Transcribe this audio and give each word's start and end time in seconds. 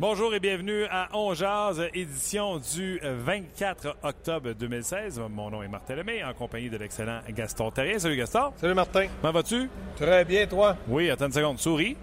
Bonjour 0.00 0.32
et 0.32 0.38
bienvenue 0.38 0.84
à 0.84 1.08
On 1.12 1.34
Jazz, 1.34 1.82
édition 1.92 2.58
du 2.58 3.00
24 3.02 3.96
octobre 4.04 4.52
2016. 4.52 5.20
Mon 5.28 5.50
nom 5.50 5.60
est 5.60 5.66
Martin 5.66 5.96
Lemay, 5.96 6.22
en 6.22 6.32
compagnie 6.34 6.70
de 6.70 6.76
l'excellent 6.76 7.18
Gaston 7.30 7.72
Terrien. 7.72 7.98
Salut 7.98 8.16
Gaston. 8.16 8.52
Salut 8.58 8.74
Martin. 8.74 9.08
Comment 9.20 9.32
vas-tu? 9.32 9.68
Très 9.96 10.24
bien, 10.24 10.46
toi? 10.46 10.76
Oui, 10.86 11.10
attends 11.10 11.26
une 11.26 11.32
seconde. 11.32 11.58
Souris. 11.58 11.96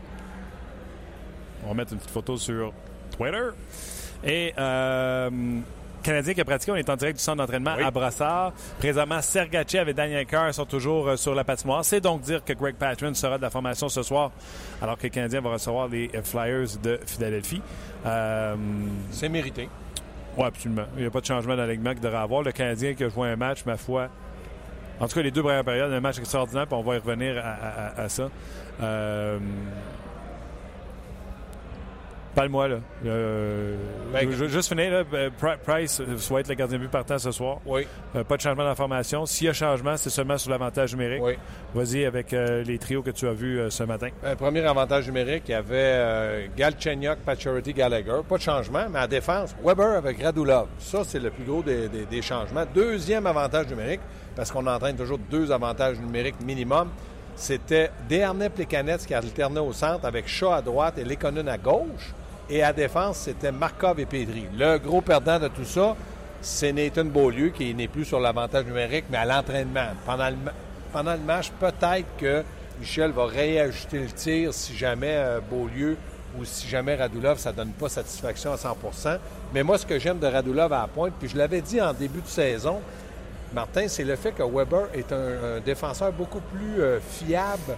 On 1.64 1.70
va 1.70 1.74
mettre 1.74 1.94
une 1.94 2.00
petite 2.00 2.12
photo 2.12 2.36
sur 2.36 2.74
Twitter. 3.16 3.48
Et 4.26 4.54
euh, 4.58 5.30
Canadien 6.06 6.36
qui 6.36 6.42
a 6.42 6.46
pratiqué. 6.46 6.72
On 6.72 6.76
est 6.76 6.90
en 6.90 6.96
direct 6.96 7.18
du 7.18 7.24
centre 7.24 7.38
d'entraînement 7.38 7.72
à 7.84 7.90
Brassard. 7.90 8.54
Présentement, 8.78 9.22
Sergachev 9.22 9.90
et 9.90 9.94
Daniel 9.94 10.26
Carr 10.28 10.54
sont 10.54 10.66
toujours 10.66 11.08
euh, 11.08 11.16
sur 11.18 11.34
la 11.34 11.44
patinoire. 11.44 11.84
C'est 11.84 12.00
donc 12.00 12.22
dire 12.22 12.44
que 12.46 12.54
Greg 12.54 12.76
Patron 12.76 13.16
sera 13.16 13.38
de 13.38 13.42
la 13.42 13.50
formation 13.50 13.90
ce 13.90 14.04
soir, 14.04 14.30
alors 14.84 15.00
que 15.00 15.04
le 15.04 15.10
Canadien 15.10 15.42
va 15.42 15.54
recevoir 15.54 15.88
les 15.88 16.12
euh, 16.14 16.22
Flyers 16.22 16.78
de 16.84 17.00
Philadelphie. 17.08 17.62
Euh, 18.06 18.56
C'est 19.10 19.30
mérité. 19.30 19.68
Oui, 20.38 20.46
absolument. 20.46 20.86
Il 20.96 21.02
n'y 21.02 21.08
a 21.08 21.10
pas 21.10 21.22
de 21.22 21.26
changement 21.26 21.56
d'alignement 21.56 21.94
qu'il 21.94 22.02
devrait 22.02 22.20
avoir. 22.20 22.44
Le 22.44 22.52
Canadien 22.52 22.94
qui 22.94 23.04
a 23.04 23.10
joué 23.10 23.30
un 23.30 23.36
match, 23.36 23.66
ma 23.66 23.76
foi, 23.76 24.10
en 25.00 25.08
tout 25.08 25.16
cas, 25.16 25.24
les 25.24 25.32
deux 25.32 25.42
premières 25.42 25.64
périodes, 25.64 25.92
un 25.92 26.02
match 26.02 26.20
extraordinaire, 26.20 26.68
puis 26.68 26.76
on 26.76 26.84
va 26.84 26.96
y 26.96 27.00
revenir 27.00 27.44
à, 27.98 28.08
ça. 28.10 28.30
Parle-moi, 32.36 32.68
là. 32.68 32.76
Euh, 33.06 33.78
ben, 34.12 34.30
je, 34.30 34.46
juste 34.48 34.68
finir, 34.68 34.92
là. 34.92 35.04
Euh, 35.14 35.30
Price 35.66 36.02
soit 36.18 36.42
être 36.42 36.50
le 36.50 36.56
gardien 36.56 36.78
de 36.78 36.84
but 36.84 36.92
partant 36.92 37.18
ce 37.18 37.32
soir. 37.32 37.60
Oui. 37.66 37.88
Euh, 38.14 38.26
pas 38.26 38.36
de 38.36 38.42
changement 38.42 38.66
d'information. 38.66 39.26
S'il 39.26 39.48
y 39.48 39.50
a 39.50 39.54
changement, 39.54 39.96
c'est 39.96 40.10
seulement 40.10 40.38
sur 40.38 40.52
l'avantage 40.52 40.94
numérique. 40.94 41.22
Oui. 41.24 41.38
Vas-y 41.74 42.04
avec 42.04 42.32
les 42.32 42.78
trios 42.78 43.02
que 43.02 43.12
tu 43.12 43.26
as 43.28 43.34
vus 43.34 43.60
ce 43.70 43.84
matin. 43.84 44.10
Premier 44.38 44.66
avantage 44.66 45.08
numérique, 45.08 45.44
il 45.48 45.52
y 45.52 45.56
avait 45.56 46.50
Galchenyuk, 46.58 47.20
Pacioretty, 47.20 47.74
Gallagher. 47.74 48.20
Pas 48.28 48.38
de 48.38 48.42
changement, 48.42 48.86
mais 48.92 49.00
à 49.00 49.08
défense, 49.08 49.56
Weber 49.64 49.98
avec 49.98 50.22
Radulov. 50.22 50.68
Ça, 50.80 51.04
c'est 51.06 51.20
le 51.20 51.32
plus 51.32 51.46
gros 51.46 51.64
des, 51.64 51.88
des 51.88 52.22
changements. 52.22 52.66
Deuxième 52.74 53.26
avantage 53.28 53.68
numérique, 53.68 54.02
parce 54.36 54.52
qu'on 54.52 54.68
entraîne 54.68 54.98
toujours 54.98 55.20
deux 55.32 55.52
avantages 55.52 56.00
numériques 56.00 56.42
minimum, 56.46 56.90
c'était 57.36 57.92
Desharnais 58.08 58.50
Plekanec 58.50 59.00
qui 59.06 59.14
alternait 59.14 59.60
au 59.60 59.74
centre 59.74 60.06
avec 60.06 60.28
Shaw 60.28 60.52
à 60.52 60.62
droite 60.62 60.98
et 60.98 61.04
Lekonen 61.04 61.48
à 61.50 61.58
gauche. 61.58 62.14
Et 62.50 62.62
à 62.62 62.74
défense, 62.74 63.18
c'était 63.18 63.52
Markov 63.52 64.00
et 64.00 64.06
Pedri. 64.06 64.46
Le 64.58 64.78
gros 64.78 65.02
perdant 65.02 65.40
de 65.40 65.48
tout 65.48 65.66
ça, 65.66 65.96
c'est 66.42 66.72
Nathan 66.72 67.06
Beaulieu 67.06 67.50
qui 67.50 67.74
n'est 67.74 67.88
plus 67.88 68.06
sur 68.06 68.20
l'avantage 68.20 68.66
numérique, 68.66 69.06
mais 69.10 69.18
à 69.18 69.26
l'entraînement. 69.26 69.88
Pendant 70.06 70.30
le, 70.30 70.36
pendant 70.94 71.14
le 71.14 71.20
match, 71.20 71.52
peut-être 71.60 72.06
que 72.18 72.44
Michel 72.80 73.12
va 73.12 73.26
réajuster 73.26 74.00
le 74.00 74.12
tir 74.12 74.54
si 74.54 74.76
jamais 74.76 75.16
euh, 75.16 75.40
Beaulieu 75.40 75.98
ou 76.40 76.46
si 76.46 76.68
jamais 76.68 76.96
Radulov, 76.96 77.40
ça 77.40 77.52
ne 77.52 77.58
donne 77.58 77.72
pas 77.72 77.90
satisfaction 77.90 78.52
à 78.52 78.58
100% 78.58 79.18
Mais 79.54 79.64
moi, 79.64 79.78
ce 79.78 79.86
que 79.86 79.98
j'aime 79.98 80.20
de 80.20 80.28
Radulov 80.28 80.72
à 80.74 80.82
la 80.82 80.88
pointe, 80.88 81.14
puis 81.20 81.30
je 81.30 81.38
l'avais 81.38 81.62
dit 81.62 81.82
en 81.82 81.94
début 81.94 82.22
de 82.22 82.28
saison, 82.28 82.82
Martin, 83.54 83.88
c'est 83.88 84.04
le 84.04 84.16
fait 84.16 84.34
que 84.34 84.44
Weber 84.44 84.90
est 84.94 85.12
un, 85.14 85.60
défenseur 85.66 86.12
beaucoup 86.12 86.42
plus 86.42 86.82
euh, 86.82 87.00
fiable 87.00 87.78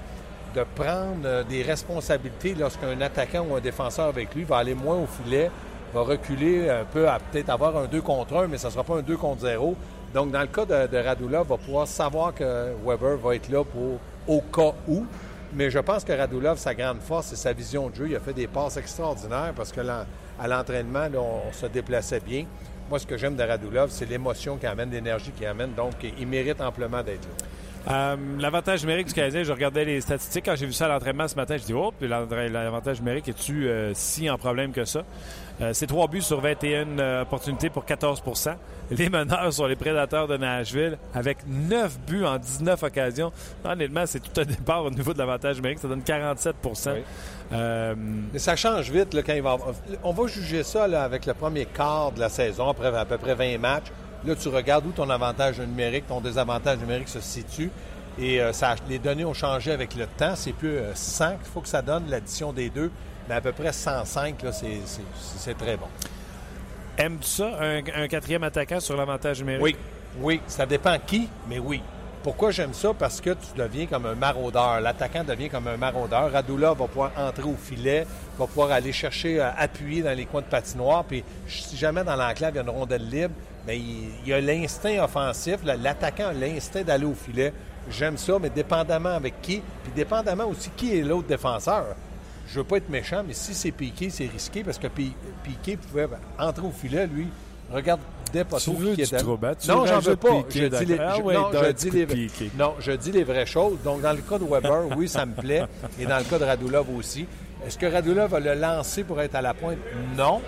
de 0.57 0.63
prendre 0.75 1.25
euh, 1.25 1.43
des 1.43 1.61
responsabilités 1.61 2.55
lorsqu'un 2.55 2.99
attaquant 3.01 3.45
ou 3.47 3.55
un 3.55 3.59
défenseur 3.59 4.07
avec 4.07 4.33
lui 4.33 4.43
va 4.43 4.57
aller 4.57 4.73
moins 4.73 4.95
au 4.97 5.05
filet, 5.05 5.51
va 5.93 6.01
reculer 6.01 6.69
un 6.69 6.83
peu 6.83 7.07
à 7.07 7.19
peut-être 7.19 7.49
avoir 7.49 7.77
un 7.77 7.85
2 7.85 8.01
contre 8.01 8.35
1, 8.37 8.47
mais 8.47 8.57
ça 8.57 8.69
ne 8.69 8.73
sera 8.73 8.83
pas 8.83 8.95
un 8.95 9.01
2 9.01 9.17
contre 9.17 9.41
0. 9.41 9.75
Donc, 10.13 10.31
dans 10.31 10.41
le 10.41 10.47
cas 10.47 10.65
de, 10.65 10.87
de 10.87 10.97
Radula, 10.97 11.43
va 11.43 11.57
pouvoir 11.57 11.87
savoir 11.87 12.33
que 12.33 12.73
Weber 12.83 13.17
va 13.17 13.35
être 13.35 13.49
là 13.49 13.63
pour 13.63 13.99
au 14.27 14.41
cas 14.41 14.73
où. 14.87 15.05
Mais 15.53 15.69
je 15.69 15.79
pense 15.79 16.03
que 16.03 16.11
Radulov, 16.11 16.57
sa 16.57 16.73
grande 16.73 17.01
force, 17.01 17.27
c'est 17.27 17.35
sa 17.35 17.53
vision 17.53 17.89
de 17.89 17.95
jeu. 17.95 18.07
Il 18.09 18.15
a 18.15 18.19
fait 18.19 18.33
des 18.33 18.47
passes 18.47 18.77
extraordinaires 18.77 19.53
parce 19.55 19.71
que 19.71 19.81
à 19.81 20.47
l'entraînement, 20.47 21.07
on, 21.15 21.53
se 21.53 21.67
déplaçait 21.67 22.19
bien. 22.19 22.45
Moi, 22.89 22.99
ce 22.99 23.05
que 23.05 23.17
j'aime 23.17 23.35
de 23.35 23.43
Radulov, 23.43 23.89
c'est 23.91 24.05
l'émotion 24.05 24.57
qui 24.57 24.65
amène, 24.65 24.91
l'énergie 24.91 25.31
qui 25.31 25.45
amène. 25.45 25.73
Donc, 25.73 25.93
il 26.03 26.27
mérite 26.27 26.59
amplement 26.61 27.01
d'être 27.03 27.27
là. 27.27 27.45
Euh, 27.89 28.15
l'avantage 28.39 28.81
numérique 28.81 29.07
du 29.07 29.13
Canadien, 29.13 29.43
je 29.43 29.51
regardais 29.51 29.85
les 29.85 30.01
statistiques. 30.01 30.45
Quand 30.45 30.55
j'ai 30.55 30.65
vu 30.65 30.73
ça 30.73 30.85
à 30.85 30.87
l'entraînement 30.89 31.27
ce 31.27 31.35
matin, 31.35 31.55
je 31.57 31.63
dis 31.63 31.73
Oh, 31.73 31.93
l'avantage 32.01 32.99
numérique, 32.99 33.29
est-tu 33.29 33.67
euh, 33.67 33.91
si 33.93 34.29
en 34.29 34.37
problème 34.37 34.73
que 34.73 34.83
ça? 34.83 35.03
Euh, 35.61 35.71
c'est 35.73 35.87
3 35.87 36.07
buts 36.07 36.21
sur 36.21 36.41
21 36.41 37.21
opportunités 37.21 37.69
pour 37.69 37.85
14% 37.85 38.55
Les 38.91 39.09
meneurs 39.09 39.51
sont 39.53 39.65
les 39.65 39.75
prédateurs 39.77 40.27
de 40.27 40.37
Nashville 40.37 40.97
avec 41.13 41.37
9 41.47 41.99
buts 42.05 42.25
en 42.25 42.37
19 42.37 42.83
occasions. 42.83 43.31
Honnêtement, 43.63 44.05
c'est 44.05 44.19
tout 44.19 44.39
un 44.39 44.45
départ 44.45 44.83
au 44.83 44.91
niveau 44.91 45.13
de 45.13 45.19
l'avantage 45.19 45.55
numérique. 45.55 45.79
Ça 45.79 45.87
donne 45.87 46.03
47 46.03 46.55
Mais 47.51 48.39
ça 48.39 48.57
change 48.57 48.91
vite 48.91 49.13
là, 49.13 49.23
quand 49.23 49.33
il 49.33 49.41
va. 49.41 49.57
On 50.03 50.11
va 50.11 50.27
juger 50.27 50.63
ça 50.63 50.83
avec 50.83 51.25
le 51.25 51.33
premier 51.33 51.65
quart 51.65 52.11
de 52.11 52.19
la 52.19 52.29
saison, 52.29 52.67
après 52.67 52.95
à 52.95 53.05
peu 53.05 53.17
près 53.17 53.33
20 53.33 53.57
matchs. 53.59 53.87
Là, 54.27 54.35
tu 54.35 54.49
regardes 54.49 54.85
où 54.85 54.91
ton 54.91 55.09
avantage 55.09 55.61
numérique, 55.61 56.05
ton 56.05 56.19
désavantage 56.19 56.79
numérique 56.79 57.07
se 57.07 57.21
situe. 57.21 57.71
Et 58.19 58.41
euh, 58.41 58.51
ça, 58.51 58.75
les 58.89 58.99
données 58.99 59.23
ont 59.23 59.33
changé 59.33 59.71
avec 59.71 59.95
le 59.95 60.05
temps. 60.05 60.35
C'est 60.35 60.51
plus 60.51 60.79
100 60.93 61.23
euh, 61.23 61.29
qu'il 61.35 61.51
faut 61.53 61.61
que 61.61 61.69
ça 61.69 61.81
donne, 61.81 62.09
l'addition 62.09 62.51
des 62.51 62.69
deux. 62.69 62.91
Mais 63.29 63.35
à 63.35 63.41
peu 63.41 63.53
près 63.53 63.71
105, 63.71 64.35
c'est 64.51 65.57
très 65.57 65.77
bon. 65.77 65.87
Aimes-tu 66.97 67.27
ça, 67.27 67.51
un, 67.61 68.07
quatrième 68.09 68.43
attaquant 68.43 68.81
sur 68.81 68.97
l'avantage 68.97 69.39
numérique? 69.39 69.63
Oui, 69.63 69.75
oui. 70.19 70.41
Ça 70.47 70.65
dépend 70.65 70.97
qui, 71.05 71.29
mais 71.47 71.59
oui. 71.59 71.81
Pourquoi 72.21 72.51
j'aime 72.51 72.73
ça? 72.73 72.93
Parce 72.93 73.21
que 73.21 73.29
tu 73.29 73.55
deviens 73.55 73.85
comme 73.85 74.07
un 74.07 74.15
maraudeur. 74.15 74.81
L'attaquant 74.81 75.23
devient 75.23 75.49
comme 75.49 75.67
un 75.67 75.77
maraudeur. 75.77 76.33
Radula 76.33 76.73
va 76.73 76.87
pouvoir 76.87 77.11
entrer 77.15 77.43
au 77.43 77.55
filet, 77.55 78.05
va 78.37 78.45
pouvoir 78.45 78.71
aller 78.71 78.91
chercher, 78.91 79.39
euh, 79.39 79.49
appuyer 79.57 80.01
dans 80.01 80.17
les 80.17 80.25
coins 80.25 80.41
de 80.41 80.47
patinoire. 80.47 81.05
Puis 81.05 81.23
si 81.47 81.77
jamais 81.77 82.03
dans 82.03 82.17
l'enclave, 82.17 82.55
il 82.55 82.57
y 82.57 82.59
a 82.59 82.63
une 82.63 82.69
rondelle 82.69 83.07
libre, 83.07 83.33
mais 83.67 83.79
il, 84.25 84.33
a 84.33 84.39
l'instinct 84.39 85.03
offensif. 85.03 85.57
L'attaquant 85.63 86.29
a 86.29 86.33
l'instinct 86.33 86.83
d'aller 86.83 87.05
au 87.05 87.13
filet. 87.13 87.53
J'aime 87.91 88.17
ça, 88.17 88.37
mais 88.41 88.49
dépendamment 88.49 89.09
avec 89.09 89.41
qui, 89.41 89.61
puis 89.83 89.91
dépendamment 89.95 90.45
aussi 90.45 90.69
qui 90.75 90.97
est 90.97 91.03
l'autre 91.03 91.27
défenseur. 91.27 91.85
Je 92.47 92.59
veux 92.59 92.63
pas 92.63 92.77
être 92.77 92.89
méchant, 92.89 93.23
mais 93.27 93.33
si 93.33 93.53
c'est 93.53 93.71
Piqué, 93.71 94.09
c'est 94.09 94.27
risqué 94.27 94.63
parce 94.63 94.77
que 94.77 94.87
Piqué 94.87 95.77
pouvait 95.77 96.07
entrer 96.39 96.65
au 96.65 96.71
filet, 96.71 97.05
lui. 97.07 97.27
Regarde 97.69 97.99
pas 98.49 98.57
tu 98.59 98.71
veux 98.71 98.95
qui. 98.95 99.03
Hein? 99.15 99.19
non, 99.67 99.85
j'en 99.85 99.99
veux 99.99 100.15
pas. 100.15 100.43
je 100.49 100.67
dis 100.67 100.85
les, 100.85 100.99
ah 100.99 101.17
non, 101.19 101.49
je 101.53 101.71
dis 101.71 101.89
les, 101.89 102.07
non, 102.57 102.75
je 102.79 102.91
dis 102.91 103.11
les 103.11 103.23
vraies 103.23 103.45
choses. 103.45 103.77
Donc, 103.83 104.01
dans 104.01 104.13
le 104.13 104.21
cas 104.21 104.37
de 104.37 104.45
Weber, 104.45 104.97
oui, 104.97 105.07
ça 105.07 105.25
me 105.25 105.33
plaît. 105.33 105.63
Et 105.99 106.05
dans 106.05 106.17
le 106.17 106.23
cas 106.23 106.39
de 106.39 106.45
Radulov 106.45 106.87
aussi. 106.95 107.25
Est-ce 107.65 107.77
que 107.77 107.85
Radulov 107.85 108.31
va 108.31 108.39
le 108.39 108.53
lancer 108.53 109.03
pour 109.03 109.19
être 109.21 109.35
à 109.35 109.41
la 109.41 109.53
pointe? 109.53 109.77
Non 110.15 110.41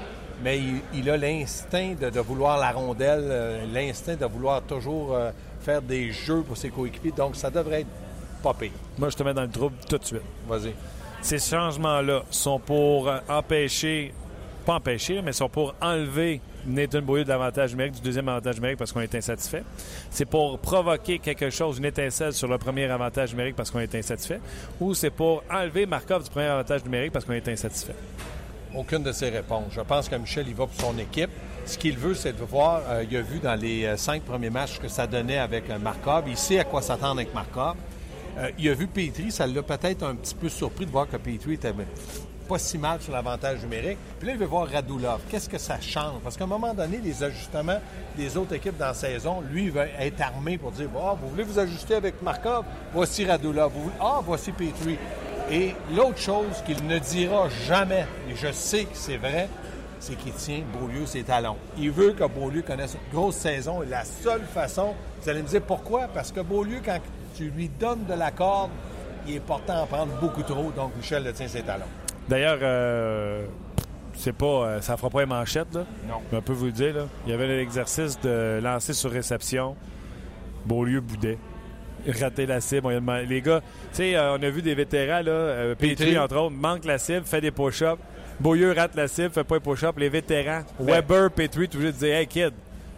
mais 0.44 0.60
il, 0.94 1.10
a 1.10 1.18
l'instinct 1.18 1.96
de, 2.00 2.20
vouloir 2.20 2.58
la 2.58 2.72
rondelle, 2.72 3.26
euh, 3.26 3.66
l'instinct 3.74 4.16
de 4.16 4.26
vouloir 4.26 4.62
toujours 4.62 5.16
euh, 5.16 5.32
faire 5.62 5.82
des 5.82 6.12
jeux 6.12 6.42
pour 6.42 6.58
ses 6.58 6.70
coéquipiers. 6.70 7.12
Donc, 7.12 7.36
ça 7.36 7.50
devrait 7.50 7.82
être 7.82 7.88
pas 8.42 8.54
pire. 8.54 8.72
Moi, 8.98 9.10
je 9.10 9.18
te 9.18 9.24
mets 9.24 9.34
dans 9.34 9.44
le 9.44 9.50
trouble 9.50 9.76
tout 9.88 9.98
de 9.98 10.06
suite. 10.06 10.22
Vas-y. 10.48 10.74
Ces 11.22 11.40
changements-là 11.40 12.24
sont 12.30 12.60
pour 12.60 13.10
euh, 13.10 13.20
empêcher, 13.28 14.14
pas 14.66 14.76
empêcher, 14.76 15.22
mais 15.22 15.34
sont 15.34 15.50
pour 15.50 15.76
enlever 15.82 16.42
Nathan 16.66 17.02
Beaulieu 17.02 17.24
de 17.24 17.30
l'avantage 17.30 17.72
numérique, 17.72 17.96
du 17.96 18.02
deuxième 18.02 18.30
avantage 18.30 18.56
numérique 18.56 18.78
parce 18.78 18.92
qu'on 18.94 19.02
est 19.02 19.16
insatisfait. 19.16 19.64
C'est 20.10 20.26
pour 20.26 20.60
provoquer 20.60 21.20
quelque 21.20 21.50
chose, 21.50 21.78
une 21.78 21.86
étincelle 21.86 22.34
sur 22.34 22.48
le 22.48 22.58
premier 22.58 22.86
avantage 22.86 23.32
numérique 23.32 23.56
parce 23.56 23.72
qu'on 23.72 23.80
est 23.80 23.96
insatisfait. 23.96 24.40
Ou 24.80 24.94
c'est 24.94 25.10
pour 25.10 25.44
enlever 25.52 25.86
Markov 25.86 26.24
du 26.24 26.30
premier 26.30 26.48
avantage 26.48 26.84
numérique 26.84 27.12
parce 27.12 27.26
qu'on 27.26 27.34
est 27.34 27.48
insatisfait? 27.48 27.96
Aucune 28.76 29.02
de 29.02 29.12
ces 29.12 29.30
réponses. 29.30 29.72
Je 29.72 29.82
pense 29.82 30.08
que 30.08 30.16
Michel, 30.16 30.46
il 30.48 30.54
va 30.54 30.68
pour 30.68 30.80
son 30.80 30.98
équipe. 31.00 31.32
Ce 31.66 31.78
qu'il 31.78 31.98
veut, 31.98 32.14
c'est 32.14 32.34
de 32.34 32.44
voir, 32.44 32.82
euh, 32.88 33.04
il 33.10 33.18
a 33.18 33.22
vu 33.22 33.40
dans 33.40 33.56
les 33.56 33.86
euh, 33.86 33.98
cinq 33.98 34.22
premiers 34.22 34.52
matchs 34.52 34.76
ce 34.76 34.80
que 34.80 34.88
ça 34.88 35.08
donnait 35.08 35.40
avec 35.40 35.70
euh, 35.70 35.80
Markov. 35.80 36.26
Il 36.28 36.38
sait 36.38 36.60
à 36.60 36.64
quoi 36.64 36.82
s'attendre 36.82 37.20
avec 37.20 37.34
Markov. 37.34 37.76
il 38.58 38.70
a 38.70 38.74
vu 38.74 38.88
Petri, 38.88 39.32
ça 39.32 39.48
l'a 39.48 39.64
peut-être 39.64 40.04
un 40.04 40.16
petit 40.16 40.36
peu 40.36 40.50
surpris 40.50 40.86
de 40.86 40.92
voir 40.92 41.08
que 41.10 41.18
Petri 41.18 41.54
était 41.54 41.74
pas 42.48 42.60
si 42.60 42.78
mal 42.78 43.02
sur 43.02 43.12
l'avantage 43.12 43.62
numérique. 43.62 43.98
Puis 44.18 44.28
là, 44.28 44.34
il 44.34 44.40
veut 44.40 44.46
voir 44.46 44.68
Radulov. 44.68 45.22
Qu'est-ce 45.30 45.50
que 45.50 45.58
ça 45.58 45.80
change? 45.82 46.22
Parce 46.24 46.38
qu'à 46.38 46.46
un 46.46 46.48
moment 46.48 46.74
donné, 46.74 47.00
les 47.04 47.24
ajustements 47.24 47.80
des 48.16 48.38
autres 48.38 48.54
équipes 48.54 48.78
dans 48.78 48.88
la 48.88 48.94
saison, 48.94 49.42
lui, 49.52 49.66
il 49.66 49.72
va 49.72 49.86
être 49.88 50.22
armé 50.22 50.58
pour 50.58 50.72
dire 50.72 50.90
ah, 50.96 51.16
vous 51.20 51.30
voulez 51.30 51.44
vous 51.44 51.60
ajuster 51.60 51.96
avec 51.96 52.22
Markov? 52.22 52.66
Voici 52.94 53.26
Radulov. 53.26 53.72
Ah, 54.00 54.22
voici 54.24 54.52
Petrie. 54.52 54.98
Et 55.52 55.74
l'autre 55.96 56.20
chose 56.20 56.64
qu'il 56.66 56.86
ne 56.86 57.00
dira 57.00 57.50
jamais, 57.68 58.06
et 58.30 58.36
je 58.36 58.52
sais 58.52 58.84
que 58.84 58.96
c'est 58.96 59.18
vrai, 59.18 59.50
c'est 60.00 60.16
qu'il 60.16 60.34
tient 60.34 60.62
Beaulieu 60.80 61.06
ses 61.06 61.24
talons. 61.24 61.58
Il 61.78 61.92
veut 61.92 62.12
que 62.12 62.24
Beaulieu 62.26 62.62
connaisse 62.62 62.94
une 62.94 63.18
grosse 63.18 63.36
saison 63.36 63.82
et 63.82 63.88
la 63.88 64.06
seule 64.06 64.44
façon, 64.44 64.94
vous 65.22 65.30
allez 65.30 65.42
me 65.42 65.48
dire 65.48 65.62
pourquoi? 65.62 66.08
Parce 66.14 66.32
que 66.32 66.42
Beaulieu, 66.42 66.80
quand 66.86 67.00
tu 67.36 67.50
lui 67.50 67.68
donnes 67.68 68.06
de 68.06 68.14
la 68.14 68.32
corde, 68.32 68.70
il 69.28 69.36
est 69.36 69.40
portant 69.40 69.74
à 69.74 69.82
en 69.82 69.86
prendre 69.88 70.14
beaucoup 70.20 70.44
trop, 70.44 70.72
donc 70.76 70.96
Michel 70.96 71.24
le 71.24 71.34
tient 71.34 71.48
ses 71.48 71.62
talons. 71.62 71.86
D'ailleurs, 72.28 72.60
euh, 72.62 73.46
c'est 74.14 74.34
pas, 74.34 74.46
euh, 74.46 74.82
ça 74.82 74.98
fera 74.98 75.10
pas 75.10 75.24
une 75.24 75.30
manchette, 75.30 75.74
là. 75.74 75.86
Non. 76.08 76.16
Mais 76.32 76.38
on 76.38 76.42
peut 76.42 76.54
vous 76.54 76.66
le 76.68 76.72
dire, 76.72 76.96
là. 76.96 77.06
Il 77.26 77.32
y 77.32 77.34
avait 77.34 77.48
l'exercice 77.48 78.20
de 78.22 78.60
lancer 78.62 78.94
sur 78.94 79.10
réception. 79.12 79.76
Beaulieu 80.66 81.02
boudait. 81.02 81.40
Rater 82.20 82.46
la 82.46 82.62
cible. 82.62 83.02
Les 83.28 83.42
gars, 83.42 83.62
tu 83.62 83.66
sais, 83.98 84.16
euh, 84.16 84.38
on 84.38 84.44
a 84.44 84.50
vu 84.50 84.62
des 84.62 84.76
vétérans, 84.76 85.22
là, 85.22 85.32
euh, 85.32 85.76
Petrie, 85.76 86.18
entre 86.18 86.38
autres, 86.38 86.56
manque 86.56 86.86
la 86.86 86.98
cible, 86.98 87.26
fait 87.26 87.42
des 87.42 87.52
push-ups. 87.52 88.02
Beaulieu 88.40 88.72
rate 88.72 88.96
la 88.96 89.08
cible, 89.08 89.32
fait 89.32 89.44
pas 89.44 89.58
un 89.58 89.60
push-up. 89.60 89.98
Les 89.98 90.10
vétérans, 90.10 90.62
Mais- 90.80 90.94
Weber, 90.94 91.30
Petrie, 91.32 91.68
tout 91.68 91.80
dire 91.80 92.16
Hey 92.16 92.26
kid, 92.28 92.54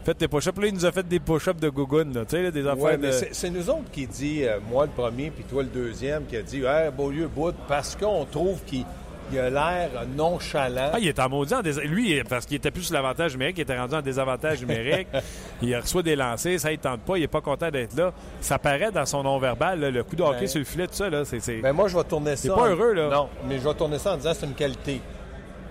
faites 0.06 0.18
tes 0.19 0.27
push-ups. 0.27 0.59
Là, 0.62 0.68
il 0.68 0.74
nous 0.75 0.86
a 0.86 0.92
fait 0.92 1.07
des 1.07 1.19
push-ups 1.19 1.59
de 1.59 1.69
Gougoun, 1.69 2.13
là. 2.13 2.25
Tu 2.25 2.36
sais, 2.38 2.51
des 2.51 2.62
affaires 2.68 2.83
Ouais, 2.83 2.98
de. 2.98 3.09
c'est 3.31 3.50
nous 3.50 3.68
autres 3.69 3.89
qui 3.92 4.06
dit, 4.06 4.44
euh, 4.45 4.59
moi 4.69 4.86
le 4.86 4.92
premier, 4.92 5.31
puis 5.31 5.44
toi 5.44 5.63
le 5.63 5.69
deuxième, 5.69 6.25
qui 6.25 6.38
a 6.38 6.42
dit 6.44 6.57
hey, 6.63 6.92
Beaulieu 6.95 7.27
boude 7.27 7.56
parce 7.68 7.95
qu'on 7.95 8.25
trouve 8.25 8.63
qu'il 8.65 8.86
il 9.31 9.39
a 9.39 9.50
l'air 9.50 9.89
nonchalant. 10.16 10.92
Ah, 10.94 11.00
il 11.00 11.07
est 11.07 11.19
en 11.19 11.30
maudit 11.30 11.54
en 11.54 11.62
dés- 11.62 11.81
Lui, 11.86 12.22
parce 12.24 12.45
qu'il 12.45 12.57
était 12.57 12.72
plus 12.72 12.83
sur 12.83 12.94
l'avantage 12.94 13.33
numérique, 13.33 13.57
il 13.57 13.62
était 13.62 13.78
rendu 13.78 13.95
en 13.95 14.01
désavantage 14.01 14.62
numérique. 14.62 15.07
il 15.62 15.75
reçoit 15.75 16.04
des 16.04 16.16
lancers, 16.16 16.60
ça 16.60 16.72
ne 16.72 16.75
tente 16.75 17.01
pas, 17.01 17.18
il 17.18 17.22
n'est 17.22 17.28
pas 17.28 17.42
content 17.42 17.69
d'être 17.69 17.95
là. 17.95 18.13
Ça 18.39 18.60
paraît 18.60 18.92
dans 18.92 19.06
son 19.06 19.24
non-verbal, 19.24 19.80
le 19.80 20.04
coup 20.04 20.16
de 20.16 20.24
hockey 20.24 20.39
Ben- 20.42 20.48
sur 20.48 20.60
le 20.60 20.66
filet, 20.66 20.88
tout 20.88 20.94
ça. 20.94 21.10
Là, 21.10 21.25
c'est, 21.25 21.39
c'est- 21.39 21.62
Ben 21.62 21.74
moi, 21.74 21.88
je 21.88 21.98
vais 21.98 22.04
tourner 22.04 22.36
ça. 22.36 22.50
T'es 22.50 22.56
pas 22.56 22.62
en- 22.62 22.69
heureux, 22.69 22.94
là. 22.94 23.10
Non, 23.10 23.30
mais 23.48 23.57
je 23.60 23.68
vais 23.68 23.74
tourner 23.75 24.00
ça 24.00 24.13
en 24.13 24.18
disant 24.18 24.31
c'est 24.33 24.45
une 24.45 24.54
qualité. 24.54 25.01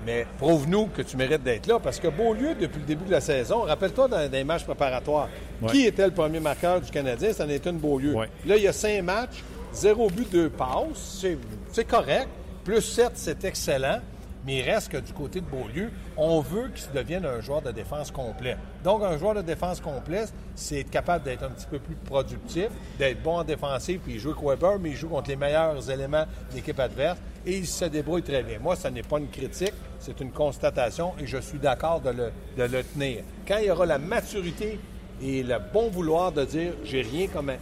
Mais 0.07 0.27
prouve-nous 0.39 0.87
que 0.87 1.03
tu 1.03 1.15
mérites 1.19 1.43
d'être 1.43 1.67
là, 1.67 1.79
parce 1.79 2.01
que 2.01 2.09
Beaulieu, 2.09 2.55
depuis 2.59 2.79
le 2.81 2.87
début 2.87 3.05
de 3.05 3.11
la 3.11 3.21
saison, 3.21 3.61
rappelle-toi 3.63 4.09
dans, 4.09 4.33
les 4.33 4.45
matchs 4.45 4.65
préparatoires, 4.65 5.29
Ouais. 5.61 5.71
qui 5.71 5.85
était 5.87 6.07
le 6.07 6.13
premier 6.15 6.41
marqueur 6.41 6.81
du 6.81 6.91
Canadien? 6.91 7.35
Ça 7.35 7.45
en 7.45 7.49
était 7.51 7.69
une 7.69 7.77
Beaulieu. 7.77 8.15
Ouais. 8.15 8.29
Là, 8.47 8.57
il 8.57 8.63
y 8.63 8.67
a 8.69 8.73
cinq 8.73 9.03
matchs, 9.03 9.45
zéro 9.75 10.09
but, 10.09 10.33
deux 10.33 10.49
passes. 10.49 11.19
C'est- 11.21 11.37
C'est 11.71 11.85
correct. 11.85 12.29
Plus 12.65 12.83
sept, 12.83 13.13
c'est 13.15 13.45
excellent. 13.45 14.01
Mais 14.47 14.61
il 14.61 14.63
reste 14.63 14.91
que 14.91 14.97
du 14.97 15.13
côté 15.13 15.41
de 15.41 15.47
Beaulieu, 15.47 15.91
on 16.17 16.41
veut 16.41 16.71
qu'il 16.75 16.91
devienne 16.93 17.27
un 17.27 17.41
joueur 17.41 17.61
de 17.61 17.73
défense 17.73 18.11
complet. 18.11 18.57
Donc, 18.83 19.03
un 19.03 19.19
joueur 19.19 19.35
de 19.35 19.43
défense 19.43 19.81
complet, 19.81 20.25
c'est 20.55 20.81
être 20.81 20.91
capable 20.91 21.25
d'être 21.25 21.43
un 21.43 21.51
petit 21.51 21.67
peu 21.67 21.79
plus 21.79 21.95
productif, 21.95 22.69
d'être 22.99 23.23
bon 23.23 23.39
en 23.39 23.45
défensif, 23.45 24.01
puis 24.03 24.15
il 24.15 24.19
joue 24.19 24.31
avec 24.31 24.43
Weber, 24.43 24.79
mais 24.79 24.91
il 24.91 24.97
joue 24.97 25.09
contre 25.09 25.29
les 25.29 25.37
meilleurs 25.37 25.91
éléments 25.91 26.25
de 26.51 26.57
l'équipe 26.57 26.81
adverse 26.81 27.19
et 27.45 27.59
il 27.59 27.67
se 27.67 27.85
débrouille 27.85 28.23
très 28.23 28.43
bien. 28.43 28.59
Moi, 28.59 28.77
ça 28.77 28.91
n'est 28.91 29.03
pas 29.03 29.19
une 29.19 29.29
critique, 29.29 29.75
c'est 29.99 30.19
une 30.21 30.33
constatation 30.33 31.13
et 31.21 31.27
je 31.27 31.39
suis 31.39 31.59
d'accord 31.59 32.01
de 32.01 32.11
le, 32.11 32.33
de 32.57 32.63
le 32.63 32.83
tenir. 32.83 33.25
Quand 33.47 33.59
il 33.59 33.67
y 33.67 33.71
aura 33.71 33.85
la 33.85 33.99
maturité 33.99 34.81
et 35.23 35.43
le 35.43 35.59
bon 35.73 35.91
vouloir 35.91 36.33
de 36.33 36.45
dire 36.45 36.73
j'ai 36.85 37.03
rien 37.03 37.27
comme 37.27 37.53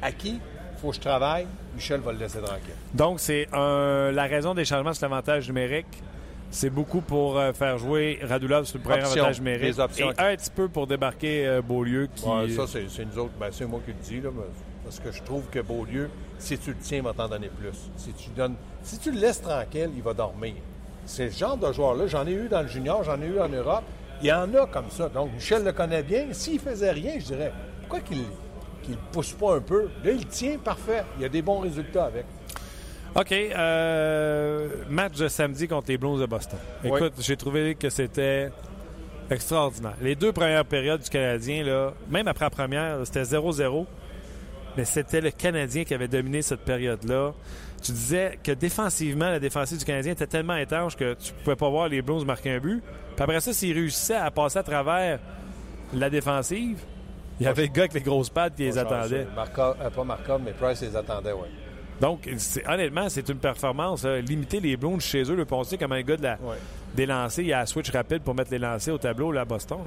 acquis, 0.00 0.40
faut 0.80 0.90
que 0.90 0.96
je 0.96 1.00
travaille, 1.00 1.46
Michel 1.74 2.00
va 2.00 2.12
le 2.12 2.18
laisser 2.18 2.38
tranquille. 2.40 2.74
Donc, 2.94 3.20
c'est 3.20 3.48
un- 3.52 4.10
la 4.12 4.24
raison 4.24 4.54
des 4.54 4.64
changements 4.64 4.92
sur 4.94 5.08
l'avantage 5.08 5.48
numérique. 5.48 5.86
C'est 6.50 6.70
beaucoup 6.70 7.02
pour 7.02 7.38
euh, 7.38 7.52
faire 7.52 7.76
jouer 7.76 8.20
Radulov 8.22 8.64
sur 8.64 8.78
le 8.78 8.84
premier 8.84 9.02
avantage 9.02 9.38
numérique. 9.38 9.76
Et 9.98 10.02
un 10.02 10.34
petit 10.36 10.50
peu 10.50 10.68
pour 10.68 10.86
débarquer 10.86 11.46
euh, 11.46 11.60
Beaulieu. 11.60 12.08
Qui... 12.14 12.24
Ouais, 12.26 12.48
ça, 12.48 12.66
c'est 12.66 12.88
c'est 12.88 13.04
nous 13.04 13.18
autres. 13.18 13.34
Ben, 13.38 13.48
c'est 13.52 13.66
moi 13.66 13.80
qui 13.84 13.92
le 13.92 13.98
dis, 14.02 14.20
là, 14.22 14.30
parce 14.82 14.98
que 14.98 15.12
je 15.12 15.22
trouve 15.22 15.44
que 15.50 15.58
Beaulieu, 15.60 16.08
si 16.38 16.56
tu 16.56 16.70
le 16.70 16.76
tiens, 16.80 16.98
il 16.98 17.04
va 17.04 17.12
t'en 17.12 17.28
donner 17.28 17.48
plus. 17.48 17.90
Si 17.96 18.12
tu, 18.14 18.30
donnes, 18.30 18.54
si 18.82 18.98
tu 18.98 19.12
le 19.12 19.20
laisses 19.20 19.42
tranquille, 19.42 19.90
il 19.94 20.02
va 20.02 20.14
dormir. 20.14 20.54
C'est 21.04 21.26
le 21.26 21.30
genre 21.32 21.56
de 21.58 21.70
joueur-là. 21.70 22.06
J'en 22.06 22.26
ai 22.26 22.32
eu 22.32 22.48
dans 22.48 22.62
le 22.62 22.68
junior, 22.68 23.02
j'en 23.04 23.20
ai 23.20 23.26
eu 23.26 23.38
en 23.40 23.48
Europe. 23.48 23.84
Il 24.22 24.28
y 24.28 24.32
en 24.32 24.52
a 24.54 24.66
comme 24.66 24.90
ça. 24.90 25.08
Donc, 25.10 25.32
Michel 25.34 25.64
le 25.64 25.72
connaît 25.72 26.02
bien. 26.02 26.28
S'il 26.32 26.58
faisait 26.60 26.92
rien, 26.92 27.14
je 27.18 27.26
dirais, 27.26 27.52
pourquoi 27.80 28.00
qu'il 28.00 28.22
ne 28.92 29.12
pousse 29.12 29.32
pas 29.32 29.56
un 29.56 29.60
peu? 29.60 29.88
Là, 30.04 30.12
il 30.12 30.26
tient 30.26 30.58
parfait. 30.58 31.04
Il 31.16 31.22
y 31.22 31.24
a 31.24 31.28
des 31.28 31.42
bons 31.42 31.60
résultats 31.60 32.06
avec. 32.06 32.24
OK. 33.14 33.32
euh, 33.32 34.68
match 34.88 35.16
de 35.16 35.28
samedi 35.28 35.66
contre 35.66 35.88
les 35.88 35.98
Blues 35.98 36.20
de 36.20 36.26
Boston. 36.26 36.58
Oui. 36.84 36.90
Écoute, 36.94 37.14
j'ai 37.18 37.36
trouvé 37.36 37.74
que 37.74 37.90
c'était 37.90 38.50
extraordinaire. 39.30 39.96
Les 40.00 40.14
deux 40.14 40.32
premières 40.32 40.64
périodes 40.64 41.02
du 41.02 41.10
Canadien, 41.10 41.64
là, 41.64 41.92
même 42.08 42.28
après 42.28 42.46
la 42.46 42.50
première, 42.50 42.98
c'était 43.04 43.22
0-0. 43.22 43.86
Mais 44.76 44.84
c'était 44.84 45.20
le 45.20 45.30
Canadien 45.30 45.84
qui 45.84 45.94
avait 45.94 46.06
dominé 46.08 46.40
cette 46.42 46.60
période-là. 46.60 47.32
Tu 47.82 47.92
disais 47.92 48.38
que 48.42 48.52
défensivement, 48.52 49.30
la 49.30 49.40
défensive 49.40 49.78
du 49.78 49.84
Canadien 49.84 50.12
était 50.12 50.26
tellement 50.26 50.56
étanche 50.56 50.96
que 50.96 51.14
tu 51.14 51.32
pouvais 51.32 51.56
pas 51.56 51.68
voir 51.68 51.88
les 51.88 52.02
Blues 52.02 52.24
marquer 52.24 52.52
un 52.52 52.58
but. 52.58 52.82
Puis 53.16 53.22
après 53.22 53.40
ça, 53.40 53.52
s'ils 53.52 53.74
réussissaient 53.74 54.14
à 54.14 54.30
passer 54.30 54.58
à 54.58 54.62
travers 54.62 55.18
la 55.92 56.10
défensive, 56.10 56.78
il 57.40 57.44
y 57.44 57.46
avait 57.46 57.62
le 57.62 57.68
gars 57.68 57.82
avec 57.82 57.94
les 57.94 58.00
grosses 58.00 58.30
pattes 58.30 58.54
qui 58.56 58.64
les 58.64 58.78
attendait. 58.78 59.26
Markov- 59.36 59.76
euh, 59.80 59.90
pas 59.90 60.04
Markov, 60.04 60.40
mais 60.44 60.52
Price 60.52 60.80
les 60.82 60.96
attendait, 60.96 61.32
oui. 61.32 61.48
Donc, 62.00 62.28
honnêtement, 62.68 63.08
c'est 63.08 63.28
une 63.28 63.38
performance. 63.38 64.04
là. 64.04 64.20
Limiter 64.20 64.60
les 64.60 64.76
Blues 64.76 65.00
chez 65.02 65.22
eux, 65.24 65.34
le 65.34 65.44
penser 65.44 65.76
comme 65.76 65.90
un 65.92 66.02
gars 66.02 66.16
de 66.16 66.22
la, 66.22 66.34
Ouais. 66.40 66.54
des 66.94 67.06
lancers, 67.06 67.42
il 67.44 67.48
y 67.48 67.52
a 67.52 67.58
la 67.58 67.66
switch 67.66 67.90
rapide 67.90 68.22
pour 68.22 68.36
mettre 68.36 68.52
les 68.52 68.58
lancers 68.60 68.94
au 68.94 68.98
tableau 68.98 69.32
là, 69.32 69.40
à 69.40 69.44
Boston. 69.44 69.78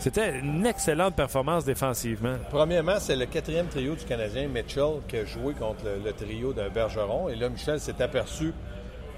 C'était 0.00 0.40
une 0.40 0.66
excellente 0.66 1.14
performance 1.14 1.64
défensivement. 1.64 2.34
Premièrement, 2.50 2.96
c'est 2.98 3.14
le 3.14 3.26
quatrième 3.26 3.66
trio 3.68 3.94
du 3.94 4.04
Canadien, 4.04 4.48
Mitchell, 4.48 4.94
qui 5.06 5.18
a 5.18 5.24
joué 5.24 5.54
contre 5.54 5.84
le, 5.84 6.04
le 6.04 6.12
trio 6.12 6.52
de 6.52 6.68
Bergeron. 6.68 7.28
Et 7.28 7.36
là, 7.36 7.48
Michel 7.48 7.78
s'est 7.78 8.02
aperçu 8.02 8.52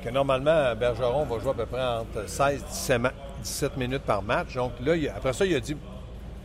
que 0.05 0.11
normalement, 0.11 0.75
Bergeron 0.77 1.25
va 1.25 1.39
jouer 1.39 1.53
à 1.53 1.55
peu 1.55 1.65
près 1.67 1.83
entre 1.83 2.29
16 2.29 2.63
17 2.63 2.99
ma- 3.01 3.13
17 3.43 3.77
minutes 3.79 4.03
par 4.03 4.21
match. 4.23 4.55
Donc 4.55 4.73
là, 4.85 4.95
il 4.97 5.09
après 5.09 5.33
ça, 5.33 5.47
il 5.47 5.55
a 5.57 5.61
dit 5.61 5.77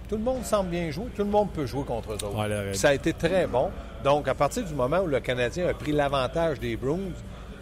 tout 0.09 0.17
le 0.17 0.23
monde 0.23 0.43
semble 0.43 0.71
bien 0.71 0.89
jouer, 0.89 1.05
tout 1.15 1.23
le 1.23 1.29
monde 1.29 1.51
peut 1.51 1.67
jouer 1.67 1.83
contre 1.83 2.13
eux 2.13 2.15
autres. 2.15 2.35
Ouais, 2.35 2.73
ça 2.73 2.89
a 2.89 2.93
été 2.93 3.13
très 3.13 3.45
bon. 3.45 3.69
Donc, 4.03 4.27
à 4.27 4.33
partir 4.33 4.65
du 4.65 4.73
moment 4.73 4.99
où 5.01 5.07
le 5.07 5.19
Canadien 5.19 5.67
a 5.67 5.73
pris 5.75 5.91
l'avantage 5.91 6.59
des 6.59 6.75
Bruins, 6.75 7.13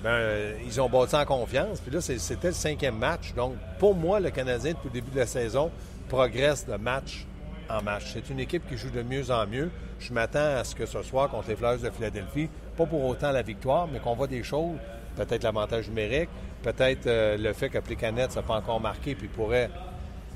ben, 0.02 0.10
euh, 0.10 0.58
ils 0.66 0.80
ont 0.80 0.88
bâti 0.88 1.16
en 1.16 1.26
confiance. 1.26 1.82
Puis 1.82 1.92
là, 1.92 2.00
c'était 2.00 2.48
le 2.48 2.54
cinquième 2.54 2.98
match. 2.98 3.34
Donc, 3.36 3.56
pour 3.80 3.96
moi, 3.96 4.22
le 4.22 4.30
Canadien, 4.30 4.72
depuis 4.72 4.88
le 4.88 4.94
début 4.94 5.12
de 5.12 5.20
la 5.20 5.26
saison, 5.26 5.70
progresse 6.08 6.66
de 6.66 6.78
match 6.78 7.26
en 7.70 7.82
match. 7.84 8.12
C'est 8.14 8.30
une 8.30 8.40
équipe 8.40 8.66
qui 8.70 8.78
joue 8.78 8.92
de 8.92 9.04
mieux 9.04 9.30
en 9.30 9.46
mieux. 9.46 9.70
Je 10.00 10.14
m'attends 10.14 10.58
à 10.58 10.64
ce 10.64 10.74
que 10.74 10.86
ce 10.86 11.02
soir, 11.02 11.30
contre 11.30 11.50
les 11.50 11.56
Flyers 11.58 11.80
de 11.80 11.90
Philadelphie, 11.90 12.50
pas 12.78 12.86
pour 12.86 13.04
autant 13.04 13.32
la 13.32 13.42
victoire, 13.42 13.88
mais 13.92 14.00
qu'on 14.00 14.16
voit 14.16 14.28
des 14.28 14.44
choses, 14.44 14.78
peut-être 15.18 15.44
l'avantage 15.44 15.90
numérique, 15.90 16.30
peut-être 16.64 17.08
euh, 17.08 17.36
le 17.36 17.52
fait 17.52 17.68
que 17.68 17.80
Plekanec 17.80 18.34
n'a 18.34 18.42
pas 18.42 18.56
encore 18.56 18.80
marqué, 18.80 19.16
puis 19.16 19.28
pourrait 19.28 19.70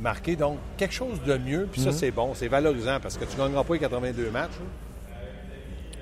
marquer. 0.01 0.36
Donc, 0.36 0.58
quelque 0.77 0.93
chose 0.93 1.22
de 1.25 1.38
mieux, 1.38 1.67
puis 1.72 1.81
ça, 1.81 1.91
c'est 1.91 2.12
bon, 2.12 2.34
c'est 2.34 2.48
valorisant, 2.48 3.00
parce 3.01 3.17
que 3.17 3.25
tu 3.25 3.38
ne 3.38 3.43
gagneras 3.43 3.63
pas 3.63 3.74
les 3.74 3.79
82 3.79 4.31
matchs. 4.31 4.51
hein. 4.60 5.17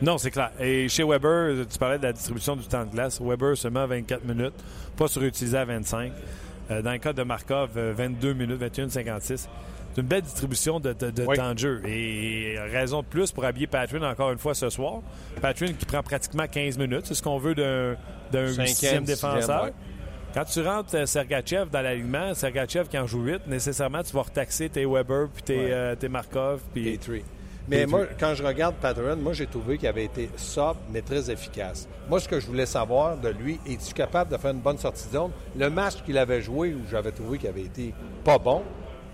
Non, 0.01 0.17
c'est 0.17 0.31
clair. 0.31 0.51
Et 0.59 0.87
chez 0.87 1.03
Weber, 1.03 1.65
tu 1.69 1.77
parlais 1.77 1.97
de 1.97 2.03
la 2.03 2.13
distribution 2.13 2.55
du 2.55 2.65
temps 2.67 2.85
de 2.85 2.91
glace. 2.91 3.19
Weber 3.21 3.57
seulement 3.57 3.85
24 3.85 4.23
minutes, 4.23 4.53
pas 4.95 5.07
surutilisé 5.09 5.57
à 5.57 5.65
25. 5.65 6.13
Euh, 6.71 6.81
dans 6.81 6.91
le 6.93 6.99
cas 6.99 7.11
de 7.11 7.23
Markov, 7.23 7.71
euh, 7.75 7.93
22 7.97 8.31
minutes, 8.33 8.61
21-56. 8.61 9.49
C'est 9.93 10.01
une 10.01 10.07
belle 10.07 10.21
distribution 10.21 10.79
de, 10.79 10.93
de- 10.93 11.09
de 11.09 11.25
Oui. 11.25 11.35
temps 11.35 11.53
de 11.53 11.59
jeu. 11.59 11.81
Et 11.85 12.55
raison 12.71 13.01
de 13.01 13.07
plus 13.07 13.31
pour 13.31 13.43
habiller 13.43 13.67
Patrick 13.67 14.01
encore 14.03 14.31
une 14.31 14.37
fois 14.37 14.53
ce 14.53 14.69
soir. 14.69 15.01
Patrick 15.41 15.77
qui 15.77 15.85
prend 15.85 16.01
pratiquement 16.03 16.47
15 16.47 16.77
minutes. 16.77 17.05
C'est 17.07 17.15
ce 17.15 17.23
qu'on 17.23 17.39
veut 17.39 17.55
d'un 17.55 17.97
sixième 18.67 19.03
défenseur. 19.03 19.37
sixième, 19.41 19.61
ouais. 19.63 19.73
Quand 20.33 20.43
tu 20.45 20.61
rentres 20.61 20.95
euh, 20.95 21.05
Sergachev 21.05 21.69
dans 21.71 21.81
l'alignement, 21.81 22.33
Sergachev 22.35 22.87
qui 22.87 22.97
en 22.99 23.07
joue 23.07 23.23
8, 23.23 23.47
nécessairement, 23.47 24.03
tu 24.03 24.13
vas 24.13 24.21
retaxer 24.21 24.69
tes 24.69 24.85
Weber, 24.85 25.27
puis 25.33 25.43
tes, 25.43 25.57
Ouais. 25.57 25.71
euh, 25.71 25.95
tes 25.95 26.07
Markov. 26.07 26.61
Puis... 26.73 26.99
Mais 27.67 27.85
moi, 27.85 28.01
quand 28.19 28.33
je 28.33 28.43
regarde 28.43 28.75
Patterson, 28.81 29.17
moi, 29.21 29.33
j'ai 29.33 29.45
trouvé 29.45 29.77
qu'il 29.77 29.87
avait 29.87 30.05
été 30.05 30.29
sobre, 30.37 30.79
mais 30.91 31.01
très 31.01 31.29
efficace. 31.29 31.87
Moi, 32.09 32.19
ce 32.19 32.27
que 32.27 32.39
je 32.39 32.47
voulais 32.47 32.65
savoir 32.65 33.15
de 33.17 33.29
lui, 33.29 33.59
es-tu 33.67 33.93
capable 33.93 34.31
de 34.31 34.37
faire 34.37 34.51
une 34.51 34.59
bonne 34.59 34.79
sortie 34.79 35.07
de 35.07 35.13
zone? 35.13 35.31
Le 35.55 35.69
match 35.69 36.01
qu'il 36.03 36.17
avait 36.17 36.41
joué, 36.41 36.73
où 36.73 36.81
j'avais 36.89 37.11
trouvé 37.11 37.37
qu'il 37.37 37.47
avait 37.49 37.61
été 37.61 37.93
pas 38.23 38.39
bon, 38.39 38.63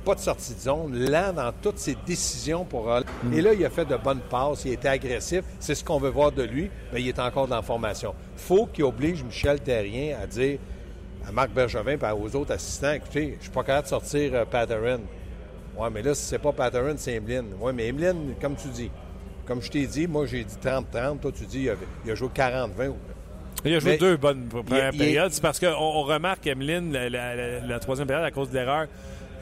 pas 0.06 0.16
de 0.16 0.22
sortie 0.22 0.54
de 0.54 0.60
zone, 0.60 0.98
lent 0.98 1.34
dans 1.34 1.52
toutes 1.62 1.80
ses 1.80 1.98
décisions 2.06 2.64
pour... 2.64 2.90
Et 3.34 3.42
là, 3.42 3.54
il 3.54 3.66
a 3.66 3.70
fait 3.70 3.84
de 3.86 3.98
bonnes 3.98 4.22
passes, 4.30 4.64
il 4.64 4.72
était 4.74 4.88
agressif. 4.88 5.44
C'est 5.60 5.76
ce 5.76 5.84
qu'on 5.84 5.98
veut 6.00 6.10
voir 6.12 6.32
de 6.32 6.44
lui, 6.44 6.70
mais 6.94 7.02
il 7.02 7.10
est 7.10 7.20
encore 7.20 7.48
dans 7.50 7.58
la 7.58 7.62
formation. 7.62 8.14
faut 8.38 8.68
qu'il 8.68 8.84
oblige 8.86 9.22
Michel 9.24 9.60
Terrien 9.60 10.16
à 10.22 10.28
dire 10.28 10.60
à 11.28 11.32
Marc 11.32 11.52
Bergevin 11.52 11.94
et 11.98 12.12
aux 12.12 12.36
autres 12.36 12.54
assistants, 12.54 12.94
écoutez, 12.94 13.36
je 13.40 13.44
suis 13.44 13.52
pas 13.52 13.64
capable 13.64 13.86
de 13.86 13.90
sortir 13.90 14.32
euh, 14.34 14.46
Patterson. 14.46 15.02
Oui, 15.78 15.90
mais 15.94 16.02
là, 16.02 16.14
si 16.14 16.24
c'est 16.24 16.40
pas 16.40 16.52
Patterson, 16.54 16.96
c'est 16.98 17.14
Emeline. 17.14 17.48
Oui, 17.60 17.72
mais 17.76 17.88
Emeline, 17.88 18.36
comme 18.40 18.56
tu 18.56 18.68
dis, 18.70 18.90
comme 19.46 19.62
je 19.62 19.70
t'ai 19.70 19.86
dit, 19.88 20.08
moi 20.08 20.26
j'ai 20.26 20.44
dit 20.44 20.56
30-30, 20.64 21.20
toi 21.20 21.32
tu 21.32 21.46
dis 21.46 21.64
il 21.64 21.70
a, 21.70 21.74
il 22.06 22.12
a 22.12 22.16
joué 22.16 22.30
40-20. 22.30 22.94
Il 23.64 23.74
a 23.76 23.80
joué 23.80 23.92
Mais- 23.92 23.98
deux 23.98 24.18
bonnes 24.18 24.48
premières 24.48 24.92
il 24.94 24.98
périodes. 25.00 25.32
C'est 25.32 25.42
parce 25.42 25.60
qu'on 25.60 25.68
on 25.74 26.04
remarque 26.04 26.46
Emeline, 26.48 26.92
la, 26.94 27.10
la- 27.10 27.36
la- 27.36 27.60
la 27.60 27.80
troisième 27.80 28.08
période, 28.08 28.26
à 28.26 28.32
cause 28.32 28.50
de 28.50 28.56
l'erreur, 28.56 28.88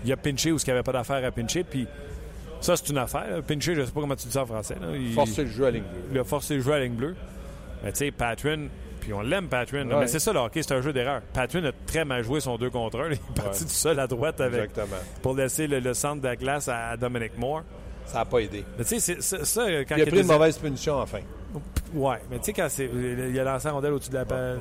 il 0.06 0.12
a 0.12 0.18
pinché 0.18 0.52
où 0.52 0.58
il 0.58 0.64
n'y 0.66 0.72
avait 0.72 0.84
pas 0.84 0.92
d'affaire 0.94 1.24
à 1.26 1.32
pincher. 1.32 1.64
Puis 1.64 1.88
ça, 2.62 2.76
c'est 2.78 2.90
une 2.90 2.98
affaire. 2.98 3.30
là. 3.30 3.42
Pincher, 3.42 3.76
je 3.76 3.82
ne 3.82 3.86
sais 3.86 3.92
pas 3.92 4.00
comment 4.02 4.16
tu 4.16 4.28
dis 4.28 4.34
ça 4.34 4.44
en 4.44 4.46
français. 4.46 4.76
là. 4.82 4.88
Il, 4.96 5.14
Forcer 5.14 5.44
le 5.44 5.50
jeu 5.50 5.66
à 5.66 5.72
ligne 5.72 5.84
bleue. 5.84 6.02
il 6.14 6.20
a 6.20 6.24
forcé 6.24 6.56
le 6.56 6.62
jeu 6.62 6.72
à 6.74 6.80
ligne 6.80 6.94
bleue. 6.94 7.16
Mais 7.84 7.92
tu 7.92 7.98
sais, 8.00 8.12
Patrin, 8.12 8.68
puis 9.04 9.14
on 9.14 9.22
l'aime, 9.22 9.48
Patrin. 9.48 9.88
Ouais. 9.90 10.00
Mais 10.02 10.08
c'est 10.08 10.20
ça, 10.20 10.32
le 10.34 10.40
hockey, 10.40 10.64
c'est 10.64 10.74
un 10.74 10.82
jeu 10.82 10.94
d'erreur. 10.94 11.22
Patrin 11.34 11.64
a 11.66 11.72
très 11.86 12.06
mal 12.06 12.24
joué 12.24 12.40
son 12.40 12.58
2 12.58 12.70
contre 12.70 13.00
1. 13.02 13.08
Il 13.08 13.14
est 13.14 13.20
parti 13.36 13.64
Ouais. 13.64 13.68
tout 13.70 13.74
seul 13.74 14.00
à 14.00 14.08
droite 14.08 14.40
avec, 14.42 14.70
Exactement. 14.70 14.98
pour 15.22 15.36
laisser 15.36 15.68
le, 15.68 15.80
le 15.80 15.94
centre 15.94 16.22
de 16.22 16.28
la 16.28 16.36
glace 16.36 16.68
à, 16.70 16.96
Dominic 16.98 17.38
Moore. 17.38 17.64
Ça 18.06 18.20
n'a 18.20 18.26
pas 18.26 18.40
aidé. 18.40 18.64
Mais 18.78 18.84
tu 18.86 19.00
sais, 19.00 19.18
ça, 19.22 19.62
quand 19.88 19.96
Il 19.98 20.02
a 20.04 20.06
pris 20.06 20.16
une 20.18 20.22
des- 20.28 20.34
mauvaise 20.34 20.58
punition 20.58 21.00
enfin. 21.00 21.20
Ouais, 21.94 22.18
mais 22.32 22.38
tu 22.40 22.46
sais, 22.46 22.54
quand 22.54 22.68
c'est, 22.70 22.90
il 22.94 23.40
a 23.40 23.44
lancé 23.44 23.68
la 23.68 23.74
rondelle 23.74 23.94
au-dessus 23.94 24.10
de 24.10 24.16
la 24.16 24.26
pelle. 24.26 24.58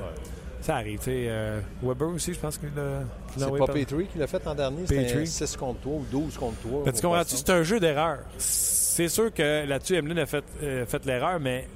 Ça 0.61 0.75
arrive, 0.77 0.99
euh, 1.07 1.59
Weber 1.81 2.07
aussi, 2.07 2.33
je 2.33 2.39
pense 2.39 2.57
qu'il 2.57 2.69
l'a 2.73 3.01
C'est 3.35 3.57
pas 3.57 3.65
Petrie 3.67 4.07
qui 4.07 4.17
l'a 4.17 4.27
fait 4.27 4.41
l'an 4.45 4.55
dernier. 4.55 4.87
C'était 4.87 5.03
Petrie. 5.07 5.27
6 5.27 5.57
contre 5.57 5.81
3 5.81 5.93
ou 5.93 6.05
12 6.09 6.37
contre 6.37 6.57
3. 6.61 6.83
Mais 6.85 6.91
tu 6.93 7.01
comprends-tu? 7.01 7.35
C'est 7.35 7.49
un 7.49 7.63
jeu 7.63 7.81
d'erreur. 7.81 8.19
C'est 8.37 9.09
sûr 9.09 9.33
que 9.33 9.65
là-dessus, 9.67 9.95
Emeline 9.95 10.19
a 10.19 10.25
fait, 10.25 10.43
euh, 10.61 10.85
fait 10.85 11.05
l'erreur, 11.05 11.37
mais 11.41 11.67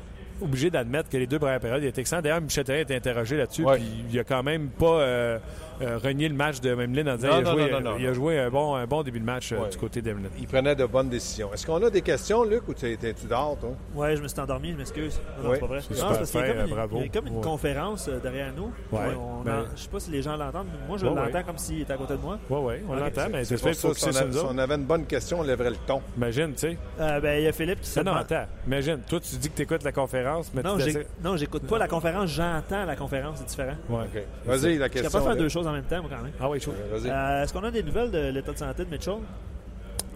obligé 0.42 0.70
d'admettre 0.70 1.10
que 1.10 1.18
les 1.18 1.28
deux 1.28 1.40
premières 1.40 1.60
périodes, 1.60 1.84
il 1.84 1.88
était 1.88 2.02
excellent. 2.02 2.22
D'ailleurs, 2.22 2.42
Michel 2.42 2.64
Therrien 2.64 2.80
a 2.82 2.84
été 2.84 2.96
interrogé 2.96 3.38
là-dessus, 3.38 3.64
Ouais. 3.64 3.78
puis 3.78 3.86
il 4.12 4.20
a 4.20 4.24
quand 4.24 4.44
même 4.44 4.70
pas 4.70 5.00
euh, 5.02 5.40
euh, 5.82 5.98
renié 5.98 6.28
le 6.30 6.36
match 6.36 6.60
de 6.62 6.70
Emeline 6.72 7.10
en 7.10 7.16
disant 7.16 7.28
qu'il 7.30 7.38
a, 7.38 7.42
non, 7.42 7.52
joué, 7.52 7.72
non, 7.72 7.80
non, 7.82 7.92
non. 7.92 7.98
il 8.00 8.08
a 8.08 8.14
joué 8.14 8.40
un 8.40 8.50
bon, 8.50 8.76
un 8.76 8.86
bon 8.86 9.04
début 9.04 9.20
de 9.20 9.26
match 9.26 9.52
euh, 9.52 9.58
Ouais. 9.60 9.70
du 9.70 9.78
côté 9.78 10.02
d'Emeline. 10.02 10.30
Il 10.40 10.48
prenait 10.48 10.76
de 10.76 10.86
bonnes 10.86 11.10
décisions. 11.10 11.54
Est-ce 11.54 11.66
qu'on 11.66 11.84
a 11.84 11.90
des 11.90 12.02
questions, 12.02 12.44
Luc, 12.44 12.68
ou 12.68 12.74
t'es- 12.74 12.98
t'es-tu 12.98 13.28
dehors, 13.28 13.58
toi? 13.60 13.72
Ouais, 13.96 14.16
je 14.16 14.22
me 14.22 14.28
suis 14.28 14.40
endormi, 14.40 14.72
je 14.72 14.78
m'excuse. 14.78 15.20
Non, 15.44 15.50
Oui. 15.50 15.56
c'est 15.56 15.60
pas 15.62 15.66
vrai. 15.68 15.80
C'est 15.82 15.94
Non, 16.02 16.08
parce 16.10 16.32
qu'il 16.32 16.40
y 16.40 16.44
a 16.44 16.48
fin, 16.48 16.54
comme 16.54 16.66
une, 16.68 16.74
bravo. 16.76 16.98
il 16.98 17.04
y 17.04 17.06
a 17.06 17.10
comme 17.10 17.28
une 17.28 17.36
Ouais. 17.38 17.42
conférence 17.44 18.08
euh, 18.08 18.20
derrière 18.20 18.52
nous. 18.56 18.72
Ouais. 18.92 19.06
on 19.18 19.44
Ben- 19.44 19.60
en- 19.60 19.76
je 19.76 19.82
sais 19.84 19.90
pas 19.90 20.00
si 20.00 20.12
les 20.12 20.22
gens 20.22 20.36
l'entendent. 20.36 20.68
Moi, 20.88 20.98
je 20.98 21.06
Ouais, 21.06 21.16
l'entends 21.16 21.34
ouais. 21.38 21.44
comme 21.44 21.58
s'il 21.58 21.82
était 21.82 21.94
à 21.94 21.98
côté 21.98 22.14
de 22.16 22.22
moi. 22.22 22.38
Oui, 22.50 22.60
oui, 22.64 22.74
on 22.90 22.96
l'entend, 22.96 23.28
mais 23.32 23.44
C'est 23.46 23.58
c'est 23.58 23.62
pour 23.62 23.70
fait 23.70 23.74
ça, 23.96 24.12
si 24.14 24.38
on, 24.46 24.58
avait 24.58 24.76
une 24.76 24.84
bonne 24.86 25.06
question, 25.06 25.40
on 25.40 25.44
lèverait 25.44 25.70
le 25.72 25.76
ton. 25.86 26.02
Imagine, 26.18 26.54
tu 26.54 26.60
sais. 26.60 26.78
Ben, 26.98 27.40
il 27.40 27.44
y 27.44 27.48
a 27.48 27.52
Philippe 27.52 27.82
qui 27.82 27.90
se 27.90 28.00
Non, 28.00 28.14
attends. 28.16 28.46
Imagine, 28.66 29.00
toi, 29.08 29.20
tu 29.20 29.36
dis 29.38 29.50
que 29.50 29.56
tu 29.56 29.62
écoutes 29.64 29.84
la 29.84 29.92
conférence, 29.92 30.52
mais 30.54 30.62
Non, 30.64 30.78
tu 30.78 31.38
j'écoute 31.38 31.68
pas 31.68 31.78
la 31.78 31.88
conférence, 31.88 32.30
j'entends 32.30 32.86
la 32.86 32.96
conférence, 32.96 33.38
c'est 33.40 33.48
différent. 33.48 33.76
Vas-y, 34.46 34.78
la 34.78 34.88
Je 34.88 34.92
question. 34.92 35.04
capable 35.04 35.04
de 35.04 35.10
faire 35.10 35.30
Luc. 35.34 35.40
deux 35.40 35.50
choses 35.50 35.67
en 35.68 35.74
même 35.74 35.84
temps, 35.84 36.02
moi, 36.02 36.10
quand 36.16 36.24
même. 36.24 36.32
Ah 36.40 36.50
oui, 36.50 36.60
chaud. 36.60 36.74
Euh, 37.06 37.44
Est-ce 37.44 37.54
qu'on 37.54 37.64
a 37.64 37.72
des 37.72 37.84
nouvelles 37.84 38.12
de 38.12 38.30
l'état 38.30 38.52
de 38.54 38.58
santé 38.58 38.86
de 38.86 38.90
Mitchell? 38.90 39.16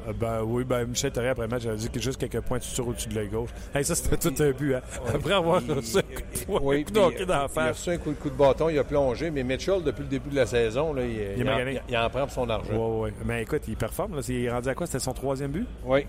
Euh, 0.08 0.14
ben 0.20 0.42
oui, 0.44 0.64
ben 0.64 0.86
Michel 0.88 1.12
Therrien, 1.12 1.30
après 1.32 1.44
le 1.44 1.50
match, 1.50 1.62
j'avais 1.62 1.78
dit 1.78 1.88
que 1.90 2.00
juste 2.00 2.20
quelques 2.20 2.42
points 2.42 2.58
de 2.58 2.64
suture 2.64 2.88
au-dessus 2.88 3.08
de 3.10 3.14
l'œil 3.14 3.28
gauche. 3.28 3.52
Hey, 3.76 3.86
ça, 3.86 3.94
c'était 3.94 4.18
tout 4.18 4.34
un 4.42 4.50
but, 4.50 4.74
hein. 4.74 4.82
Après 5.14 5.34
avoir 5.34 5.62
Il- 5.62 5.74
reçu 5.74 5.98
un 5.98 6.02
coup 6.02 6.22
de 6.34 6.46
poing, 6.46 6.60
Oui, 6.64 6.80
un 6.80 6.84
coup 6.84 6.90
de 6.90 6.96
dans 6.96 7.10
la 7.10 7.48
il 7.56 7.60
a 7.60 7.68
reçu 7.72 7.90
un 7.92 7.98
coup 7.98 8.10
de, 8.10 8.16
coup 8.16 8.30
de 8.32 8.36
bâton, 8.36 8.70
il 8.70 8.80
a 8.80 8.84
plongé, 8.84 9.30
mais 9.30 9.44
Mitchell, 9.44 9.84
depuis 9.84 10.02
le 10.02 10.08
début 10.10 10.32
de 10.32 10.36
la 10.38 10.48
saison, 10.48 10.92
là, 10.94 11.04
il, 11.06 11.40
il, 11.40 11.48
en, 11.48 11.56
il 11.88 11.98
en 11.98 12.10
prend 12.10 12.22
pour 12.22 12.32
son 12.32 12.50
argent. 12.50 12.74
Ouais, 12.74 13.02
ouais. 13.04 13.14
Mais 13.26 13.44
écoute, 13.44 13.62
il 13.68 13.76
performe. 13.78 14.16
Là. 14.16 14.22
Il 14.28 14.46
est 14.46 14.52
rendu 14.52 14.70
à 14.70 14.74
quoi? 14.74 14.88
C'était 14.88 14.98
son 15.00 15.14
troisième 15.14 15.52
but? 15.52 15.68
Oui. 15.86 16.08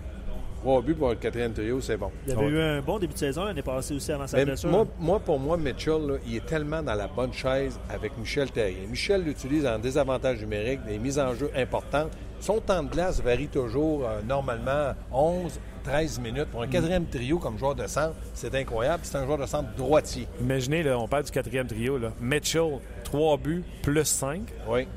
Trois 0.63 0.81
buts 0.81 0.95
pour 0.95 1.09
le 1.09 1.15
quatrième 1.15 1.51
trio, 1.51 1.81
c'est 1.81 1.97
bon. 1.97 2.09
Il 2.25 2.31
avait 2.31 2.41
Ouais. 2.45 2.51
eu 2.51 2.59
un 2.61 2.81
bon 2.81 2.97
début 2.97 3.11
de 3.13 3.19
saison 3.19 3.43
l'année 3.43 3.61
passée 3.61 3.95
aussi 3.95 4.13
avant 4.13 4.27
sa 4.27 4.37
Mais 4.37 4.45
blessure. 4.45 4.69
moi, 4.69 4.87
moi, 4.97 5.19
pour 5.19 5.37
moi, 5.37 5.57
Mitchell, 5.57 6.07
là, 6.07 6.13
il 6.25 6.37
est 6.37 6.45
tellement 6.45 6.81
dans 6.81 6.93
la 6.95 7.07
bonne 7.07 7.33
chaise 7.33 7.77
avec 7.89 8.17
Michel 8.17 8.49
Terrien. 8.49 8.87
Michel 8.89 9.23
l'utilise 9.25 9.65
en 9.65 9.77
désavantage 9.77 10.39
numérique, 10.39 10.79
des 10.85 10.97
mises 10.99 11.19
en 11.19 11.33
jeu 11.35 11.51
importantes. 11.53 12.11
Son 12.39 12.61
temps 12.61 12.81
de 12.81 12.89
glace 12.89 13.21
varie 13.21 13.49
toujours, 13.49 14.07
euh, 14.07 14.21
normalement, 14.25 14.93
11, 15.11 15.59
13 15.83 16.19
minutes. 16.21 16.45
Pour 16.45 16.61
un 16.61 16.67
quatrième 16.67 17.07
trio 17.07 17.39
comme 17.39 17.57
joueur 17.57 17.75
de 17.75 17.85
centre, 17.85 18.15
c'est 18.33 18.55
incroyable. 18.55 19.01
C'est 19.03 19.17
un 19.17 19.25
joueur 19.25 19.39
de 19.39 19.45
centre 19.45 19.67
droitier. 19.75 20.29
Imaginez, 20.39 20.81
là, 20.83 20.97
on 20.97 21.09
parle 21.09 21.23
du 21.23 21.31
quatrième 21.31 21.67
trio. 21.67 21.97
Là. 21.97 22.13
Mitchell, 22.21 22.79
3 23.03 23.35
buts, 23.35 23.65
plus 23.81 24.05
5. 24.05 24.43
Oui. 24.69 24.87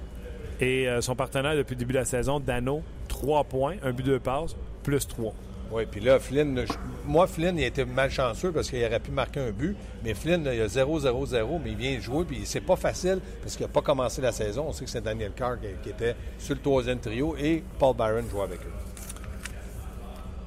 Et 0.61 0.89
euh, 0.89 1.01
son 1.01 1.17
partenaire 1.17 1.57
depuis 1.57 1.75
le 1.75 1.81
début 1.81 1.93
de 1.93 1.99
la 1.99 2.05
saison, 2.05 2.39
Dano, 2.39 2.83
3 3.09 3.43
points, 3.43 3.75
un 3.83 3.91
but, 3.91 4.05
deux 4.07 4.21
passes, 4.21 4.55
plus 4.85 5.07
3. 5.09 5.35
Oui, 5.73 5.85
puis 5.91 6.01
là, 6.01 6.19
Flynn, 6.21 6.65
je- 6.65 6.73
moi, 7.05 7.27
Flynn, 7.27 7.59
il 7.59 7.65
a 7.65 7.67
été 7.67 7.85
malchanceux 7.85 8.53
parce 8.53 8.71
qu'il 8.71 8.85
aurait 8.85 9.01
pu 9.01 9.11
marquer 9.11 9.41
un 9.41 9.51
but. 9.51 9.77
Mais 10.05 10.15
Flynn, 10.15 10.45
là, 10.45 10.55
il 10.55 10.61
a 10.63 10.69
0-0-0, 10.69 11.61
mais 11.63 11.71
il 11.73 11.77
vient 11.77 11.99
jouer, 12.01 12.25
puis 12.25 12.43
c'est 12.45 12.61
pas 12.61 12.77
facile 12.77 13.19
parce 13.43 13.57
qu'il 13.57 13.67
n'a 13.67 13.73
pas 13.73 13.83
commencé 13.83 14.23
la 14.23 14.31
saison. 14.33 14.67
On 14.69 14.73
sait 14.73 14.85
que 14.85 14.91
c'est 14.91 15.01
Daniel 15.03 15.33
Carr 15.33 15.59
qui, 15.61 15.67
qui 15.83 15.91
était 15.91 16.15
sur 16.39 16.55
le 16.55 16.61
troisième 16.61 16.99
trio 17.01 17.35
et 17.37 17.65
Paul 17.79 17.97
Byron 17.97 18.25
jouait 18.31 18.43
avec 18.45 18.61
eux. 18.61 18.73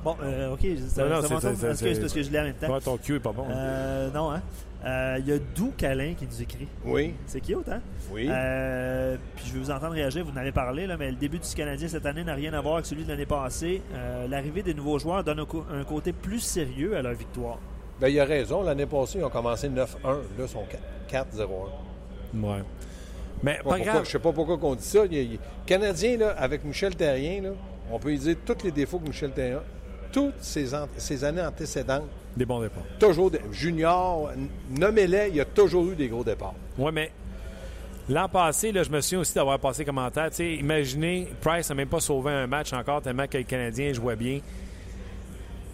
Bon, 0.03 0.15
euh, 0.23 0.53
OK, 0.53 0.61
ça, 0.87 1.03
Non, 1.03 1.09
non, 1.15 1.21
ça 1.23 1.27
parce 1.27 1.41
que 1.81 1.99
parce 1.99 2.13
je 2.21 2.31
l'ai 2.31 2.39
en 2.39 2.43
même 2.43 2.53
temps. 2.53 2.73
Ouais, 2.73 2.79
ton 2.79 2.97
cul 2.97 3.15
est 3.17 3.19
pas 3.19 3.33
bon. 3.33 3.43
hein. 3.49 3.53
Euh, 3.53 4.11
non, 4.11 4.31
hein? 4.31 4.41
Euh, 4.85 5.17
Il 5.19 5.27
y 5.27 5.33
a 5.33 5.39
Doux 5.55 5.73
Calin 5.77 6.13
qui 6.17 6.25
nous 6.25 6.41
écrit. 6.41 6.67
Oui, 6.85 7.13
C'est 7.25 7.41
cute, 7.41 7.67
hein? 7.69 7.81
oui. 8.11 8.27
Euh, 8.29 9.17
puis 9.35 9.45
je 9.47 9.53
vais 9.53 9.59
vous 9.59 9.71
entendre 9.71 9.93
réagir, 9.93 10.23
vous 10.23 10.31
en 10.31 10.37
avez 10.37 10.53
parlé, 10.53 10.87
là, 10.87 10.95
mais 10.97 11.09
le 11.11 11.17
début 11.17 11.37
du 11.39 11.47
Canadien 11.53 11.87
cette 11.89 12.05
année 12.05 12.23
n'a 12.23 12.33
rien 12.33 12.53
à 12.53 12.61
voir 12.61 12.75
avec 12.75 12.85
celui 12.85 13.03
de 13.03 13.09
l'année 13.09 13.25
passée. 13.25 13.81
Euh, 13.93 14.27
L'arrivée 14.29 14.63
des 14.63 14.73
nouveaux 14.73 14.97
joueurs 14.97 15.23
donne 15.23 15.39
un, 15.39 15.83
côté 15.83 16.13
plus 16.13 16.39
sérieux 16.39 16.95
à 16.95 17.01
leur 17.01 17.13
victoire. 17.13 17.57
Ben, 17.99 18.07
il 18.07 18.17
a 18.21 18.23
raison. 18.25 18.63
L'année 18.63 18.85
passée, 18.85 19.19
ils 19.19 19.25
ont 19.25 19.29
commencé 19.29 19.67
9-1. 19.67 19.75
Là, 19.75 20.17
ils 20.39 20.47
sont 20.47 20.63
4-0-1. 21.11 21.45
Ouais. 22.35 22.63
Mais 23.43 23.55
pas 23.57 23.63
Pourquoi- 23.63 23.79
grave. 23.79 24.05
Je 24.05 24.11
sais 24.11 24.19
pas 24.19 24.31
pourquoi 24.31 24.57
on 24.61 24.75
dit 24.75 24.83
ça. 24.83 25.05
Il 25.05 25.13
y 25.13 25.19
a- 25.19 25.21
il- 25.23 25.39
Canadien, 25.65 26.17
là, 26.17 26.29
avec 26.37 26.63
Michel 26.63 26.95
Terrien, 26.95 27.41
là, 27.41 27.49
on 27.91 27.99
peut 27.99 28.09
lui 28.09 28.19
dire 28.19 28.35
tous 28.45 28.63
les 28.63 28.71
défauts 28.71 28.99
que 28.99 29.07
Michel 29.07 29.31
Terrien 29.31 29.57
a. 29.57 29.63
Toutes 30.11 30.35
ces 30.41 31.23
années 31.23 31.41
antécédentes, 31.41 32.07
Des 32.39 32.45
bons 32.45 32.61
départs. 32.61 32.83
toujours 32.99 33.29
des- 33.29 33.41
junior, 33.51 34.31
nommez-les, 34.69 35.27
il 35.27 35.35
y 35.35 35.41
a 35.41 35.45
toujours 35.45 35.91
eu 35.91 35.95
des 35.95 36.07
gros 36.07 36.23
départs. 36.23 36.53
Oui, 36.77 36.89
mais 36.93 37.11
l'an 38.07 38.29
passé, 38.29 38.71
là, 38.71 38.81
je 38.83 38.89
me 38.89 39.01
souviens 39.01 39.19
aussi 39.19 39.33
d'avoir 39.35 39.59
passé 39.59 39.83
commentaire. 39.83 40.29
Imaginez, 40.39 41.27
Price 41.41 41.67
n'a 41.67 41.75
même 41.75 41.89
pas 41.89 41.99
sauvé 41.99 42.31
un 42.31 42.47
match 42.47 42.71
encore 42.71 43.01
tellement 43.01 43.27
que 43.27 43.37
le 43.37 43.43
Canadien 43.43 43.91
jouait 43.91 44.15
bien. 44.15 44.37
Tu 44.37 44.43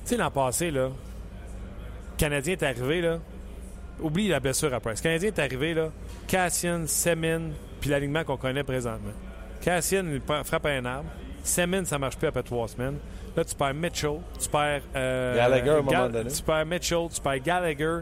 sais, 0.05 0.17
l'an 0.17 0.31
passé, 0.31 0.71
là, 0.71 0.87
le 0.87 2.17
Canadien 2.17 2.53
est 2.53 2.63
arrivé, 2.63 3.01
là. 3.01 3.19
Oublie 4.01 4.27
la 4.27 4.39
blessure 4.39 4.73
à 4.73 4.79
Price. 4.79 4.99
Le 4.99 5.03
Canadien 5.03 5.27
est 5.29 5.39
arrivé, 5.39 5.75
là. 5.75 5.91
Cassian, 6.27 6.87
Semin, 6.87 7.41
puis 7.79 7.91
l'alignement 7.91 8.23
qu'on 8.23 8.37
connaît 8.37 8.63
présentement. 8.63 9.13
Cassian, 9.61 10.03
frappe 10.43 10.65
à 10.65 10.69
un 10.69 10.85
arbre. 10.85 11.09
Semin, 11.43 11.85
ça 11.85 11.99
marche 11.99 12.17
plus 12.17 12.27
après 12.27 12.41
trois 12.41 12.67
semaines. 12.67 12.97
Là, 13.35 13.43
tu 13.43 13.55
perds 13.55 13.73
Mitchell, 13.73 14.19
tu 14.41 14.49
perds... 14.49 14.81
euh, 14.95 15.35
Gallagher, 15.35 15.69
à 15.69 15.73
un 15.77 15.81
moment 15.81 16.09
donné. 16.09 16.29
Tu 16.31 16.41
perds 16.41 16.65
Mitchell, 16.65 17.07
tu 17.13 17.21
perds 17.21 17.39
Gallagher. 17.39 17.99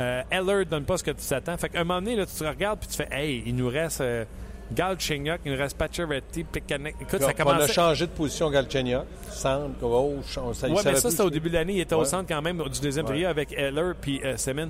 Euh, 0.00 0.22
Eller 0.30 0.64
donne 0.64 0.84
pas 0.84 0.98
ce 0.98 1.04
que 1.04 1.12
tu 1.12 1.24
t'attends. 1.26 1.56
Fait 1.56 1.68
qu'à 1.68 1.80
un 1.80 1.84
moment 1.84 2.00
donné, 2.02 2.16
là, 2.16 2.26
tu 2.26 2.34
te 2.34 2.44
regardes 2.44 2.80
puis 2.80 2.88
tu 2.88 2.96
fais 2.96 3.08
Hey, 3.12 3.42
il 3.46 3.54
nous 3.54 3.68
reste 3.68 4.00
euh, 4.00 4.24
Galchenyuk, 4.72 5.40
il 5.44 5.52
nous 5.52 5.58
reste 5.58 5.76
Pacioretty, 5.78 6.44
Pekanek. 6.44 6.96
Écoute, 7.00 7.20
ça 7.20 7.30
on, 7.38 7.48
on 7.48 7.50
a 7.52 7.66
changé 7.68 8.06
de 8.06 8.10
position 8.10 8.50
Galchenyuk. 8.50 9.04
Centre, 9.30 9.78
gauche, 9.80 10.36
on 10.38 10.52
ça, 10.52 10.68
Ouais, 10.68 10.80
mais 10.84 10.96
ça, 10.96 11.10
c'était 11.10 11.22
au 11.22 11.30
début 11.30 11.48
de 11.48 11.54
l'année. 11.54 11.74
Il 11.74 11.80
était 11.80 11.94
au 11.94 12.04
centre 12.04 12.26
quand 12.28 12.42
même 12.42 12.60
du 12.68 12.80
deuxième 12.80 13.06
Ouais. 13.06 13.12
trio 13.12 13.28
avec 13.28 13.52
Eller 13.52 13.92
puis 14.00 14.20
euh, 14.24 14.36
Semin. 14.36 14.68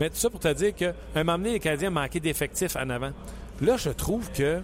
Mais 0.00 0.10
tout 0.10 0.16
ça 0.16 0.28
pour 0.28 0.40
te 0.40 0.52
dire 0.52 0.74
qu'à 0.74 0.92
un 1.14 1.22
moment 1.24 1.38
donné, 1.38 1.52
les 1.52 1.60
Canadiens 1.60 1.90
manquaient 1.90 2.20
d'effectifs 2.20 2.74
en 2.76 2.90
avant. 2.90 3.10
Là, 3.62 3.76
je 3.76 3.90
trouve 3.90 4.30
que 4.32 4.60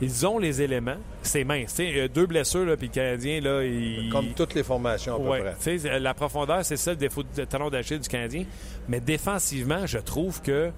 ils 0.00 0.26
ont 0.26 0.38
les 0.38 0.60
éléments. 0.62 0.96
C'est 1.22 1.44
mince. 1.44 1.80
deux 2.14 2.26
blessures, 2.26 2.64
là, 2.66 2.76
puis 2.76 2.88
le 2.88 2.92
Canadien, 2.92 3.40
là, 3.40 3.62
il... 3.64 4.10
Comme 4.10 4.28
toutes 4.34 4.54
les 4.54 4.62
formations, 4.62 5.14
à 5.14 5.18
peu 5.18 5.24
Ouais, 5.28 5.42
près. 5.60 5.98
la 5.98 6.14
profondeur, 6.14 6.64
c'est 6.64 6.76
ça 6.76 6.90
le 6.90 6.96
défaut 6.96 7.22
de 7.22 7.44
talon 7.44 7.70
d'Achille 7.70 7.98
du 7.98 8.08
Canadien. 8.08 8.44
Mais 8.88 9.00
défensivement, 9.00 9.86
je 9.86 9.98
trouve 9.98 10.42
que 10.42 10.70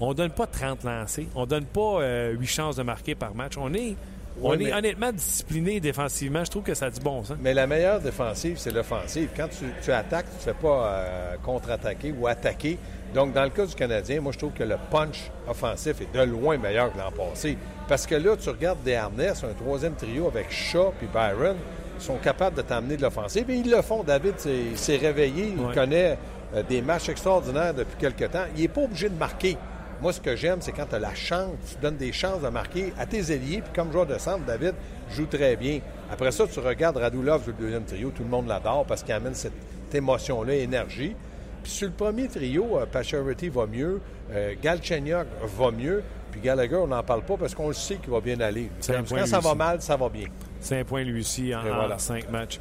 on 0.00 0.14
donne 0.14 0.30
pas 0.30 0.46
30 0.46 0.84
lancés. 0.84 1.26
On 1.34 1.44
donne 1.46 1.64
pas 1.64 2.00
euh, 2.02 2.32
8 2.32 2.46
chances 2.46 2.76
de 2.76 2.82
marquer 2.82 3.14
par 3.14 3.34
match. 3.34 3.54
On 3.56 3.72
est, 3.74 3.96
on 4.42 4.52
est 4.58 4.72
honnêtement 4.72 5.12
discipliné 5.12 5.80
défensivement. 5.80 6.44
Je 6.44 6.50
trouve 6.50 6.62
que 6.62 6.74
ça 6.74 6.86
a 6.86 6.90
du 6.90 7.00
bon 7.00 7.22
sens. 7.24 7.36
Mais 7.40 7.54
la 7.54 7.66
meilleure 7.66 8.00
défensive, 8.00 8.56
c'est 8.58 8.70
l'offensive. 8.72 9.28
Quand 9.36 9.48
tu, 9.48 9.64
tu 9.82 9.90
attaques, 9.92 10.26
tu 10.30 10.36
ne 10.48 10.54
fais 10.54 10.60
pas 10.60 10.86
euh, 10.86 11.34
contre-attaquer 11.44 12.14
ou 12.18 12.26
attaquer. 12.26 12.78
Donc, 13.14 13.32
dans 13.32 13.44
le 13.44 13.50
cas 13.50 13.64
du 13.66 13.74
Canadien, 13.74 14.20
moi, 14.20 14.32
je 14.32 14.38
trouve 14.38 14.52
que 14.52 14.64
le 14.64 14.76
punch 14.90 15.30
offensif 15.48 15.96
est 16.00 16.14
de 16.16 16.22
loin 16.24 16.58
meilleur 16.58 16.92
que 16.92 16.98
l'an 16.98 17.10
passé. 17.10 17.56
Parce 17.88 18.06
que 18.06 18.14
là, 18.14 18.36
tu 18.36 18.48
regardes 18.50 18.82
des 18.82 18.94
harnais, 18.94 19.28
un 19.28 19.54
troisième 19.62 19.94
trio 19.94 20.26
avec 20.28 20.50
Shaw 20.50 20.92
puis 20.98 21.08
Byron, 21.12 21.56
ils 21.98 22.04
sont 22.04 22.16
capables 22.18 22.56
de 22.56 22.62
t'amener 22.62 22.96
de 22.96 23.02
l'offensive. 23.02 23.48
Et 23.50 23.54
ils 23.56 23.70
le 23.70 23.80
font. 23.82 24.02
David 24.04 24.38
s'est- 24.38 24.50
il 24.72 24.78
s'est 24.78 24.96
réveillé. 24.98 25.44
Ouais. 25.56 25.68
Il 25.70 25.74
connaît 25.74 26.18
euh, 26.54 26.62
des 26.62 26.80
matchs 26.82 27.08
extraordinaires 27.08 27.72
depuis 27.74 27.96
quelque 27.98 28.24
temps. 28.26 28.44
Il 28.56 28.62
n'est 28.62 28.68
pas 28.68 28.82
obligé 28.82 29.08
de 29.08 29.18
marquer. 29.18 29.56
Moi, 30.00 30.12
ce 30.12 30.20
que 30.20 30.36
j'aime, 30.36 30.58
c'est 30.60 30.72
quand 30.72 30.86
tu 30.86 30.94
as 30.94 30.98
la 31.00 31.14
chance, 31.14 31.54
tu 31.72 31.80
donnes 31.82 31.96
des 31.96 32.12
chances 32.12 32.40
de 32.40 32.48
marquer 32.48 32.92
à 32.98 33.06
tes 33.06 33.32
ailiers. 33.32 33.62
Puis 33.62 33.72
comme 33.74 33.90
joueur 33.90 34.06
de 34.06 34.16
centre, 34.18 34.44
David 34.44 34.74
joue 35.10 35.26
très 35.26 35.56
bien. 35.56 35.80
Après 36.10 36.30
ça, 36.30 36.46
tu 36.46 36.60
regardes 36.60 36.96
Radulov 36.96 37.42
sur 37.42 37.52
le 37.52 37.64
deuxième 37.64 37.84
trio. 37.84 38.10
Tout 38.10 38.22
le 38.22 38.28
monde 38.28 38.46
l'adore 38.46 38.84
parce 38.86 39.02
qu'il 39.02 39.12
amène 39.12 39.34
cette 39.34 39.52
émotion-là, 39.92 40.54
énergie. 40.54 41.16
Puis 41.62 41.72
sur 41.72 41.88
le 41.88 41.94
premier 41.94 42.28
trio, 42.28 42.78
euh, 42.78 42.86
Pacioretty 42.86 43.48
va 43.48 43.66
mieux, 43.66 44.00
euh, 44.30 44.54
Galchenyuk 44.62 45.26
va 45.58 45.70
mieux, 45.72 46.02
puis 46.30 46.40
Gallagher, 46.40 46.76
on 46.76 46.86
n'en 46.86 47.02
parle 47.02 47.22
pas 47.22 47.36
parce 47.36 47.54
qu'on 47.54 47.68
le 47.68 47.74
sait 47.74 47.96
qu'il 47.96 48.10
va 48.10 48.20
bien 48.20 48.38
aller. 48.40 48.70
Un 48.88 49.02
Quand 49.02 49.26
ça 49.26 49.40
va 49.40 49.54
mal, 49.54 49.82
ça 49.82 49.96
va 49.96 50.08
bien. 50.08 50.26
C'est 50.60 50.78
un 50.78 50.84
point 50.84 51.02
lui 51.02 51.20
aussi 51.20 51.54
en, 51.54 51.62
voilà. 51.62 51.96
en 51.96 51.98
cinq 51.98 52.30
matchs. 52.30 52.60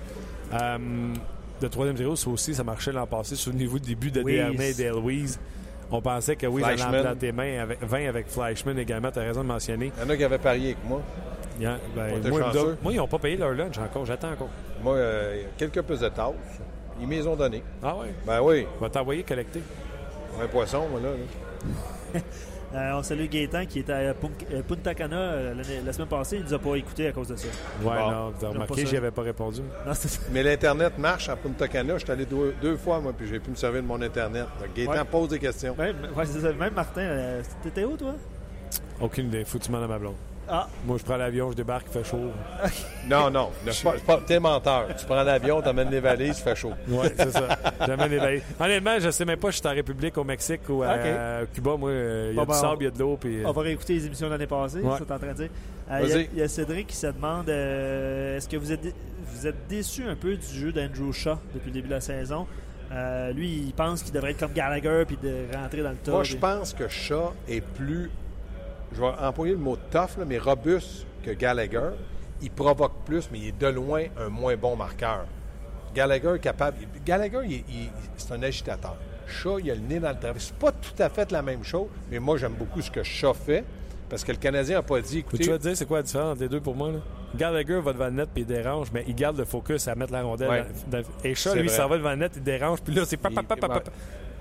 Euh, 0.54 0.78
le 1.62 1.70
troisième 1.70 1.96
trio, 1.96 2.16
ça 2.16 2.30
aussi, 2.30 2.56
ça 2.56 2.64
marchait 2.64 2.92
l'an 2.92 3.06
passé. 3.06 3.36
Souvenez-vous 3.36 3.80
du 3.80 3.90
début 3.90 4.12
de 4.12 4.22
Oui, 4.22 4.34
Desharnais 4.34 4.72
et 4.72 4.74
d'Eloise. 4.74 5.40
On 5.92 6.02
pensait 6.02 6.36
que 6.36 6.48
oui, 6.48 6.62
Fleischmann. 6.62 6.92
j'allais 6.92 7.00
en 7.00 7.12
planter 7.12 7.32
main 7.32 7.60
avec, 7.62 7.82
20 7.82 8.08
avec 8.10 8.28
Fleischmann 8.30 8.78
également. 8.80 9.10
Tu 9.12 9.20
as 9.20 9.24
raison 9.24 9.42
de 9.42 9.48
mentionner. 9.48 9.92
Il 9.98 10.04
y 10.04 10.06
en 10.06 10.10
a 10.10 10.18
qui 10.18 10.24
avaient 10.24 10.38
parié 10.38 10.66
avec 10.74 10.84
moi. 10.86 11.02
Ben, 11.60 11.78
moi, 12.30 12.52
d'autres- 12.54 12.78
moi, 12.84 12.92
ils 12.94 12.98
n'ont 12.98 13.08
pas 13.08 13.18
payé 13.20 13.38
leur 13.38 13.52
lunch 13.52 13.78
encore. 13.80 14.06
J'attends 14.06 14.32
encore. 14.32 14.50
Moi, 14.84 14.96
euh, 14.96 15.44
quelques 15.58 15.82
pesées 15.82 16.10
de 16.10 16.10
tasse. 16.16 16.34
Ils 17.02 17.08
les 17.10 17.26
ont 17.28 17.36
donné. 17.36 17.64
Ah 17.84 17.96
oui? 18.00 18.08
Ben 18.26 18.42
oui, 18.42 18.68
On 18.80 18.82
va 18.84 18.90
t'envoyer 18.90 19.24
collecter. 19.24 19.62
un 20.42 20.48
poisson, 20.48 20.88
moi, 20.90 21.00
là. 21.00 21.10
là. 22.14 22.20
Euh, 22.74 22.92
on 22.96 23.02
salue 23.04 23.28
Gaétan 23.28 23.66
qui 23.66 23.80
était 23.80 23.94
à 23.94 23.98
euh, 23.98 24.14
Punta 24.68 24.94
Cana 24.94 25.16
euh, 25.18 25.54
la 25.86 25.94
semaine 25.94 26.08
passée. 26.10 26.38
Il 26.38 26.44
nous 26.44 26.54
a 26.54 26.60
pas 26.60 26.76
écouté 26.76 27.08
à 27.08 27.12
cause 27.14 27.30
de 27.30 27.36
ça. 27.38 27.48
Ouais, 27.82 27.86
Bon. 27.96 28.12
non, 28.12 28.30
vous 28.32 28.46
avez 28.46 28.54
remarqué, 28.56 28.86
j'y 28.86 28.98
avais 28.98 29.12
pas 29.12 29.22
répondu. 29.22 29.62
Non, 29.86 29.94
c'est 29.94 30.10
ça. 30.10 30.20
Mais 30.32 30.44
l'Internet 30.44 30.98
marche 30.98 31.30
à 31.30 31.36
Punta 31.38 31.68
Cana. 31.68 31.98
Je 31.98 32.04
suis 32.04 32.12
allé 32.12 32.26
deux, 32.26 32.54
deux 32.62 32.76
fois, 32.76 33.00
moi, 33.00 33.14
puis 33.18 33.26
j'ai 33.28 33.40
pu 33.40 33.52
me 33.52 33.56
servir 33.56 33.82
de 33.82 33.88
mon 33.88 34.02
Internet. 34.02 34.48
Donc, 34.60 34.74
Gaétan 34.76 34.92
Ouais. 34.92 35.06
pose 35.06 35.30
des 35.30 35.40
questions. 35.40 35.76
Même, 35.78 35.96
ouais, 36.16 36.26
c'est 36.26 36.42
ça. 36.42 36.52
Même 36.52 36.74
Martin, 36.74 37.02
euh, 37.02 37.42
t'étais 37.64 37.86
où, 37.86 37.96
toi? 37.96 38.16
Aucune 39.00 39.28
idée. 39.28 39.46
Faut 39.46 39.60
que 39.60 39.64
tu 39.64 39.74
à 39.74 39.88
ma 39.88 39.98
blonde. 40.00 40.16
Ah, 40.50 40.68
Moi, 40.86 40.98
je 40.98 41.04
prends 41.04 41.18
l'avion, 41.18 41.52
je 41.52 41.56
débarque, 41.58 41.88
il 41.90 41.94
fait 41.94 42.10
chaud. 42.10 42.32
Non, 43.10 43.30
non. 43.30 43.52
T'es 44.26 44.40
menteur. 44.40 44.88
Tu 44.98 45.06
prends 45.06 45.24
l'avion, 45.24 45.62
t'amènes 45.62 45.90
les 45.90 46.00
valises, 46.02 46.40
il 46.40 46.44
fait 46.44 46.56
chaud. 46.56 46.74
Ouais, 46.90 47.14
c'est 47.18 47.32
ça. 47.32 47.48
J'amène 47.86 48.10
les 48.12 48.18
valises. 48.18 48.42
Honnêtement, 48.60 49.00
je 49.00 49.10
sais 49.12 49.24
même 49.26 49.40
pas 49.40 49.50
si 49.52 49.58
je 49.58 49.62
suis 49.62 49.68
en 49.70 49.76
République, 49.76 50.18
au 50.18 50.24
Mexique 50.26 50.62
ou 50.70 50.84
à, 50.84 51.46
Cuba. 51.54 51.78
Moi, 51.78 51.92
il 51.92 52.32
y 52.32 52.36
Bon, 52.36 52.42
a 52.42 52.46
du 52.46 52.52
ben, 52.52 52.54
sable, 52.54 52.78
il 52.82 52.84
y 52.86 52.88
a 52.88 52.92
de 52.92 53.00
l'eau. 53.00 53.18
Puis, 53.20 53.42
euh, 53.44 53.48
on 53.48 53.52
va 53.54 53.62
réécouter 53.62 53.94
les 53.94 54.06
émissions 54.08 54.28
de 54.28 54.32
l'année 54.34 54.48
passée, 54.48 54.80
Ouais. 54.82 54.96
c'est 54.98 55.12
en 55.12 55.18
train 55.18 55.28
de 55.28 55.34
dire. 55.34 55.50
Euh, 55.90 56.00
Il 56.34 56.38
y 56.38 56.42
a- 56.42 56.46
y, 56.46 56.50
Cédric 56.50 56.88
qui 56.88 56.96
se 56.98 57.08
demande 57.08 57.48
euh, 57.50 58.36
est-ce 58.38 58.50
que 58.50 58.58
vous 58.58 58.72
êtes, 58.74 58.94
vous 59.26 59.48
êtes 59.48 59.68
déçu 59.70 60.04
un 60.04 60.16
peu 60.16 60.36
du 60.36 60.46
jeu 60.48 60.72
d'Andrew 60.74 61.14
Shaw 61.14 61.38
depuis 61.54 61.68
le 61.68 61.74
début 61.76 61.88
de 61.88 61.94
la 61.94 62.02
saison? 62.02 62.46
Euh, 62.92 63.32
Lui, 63.32 63.64
il 63.68 63.74
pense 63.74 64.04
qu'il 64.04 64.14
devrait 64.14 64.32
être 64.32 64.40
comme 64.40 64.52
Gallagher 64.54 65.04
puis 65.08 65.18
de 65.22 65.46
rentrer 65.56 65.82
dans 65.84 65.90
le 65.92 65.96
top. 65.98 66.14
Moi, 66.16 66.24
je 66.24 66.36
pense 66.38 66.74
que 66.74 66.88
Shaw 66.90 67.34
est 67.48 67.62
plus, 67.62 68.10
je 68.94 69.02
vais 69.02 69.08
employer 69.08 69.54
le 69.54 69.60
mot 69.60 69.78
tough, 69.92 70.18
là, 70.18 70.26
mais 70.28 70.38
robuste 70.38 71.06
que 71.24 71.32
Gallagher. 71.32 71.90
Il 72.42 72.52
provoque 72.52 72.94
plus, 73.06 73.30
mais 73.32 73.40
il 73.40 73.48
est 73.48 73.58
de 73.60 73.68
loin 73.68 74.04
un 74.20 74.30
moins 74.30 74.56
bon 74.56 74.76
marqueur. 74.76 75.26
Gallagher 75.96 76.34
est 76.36 76.40
capable. 76.40 76.78
Gallagher, 77.06 77.40
il- 77.46 77.64
il- 77.68 77.90
c'est 78.18 78.32
un 78.34 78.44
agitateur. 78.44 78.96
Shaw, 79.28 79.60
il 79.60 79.72
a 79.72 79.76
le 79.76 79.82
nez 79.82 80.00
dans 80.00 80.10
le 80.10 80.16
travail. 80.20 80.40
C'est 80.40 80.56
pas 80.56 80.72
tout 80.72 80.94
à 81.02 81.10
fait 81.10 81.32
la 81.32 81.42
même 81.42 81.64
chose, 81.64 81.88
mais 82.12 82.20
moi, 82.20 82.38
j'aime 82.38 82.54
beaucoup 82.54 82.82
ce 82.82 82.92
que 82.92 83.02
Shaw 83.04 83.34
fait, 83.34 83.64
parce 84.10 84.24
que 84.24 84.32
le 84.32 84.38
Canadien 84.38 84.76
n'a 84.78 84.82
pas 84.84 85.02
dit, 85.02 85.20
écoutez, 85.20 85.44
vas 85.50 85.58
te 85.58 85.64
dire 85.64 85.76
c'est 85.76 85.86
quoi 85.88 85.98
la 85.98 86.04
différence 86.04 86.34
entre 86.34 86.42
les 86.42 86.50
deux 86.50 86.62
pour 86.62 86.76
moi? 86.76 86.92
Là? 86.92 87.00
Gallagher 87.36 87.82
va 87.82 87.92
devant 87.94 88.06
le 88.06 88.12
net 88.12 88.30
puis 88.34 88.44
il 88.44 88.48
dérange, 88.48 88.88
mais 88.94 89.04
il 89.08 89.16
garde 89.16 89.38
le 89.38 89.44
focus 89.46 89.88
à 89.88 89.96
mettre 89.96 90.14
la 90.14 90.22
rondelle. 90.24 90.50
Ouais. 90.50 90.66
dans- 90.90 91.00
dans- 91.02 91.08
et 91.24 91.36
C'est 91.36 91.56
lui, 91.56 91.64
il 91.64 91.70
s'en 91.72 91.88
va 91.90 91.98
devant 91.98 92.12
le 92.12 92.16
net, 92.18 92.32
il 92.36 92.44
dérange, 92.44 92.82
puis 92.82 92.94
là, 92.94 93.04
c'est 93.06 93.18
pap. 93.18 93.34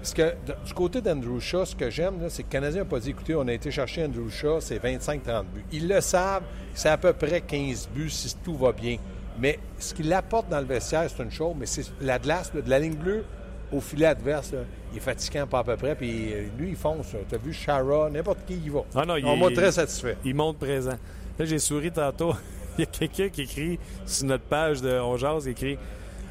Parce 0.07 0.15
que 0.15 0.37
du 0.65 0.73
côté 0.73 1.01
d'Andrew 1.01 1.41
Shaw, 1.41 1.65
ce 1.65 1.75
que 1.75 1.91
j'aime, 1.91 2.21
c'est 2.29 2.45
que 2.45 2.47
le 2.47 2.53
Canadien 2.53 2.83
n'a 2.83 2.89
pas 2.89 3.01
dit 3.01 3.11
écoutez, 3.11 3.35
on 3.35 3.49
a 3.49 3.53
été 3.53 3.73
chercher 3.73 4.05
Andrew 4.05 4.31
Shaw, 4.31 4.61
c'est 4.61 4.79
25-30 4.79 5.47
buts. 5.53 5.65
Ils 5.73 5.89
le 5.89 6.01
savent, 6.01 6.45
c'est 6.75 6.91
à 6.91 6.97
peu 6.97 7.13
près 7.13 7.41
15 7.41 7.89
buts 7.93 8.09
si 8.09 8.37
tout 8.37 8.55
va 8.55 8.71
bien. 8.71 8.99
Mais 9.41 9.59
ce 9.81 9.93
qu'il 9.95 10.13
apporte 10.13 10.49
dans 10.49 10.61
le 10.61 10.65
vestiaire, 10.65 11.07
c'est 11.09 11.21
une 11.21 11.33
chose, 11.33 11.57
mais 11.59 11.67
c'est 11.67 11.87
la 12.01 12.21
glace, 12.21 12.55
là, 12.55 12.61
de 12.61 12.71
la 12.71 12.79
ligne 12.79 12.95
bleue 12.95 13.25
au 13.73 13.81
filet 13.81 14.07
adverse, 14.07 14.53
là, 14.53 14.61
il 14.93 14.99
est 14.99 15.01
fatigant 15.01 15.49
pas 15.49 15.59
à 15.59 15.65
peu 15.65 15.77
près, 15.77 15.97
puis 15.97 16.33
euh, 16.33 16.47
lui, 16.57 16.69
il 16.69 16.77
fonce. 16.77 17.09
Tu 17.29 17.35
as 17.35 17.39
vu 17.39 17.53
Shara, 17.53 18.09
n'importe 18.09 18.45
qui 18.47 18.55
y 18.55 18.69
va. 18.69 18.83
Ah 18.95 19.05
non, 19.05 19.17
il 19.17 19.27
On 19.27 19.51
très 19.51 19.73
satisfait. 19.73 20.17
Il 20.25 20.37
monte 20.37 20.59
présent. 20.59 20.99
Là, 21.37 21.45
j'ai 21.45 21.59
souri 21.59 21.91
tantôt. 21.91 22.33
Il 22.79 22.83
y 22.83 22.85
a 22.85 22.87
quelqu'un 22.87 23.29
qui 23.31 23.43
écrit 23.43 23.79
sur 24.05 24.27
notre 24.27 24.45
page 24.45 24.83
de 24.83 25.01
On 25.01 25.17
Jase, 25.17 25.47
il 25.47 25.53
écrit 25.53 25.79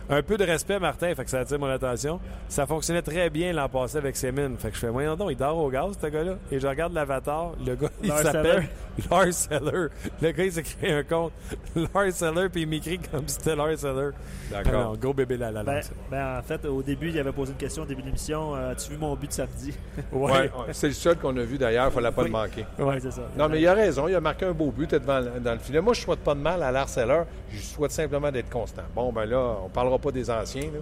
Un 0.10 0.22
peu 0.22 0.38
de 0.38 0.44
respect, 0.44 0.80
Martin, 0.80 1.14
fait 1.16 1.24
que 1.24 1.30
ça 1.32 1.40
attire 1.40 1.58
mon 1.60 1.68
attention. 1.68 2.20
Ça 2.48 2.66
fonctionnait 2.68 3.02
très 3.02 3.30
bien 3.30 3.54
l'an 3.54 3.68
passé 3.70 3.98
avec 3.98 4.16
Semin. 4.16 4.52
Fait 4.58 4.70
que 4.70 4.76
je 4.76 4.80
fais, 4.82 4.90
voyons 4.90 5.16
donc, 5.16 5.30
il 5.32 5.38
dort 5.38 5.58
au 5.58 5.70
gaz, 5.70 5.98
ce 6.00 6.08
gars-là. 6.08 6.36
Et 6.52 6.60
je 6.60 6.68
regarde 6.68 6.94
l'avatar. 6.94 7.54
Le 7.66 7.76
gars, 7.76 7.90
il 8.04 8.10
Lars 8.10 8.20
s'appelle 8.20 8.68
Lars 9.10 9.34
Seller. 9.34 9.88
Le 10.22 10.32
gars, 10.32 10.44
il 10.44 10.52
s'est 10.52 10.64
créé 10.64 10.92
un 10.94 11.04
compte. 11.04 11.32
Lars 11.76 12.12
Seller, 12.12 12.50
puis 12.50 12.62
il 12.62 12.68
m'écrit 12.68 13.00
comme 13.00 13.28
si 13.28 13.36
c'était 13.36 13.56
Lars 13.56 13.78
Seller. 13.80 14.12
D'accord. 14.52 14.72
Ah 14.76 14.84
non, 14.84 14.94
gros 14.94 15.14
bébé 15.14 15.38
la 15.38 15.52
la 15.52 15.64
Ben, 15.64 15.82
ben, 16.12 16.38
en 16.40 16.44
fait, 16.44 16.64
au 16.66 16.84
début, 16.84 17.10
il 17.10 17.20
avait 17.20 17.32
posé 17.32 17.52
une 17.54 17.58
question 17.58 17.82
au 17.82 17.86
début 17.88 18.02
de 18.02 18.08
l'émission 18.08 18.56
euh, 18.56 18.72
As-tu 18.74 18.92
vu 18.92 18.98
mon 18.98 19.16
but 19.16 19.28
de 19.28 19.34
samedi? 19.34 19.74
Ouais. 20.12 20.32
Ouais, 20.56 20.74
c'est 20.74 20.88
le 20.88 20.94
seul 20.94 21.18
qu'on 21.18 21.36
a 21.38 21.44
vu 21.44 21.58
d'ailleurs, 21.58 21.86
il 21.86 21.88
ne 21.88 21.92
fallait 21.94 22.12
pas 22.12 22.22
Oui. 22.22 22.28
le 22.28 22.32
manquer. 22.34 22.66
Ouais, 22.78 23.00
c'est 23.00 23.12
ça. 23.12 23.24
Non, 23.38 23.50
mais 23.50 23.60
il 23.60 23.68
a 23.68 23.74
raison. 23.74 24.08
Il 24.08 24.16
a 24.16 24.22
marqué 24.22 24.46
un 24.46 24.52
beau 24.52 24.70
but 24.72 24.92
devant, 24.92 25.22
dans 25.42 25.54
le 25.54 25.60
filet. 25.60 25.82
Moi, 25.82 25.94
je 25.94 26.02
ne 26.02 26.04
souhaite 26.06 26.20
pas 26.20 26.36
de 26.36 26.40
mal 26.40 26.62
à 26.62 26.72
l'harceleur. 26.72 27.26
Je 27.52 27.60
souhaite 27.60 27.92
simplement 27.92 28.32
d'être 28.32 28.50
constant. 28.50 28.84
Bon, 28.94 29.12
ben 29.12 29.26
là, 29.26 29.58
on 29.64 29.66
ne 29.66 29.70
parlera 29.98 30.00
pas 30.00 30.12
des 30.12 30.30
anciens. 30.30 30.72
là. 30.72 30.80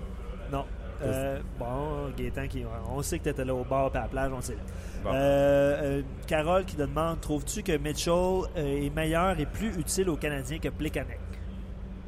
Non. 0.52 0.66
Euh, 1.02 1.40
bon, 1.60 2.12
Gaétan, 2.18 2.48
qui, 2.48 2.64
on 2.90 3.02
sait 3.02 3.18
que 3.20 3.24
tu 3.24 3.30
étais 3.30 3.44
là 3.44 3.54
au 3.54 3.64
bar 3.66 3.92
et 3.94 3.98
à 3.98 4.02
la 4.02 4.08
plage, 4.08 4.32
on 4.34 4.42
sait. 4.42 4.58
Bon. 5.04 5.10
Euh, 5.14 6.00
euh, 6.00 6.02
Carole 6.28 6.64
qui 6.64 6.76
te 6.78 6.82
demande 6.84 7.20
Trouves-tu 7.20 7.62
que 7.62 7.76
Mitchell 7.78 8.44
est 8.56 8.96
meilleur 8.96 9.38
et 9.38 9.46
plus 9.46 9.76
utile 9.78 10.10
aux 10.10 10.16
Canadiens 10.16 10.60
que 10.60 10.70
Plekanec? 10.70 11.20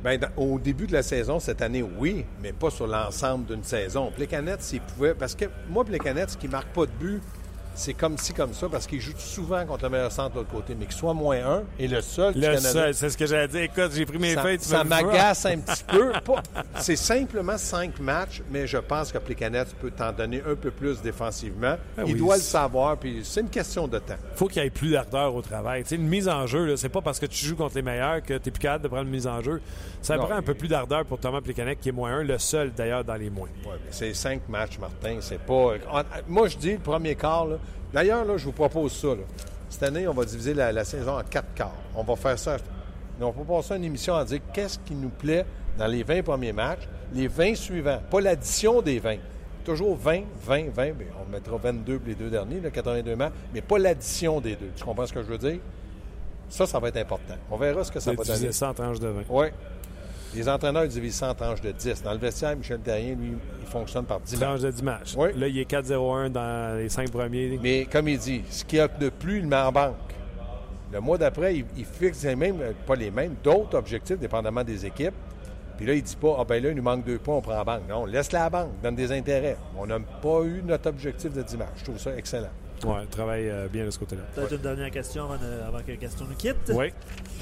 Ben, 0.02 0.18
dans- 0.20 0.30
au 0.38 0.60
début 0.60 0.88
de 0.88 0.94
la 0.94 1.04
saison, 1.04 1.40
cette 1.40 1.62
année, 1.62 1.84
oui, 1.84 2.26
mais 2.42 2.54
pas 2.54 2.70
sur 2.70 2.88
l'ensemble 2.88 3.46
d'une 3.48 3.64
saison. 3.64 4.12
Plekanec, 4.16 4.62
s'il 4.62 4.82
pouvait. 4.82 5.14
Parce 5.16 5.36
que 5.36 5.46
moi, 5.70 5.84
Plekanec, 5.84 6.30
ce 6.30 6.38
qui 6.38 6.48
marque 6.48 6.68
pas 6.70 6.86
de 6.86 6.92
but, 6.92 7.22
c'est 7.76 7.94
comme 7.94 8.18
ci, 8.18 8.34
comme 8.34 8.54
ça, 8.54 8.68
parce 8.70 8.88
qu'il 8.88 9.00
joue 9.02 9.12
souvent 9.18 9.66
contre 9.66 9.84
le 9.84 9.90
meilleur 9.92 10.12
centre 10.12 10.32
de 10.32 10.36
l'autre 10.40 10.50
côté, 10.52 10.76
mais 10.80 10.86
qu'il 10.86 10.96
soit 10.96 11.14
moins 11.14 11.38
un 11.46 11.64
et 11.78 11.88
le 11.88 12.02
seul 12.02 12.34
du 12.34 12.40
Le 12.42 12.58
seul, 12.58 12.94
c'est 12.94 13.10
ce 13.10 13.18
que 13.18 13.26
j'allais 13.26 13.48
dire. 13.48 13.62
Écoute, 13.62 13.92
j'ai 13.94 14.06
pris 14.06 14.18
mes 14.18 14.34
ça, 14.34 14.42
feuilles, 14.42 14.58
tu 14.58 14.66
ça 14.66 14.84
m'agace 14.84 15.46
un 15.46 15.58
petit 15.60 15.84
peu. 15.88 16.12
Pas- 16.24 16.42
C'est 16.80 16.96
simplement 16.96 17.58
cinq 17.58 18.00
matchs, 18.00 18.42
mais 18.50 18.66
je 18.68 18.78
pense 18.78 19.12
que 19.12 19.18
Plekanec 19.18 19.68
peut 19.82 19.92
t'en 19.92 20.12
donner 20.12 20.42
un 20.50 20.56
peu 20.56 20.72
plus 20.72 21.02
défensivement. 21.02 21.76
Ah 21.98 22.02
Il 22.08 22.18
doit 22.18 22.38
le 22.38 22.42
savoir, 22.42 22.98
puis 22.98 23.22
c'est 23.24 23.42
une 23.42 23.50
question 23.50 23.88
de 23.88 24.00
temps. 24.00 24.16
faut 24.36 24.48
qu'il 24.48 24.64
y 24.64 24.66
ait 24.66 24.70
plus 24.70 24.92
d'ardeur 24.92 25.36
au 25.36 25.42
travail. 25.42 25.84
Tu 25.84 25.90
sais, 25.90 25.96
une 25.96 26.08
mise 26.08 26.28
en 26.30 26.48
jeu, 26.48 26.76
c'est 26.78 26.90
pas 26.90 27.02
parce 27.02 27.20
que 27.20 27.26
tu 27.26 27.46
joues 27.46 27.56
contre 27.56 27.76
les 27.76 27.82
meilleurs 27.82 28.22
que 28.24 28.38
tu 28.38 28.50
es 28.50 28.52
plus 28.52 28.60
capable 28.62 28.84
de 28.84 28.88
prendre 28.88 29.04
une 29.04 29.10
mise 29.12 29.28
en 29.28 29.42
jeu. 29.42 29.62
Ça 30.02 30.18
Non, 30.18 30.26
prend 30.26 30.36
un 30.36 30.42
peu 30.42 30.54
plus 30.54 30.68
d'ardeur 30.68 31.04
pour 31.06 31.20
Thomas 31.20 31.42
Plekanec, 31.42 31.80
qui 31.82 31.90
est 31.90 31.92
moins 31.92 32.12
un, 32.20 32.24
le 32.24 32.38
seul 32.38 32.72
d'ailleurs 32.74 33.04
dans 33.04 33.16
les 33.16 33.30
moins. 33.30 33.50
Ouais, 33.66 33.78
c'est 33.92 34.14
cinq 34.14 34.48
matchs, 34.48 34.78
Martin. 34.80 35.18
C'est 35.20 35.40
pas. 35.40 35.74
Moi, 36.28 36.48
je 36.48 36.58
dis 36.58 36.74
le 36.74 36.80
premier 36.80 37.16
quart. 37.16 37.46
là. 37.48 37.58
D'ailleurs, 37.96 38.26
là, 38.26 38.36
je 38.36 38.44
vous 38.44 38.52
propose 38.52 38.92
ça. 38.92 39.08
là. 39.08 39.24
Cette 39.70 39.84
année, 39.84 40.06
on 40.06 40.14
va 40.14 40.26
diviser 40.26 40.54
la, 40.54 40.70
la 40.74 40.84
saison 40.84 41.18
en 41.18 41.24
quatre 41.24 41.54
quarts. 41.56 41.72
On 41.96 42.04
va 42.04 42.18
faire 42.18 42.38
ça. 42.38 42.58
On 43.22 43.32
va 43.32 43.44
passer 43.56 43.78
une 43.78 43.86
émission 43.86 44.16
à 44.16 44.26
dire 44.26 44.42
qu'est-ce 44.54 44.78
qui 44.80 44.94
nous 44.94 45.08
plaît 45.08 45.46
dans 45.78 45.88
les 45.88 46.04
20 46.04 46.22
premiers 46.22 46.52
matchs, 46.52 46.90
les 47.14 47.30
20 47.30 47.56
suivants. 47.56 48.02
Pas 48.12 48.20
l'addition 48.20 48.82
des 48.82 49.00
20. 49.00 49.16
Toujours 49.64 49.96
20, 49.96 50.24
20, 50.46 50.70
20. 50.74 50.92
Bien, 50.92 51.08
on 51.26 51.32
mettra 51.32 51.56
22 51.56 52.00
pour 52.00 52.08
les 52.10 52.16
deux 52.16 52.30
derniers, 52.30 52.60
là, 52.60 52.70
82 52.70 53.16
matchs, 53.16 53.34
mais 53.54 53.62
pas 53.62 53.78
l'addition 53.80 54.42
des 54.42 54.58
deux. 54.58 54.72
Tu 54.76 54.84
comprends 54.84 55.08
ce 55.08 55.14
que 55.14 55.24
je 55.24 55.28
veux 55.28 55.38
dire? 55.38 55.60
Ça, 56.50 56.68
ça 56.68 56.80
va 56.80 56.90
être 56.90 56.98
important. 56.98 57.36
On 57.50 57.56
verra 57.56 57.82
ce 57.86 57.94
que 57.94 58.02
ça 58.02 58.12
va 58.12 58.24
donner. 58.24 58.52
ça 58.52 58.70
en 58.70 58.74
tranches 58.74 59.00
de 59.00 59.08
20. 59.08 59.22
Oui. 59.30 59.48
Les 60.36 60.50
entraîneurs 60.50 60.88
divisent 60.88 61.16
ça 61.16 61.30
en 61.30 61.34
tranches 61.34 61.62
de 61.62 61.72
10. 61.72 62.04
Dans 62.04 62.12
le 62.12 62.18
vestiaire, 62.18 62.56
Michel 62.58 62.80
Terrien, 62.80 63.16
lui, 63.16 63.34
il 63.62 63.68
fonctionne 63.68 64.06
par 64.06 64.20
10 64.20 64.34
matchs. 64.34 64.42
Tranche 64.42 64.62
de 64.62 64.72
10 64.72 64.84
matchs. 64.84 65.16
Oui. 65.18 65.30
Là, 65.36 65.48
il 65.48 65.58
est 65.58 65.70
4-0-1 65.70 66.30
dans 66.30 66.78
les 66.78 66.90
5 66.90 67.10
premiers. 67.10 67.60
Mais 67.62 67.88
comme 67.90 68.08
il 68.08 68.18
dit, 68.18 68.42
ce 68.50 68.66
qu'il 68.66 68.80
y 68.80 68.82
a 68.82 68.88
de 68.88 69.10
plus, 69.10 69.40
il 69.40 69.48
met 69.48 69.56
en 69.56 69.72
banque. 69.72 69.96
Le 70.92 71.00
mois 71.00 71.18
d'après, 71.18 71.56
il, 71.56 71.66
il 71.78 71.86
fixe 71.86 72.24
les 72.24 72.36
mêmes, 72.36 72.58
pas 72.86 72.96
les 72.96 73.12
mêmes, 73.12 73.36
d'autres 73.44 73.78
objectifs, 73.78 74.20
dépendamment 74.20 74.64
des 74.64 74.86
équipes. 74.86 75.16
Puis 75.78 75.86
là, 75.86 75.94
il 75.94 76.04
dit 76.04 76.16
pas, 76.16 76.38
ah 76.40 76.46
ben 76.46 76.62
là, 76.64 76.70
il 76.70 76.76
nous 76.76 76.84
manque 76.84 77.06
deux 77.06 77.18
points, 77.18 77.36
on 77.36 77.42
prend 77.42 77.60
en 77.60 77.66
banque. 77.66 77.82
Non, 77.90 78.06
laisse 78.06 78.32
la 78.32 78.50
banque, 78.50 78.70
donne 78.82 78.96
des 78.96 79.12
intérêts. 79.12 79.58
On 79.78 79.86
n'a 79.86 80.00
pas 80.00 80.42
eu 80.44 80.62
notre 80.64 80.90
objectif 80.90 81.34
de 81.34 81.42
10 81.42 81.58
matchs. 81.58 81.68
Je 81.78 81.84
trouve 81.84 82.00
ça 82.00 82.16
excellent. 82.16 82.52
Ouais, 82.84 83.04
il 83.04 83.08
travaille 83.08 83.50
euh, 83.50 83.68
bien 83.68 83.86
de 83.86 83.92
ce 83.92 84.00
côté-là. 84.00 84.24
Peut-être 84.36 84.52
une 84.54 84.58
dernière 84.62 84.92
question 84.92 85.24
avant, 85.24 85.36
de- 85.38 85.62
avant 85.68 85.80
que 85.86 85.92
Gaston 85.94 86.26
nous 86.30 86.36
quitte. 86.36 86.72
Oui. 86.74 86.92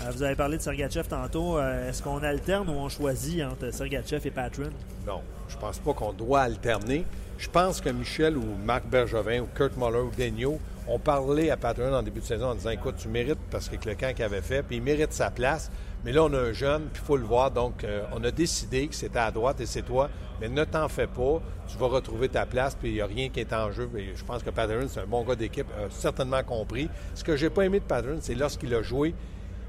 Euh, 0.01 0.11
vous 0.11 0.23
avez 0.23 0.35
parlé 0.35 0.57
de 0.57 0.61
Sergachev 0.61 1.07
tantôt. 1.07 1.57
Euh, 1.57 1.89
Est-ce 1.89 2.03
qu'on 2.03 2.21
alterne 2.23 2.69
ou 2.69 2.73
on 2.73 2.89
choisit 2.89 3.41
entre 3.43 3.71
Sergachev 3.73 4.25
et 4.27 4.31
Patron? 4.31 4.69
Non, 5.07 5.21
je 5.49 5.57
pense 5.57 5.79
pas 5.79 5.93
qu'on 5.93 6.13
doit 6.13 6.41
alterner. 6.41 7.05
Je 7.37 7.49
pense 7.49 7.81
que 7.81 7.89
Michel 7.89 8.37
ou 8.37 8.43
Marc 8.63 8.85
Bergevin 8.85 9.41
ou 9.41 9.47
Kurt 9.55 9.75
Muller 9.75 9.99
ou 9.99 10.11
Daigneault 10.15 10.59
ont 10.87 10.99
parlé 10.99 11.49
à 11.49 11.57
Patron 11.57 11.93
en 11.93 12.03
début 12.03 12.19
de 12.19 12.25
saison 12.25 12.47
en 12.47 12.55
disant 12.55 12.71
écoute, 12.71 12.95
tu 12.97 13.07
mérites 13.07 13.39
parce 13.49 13.69
que 13.69 13.75
le 13.87 13.95
camp 13.95 14.13
qu'il 14.13 14.25
avait 14.25 14.41
fait, 14.41 14.63
puis 14.63 14.77
il 14.77 14.81
mérite 14.81 15.13
sa 15.13 15.31
place. 15.31 15.71
Mais 16.05 16.11
là, 16.11 16.23
on 16.23 16.33
a 16.33 16.37
un 16.37 16.51
jeune, 16.51 16.83
puis 16.91 17.01
il 17.01 17.05
faut 17.05 17.15
le 17.15 17.23
voir. 17.23 17.51
Donc, 17.51 17.83
euh, 17.83 18.03
on 18.13 18.23
a 18.23 18.31
décidé 18.31 18.87
que 18.87 18.95
c'était 18.95 19.19
à 19.19 19.31
droite 19.31 19.61
et 19.61 19.65
c'est 19.65 19.83
toi. 19.83 20.09
Mais 20.41 20.49
ne 20.49 20.63
t'en 20.65 20.89
fais 20.89 21.07
pas. 21.07 21.41
Tu 21.67 21.77
vas 21.77 21.87
retrouver 21.87 22.27
ta 22.27 22.45
place, 22.45 22.75
puis 22.75 22.89
il 22.89 22.95
n'y 22.95 23.01
a 23.01 23.05
rien 23.05 23.29
qui 23.29 23.39
est 23.39 23.53
en 23.53 23.71
jeu. 23.71 23.89
Et 23.97 24.13
je 24.15 24.23
pense 24.25 24.43
que 24.43 24.49
Patron, 24.49 24.87
c'est 24.89 24.99
un 24.99 25.05
bon 25.05 25.23
gars 25.23 25.35
d'équipe, 25.35 25.67
a 25.71 25.89
certainement 25.89 26.43
compris. 26.43 26.89
Ce 27.15 27.23
que 27.23 27.37
j'ai 27.37 27.49
pas 27.49 27.63
aimé 27.63 27.79
de 27.79 27.85
Patron, 27.85 28.17
c'est 28.19 28.35
lorsqu'il 28.35 28.73
a 28.75 28.81
joué, 28.81 29.15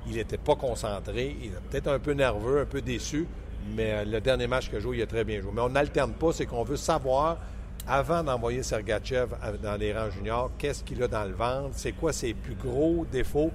il 0.09 0.17
n'était 0.17 0.39
pas 0.39 0.57
concentré. 0.57 1.37
Il 1.41 1.47
était 1.47 1.61
peut-être 1.71 1.89
un 1.89 1.99
peu 2.01 2.13
nerveux, 2.13 2.61
un 2.61 2.67
peu 2.67 2.83
déçu. 2.83 3.29
Mais 3.77 3.93
euh, 3.93 4.05
le 4.05 4.21
dernier 4.21 4.49
match 4.49 4.69
qu'il 4.69 4.77
a 4.77 4.81
joué, 4.81 4.99
il 4.99 5.03
a 5.03 5.07
très 5.07 5.25
bien 5.25 5.41
joué. 5.41 5.53
Mais 5.55 5.63
on 5.63 5.71
n'alterne 5.71 6.13
pas, 6.13 6.33
c'est 6.33 6.47
qu'on 6.47 6.65
veut 6.65 6.77
savoir, 6.77 7.39
avant 7.87 8.23
d'envoyer 8.23 8.63
Sergachev 8.63 9.35
dans 9.63 9.77
les 9.77 9.93
rangs 9.93 10.11
juniors, 10.11 10.51
qu'est-ce 10.59 10.83
qu'il 10.83 11.03
a 11.03 11.09
dans 11.09 11.25
le 11.25 11.35
ventre, 11.35 11.71
c'est 11.73 11.93
quoi 11.93 12.13
ses 12.13 12.35
plus 12.35 12.55
gros 12.55 13.05
défauts, 13.11 13.51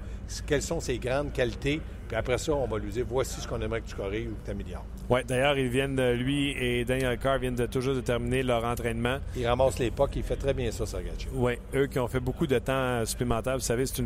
quelles 0.46 0.62
sont 0.62 0.80
ses 0.80 0.98
grandes 0.98 1.32
qualités? 1.32 1.80
Puis 2.06 2.16
après 2.16 2.38
ça, 2.38 2.52
on 2.52 2.66
va 2.66 2.78
lui 2.78 2.90
dire 2.90 3.04
voici 3.08 3.40
ce 3.40 3.48
qu'on 3.48 3.60
aimerait 3.60 3.80
que 3.80 3.88
tu 3.88 3.96
corriges 3.96 4.28
ou 4.28 4.34
que 4.34 4.44
tu 4.44 4.50
améliores. 4.50 4.84
Oui, 5.10 5.22
d'ailleurs, 5.26 5.58
ils 5.58 5.68
viennent, 5.68 6.00
lui 6.12 6.50
et 6.52 6.84
Daniel 6.84 7.18
Carr 7.18 7.40
viennent 7.40 7.56
de 7.56 7.66
toujours 7.66 7.96
de 7.96 8.00
terminer 8.00 8.44
leur 8.44 8.64
entraînement. 8.64 9.18
Il 9.34 9.44
ramasse 9.44 9.80
les 9.80 9.90
pas, 9.90 10.06
il 10.14 10.22
fait 10.22 10.36
très 10.36 10.54
bien 10.54 10.70
ça, 10.70 10.86
Sergachev. 10.86 11.30
Oui, 11.34 11.54
eux 11.74 11.88
qui 11.88 11.98
ont 11.98 12.06
fait 12.06 12.20
beaucoup 12.20 12.46
de 12.46 12.56
temps 12.60 13.04
supplémentaire. 13.04 13.54
Vous 13.54 13.60
savez, 13.64 13.86
c'est 13.86 14.00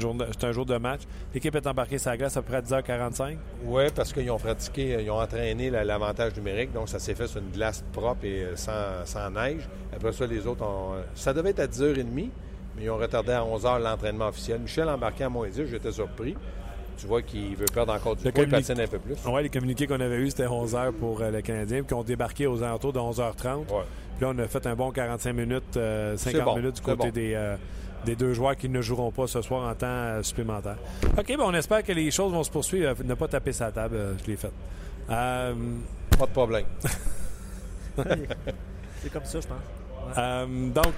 un 0.45 0.53
jour 0.53 0.64
de 0.64 0.77
match. 0.79 1.03
L'équipe 1.35 1.55
est 1.55 1.67
embarquée 1.67 1.99
sur 1.99 2.09
la 2.09 2.17
glace 2.17 2.38
à 2.38 2.40
peu 2.40 2.49
près 2.49 2.57
à 2.57 2.62
10h45. 2.62 3.37
Oui, 3.67 3.83
parce 3.95 4.14
qu'ils 4.14 4.31
ont 4.31 4.38
pratiqué, 4.38 4.97
ils 5.03 5.11
ont 5.11 5.21
entraîné 5.21 5.69
l'avantage 5.69 6.37
numérique, 6.37 6.73
donc 6.73 6.88
ça 6.88 6.99
s'est 6.99 7.14
fait 7.14 7.27
sur 7.27 7.40
une 7.43 7.51
glace 7.51 7.85
propre 7.93 8.25
et 8.25 8.43
euh, 8.45 8.57
sans, 8.57 9.05
sans 9.05 9.31
neige. 9.31 9.69
Après 9.95 10.11
ça, 10.12 10.27
les 10.27 10.47
autres 10.47 10.64
ont. 10.64 10.95
Ça 11.14 11.35
devait 11.35 11.51
être 11.51 11.61
à 11.61 11.67
10h30, 11.67 12.07
mais 12.14 12.31
ils 12.81 12.90
ont 12.90 12.97
retardé 12.97 13.33
à 13.33 13.43
11h 13.43 13.83
l'entraînement 13.83 14.29
officiel. 14.29 14.61
Michel 14.61 14.88
embarqué 14.88 15.25
à 15.25 15.29
moins 15.29 15.49
10, 15.49 15.67
j'étais 15.67 15.93
surpris. 15.93 16.35
Tu 16.98 17.07
vois 17.07 17.22
qu'il 17.22 17.57
veut 17.57 17.66
perdre 17.72 17.92
encore 17.92 18.16
du 18.16 18.30
poids, 18.30 18.44
il 18.44 18.50
patine 18.50 18.80
un 18.80 18.87
peu 18.87 18.98
plus. 18.98 19.16
Oui, 19.26 19.42
les 19.42 19.48
communiqués 19.48 19.87
qu'on 19.87 20.00
avait 20.00 20.16
eus, 20.16 20.30
c'était 20.30 20.46
11 20.46 20.74
h 20.74 20.92
pour 20.92 21.20
euh, 21.20 21.30
le 21.30 21.42
Canadien, 21.42 21.83
puis 21.83 21.94
qu'on 21.94 22.02
débarqué 22.02 22.46
aux 22.46 22.62
alentours 22.62 22.92
de 22.92 22.98
11h30. 22.98 23.64
Puis 23.64 23.74
là, 24.20 24.33
on 24.35 24.38
a 24.38 24.46
fait 24.46 24.66
un 24.66 24.74
bon 24.74 24.90
45 24.90 25.33
minutes, 25.33 25.64
50 25.72 25.76
euh, 25.76 26.54
minutes 26.57 26.76
du 26.76 26.83
côté 26.83 27.11
des, 27.11 27.35
euh, 27.35 27.57
des 28.04 28.14
deux 28.14 28.33
joueurs 28.33 28.57
qui 28.57 28.68
ne 28.68 28.80
joueront 28.80 29.11
pas 29.11 29.26
ce 29.26 29.42
soir 29.42 29.68
en 29.68 29.74
temps 29.74 30.22
supplémentaire. 30.22 30.76
OK, 31.18 31.26
ben 31.26 31.40
on 31.40 31.54
espère 31.54 31.83
que 31.83 31.92
les 31.92 32.11
choses 32.11 32.33
vont 32.33 32.44
se 32.44 32.50
poursuivre. 32.50 32.94
Ne 33.04 33.14
pas 33.14 33.28
taper 33.28 33.52
sa 33.52 33.72
table, 33.72 34.16
je 34.22 34.30
l'ai 34.30 34.37
fait. 34.37 34.52
Pas 35.09 35.52
de 36.26 36.33
problème. 36.33 36.66
C'est 39.02 39.12
comme 39.12 39.24
ça, 39.24 39.40
je 39.40 39.46
pense. 39.46 40.74
donc, 40.74 40.94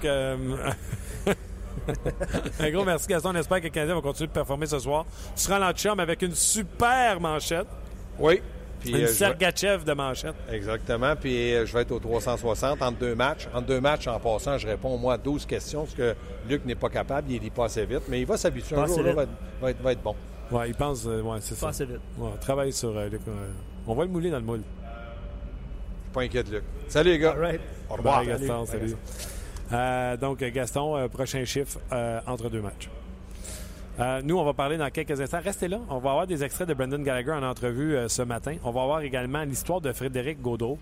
Un 2.59 2.71
gros 2.71 2.85
merci, 2.85 3.07
Gaston. 3.07 3.31
On 3.31 3.35
espère 3.35 3.59
que 3.59 3.65
le 3.65 3.69
Canadien 3.69 3.95
va 3.95 4.01
continuer 4.01 4.27
de 4.27 4.33
performer 4.33 4.65
ce 4.65 4.79
soir. 4.79 5.05
Tu 5.35 5.43
seras 5.43 5.59
dans 5.59 5.67
le 5.67 5.73
chum 5.73 5.99
avec 5.99 6.21
une 6.21 6.35
super 6.35 7.19
manchette. 7.19 7.67
Oui. 8.19 8.41
Puis, 8.79 8.91
une 8.91 9.05
euh, 9.05 9.07
Sergachev 9.07 9.83
de 9.83 9.93
manchette. 9.93 10.35
Exactement. 10.51 11.15
Puis 11.15 11.53
euh, 11.53 11.65
je 11.65 11.73
vais 11.73 11.81
être 11.81 11.91
au 11.91 11.99
360 11.99 12.81
entre 12.81 12.97
deux 12.97 13.15
matchs. 13.15 13.47
Entre 13.53 13.65
deux 13.65 13.81
matchs, 13.81 14.07
en 14.07 14.19
passant, 14.19 14.57
je 14.57 14.67
réponds 14.67 14.93
au 14.93 14.97
moins 14.97 15.15
à 15.15 15.17
12 15.17 15.45
questions, 15.45 15.83
parce 15.83 15.95
que 15.95 16.15
Luc 16.47 16.63
n'est 16.65 16.75
pas 16.75 16.89
capable. 16.89 17.31
Il 17.31 17.39
dit 17.39 17.49
pas 17.49 17.65
assez 17.65 17.85
vite. 17.85 18.03
Mais 18.07 18.21
il 18.21 18.25
va 18.25 18.37
s'habituer. 18.37 18.75
Un 18.75 18.85
jour, 18.85 19.01
là, 19.01 19.13
va, 19.13 19.23
être, 19.71 19.81
va, 19.81 19.91
être, 19.91 20.01
bon. 20.01 20.15
Oui, 20.51 20.65
il 20.67 20.75
pense. 20.75 21.05
Euh, 21.07 21.21
ouais, 21.21 21.39
c'est 21.41 21.55
ça. 21.55 21.67
Pas 21.67 21.69
assez 21.71 21.85
vite. 21.85 22.01
Ouais, 22.17 22.29
travaille 22.39 22.71
sur 22.71 22.93
Luc. 22.93 23.21
on 23.87 23.95
va 23.95 24.03
le 24.03 24.09
mouler 24.09 24.29
dans 24.29 24.39
le 24.39 24.45
moule. 24.45 24.61
Je 24.61 26.03
suis 26.03 26.13
pas 26.13 26.21
inquiet 26.21 26.43
de 26.43 26.51
Luc. 26.51 26.63
Salut, 26.87 27.11
les 27.11 27.19
gars. 27.19 27.35
Au 27.89 27.95
revoir. 27.95 28.25
Gaston. 28.25 28.65
salut. 28.65 28.93
Euh, 28.93 29.36
donc, 29.71 30.39
Gaston, 30.39 30.97
euh, 30.97 31.07
prochain 31.07 31.43
chiffre 31.45 31.79
euh, 31.91 32.19
entre 32.25 32.49
deux 32.49 32.61
matchs. 32.61 32.89
nous, 34.23 34.37
on 34.37 34.43
va 34.43 34.53
parler 34.53 34.77
dans 34.77 34.89
quelques 34.89 35.19
instants. 35.19 35.39
Restez 35.43 35.67
là. 35.67 35.79
On 35.89 35.99
va 35.99 36.11
avoir 36.11 36.27
des 36.27 36.43
extraits 36.43 36.67
de 36.67 36.73
Brendan 36.73 37.03
Gallagher 37.03 37.31
en 37.31 37.43
entrevue 37.43 37.97
ce 38.07 38.21
matin. 38.21 38.55
On 38.63 38.71
va 38.71 38.83
avoir 38.83 39.01
également 39.01 39.43
l'histoire 39.43 39.81
de 39.81 39.91
Frédéric 39.91 40.41
Gaudreau. 40.41 40.77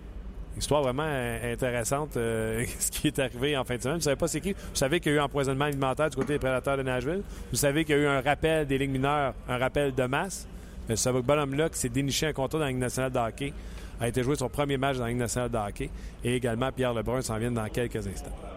Histoire 0.58 0.82
vraiment 0.82 1.02
intéressante, 1.02 2.12
ce 2.14 2.90
qui 2.90 3.08
est 3.08 3.18
arrivé 3.18 3.56
en 3.56 3.64
fin 3.64 3.76
de 3.76 3.82
semaine. 3.82 3.96
Vous 3.96 4.02
savez 4.02 4.16
pas 4.16 4.28
c'est 4.28 4.40
qui? 4.40 4.52
Vous 4.52 4.58
savez 4.74 5.00
qu'il 5.00 5.12
y 5.12 5.14
a 5.14 5.18
eu 5.18 5.20
un 5.20 5.24
empoisonnement 5.24 5.66
alimentaire 5.66 6.08
du 6.08 6.16
côté 6.16 6.34
des 6.34 6.38
prédateurs 6.38 6.78
de 6.78 6.82
Nashville. 6.82 7.22
Vous 7.50 7.58
savez 7.58 7.84
qu'il 7.84 7.96
y 7.96 7.98
a 7.98 8.02
eu 8.02 8.06
un 8.06 8.22
rappel 8.22 8.66
des 8.66 8.78
ligues 8.78 8.90
mineures, 8.90 9.34
un 9.48 9.58
rappel 9.58 9.94
de 9.94 10.04
masse. 10.04 10.46
Mais 10.88 10.96
ce 10.96 11.08
bonhomme-là 11.08 11.68
qui 11.68 11.78
s'est 11.78 11.88
déniché 11.88 12.26
un 12.26 12.32
contrat 12.32 12.58
dans 12.58 12.64
la 12.64 12.70
Ligue 12.70 12.80
nationale 12.80 13.12
de 13.12 13.18
hockey 13.18 13.52
a 14.00 14.08
été 14.08 14.22
joué 14.22 14.36
son 14.36 14.48
premier 14.48 14.76
match 14.76 14.96
dans 14.96 15.04
la 15.04 15.10
Ligue 15.10 15.18
nationale 15.18 15.50
de 15.50 15.58
hockey. 15.58 15.90
Et 16.22 16.36
également, 16.36 16.70
Pierre 16.70 16.94
Lebrun 16.94 17.22
s'en 17.22 17.38
vient 17.38 17.50
dans 17.50 17.68
quelques 17.68 18.06
instants. 18.06 18.55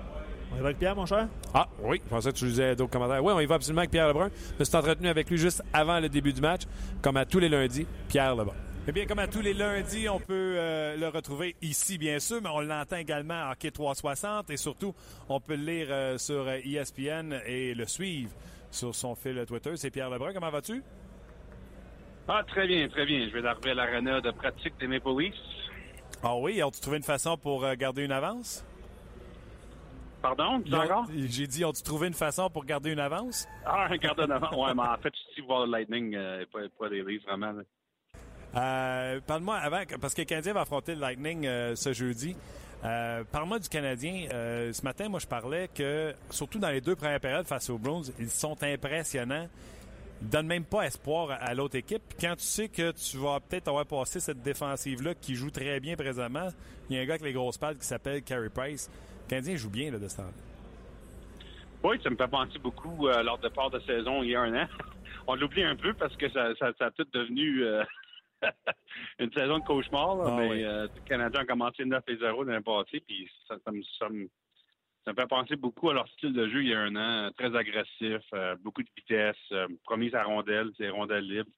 On 0.52 0.58
y 0.58 0.60
va 0.60 0.66
avec 0.66 0.80
Pierre, 0.80 0.96
mon 0.96 1.06
cher? 1.06 1.28
Ah 1.54 1.68
oui, 1.82 2.02
je 2.04 2.10
pensais 2.10 2.32
que 2.32 2.38
tu 2.38 2.46
disais 2.46 2.76
d'autres 2.76 2.92
commentaires. 2.92 3.24
Oui, 3.24 3.34
on 3.36 3.40
y 3.40 3.46
va 3.46 3.56
absolument 3.56 3.82
avec 3.82 3.92
Pierre 3.92 4.08
Lebrun. 4.08 4.30
Je 4.54 4.60
me 4.60 4.64
suis 4.64 4.76
entretenu 4.76 5.08
avec 5.08 5.30
lui 5.30 5.38
juste 5.38 5.64
avant 5.74 6.00
le 6.00 6.10
début 6.10 6.34
du 6.34 6.42
match, 6.42 6.64
comme 7.02 7.18
à 7.18 7.26
tous 7.26 7.40
les 7.40 7.50
lundis, 7.50 7.86
Pierre 8.08 8.36
Lebrun. 8.36 8.56
Eh 8.88 8.92
bien, 8.92 9.06
comme 9.06 9.20
à 9.20 9.28
tous 9.28 9.42
les 9.42 9.54
lundis, 9.54 10.10
on 10.10 10.20
peut 10.20 10.56
euh, 10.58 10.98
le 10.98 11.08
retrouver 11.10 11.56
ici, 11.62 12.00
bien 12.00 12.18
sûr, 12.20 12.42
mais 12.42 12.50
on 12.50 12.62
l'entend 12.62 12.96
également 12.96 13.36
à 13.36 13.52
Hockey 13.52 13.70
360 13.70 14.50
et 14.50 14.58
surtout, 14.58 14.96
on 15.28 15.40
peut 15.40 15.56
le 15.56 15.64
lire 15.64 15.88
euh, 15.92 16.18
sur 16.18 16.50
ESPN 16.50 17.34
euh, 17.34 17.40
e 17.40 17.42
et 17.46 17.74
le 17.76 17.86
suivre 17.86 18.32
sur 18.72 18.96
son 18.96 19.14
fil 19.14 19.46
Twitter. 19.48 19.72
C'est 19.76 19.92
Pierre 19.92 20.10
Lebrun. 20.10 20.34
Comment 20.34 20.50
vas-tu? 20.50 20.82
Ah, 22.28 22.44
très 22.48 22.66
bien, 22.66 22.88
très 22.90 23.06
bien. 23.06 23.28
Je 23.28 23.34
vais 23.34 23.44
d'arriver 23.44 23.72
à 23.72 23.74
l'arena 23.76 24.22
de 24.22 24.32
pratique 24.32 24.74
des 24.80 24.88
Maple 24.88 25.10
Leafs. 25.20 25.36
Ah 26.24 26.36
oui, 26.38 26.64
ont-tu 26.64 26.80
trouvé 26.80 26.98
une 26.98 27.04
façon 27.04 27.38
pour 27.38 27.68
garder 27.76 28.06
une 28.06 28.12
avance? 28.12 28.66
Pardon? 30.22 30.62
encore? 30.72 31.08
J'ai 31.16 31.48
dit, 31.48 31.64
ont-tu 31.64 31.82
trouvé 31.82 32.08
une 32.08 32.14
façon 32.14 32.50
pour 32.50 32.66
garder 32.66 32.92
une 32.92 33.00
avance? 33.00 33.48
Ah, 33.66 33.88
garder 33.98 34.24
une 34.24 34.32
avance. 34.32 34.56
Ouais, 34.56 34.74
mais 34.74 34.84
en 34.84 34.98
fait, 34.98 35.14
si 35.36 35.42
voir 35.42 35.66
le 35.66 35.72
Lightning, 35.72 36.16
euh, 36.16 36.46
pas, 36.52 36.60
pas 36.78 36.90
des 36.90 37.02
livres, 37.04 37.24
vraiment. 37.28 37.54
Euh, 38.56 39.20
Parle-moi 39.26 39.56
avant, 39.58 39.84
parce 40.02 40.14
que 40.14 40.22
le 40.22 40.26
Canadien 40.26 40.54
va 40.54 40.62
affronter 40.62 40.96
le 40.96 41.02
Lightning 41.02 41.46
euh, 41.46 41.76
ce 41.76 41.94
jeudi. 41.94 42.36
Euh, 42.84 43.24
Parle-moi 43.32 43.60
du 43.60 43.70
Canadien. 43.70 44.28
Ce 44.30 44.82
matin, 44.84 45.10
moi, 45.10 45.20
je 45.20 45.28
parlais 45.28 45.70
que, 45.74 46.14
surtout 46.30 46.60
dans 46.60 46.70
les 46.70 46.82
deux 46.82 46.96
premières 46.96 47.20
périodes 47.20 47.46
face 47.46 47.70
aux 47.70 47.78
Bruins, 47.78 48.02
ils 48.20 48.30
sont 48.30 48.62
impressionnants. 48.64 49.48
Ils 50.22 50.26
ne 50.26 50.32
donnent 50.32 50.48
même 50.48 50.66
pas 50.66 50.84
espoir 50.84 51.38
à, 51.40 51.54
l'autre 51.54 51.78
équipe. 51.78 52.02
quand 52.20 52.36
tu 52.36 52.44
sais 52.44 52.68
que 52.68 52.92
tu 52.92 53.18
vas 53.18 53.40
peut-être 53.40 53.70
avoir 53.70 53.86
passé 53.86 54.20
cette 54.20 54.42
défensive-là 54.42 55.16
qui 55.16 55.36
joue 55.36 55.50
très 55.50 55.80
bien 55.80 55.96
présentement, 55.96 56.50
il 56.90 56.98
y 56.98 57.00
a 57.00 57.02
un 57.04 57.06
gars 57.06 57.14
avec 57.14 57.24
les 57.24 57.32
grosses 57.32 57.58
pattes 57.58 57.78
qui 57.80 57.86
s'appelle 57.86 58.22
Carey 58.22 58.50
Price. 58.50 58.90
Le 59.30 59.36
Canadien 59.36 59.58
joue 59.58 59.70
bien 59.70 59.92
là, 59.92 60.00
de 60.00 60.08
ce 60.08 60.18
temps-là. 60.18 60.32
Oui, 61.84 62.00
ça 62.02 62.10
me 62.10 62.16
fait 62.16 62.28
penser 62.28 62.58
beaucoup 62.58 63.10
à 63.10 63.20
euh, 63.20 63.24
leur 63.24 63.38
départ 63.38 63.70
de 63.70 63.80
saison 63.82 64.24
il 64.24 64.32
y 64.32 64.36
a 64.36 64.42
un 64.42 64.64
an. 64.64 64.68
On 65.28 65.36
l'oublie 65.36 65.62
un 65.62 65.76
peu 65.76 65.94
parce 65.94 66.16
que 66.18 66.28
ça, 66.32 66.56
ça, 66.56 66.74
a 66.80 66.90
tout 66.90 67.06
devenu 67.14 67.64
euh, 67.64 67.84
une 69.20 69.32
saison 69.32 69.60
de 69.60 69.64
cauchemar. 69.66 70.20
Ah 70.26 70.36
mais 70.36 70.64
euh, 70.64 70.88
le 70.96 71.02
Canadien 71.08 71.42
a 71.42 71.46
commencé 71.46 71.86
9 71.86 72.04
et 72.08 72.18
0 72.18 72.44
l'année 72.44 72.64
passée, 72.64 73.04
puis 73.08 73.30
ça, 73.48 73.56
me, 73.72 73.84
ça, 74.00 74.10
me, 74.10 74.28
fait 75.06 75.28
penser 75.28 75.56
beaucoup 75.58 75.92
à 75.92 75.94
leur 75.94 76.08
style 76.08 76.34
de 76.34 76.48
jeu 76.50 76.64
il 76.64 76.70
y 76.70 76.74
a 76.74 76.80
un 76.80 76.96
an. 76.96 77.32
Très 77.38 77.56
agressif, 77.56 78.24
beaucoup 78.62 78.82
de 78.82 78.90
vitesse, 78.98 79.54
promise 79.84 80.16
à 80.16 80.24
rondelle, 80.24 80.72
c'est 80.76 80.90
rondelle 80.90 81.28
libre. 81.28 81.52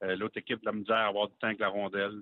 L'autre 0.00 0.38
équipe, 0.38 0.64
la 0.64 0.72
misère 0.72 0.96
à 0.96 1.06
avoir 1.06 1.28
du 1.28 1.36
temps 1.36 1.46
avec 1.46 1.60
la 1.60 1.68
rondelle. 1.68 2.18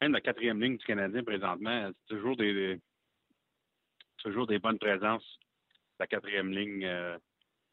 même 0.00 0.12
la 0.12 0.20
quatrième 0.20 0.62
ligne 0.62 0.76
du 0.76 0.84
Canadien 0.84 1.24
présentement, 1.24 1.88
c'est 1.88 2.14
toujours 2.14 2.36
des 2.36 2.80
toujours 4.18 4.46
des 4.46 4.58
bonnes 4.58 4.78
présences. 4.78 5.24
La 5.98 6.06
quatrième 6.06 6.50
ligne, 6.50 6.84
euh, 6.84 7.16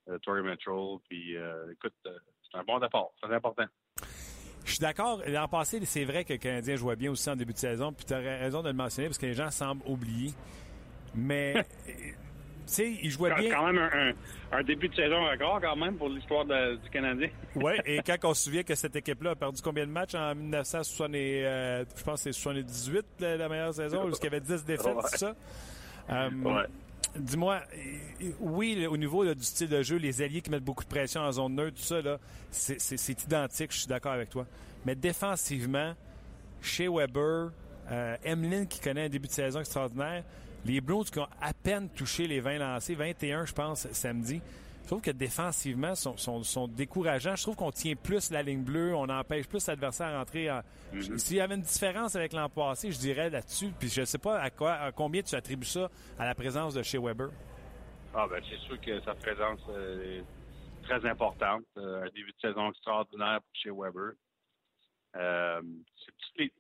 euh 0.09 0.17
Tory 0.19 0.41
Metro. 0.41 1.01
Puis, 1.09 1.35
euh, 1.35 1.71
écoute, 1.71 1.93
euh, 2.07 2.17
c'est 2.49 2.57
un 2.57 2.63
bon 2.63 2.79
départ. 2.79 3.07
C'est 3.21 3.33
important. 3.33 3.65
Je 4.63 4.71
suis 4.71 4.79
d'accord. 4.79 5.21
L'an 5.27 5.47
passé, 5.47 5.79
c'est 5.85 6.05
vrai 6.05 6.23
que 6.23 6.33
le 6.33 6.39
Canadien 6.39 6.75
jouait 6.75 6.95
bien 6.95 7.11
aussi 7.11 7.29
en 7.29 7.35
début 7.35 7.53
de 7.53 7.57
saison. 7.57 7.93
Puis 7.93 8.05
tu 8.05 8.13
as 8.13 8.19
raison 8.19 8.63
de 8.63 8.69
le 8.69 8.73
mentionner 8.73 9.09
parce 9.09 9.19
que 9.19 9.27
les 9.27 9.33
gens 9.33 9.51
semblent 9.51 9.83
oublier. 9.85 10.31
Mais, 11.13 11.53
tu 11.85 11.93
sais, 12.65 12.97
il 13.03 13.11
jouait 13.11 13.29
bien. 13.35 13.43
C'est 13.43 13.55
quand 13.55 13.71
même 13.71 14.15
un, 14.51 14.63
début 14.63 14.89
de 14.89 14.95
saison 14.95 15.23
record, 15.23 15.61
quand 15.61 15.75
même, 15.75 15.97
pour 15.97 16.09
l'histoire 16.09 16.45
du 16.45 16.89
Canadien. 16.89 17.29
oui, 17.55 17.73
et 17.85 17.99
quand 17.99 18.17
on 18.23 18.33
se 18.33 18.45
souvient 18.45 18.63
que 18.63 18.73
cette 18.73 18.95
équipe-là 18.95 19.31
a 19.31 19.35
perdu 19.35 19.61
combien 19.61 19.85
de 19.85 19.91
matchs 19.91 20.15
en 20.15 20.33
1970, 20.33 21.17
je 21.17 22.03
pense 22.03 22.23
que 22.23 22.31
c'est 22.31 22.41
78, 22.41 23.05
la, 23.19 23.47
meilleure 23.47 23.73
saison, 23.73 24.09
qu'il 24.09 24.23
y 24.23 24.27
avait 24.27 24.41
10 24.41 24.65
défaites, 24.65 24.97
c'est 25.05 25.17
ça? 25.17 25.35
Euh, 26.09 26.29
dis-moi, 27.15 27.61
oui, 28.39 28.85
au 28.87 28.97
niveau 28.97 29.25
du 29.33 29.43
style 29.43 29.69
de 29.69 29.81
jeu, 29.81 29.97
les 29.97 30.21
alliés 30.21 30.41
qui 30.41 30.49
mettent 30.49 30.63
beaucoup 30.63 30.83
de 30.83 30.89
pression 30.89 31.21
en 31.21 31.31
zone 31.31 31.55
neutre, 31.55 31.77
tout 31.77 31.83
ça, 31.83 32.01
c'est 32.51 33.23
identique, 33.23 33.71
je 33.71 33.79
suis 33.79 33.87
d'accord 33.87 34.13
avec 34.13 34.29
toi. 34.29 34.45
Mais 34.85 34.95
défensivement, 34.95 35.93
chez 36.61 36.87
Weber, 36.87 37.51
euh, 37.91 38.65
qui 38.69 38.79
connaît 38.79 39.05
un 39.05 39.09
début 39.09 39.27
de 39.27 39.33
saison 39.33 39.59
extraordinaire, 39.59 40.23
les 40.65 40.81
Blues 40.81 41.09
qui 41.09 41.19
ont 41.19 41.27
à 41.41 41.53
peine 41.53 41.89
touché 41.89 42.27
les 42.27 42.39
20 42.39 42.57
lancés, 42.57 42.95
21 42.95 43.45
je 43.45 43.53
pense 43.53 43.87
samedi, 43.91 44.41
je 44.85 44.89
trouve 44.89 45.01
que 45.01 45.09
défensivement, 45.09 45.95
sont, 45.95 46.43
sont, 46.43 46.67
décourageants. 46.67 47.35
Je 47.35 47.41
trouve 47.41 47.55
qu'on 47.55 47.71
tient 47.71 47.95
plus 47.95 48.29
la 48.29 48.43
ligne 48.43 48.63
bleue, 48.63 48.93
on 48.93 49.09
empêche 49.09 49.47
plus 49.47 49.65
l'adversaire 49.65 50.15
à 50.15 50.21
entrer. 50.21 50.47
Mhm. 50.93 51.17
S'il 51.17 51.37
y 51.37 51.41
avait 51.41 51.55
une 51.55 51.61
différence 51.61 52.15
avec 52.15 52.33
l'an 52.33 52.49
passé, 52.49 52.91
je 52.91 52.99
dirais 52.99 53.31
là-dessus. 53.31 53.71
Puis 53.79 53.89
je 53.89 54.01
ne 54.01 54.05
sais 54.05 54.19
pas 54.19 54.39
à, 54.39 54.51
quoi, 54.51 54.73
à 54.73 54.91
combien 54.91 55.23
tu 55.23 55.33
attribues 55.33 55.65
ça 55.65 55.89
à 56.19 56.25
la 56.25 56.35
présence 56.35 56.75
de 56.75 56.83
chez 56.83 56.99
Weber. 56.99 57.29
Ah 58.13 58.27
ben 58.29 58.39
c'est 58.47 58.59
sûr 58.59 58.79
que 58.79 59.01
sa 59.01 59.15
présence 59.15 59.59
euh, 59.69 60.19
est 60.19 60.83
très 60.83 61.03
importante. 61.09 61.63
Euh, 61.77 62.03
un 62.03 62.09
début 62.09 62.31
de 62.31 62.47
saison 62.47 62.69
extraordinaire 62.69 63.39
pour 63.41 63.55
chez 63.55 63.71
Weber. 63.71 64.11
Euh, 65.15 65.61
c'est 66.37 66.51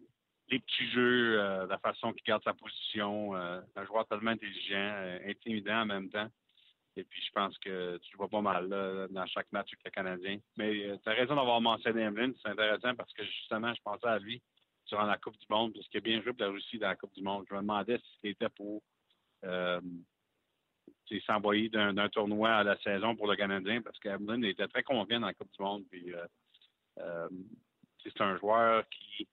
les, 0.49 0.59
petits 0.59 0.89
jeux, 0.93 1.37
la 1.67 1.77
façon 1.77 2.11
qu'il 2.13 2.23
garde 2.23 2.43
sa 2.43 2.53
position, 2.53 3.35
un 3.35 3.85
joueur 3.85 4.07
tellement 4.07 4.31
intelligent, 4.31 5.19
intimidant 5.27 5.81
en 5.81 5.85
même 5.85 6.09
temps. 6.09 6.29
Et 6.97 7.03
puis, 7.03 7.21
je 7.21 7.31
pense 7.31 7.57
que 7.57 7.97
tu 7.97 8.15
vois 8.15 8.29
pas 8.29 8.41
mal 8.41 8.69
dans 9.09 9.27
chaque 9.27 9.51
match 9.51 9.69
avec 9.73 9.83
le 9.85 9.91
Canadien. 9.91 10.39
Mais 10.57 10.85
euh, 10.85 10.97
tu 11.03 11.09
as 11.09 11.13
raison 11.13 11.35
d'avoir 11.35 11.59
mentionné 11.59 12.01
Emeline. 12.01 12.33
C'est 12.41 12.49
intéressant 12.49 12.95
parce 12.95 13.11
que 13.13 13.23
justement, 13.23 13.73
je 13.73 13.81
pensais 13.81 14.07
à 14.07 14.19
lui 14.19 14.41
durant 14.87 15.03
la 15.03 15.17
Coupe 15.17 15.37
du 15.37 15.45
Monde, 15.49 15.73
parce 15.73 15.87
qu'il 15.89 15.97
a 15.97 16.01
bien 16.01 16.21
joué 16.21 16.31
pour 16.31 16.45
la 16.45 16.51
Russie 16.51 16.77
dans 16.77 16.87
la 16.87 16.95
Coupe 16.95 17.13
du 17.13 17.23
Monde. 17.23 17.45
Je 17.49 17.55
me 17.55 17.61
demandais 17.61 17.97
si 17.97 18.17
c'était 18.21 18.49
pour 18.49 18.81
euh, 19.43 19.81
s'envoyer 21.25 21.69
d'un 21.69 22.09
tournoi 22.09 22.51
à 22.51 22.63
la 22.63 22.77
saison 22.79 23.15
pour 23.15 23.27
le 23.27 23.35
Canadien, 23.35 23.81
parce 23.81 23.99
qu'Emeline 23.99 24.45
était 24.45 24.67
très 24.67 24.83
confiant 24.83 25.19
dans 25.19 25.27
la 25.27 25.33
Coupe 25.33 25.51
du 25.51 25.61
Monde. 25.61 25.83
Puis, 25.89 26.13
euh, 26.13 26.25
euh 26.99 27.29
c'est 28.03 28.21
un 28.21 28.37
joueur 28.37 28.87
qui 28.89 29.27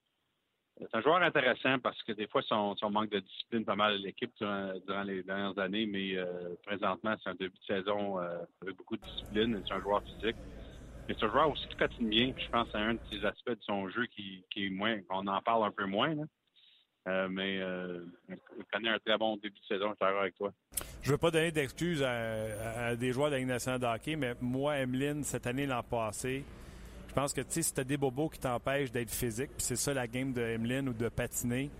c'est 0.81 0.97
un 0.97 1.01
joueur 1.01 1.23
intéressant 1.23 1.79
parce 1.79 2.03
que 2.03 2.13
des 2.13 2.27
fois, 2.27 2.43
son, 2.43 2.75
manque 2.91 3.11
de 3.11 3.21
discipline 3.21 3.65
pas 3.65 3.77
mal 3.77 3.97
l'équipe 3.99 4.33
durant, 4.39 5.03
les 5.05 5.23
dernières 5.23 5.59
années, 5.59 5.87
mais 5.87 6.17
euh, 6.17 6.55
présentement, 6.67 7.15
c'est 7.23 7.31
un 7.31 7.35
début 7.35 7.59
de 7.59 7.75
saison 7.75 8.19
euh, 8.19 8.39
avec 8.63 8.77
beaucoup 8.77 8.97
de 8.97 9.03
discipline. 9.03 9.63
C'est 9.67 9.75
un 9.75 9.81
joueur 9.81 10.03
physique. 10.03 10.37
Mais 11.09 11.15
c'est 11.19 11.27
un 11.27 11.31
joueur 11.31 11.51
aussi 11.51 11.67
qui 11.69 11.77
patine 11.77 12.09
bien. 12.09 12.33
je 12.37 12.49
pense 12.49 12.69
c'est 12.71 12.79
un 12.79 12.95
de 12.95 13.27
aspects 13.27 13.51
de 13.51 13.63
son 13.63 13.89
jeu 13.89 14.07
qui, 14.07 14.45
est 14.57 14.71
moins, 14.71 15.01
qu'on 15.03 15.27
en 15.27 15.41
parle 15.43 15.65
un 15.65 15.73
peu 15.73 15.85
moins. 15.85 16.15
Euh, 17.09 17.29
mais 17.29 17.57
il 17.59 18.65
connaît 18.73 18.91
un 18.91 18.99
très 19.01 19.19
bon 19.19 19.37
début 19.37 19.59
de 19.59 19.67
saison, 19.67 19.89
je 19.91 19.95
suis 19.95 19.97
d'accord 20.01 20.21
avec 20.21 20.37
toi. 20.37 20.53
Je 21.03 21.11
veux 21.11 21.19
pas 21.19 21.33
donner 21.33 21.51
d'excuses 21.51 22.03
à, 22.03 22.95
des 22.95 23.13
joueurs 23.13 23.31
de 23.31 23.35
la 23.35 23.41
Ligue 23.41 23.85
hockey, 23.85 24.15
mais 24.15 24.35
moi, 24.41 24.79
Emeline, 24.79 25.25
cette 25.25 25.49
année, 25.49 25.67
l'an 25.67 25.83
passé, 25.83 26.45
je 27.13 27.21
pense 27.21 27.35
que, 27.35 27.43
tu 27.43 27.63
si 27.63 27.75
t'as 27.75 27.85
des 27.85 27.99
bobos 27.99 28.31
qui 28.31 28.39
t'empêchent 28.39 28.91
d'être 28.91 29.11
physique, 29.11 29.51
puis 29.51 29.67
c'est 29.67 29.77
ça 29.77 29.93
la 29.93 30.07
game 30.07 30.33
de 30.33 30.41
Emeline 30.41 30.89
ou 30.89 30.95
de 30.95 31.11
patiner, 31.11 31.71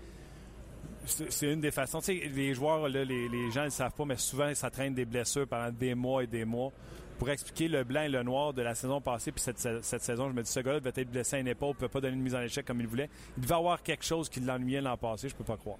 c'est 1.05 1.51
une 1.51 1.59
des 1.59 1.71
façons. 1.71 2.01
Tu 2.01 2.13
les 2.13 2.53
joueurs, 2.53 2.87
les, 2.87 3.49
gens 3.51 3.61
ne 3.61 3.65
le 3.65 3.71
savent 3.71 3.95
pas, 3.95 4.05
mais 4.05 4.15
souvent, 4.15 4.53
ça 4.53 4.69
traîne 4.69 4.93
des 4.93 5.05
blessures 5.05 5.47
pendant 5.47 5.71
des 5.71 5.95
mois 5.95 6.23
et 6.23 6.27
des 6.27 6.45
mois. 6.45 6.71
Pour 7.17 7.31
expliquer 7.31 7.67
le 7.67 7.83
blanc 7.83 8.03
et 8.03 8.09
le 8.09 8.21
noir 8.21 8.53
de 8.53 8.61
la 8.61 8.75
saison 8.75 9.01
passée, 9.01 9.31
puis 9.31 9.41
cette, 9.41 9.81
saison, 9.81 10.29
je 10.29 10.35
me 10.35 10.43
dis, 10.43 10.51
ce 10.51 10.59
gars-là 10.59 10.79
devait 10.79 11.01
être 11.01 11.09
blessé 11.09 11.37
à 11.37 11.39
une 11.39 11.47
épaule, 11.47 11.69
ne 11.69 11.79
peut 11.79 11.87
pas 11.87 11.99
donner 11.99 12.13
une 12.13 12.21
mise 12.21 12.35
en 12.35 12.41
échec 12.41 12.63
comme 12.63 12.79
il 12.79 12.87
voulait. 12.87 13.09
Il 13.35 13.41
devait 13.41 13.55
avoir 13.55 13.81
quelque 13.81 14.05
chose 14.05 14.29
qui 14.29 14.39
l'ennuyait 14.39 14.81
l'an 14.81 14.97
passé, 14.97 15.29
je 15.29 15.35
peux 15.35 15.43
pas 15.43 15.57
croire. 15.57 15.77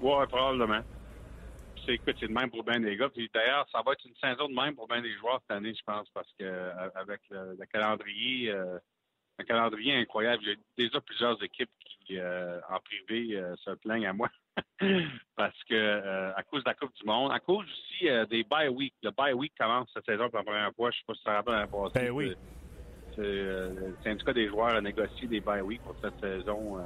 Oui, 0.00 0.26
probablement 0.26 0.80
c'est 1.88 1.94
écoute, 1.94 2.16
c'est 2.20 2.28
de 2.28 2.32
même 2.32 2.50
pour 2.50 2.64
bien 2.64 2.80
des 2.80 2.96
gars. 2.96 3.08
Puis 3.08 3.30
d'ailleurs, 3.32 3.66
ça 3.72 3.80
va 3.84 3.92
être 3.92 4.04
une 4.04 4.14
saison 4.16 4.48
de 4.48 4.54
même 4.54 4.74
pour 4.74 4.86
bien 4.86 5.00
des 5.00 5.14
joueurs 5.14 5.40
cette 5.42 5.56
année, 5.56 5.74
je 5.74 5.82
pense, 5.84 6.08
parce 6.10 6.30
que 6.38 6.44
euh, 6.44 6.90
avec 6.94 7.20
le, 7.30 7.56
calendrier, 7.72 8.50
euh, 8.50 8.78
un 9.38 9.44
calendrier 9.44 9.94
incroyable. 9.94 10.42
J'ai 10.44 10.58
déjà 10.76 11.00
plusieurs 11.00 11.42
équipes 11.42 11.70
qui, 12.06 12.18
euh, 12.18 12.60
en 12.68 12.78
privé, 12.80 13.40
se 13.64 13.70
plaignent 13.76 14.06
à 14.06 14.12
moi. 14.12 14.28
parce 15.36 15.64
que 15.64 16.32
à 16.34 16.42
cause 16.42 16.64
de 16.64 16.68
la 16.68 16.74
Coupe 16.74 16.94
du 16.94 17.06
Monde, 17.06 17.32
à 17.32 17.38
cause 17.38 17.64
aussi 17.64 18.08
des 18.28 18.42
bye 18.42 18.68
week. 18.68 18.94
Le 19.02 19.10
bye 19.12 19.32
week 19.32 19.52
commence 19.58 19.88
cette 19.94 20.04
saison 20.04 20.28
pour 20.28 20.38
la 20.38 20.44
première 20.44 20.74
fois. 20.74 20.90
Je 20.90 20.98
sais 20.98 21.04
pas 21.06 21.14
si 21.14 21.22
ça 21.22 21.34
rappelle 21.34 21.54
la 21.54 21.66
passée. 21.68 21.92
Ben 21.94 22.10
oui. 22.10 22.34
C'est 23.14 23.22
le 23.22 23.96
syndicat 24.02 24.32
des 24.32 24.48
joueurs 24.48 24.74
a 24.74 24.80
négocié 24.80 25.28
des 25.28 25.40
bye 25.40 25.62
week 25.62 25.80
pour 25.82 25.94
cette 26.02 26.18
saison 26.20 26.78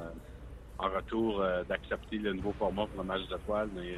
en 0.77 0.89
retour 0.89 1.43
d'accepter 1.67 2.19
le 2.19 2.33
nouveau 2.33 2.53
format 2.53 2.85
pour 2.85 3.01
le 3.01 3.07
match 3.07 3.27
de 3.27 3.37
toile. 3.37 3.69
Mais 3.73 3.97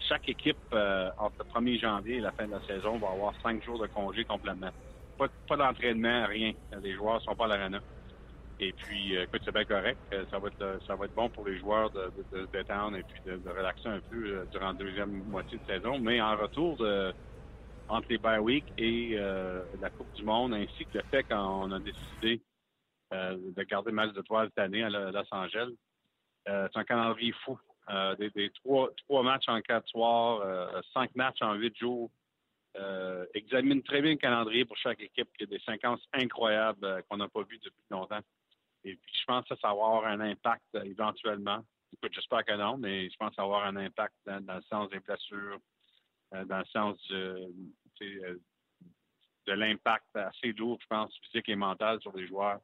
chaque 0.00 0.28
équipe, 0.28 0.56
euh, 0.72 1.10
entre 1.18 1.36
le 1.38 1.60
1er 1.60 1.80
janvier 1.80 2.16
et 2.16 2.20
la 2.20 2.32
fin 2.32 2.46
de 2.46 2.52
la 2.52 2.60
saison, 2.62 2.98
va 2.98 3.08
avoir 3.10 3.34
cinq 3.42 3.62
jours 3.64 3.78
de 3.78 3.86
congé 3.86 4.24
complètement. 4.24 4.70
Pas, 5.16 5.56
d'entraînement, 5.56 6.26
rien. 6.26 6.52
Les 6.82 6.94
joueurs 6.94 7.20
sont 7.22 7.34
pas 7.34 7.46
à 7.46 7.48
l'arena. 7.48 7.80
Et 8.60 8.72
puis, 8.72 9.16
euh, 9.16 9.24
écoute, 9.24 9.40
c'est 9.44 9.52
bien 9.52 9.64
correct. 9.64 9.98
Euh, 10.12 10.24
ça 10.30 10.38
va 10.38 10.48
être 10.48 10.80
ça 10.86 10.94
va 10.94 11.06
être 11.06 11.14
bon 11.14 11.28
pour 11.28 11.46
les 11.46 11.58
joueurs 11.58 11.90
de, 11.90 12.12
de, 12.32 12.46
détendre 12.52 12.96
et 12.96 13.02
puis 13.02 13.20
de, 13.24 13.50
relaxer 13.50 13.88
un 13.88 14.00
peu 14.00 14.46
durant 14.50 14.68
la 14.68 14.72
deuxième 14.74 15.24
moitié 15.24 15.58
de 15.58 15.72
saison. 15.72 15.98
Mais 15.98 16.20
en 16.20 16.36
retour 16.36 16.76
de 16.76 17.12
entre 17.88 18.08
les 18.10 18.18
bye 18.18 18.38
week 18.38 18.64
et 18.76 19.16
la 19.80 19.90
Coupe 19.90 20.12
du 20.12 20.22
Monde, 20.22 20.54
ainsi 20.54 20.84
que 20.84 20.98
le 20.98 21.04
fait 21.10 21.22
qu'on 21.22 21.72
a 21.72 21.78
décidé 21.78 22.42
de 23.10 23.62
garder 23.62 23.90
le 23.90 23.96
match 23.96 24.12
de 24.12 24.20
toile 24.20 24.48
cette 24.48 24.58
année 24.58 24.82
à 24.82 24.90
Los 24.90 25.24
Angeles, 25.30 25.72
c'est 26.44 26.76
un 26.76 26.84
calendrier 26.84 27.32
fou. 27.44 27.58
Euh, 27.90 28.14
des, 28.16 28.50
trois, 28.50 28.90
trois, 28.96 29.22
matchs 29.22 29.48
en 29.48 29.60
quatre 29.62 29.88
soirs, 29.88 30.40
euh, 30.42 30.80
cinq 30.92 31.14
matchs 31.14 31.40
en 31.40 31.54
huit 31.54 31.76
jours. 31.76 32.10
Euh, 32.76 33.24
examine 33.34 33.82
très 33.82 34.02
bien 34.02 34.12
le 34.12 34.18
calendrier 34.18 34.64
pour 34.66 34.76
chaque 34.76 35.00
équipe. 35.00 35.28
Il 35.38 35.42
y 35.42 35.54
a 35.54 35.58
des 35.58 35.64
séquences 35.64 36.02
incroyables 36.12 37.02
qu'on 37.08 37.16
n'a 37.16 37.28
pas 37.28 37.42
vues 37.42 37.58
depuis 37.58 37.82
longtemps. 37.90 38.20
Et 38.84 38.94
puis, 38.94 39.12
je 39.18 39.24
pense 39.24 39.46
que 39.48 39.56
ça 39.56 39.68
va 39.68 39.72
avoir 39.72 40.04
un 40.06 40.20
impact 40.20 40.64
éventuellement. 40.84 41.64
J'espère 42.12 42.44
que 42.44 42.52
non, 42.52 42.76
mais 42.76 43.08
je 43.08 43.16
pense 43.16 43.38
avoir 43.38 43.64
un 43.64 43.76
impact 43.76 44.14
dans, 44.26 44.54
le 44.54 44.62
sens 44.68 44.90
des 44.90 45.00
blessures, 45.00 45.58
dans 46.30 46.58
le 46.58 46.64
sens 46.66 46.98
de, 47.08 47.50
de 49.48 49.54
l'impact 49.54 50.04
assez 50.14 50.52
lourd, 50.52 50.78
je 50.80 50.86
pense, 50.86 51.12
physique 51.24 51.48
et 51.48 51.56
mental 51.56 52.00
sur 52.00 52.16
les 52.16 52.26
joueurs. 52.26 52.60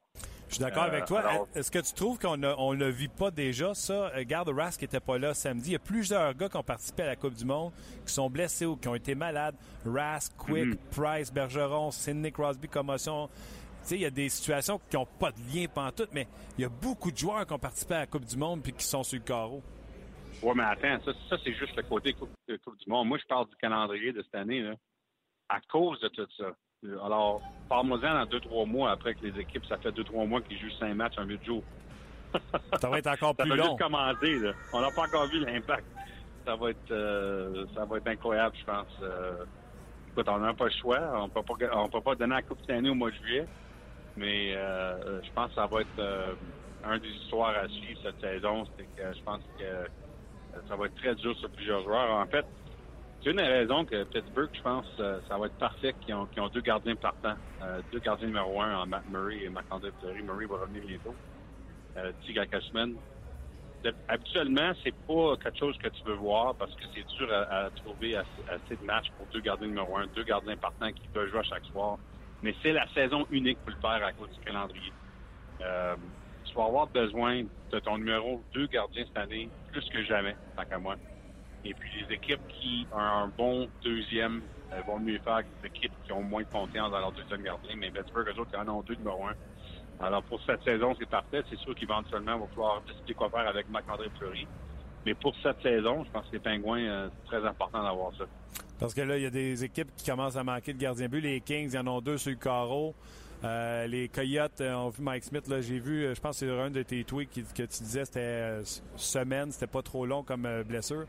Je 0.48 0.54
suis 0.54 0.64
d'accord 0.64 0.84
avec 0.84 1.02
euh, 1.02 1.06
toi. 1.06 1.46
Est-ce 1.54 1.70
que 1.70 1.78
tu 1.78 1.92
trouves 1.94 2.18
qu'on 2.18 2.36
ne 2.36 2.52
on 2.58 2.72
le 2.72 2.88
vit 2.88 3.08
pas 3.08 3.30
déjà, 3.30 3.74
ça? 3.74 4.12
Euh, 4.14 4.24
garde 4.24 4.50
Rask 4.50 4.80
n'était 4.82 5.00
pas 5.00 5.18
là 5.18 5.34
samedi. 5.34 5.70
Il 5.70 5.72
y 5.72 5.76
a 5.76 5.80
plusieurs 5.80 6.34
gars 6.34 6.48
qui 6.48 6.56
ont 6.56 6.62
participé 6.62 7.02
à 7.02 7.06
la 7.06 7.16
Coupe 7.16 7.34
du 7.34 7.44
Monde, 7.44 7.72
qui 8.06 8.12
sont 8.12 8.30
blessés 8.30 8.66
ou 8.66 8.76
qui 8.76 8.86
ont 8.88 8.94
été 8.94 9.14
malades. 9.14 9.56
Rask, 9.84 10.36
Quick, 10.36 10.66
mhm. 10.66 10.76
Price, 10.92 11.32
Bergeron, 11.32 11.90
Sidney 11.90 12.30
Crosby, 12.30 12.68
commotion. 12.68 13.28
Tu 13.28 13.88
sais, 13.88 13.94
il 13.96 14.02
y 14.02 14.06
a 14.06 14.10
des 14.10 14.28
situations 14.28 14.80
qui 14.90 14.96
n'ont 14.96 15.06
pas 15.06 15.32
de 15.32 15.38
lien 15.52 15.66
pantoute, 15.66 16.10
mais 16.12 16.26
il 16.56 16.62
y 16.62 16.64
a 16.64 16.70
beaucoup 16.70 17.10
de 17.10 17.16
joueurs 17.16 17.46
qui 17.46 17.52
ont 17.52 17.58
participé 17.58 17.94
à 17.94 17.98
la 18.00 18.06
Coupe 18.06 18.24
du 18.24 18.36
Monde 18.36 18.62
puis 18.62 18.72
qui 18.72 18.84
sont 18.84 19.02
sur 19.02 19.18
le 19.18 19.24
carreau. 19.24 19.62
Oui, 20.42 20.52
mais 20.54 20.64
attends, 20.64 21.02
ça, 21.04 21.12
ça 21.28 21.36
c'est 21.42 21.54
juste 21.54 21.74
le 21.76 21.82
côté 21.82 22.12
coupe, 22.12 22.30
coupe, 22.64 22.78
du 22.78 22.90
Monde. 22.90 23.08
Moi, 23.08 23.18
je 23.18 23.26
parle 23.26 23.48
du 23.48 23.56
calendrier 23.56 24.12
de 24.12 24.22
cette 24.22 24.34
année. 24.34 24.60
Là. 24.60 24.74
À 25.48 25.60
cause 25.60 26.00
de 26.00 26.08
tout 26.08 26.26
ça, 26.36 26.54
alors, 27.04 27.40
parle-moi-en 27.68 28.14
dans 28.14 28.26
deux, 28.26 28.40
trois 28.40 28.66
mois 28.66 28.90
après 28.90 29.14
que 29.14 29.26
les 29.26 29.40
équipes, 29.40 29.64
ça 29.66 29.76
fait 29.78 29.92
deux, 29.92 30.04
trois 30.04 30.24
mois 30.24 30.40
qu'ils 30.40 30.58
jouent 30.58 30.76
cinq 30.78 30.94
matchs 30.94 31.18
en 31.18 31.24
huit 31.24 31.42
jours. 31.44 31.62
ça 32.80 32.88
va 32.88 32.98
être 32.98 33.06
encore 33.06 33.34
plus 33.34 33.56
long. 33.56 33.76
commencer, 33.76 34.38
là. 34.38 34.52
On 34.72 34.80
n'a 34.80 34.90
pas 34.90 35.02
encore 35.02 35.26
vu 35.26 35.40
l'impact. 35.40 35.84
Ça 36.44 36.56
va 36.56 36.70
être 36.70 36.90
euh, 36.90 37.64
ça 37.74 37.84
va 37.84 37.96
être 37.96 38.08
incroyable, 38.08 38.54
je 38.58 38.64
pense. 38.64 38.86
Euh, 39.02 39.44
écoute, 40.10 40.28
on 40.28 40.38
n'a 40.38 40.52
pas 40.52 40.64
le 40.64 40.70
choix. 40.70 41.00
On 41.14 41.28
peut 41.28 41.42
pas 41.42 41.54
on 41.74 41.88
peut 41.88 42.00
pas 42.00 42.14
donner 42.16 42.34
la 42.34 42.42
Coupe 42.42 42.58
année 42.68 42.90
au 42.90 42.94
mois 42.94 43.10
de 43.10 43.16
juillet. 43.16 43.46
Mais 44.16 44.54
euh, 44.54 45.22
je 45.22 45.30
pense 45.32 45.48
que 45.50 45.54
ça 45.54 45.66
va 45.66 45.80
être 45.80 46.36
un 46.84 46.98
des 46.98 47.08
histoires 47.08 47.54
à 47.56 47.66
suivre 47.68 48.00
cette 48.02 48.20
saison. 48.20 48.64
C'est 48.76 48.84
que 48.84 49.16
je 49.16 49.22
pense 49.22 49.40
que 49.58 50.60
ça 50.68 50.76
va 50.76 50.86
être 50.86 50.94
très 50.96 51.14
dur 51.14 51.34
sur 51.38 51.48
plusieurs 51.50 51.82
joueurs. 51.82 52.10
En 52.10 52.26
fait, 52.26 52.44
c'est 53.24 53.30
une 53.30 53.38
des 53.38 53.42
raisons 53.42 53.86
que 53.86 54.04
Pittsburgh, 54.04 54.50
je 54.52 54.60
pense, 54.60 54.86
euh, 55.00 55.18
ça 55.28 55.38
va 55.38 55.46
être 55.46 55.56
parfait 55.56 55.94
qu'ils 56.04 56.14
ont, 56.14 56.28
ont, 56.36 56.48
deux 56.48 56.60
gardiens 56.60 56.94
partants. 56.94 57.36
Euh, 57.62 57.80
deux 57.90 58.00
gardiens 58.00 58.26
numéro 58.26 58.60
un 58.60 58.76
en 58.76 58.86
Matt 58.86 59.08
Murray 59.10 59.44
et 59.44 59.48
Marc-André 59.48 59.90
Fleury. 59.98 60.22
Murray 60.22 60.44
va 60.44 60.58
revenir 60.58 60.84
bientôt. 60.84 61.14
Euh, 61.96 62.12
d'ici 62.20 62.34
quelques 62.34 62.62
semaines. 62.64 62.96
Habituellement, 64.08 64.72
c'est 64.82 64.94
pas 65.06 65.36
quelque 65.42 65.58
chose 65.58 65.78
que 65.78 65.88
tu 65.88 66.04
veux 66.04 66.14
voir 66.14 66.54
parce 66.54 66.74
que 66.74 66.84
c'est 66.94 67.06
dur 67.16 67.32
à, 67.32 67.70
trouver 67.70 68.16
assez, 68.16 68.76
de 68.76 68.84
matchs 68.84 69.10
pour 69.16 69.26
deux 69.26 69.40
gardiens 69.40 69.68
numéro 69.68 69.96
un, 69.96 70.06
deux 70.14 70.24
gardiens 70.24 70.56
partants 70.56 70.90
qui 70.90 71.06
peuvent 71.08 71.30
jouer 71.30 71.40
à 71.40 71.44
chaque 71.44 71.64
soir. 71.66 71.98
Mais 72.42 72.54
c'est 72.62 72.72
la 72.72 72.88
saison 72.94 73.26
unique 73.30 73.58
pour 73.58 73.70
le 73.70 73.80
faire 73.80 74.06
à 74.06 74.12
cause 74.12 74.30
du 74.30 74.40
calendrier. 74.40 74.92
Euh, 75.60 75.96
tu 76.44 76.54
vas 76.54 76.64
avoir 76.64 76.86
besoin 76.88 77.42
de 77.70 77.78
ton 77.78 77.98
numéro 77.98 78.42
deux 78.54 78.66
gardiens 78.66 79.04
cette 79.06 79.18
année 79.18 79.48
plus 79.70 79.86
que 79.90 80.02
jamais, 80.02 80.34
tant 80.56 80.64
qu'à 80.64 80.78
moi. 80.78 80.96
Et 81.64 81.72
puis 81.72 81.90
les 82.06 82.14
équipes 82.14 82.46
qui 82.48 82.86
ont 82.92 82.98
un 82.98 83.28
bon 83.28 83.68
deuxième 83.82 84.42
euh, 84.72 84.80
vont 84.86 84.98
mieux 84.98 85.18
faire 85.20 85.38
que 85.38 85.46
les 85.62 85.68
équipes 85.68 85.92
qui 86.04 86.12
ont 86.12 86.22
moins 86.22 86.42
de 86.42 86.48
confiance 86.48 86.90
dans 86.90 86.98
leur 86.98 87.12
deuxième 87.12 87.42
gardien. 87.42 87.74
Mais 87.76 87.90
Pittsburgh, 87.90 88.28
eux 88.28 88.40
autres, 88.40 88.50
ils 88.52 88.68
en 88.68 88.68
ont 88.68 88.82
deux 88.82 88.94
numéro 88.94 89.26
un. 89.26 89.34
Alors 90.00 90.22
pour 90.24 90.40
cette 90.44 90.62
saison, 90.62 90.94
c'est 90.98 91.08
parfait. 91.08 91.42
C'est 91.48 91.58
sûr 91.58 91.74
qu'éventuellement, 91.74 92.34
il 92.34 92.40
va 92.40 92.46
falloir 92.48 92.82
décider 92.82 93.14
quoi 93.14 93.30
faire 93.30 93.48
avec 93.48 93.68
Marc-André 93.70 94.08
Fleury. 94.18 94.46
Mais 95.06 95.14
pour 95.14 95.34
cette 95.42 95.60
saison, 95.62 96.04
je 96.04 96.10
pense 96.10 96.26
que 96.26 96.32
les 96.32 96.38
Pingouins, 96.38 96.80
euh, 96.80 97.08
c'est 97.10 97.38
très 97.38 97.48
important 97.48 97.82
d'avoir 97.82 98.14
ça. 98.16 98.24
Parce 98.78 98.92
que 98.92 99.02
là, 99.02 99.16
il 99.16 99.22
y 99.22 99.26
a 99.26 99.30
des 99.30 99.62
équipes 99.64 99.94
qui 99.96 100.10
commencent 100.10 100.36
à 100.36 100.44
manquer 100.44 100.72
de 100.72 100.78
gardien 100.78 101.08
but. 101.08 101.20
Les 101.20 101.40
Kings, 101.40 101.70
ils 101.72 101.78
en 101.78 101.86
ont 101.86 102.00
deux 102.00 102.18
sur 102.18 102.30
le 102.30 102.36
carreau. 102.36 102.94
Euh, 103.44 103.86
les 103.86 104.08
Coyotes 104.08 104.60
ont 104.62 104.88
vu 104.88 105.02
Mike 105.02 105.24
Smith. 105.24 105.44
J'ai 105.60 105.78
vu, 105.78 106.14
je 106.14 106.20
pense 106.20 106.40
que 106.40 106.46
c'est 106.46 106.60
un 106.60 106.70
de 106.70 106.82
tes 106.82 107.04
tweets 107.04 107.30
que 107.54 107.62
tu 107.62 107.82
disais, 107.82 108.04
c'était 108.06 108.62
semaine, 108.96 109.52
c'était 109.52 109.66
pas 109.66 109.82
trop 109.82 110.06
long 110.06 110.22
comme 110.22 110.48
blessure. 110.66 111.04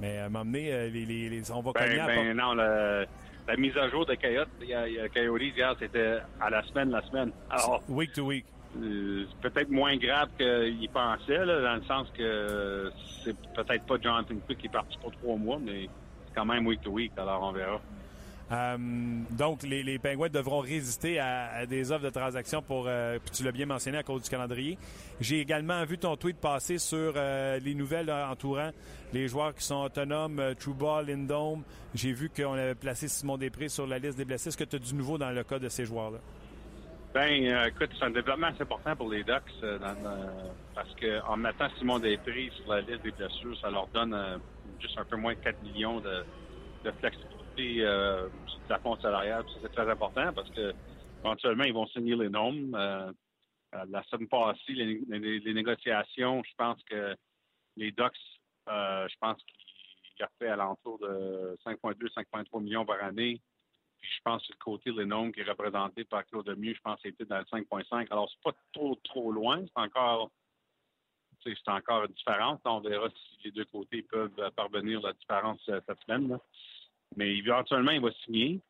Mais 0.00 0.18
à 0.18 0.28
m'emmener, 0.28 0.72
euh, 0.72 0.88
les, 0.88 1.04
les, 1.04 1.50
on 1.50 1.60
va 1.60 1.72
ben, 1.72 2.06
ben 2.06 2.36
non, 2.36 2.54
la 2.54 3.56
mise 3.56 3.76
à 3.78 3.88
jour 3.88 4.04
de 4.04 4.14
Coyote, 4.14 4.48
il 4.60 4.68
y 4.68 4.74
a, 4.74 4.86
hier, 4.86 5.74
c'était 5.78 6.18
à 6.40 6.50
la 6.50 6.62
semaine, 6.64 6.90
la 6.90 7.02
semaine. 7.02 7.32
Alors, 7.50 7.82
week 7.88 8.12
to 8.12 8.26
week. 8.26 8.44
Euh, 8.76 9.24
c'est 9.30 9.50
peut-être 9.50 9.70
moins 9.70 9.96
grave 9.96 10.28
qu'il 10.36 10.88
pensait, 10.90 11.44
là, 11.46 11.60
dans 11.62 11.76
le 11.76 11.82
sens 11.84 12.06
que 12.16 12.92
c'est 13.24 13.36
peut-être 13.54 13.84
pas 13.86 13.96
Jonathan 14.00 14.34
Quick 14.46 14.58
qui 14.58 14.66
est 14.66 14.70
parti 14.70 14.98
pour 14.98 15.12
trois 15.12 15.36
mois, 15.36 15.58
mais 15.58 15.88
c'est 16.26 16.34
quand 16.34 16.44
même 16.44 16.66
week 16.66 16.82
to 16.82 16.90
week, 16.90 17.12
alors 17.16 17.42
on 17.42 17.52
verra. 17.52 17.80
Euh, 18.50 18.76
donc, 19.30 19.62
les, 19.62 19.82
les, 19.82 19.98
devront 19.98 20.60
résister 20.60 21.18
à, 21.18 21.66
des 21.66 21.92
offres 21.92 22.04
de 22.04 22.10
transaction 22.10 22.62
pour, 22.62 22.86
euh, 22.86 23.18
puis 23.18 23.30
tu 23.30 23.44
l'as 23.44 23.52
bien 23.52 23.66
mentionné, 23.66 23.98
à 23.98 24.02
cause 24.02 24.22
du 24.22 24.30
calendrier. 24.30 24.78
J'ai 25.20 25.40
également 25.40 25.84
vu 25.84 25.98
ton 25.98 26.16
tweet 26.16 26.38
passer 26.38 26.78
sur 26.78 27.12
euh, 27.16 27.58
les 27.58 27.74
nouvelles 27.74 28.10
entourant 28.10 28.70
les 29.12 29.28
joueurs 29.28 29.54
qui 29.54 29.64
sont 29.64 29.82
autonomes, 29.82 30.54
Trouba, 30.58 31.02
Lindome. 31.02 31.62
J'ai 31.94 32.12
vu 32.12 32.30
qu'on 32.30 32.54
avait 32.54 32.74
placé 32.74 33.08
Simon 33.08 33.36
Després 33.36 33.68
sur 33.68 33.86
la 33.86 33.98
liste 33.98 34.16
des 34.16 34.24
blessés. 34.24 34.48
Est-ce 34.48 34.56
que 34.56 34.64
tu 34.64 34.76
as 34.76 34.78
du 34.78 34.94
nouveau 34.94 35.18
dans 35.18 35.30
le 35.30 35.44
cas 35.44 35.58
de 35.58 35.68
ces 35.68 35.84
joueurs-là? 35.84 36.18
Ben, 37.14 37.66
écoute, 37.66 37.88
c'est 37.98 38.04
un 38.04 38.10
développement 38.10 38.48
assez 38.48 38.62
important 38.62 38.94
pour 38.94 39.10
les 39.10 39.24
Ducks 39.24 39.64
parce 40.74 40.94
qu'en 41.00 41.36
mettant 41.38 41.68
Simon 41.78 41.98
Després 41.98 42.50
sur 42.54 42.70
la 42.70 42.82
liste 42.82 43.02
des 43.02 43.10
blessures, 43.12 43.58
ça 43.60 43.70
leur 43.70 43.86
donne 43.88 44.14
juste 44.78 44.98
un 44.98 45.04
peu 45.04 45.16
moins 45.16 45.32
de 45.32 45.38
4 45.38 45.62
millions 45.62 46.00
de, 46.00 46.24
de 46.84 46.90
flexibilité 47.00 47.37
euh, 47.60 48.28
la 48.68 48.78
fonds 48.78 48.98
salariale. 49.00 49.44
C'est 49.62 49.72
très 49.72 49.88
important 49.88 50.32
parce 50.32 50.50
que 50.50 50.74
éventuellement, 51.24 51.64
ils 51.64 51.72
vont 51.72 51.86
signer 51.88 52.16
les 52.16 52.28
normes. 52.28 52.74
Euh, 52.74 53.12
la 53.90 54.02
semaine 54.04 54.28
passée, 54.28 54.72
les, 54.72 55.54
négociations, 55.54 56.42
je 56.42 56.54
pense 56.56 56.82
que 56.84 57.14
les 57.76 57.92
Ducks, 57.92 58.16
je 58.66 59.14
pense 59.20 59.36
qu'il 59.44 60.24
a 60.24 60.28
fait 60.38 60.48
à 60.48 60.56
l'entour 60.56 60.98
de 61.00 61.56
5,2, 61.66 62.08
5,3 62.14 62.62
millions 62.62 62.86
par 62.86 63.02
année. 63.02 63.40
Puis 64.00 64.10
je 64.16 64.22
pense 64.24 64.46
que 64.46 64.52
le 64.52 64.58
côté 64.58 64.90
Lennon 64.90 65.30
qui 65.32 65.40
est 65.40 65.44
représenté 65.44 66.04
par 66.04 66.24
Claude 66.24 66.48
Lemieux, 66.48 66.74
je 66.74 66.80
pense 66.80 66.96
que 67.02 67.10
c'était 67.10 67.26
dans 67.26 67.38
le 67.38 67.44
5.5. 67.44 68.06
Alors, 68.10 68.30
c'est 68.30 68.42
pas 68.42 68.56
trop, 68.72 68.94
trop 69.04 69.32
loin. 69.32 69.64
C'est 69.66 69.82
encore 69.82 70.30
c'est 71.44 71.68
encore 71.68 72.04
une. 72.04 72.58
On 72.64 72.80
verra 72.80 73.08
si 73.10 73.44
les 73.44 73.50
deux 73.52 73.64
côtés 73.66 74.02
peuvent 74.02 74.50
parvenir 74.56 75.00
à 75.00 75.08
la 75.08 75.12
différence 75.14 75.60
euh, 75.68 75.80
cette 75.86 76.00
semaine. 76.00 76.38
Mais 77.16 77.36
éventuellement, 77.36 77.90
il 77.90 78.00
va 78.00 78.12
signer. 78.24 78.60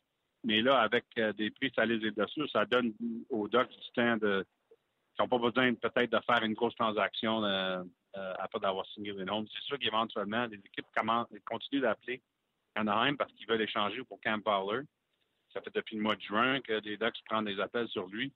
Mais 0.45 0.63
là, 0.63 0.81
avec 0.81 1.05
euh, 1.19 1.33
des 1.33 1.51
prix 1.51 1.73
salés 1.75 2.01
et 2.05 2.49
ça 2.53 2.65
donne 2.65 2.93
aux 3.29 3.49
Ducks 3.49 3.71
du 3.71 3.93
temps 3.95 4.17
de. 4.17 4.47
Ils 5.19 5.23
n'ont 5.23 5.29
pas 5.29 5.39
besoin 5.39 5.75
peut-être 5.75 6.13
de 6.13 6.21
faire 6.25 6.45
une 6.45 6.55
grosse 6.55 6.77
transaction 6.77 7.43
euh, 7.45 7.83
après 8.39 8.61
d'avoir 8.61 8.87
signé 8.87 9.13
noms. 9.13 9.45
C'est 9.53 9.65
sûr 9.65 9.79
qu'éventuellement, 9.79 10.47
les 10.47 10.59
équipes 10.59 10.87
continuent 11.45 11.83
d'appeler 11.83 12.23
Anaheim 12.77 13.17
parce 13.17 13.33
qu'ils 13.33 13.49
veulent 13.49 13.63
échanger 13.63 14.05
pour 14.05 14.21
Camp 14.21 14.43
Bowler. 14.43 14.83
Ça 15.53 15.61
fait 15.61 15.75
depuis 15.75 15.97
le 15.97 16.03
mois 16.03 16.15
de 16.15 16.21
juin 16.21 16.61
que 16.61 16.75
les 16.75 16.97
Ducks 16.97 17.21
prennent 17.27 17.45
des 17.45 17.59
appels 17.59 17.89
sur 17.89 18.07
lui. 18.07 18.33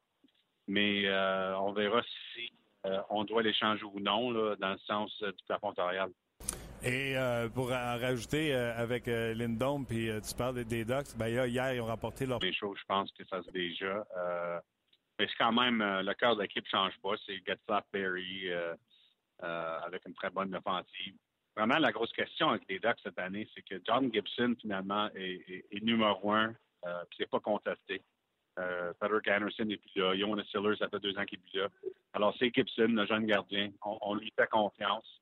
Mais 0.67 1.07
euh, 1.07 1.59
on 1.59 1.73
verra 1.73 2.03
si 2.03 2.53
euh, 2.87 3.01
on 3.11 3.25
doit 3.25 3.43
l'échanger 3.43 3.85
ou 3.85 4.01
non, 4.01 4.33
dans 4.33 4.73
le 4.73 4.79
sens 4.87 5.12
euh, 5.23 5.33
du 5.33 5.45
plafond 5.45 5.75
salarial. 5.75 6.11
Et 6.85 7.14
pour 7.55 7.68
rajouter 7.68 8.55
avec 8.55 9.07
Lindon, 9.07 9.85
puis 9.85 10.11
tu 10.27 10.35
parles 10.35 10.64
des 10.64 10.85
Ducks, 10.85 11.16
ben, 11.16 11.29
hier, 11.29 11.75
ils 11.75 11.81
ont 11.81 11.87
rapporté 11.87 12.27
leur... 12.27 12.40
Les 12.40 12.53
choses, 12.53 12.79
je 12.81 12.85
pense 12.87 13.12
que 13.12 13.25
ça 13.27 13.42
se 13.42 13.51
déjà. 13.51 14.05
mais 15.18 15.27
c'est 15.29 15.37
quand 15.38 15.53
même, 15.53 15.79
le 15.79 16.12
cœur 16.14 16.37
de 16.37 16.42
l'équipe 16.42 16.64
ne 16.64 16.71
change 16.71 16.95
pas. 17.03 17.12
C'est 17.25 17.37
Getzlaff 17.47 17.85
Berry 17.92 18.51
avec 19.40 20.03
une 20.07 20.14
très 20.14 20.31
bonne 20.31 20.55
offensive. 20.55 21.14
Vraiment, 21.57 21.79
la 21.79 21.92
grosse 21.92 22.12
question 22.12 22.49
avec 22.49 22.62
les 22.68 22.79
Ducks 22.79 22.99
cette 23.03 23.18
année, 23.18 23.47
c'est 23.55 23.62
que 23.62 23.81
John 23.87 24.11
Gibson, 24.12 24.55
finalement, 24.61 25.09
est, 25.14 25.83
numéro 25.83 26.33
un 26.33 26.55
euh, 26.85 27.05
puis 27.09 27.18
c'est 27.21 27.31
pas 27.31 27.40
contesté. 27.40 28.03
Euh, 28.59 28.92
Patrick 28.99 29.29
Anderson 29.29 29.64
n'est 29.64 29.77
plus 29.77 29.92
là. 29.97 30.16
Jonas 30.16 30.45
Siller, 30.51 30.77
ça 30.77 30.88
fait 30.88 31.01
deux 31.01 31.16
ans 31.16 31.25
qu'il 31.25 31.38
est 31.38 31.42
plus 31.42 31.61
là. 31.61 31.68
Alors, 32.12 32.35
c'est 32.38 32.53
Gibson, 32.53 32.88
le 32.88 33.07
jeune 33.07 33.27
gardien. 33.27 33.71
On, 33.83 34.14
lui 34.14 34.33
fait 34.37 34.49
confiance. 34.49 35.22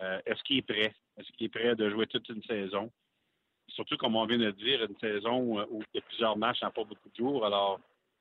Euh, 0.00 0.20
est-ce 0.26 0.42
qu'il 0.42 0.58
est 0.58 0.62
prêt? 0.62 0.94
Est-ce 1.16 1.30
qu'il 1.32 1.46
est 1.46 1.50
prêt 1.50 1.74
de 1.74 1.90
jouer 1.90 2.06
toute 2.06 2.28
une 2.28 2.42
saison? 2.44 2.90
Surtout, 3.68 3.96
comme 3.96 4.16
on 4.16 4.26
vient 4.26 4.38
de 4.38 4.50
dire, 4.50 4.84
une 4.84 4.98
saison 4.98 5.40
où 5.70 5.82
il 5.94 5.98
y 5.98 5.98
a 5.98 6.02
plusieurs 6.02 6.36
matchs 6.36 6.62
en 6.62 6.70
pas 6.70 6.84
beaucoup 6.84 7.08
de 7.08 7.16
jours. 7.16 7.46
Alors, 7.46 7.80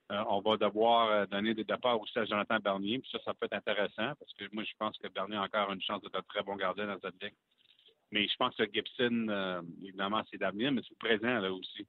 on 0.10 0.42
va 0.42 0.58
devoir 0.58 1.28
donner 1.28 1.54
des 1.54 1.64
départs 1.64 2.00
aussi 2.00 2.18
à 2.20 2.26
Jonathan 2.26 2.60
Bernier. 2.60 3.00
Puis 3.00 3.10
ça, 3.12 3.20
ça 3.26 3.34
peut 3.34 3.48
être 3.48 3.54
intéressant 3.54 4.14
parce 4.20 4.34
que 4.38 4.46
moi, 4.52 4.64
je 4.64 4.74
pense 4.78 4.98
que 5.00 5.08
Bernier 5.08 5.38
a 5.38 5.44
encore 5.44 5.72
une 5.72 5.82
chance 5.82 6.02
d'être 6.02 6.18
un 6.18 6.22
très 6.24 6.44
bon 6.44 6.56
gardien 6.56 6.86
dans 6.86 7.00
cette 7.00 7.22
ligue. 7.24 7.34
Mais 8.12 8.28
je 8.28 8.36
pense 8.38 8.56
que 8.56 8.64
Gibson, 8.72 9.64
évidemment, 9.82 10.22
c'est 10.30 10.38
d'avenir, 10.38 10.72
mais 10.72 10.82
c'est 10.88 10.98
présent 11.00 11.40
là 11.40 11.52
aussi. 11.52 11.88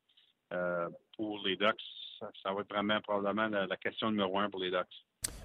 Euh, 0.53 0.89
pour 1.17 1.45
les 1.47 1.57
Ducks, 1.57 1.81
ça, 2.19 2.53
va 2.53 2.61
être 2.63 2.69
vraiment 2.69 3.01
probablement 3.01 3.49
la, 3.49 3.77
question 3.77 4.11
numéro 4.11 4.39
un 4.39 4.51
pour 4.51 4.61
les 4.61 4.71
Ducks. 4.71 5.05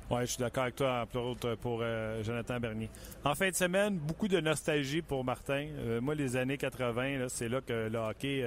Oui, 0.09 0.21
je 0.21 0.25
suis 0.25 0.39
d'accord 0.39 0.63
avec 0.63 0.75
toi, 0.75 1.07
entre 1.15 1.55
pour 1.55 1.79
euh, 1.81 2.23
Jonathan 2.23 2.59
Bernier. 2.59 2.89
En 3.23 3.33
fin 3.33 3.49
de 3.49 3.55
semaine, 3.55 3.97
beaucoup 3.97 4.27
de 4.27 4.39
nostalgie 4.39 5.01
pour 5.01 5.23
Martin. 5.23 5.67
Euh, 5.79 5.99
moi, 5.99 6.13
les 6.13 6.35
années 6.35 6.57
80, 6.57 7.27
c'est 7.29 7.49
là 7.49 7.61
que 7.61 7.89
le 7.89 7.97
hockey, 7.97 8.45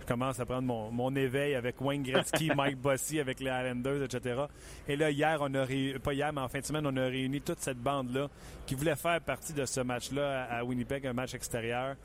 je 0.00 0.06
commence 0.06 0.40
à 0.40 0.46
prendre 0.46 0.66
mon, 0.90 1.14
éveil 1.14 1.54
avec 1.54 1.80
Wayne 1.80 2.02
Gretzky, 2.02 2.50
Mike 2.56 2.78
Bossy, 2.78 3.20
avec 3.20 3.40
les 3.40 3.50
Islanders, 3.50 4.02
etc. 4.02 4.44
Et 4.88 4.96
là, 4.96 5.10
hier, 5.10 5.38
on 5.42 5.52
a 5.54 5.64
réuni, 5.64 5.98
pas 5.98 6.14
hier, 6.14 6.32
mais 6.32 6.40
en 6.40 6.48
fin 6.48 6.60
de 6.60 6.64
semaine, 6.64 6.86
on 6.86 6.96
a 6.96 7.04
réuni 7.04 7.42
toute 7.42 7.60
cette 7.60 7.78
bande-là 7.78 8.28
qui 8.66 8.74
voulait 8.74 8.96
faire 8.96 9.20
partie 9.20 9.52
de 9.52 9.66
ce 9.66 9.80
match-là 9.80 10.44
à 10.44 10.64
Winnipeg, 10.64 11.06
un 11.06 11.12
match 11.12 11.34
extérieur. 11.34 11.96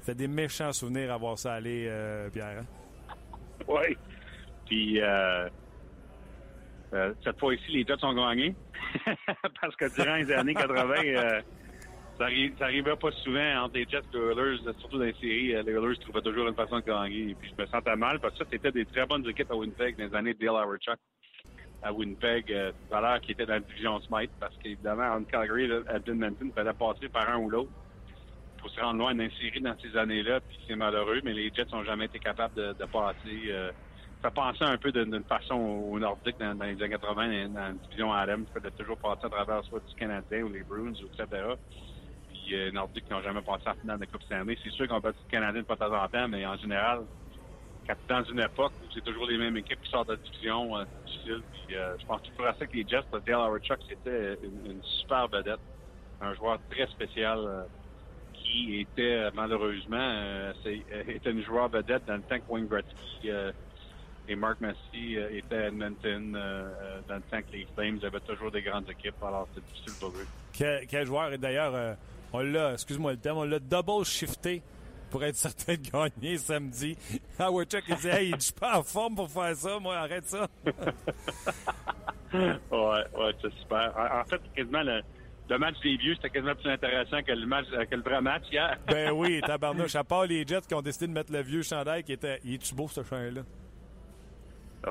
C'était 0.00 0.14
des 0.14 0.28
méchants 0.28 0.72
souvenirs 0.72 1.12
à 1.12 1.16
voir 1.18 1.38
ça 1.38 1.52
aller, 1.52 1.90
Pierre. 2.32 2.60
Hein? 2.60 2.66
Oui. 3.68 3.96
Puis 4.66 5.00
euh, 5.00 5.48
euh, 6.92 7.14
cette 7.24 7.38
fois-ci, 7.38 7.70
les 7.70 7.84
Jets 7.84 8.04
ont 8.04 8.14
gagné. 8.14 8.54
Parce 9.60 9.76
que 9.76 9.94
durant 9.94 10.16
les 10.16 10.30
années 10.32 10.54
80, 10.54 10.94
euh, 11.04 11.40
ça, 12.18 12.64
arrivait 12.64 12.96
pas 12.96 13.10
souvent 13.24 13.64
entre 13.64 13.74
les 13.74 13.86
Jets 13.88 14.02
et 14.12 14.16
les 14.16 14.20
Oilers, 14.20 14.58
surtout 14.78 14.98
dans 14.98 15.04
les 15.04 15.14
séries. 15.14 15.48
Les 15.48 15.72
Oilers 15.72 15.96
trouvaient 15.98 16.20
toujours 16.20 16.48
une 16.48 16.54
façon 16.54 16.80
de 16.80 16.84
gagner. 16.84 17.30
Et 17.30 17.34
puis 17.34 17.52
je 17.56 17.62
me 17.62 17.66
sentais 17.66 17.96
mal 17.96 18.20
parce 18.20 18.34
que 18.34 18.44
ça, 18.44 18.50
c'était 18.50 18.72
des 18.72 18.84
très 18.84 19.06
bonnes 19.06 19.26
équipes 19.26 19.50
à 19.50 19.56
Winnipeg 19.56 19.96
dans 19.96 20.04
les 20.04 20.14
années 20.14 20.34
de 20.34 20.38
Dale 20.38 20.56
Howard-Chuck. 20.56 20.98
À 21.82 21.92
Winnipeg, 21.92 22.52
euh, 22.52 22.72
valeur 22.90 23.20
qui 23.20 23.32
était 23.32 23.46
dans 23.46 23.54
la 23.54 23.60
division 23.60 24.00
Smite, 24.02 24.30
parce 24.38 24.56
qu'évidemment, 24.58 25.14
en 25.14 25.24
Calgary, 25.24 25.68
à 25.88 25.96
Edmonton, 25.96 26.36
il 26.48 26.52
fallait 26.52 26.72
passer 26.74 27.08
par 27.08 27.28
un 27.28 27.38
ou 27.38 27.50
l'autre 27.50 27.72
pour 28.62 28.70
se 28.70 28.80
rendre 28.80 29.00
loin 29.00 29.14
d'une 29.14 29.30
série 29.32 29.60
dans 29.60 29.76
ces 29.80 29.96
années-là, 29.96 30.38
puis 30.40 30.56
c'est 30.68 30.76
malheureux, 30.76 31.20
mais 31.24 31.32
les 31.32 31.50
Jets 31.52 31.66
n'ont 31.72 31.82
jamais 31.82 32.04
été 32.04 32.20
capables 32.20 32.54
de, 32.54 32.84
passer. 32.84 33.48
Euh, 33.48 33.72
ça 34.22 34.30
pensait 34.30 34.64
un 34.64 34.78
peu 34.78 34.92
d'une 34.92 35.24
façon 35.24 35.54
aux 35.54 35.98
Nordiques 35.98 36.38
dans, 36.38 36.52
les 36.52 36.80
années 36.82 36.88
80, 36.90 37.48
dans, 37.48 37.60
la 37.60 37.72
division 37.72 38.12
Adam, 38.12 38.38
de 38.38 38.68
toujours 38.70 38.96
passer 38.96 39.26
à 39.26 39.28
travers 39.28 39.64
soit 39.64 39.80
du 39.86 39.94
Canadien 39.96 40.42
ou 40.42 40.48
les 40.48 40.62
Bruins, 40.62 40.92
etc. 40.92 41.26
Puis 42.28 42.54
euh, 42.54 42.70
Nordiques 42.70 43.10
n'ont 43.10 43.22
jamais 43.22 43.42
passé 43.42 43.64
la 43.66 43.74
finale 43.74 43.96
de 43.98 44.04
la 44.04 44.06
Coupe 44.06 44.22
Stanley. 44.22 44.56
C'est 44.62 44.70
sûr 44.70 44.86
qu'on 44.86 45.00
bat 45.00 45.10
du 45.10 45.18
Canadien 45.28 45.62
de 45.62 45.66
temps 45.66 45.92
en 45.92 46.08
temps, 46.08 46.28
mais 46.28 46.46
en 46.46 46.56
général, 46.56 47.00
dans 48.08 48.24
une 48.24 48.40
époque 48.40 48.72
où 48.82 48.92
c'est 48.94 49.04
toujours 49.04 49.26
les 49.26 49.38
mêmes 49.38 49.56
équipes 49.56 49.80
qui 49.82 49.90
sortent 49.90 50.08
de 50.08 50.14
la 50.14 50.18
division, 50.18 50.76
euh, 50.76 50.84
difficile. 51.04 51.42
Puis, 51.52 51.76
euh, 51.76 51.96
je 51.98 52.06
pense 52.06 52.20
qu'il 52.22 52.32
faut 52.34 52.44
rester 52.44 52.66
que 52.66 52.76
les 52.76 52.86
Jets, 52.86 53.02
Dale 53.12 53.34
Howard 53.34 53.62
Chuck, 53.62 53.78
c'était 53.88 54.38
une, 54.42 54.82
super 54.82 55.28
vedette. 55.28 55.60
Un 56.20 56.34
joueur 56.34 56.58
très 56.70 56.86
spécial. 56.86 57.38
Euh, 57.38 57.62
qui 58.34 58.80
était 58.80 59.30
malheureusement 59.34 60.50
était 60.64 61.30
une 61.30 61.42
joueur 61.44 61.68
vedette 61.68 62.04
dans 62.06 62.16
le 62.16 62.22
temps 62.22 62.38
que 62.38 62.50
Wayne 62.52 62.66
et 64.28 64.36
Mark 64.36 64.60
Massey 64.60 65.18
étaient 65.30 65.56
à 65.56 65.66
Edmonton 65.68 66.32
dans 67.08 67.14
le 67.16 67.22
temps 67.22 67.42
que 67.42 67.52
les 67.52 67.66
Flames 67.74 67.98
avaient 68.02 68.20
toujours 68.20 68.50
des 68.50 68.62
grandes 68.62 68.88
équipes. 68.88 69.22
Alors 69.22 69.48
c'est 69.54 69.64
difficile 69.64 69.92
pour 70.00 70.10
eux. 70.10 70.26
Quel, 70.52 71.06
joueur 71.06 71.32
et 71.32 71.38
d'ailleurs 71.38 71.96
on 72.32 72.40
l'a, 72.40 72.72
excuse-moi 72.72 73.12
le 73.12 73.18
terme, 73.18 73.38
on 73.38 73.44
l'a 73.44 73.58
double 73.58 74.04
shifté 74.04 74.62
pour 75.10 75.22
être 75.22 75.36
certain 75.48 75.74
de 75.74 75.90
gagner 75.90 76.38
samedi. 76.38 76.96
Howard 77.38 77.70
Chuck 77.70 77.84
il 77.88 77.96
dit 77.96 78.08
Hey, 78.08 78.32
je 78.34 78.44
suis 78.44 78.52
pas 78.54 78.78
en 78.78 78.82
forme 78.82 79.14
pour 79.14 79.30
faire 79.30 79.54
ça, 79.54 79.78
moi 79.78 79.96
arrête 79.96 80.24
ça. 80.24 80.48
ouais, 82.34 82.40
ouais, 82.72 83.34
c'est 83.40 83.52
super. 83.60 83.92
En, 83.96 84.24
fait, 84.24 84.40
quasiment 84.56 84.82
le 84.82 85.02
le 85.50 85.58
match 85.58 85.74
des 85.82 85.96
vieux, 85.98 86.14
c'était 86.14 86.30
quasiment 86.30 86.54
plus 86.54 86.70
intéressant 86.70 87.22
que 87.22 87.32
le, 87.32 87.46
match, 87.46 87.66
que 87.68 87.94
le 87.94 88.02
vrai 88.02 88.22
match 88.22 88.44
hier. 88.50 88.78
ben 88.86 89.10
oui, 89.10 89.40
tabarnouche. 89.46 89.96
À 89.96 90.04
part 90.04 90.24
les 90.24 90.46
Jets 90.46 90.62
qui 90.66 90.74
ont 90.74 90.80
décidé 90.80 91.08
de 91.08 91.12
mettre 91.12 91.30
le 91.30 91.42
vieux 91.42 91.62
chandail 91.62 92.04
qui 92.04 92.12
était. 92.12 92.40
Il 92.44 92.54
est-tu 92.54 92.74
beau, 92.74 92.88
ce 92.88 93.02
chandail-là? 93.02 93.42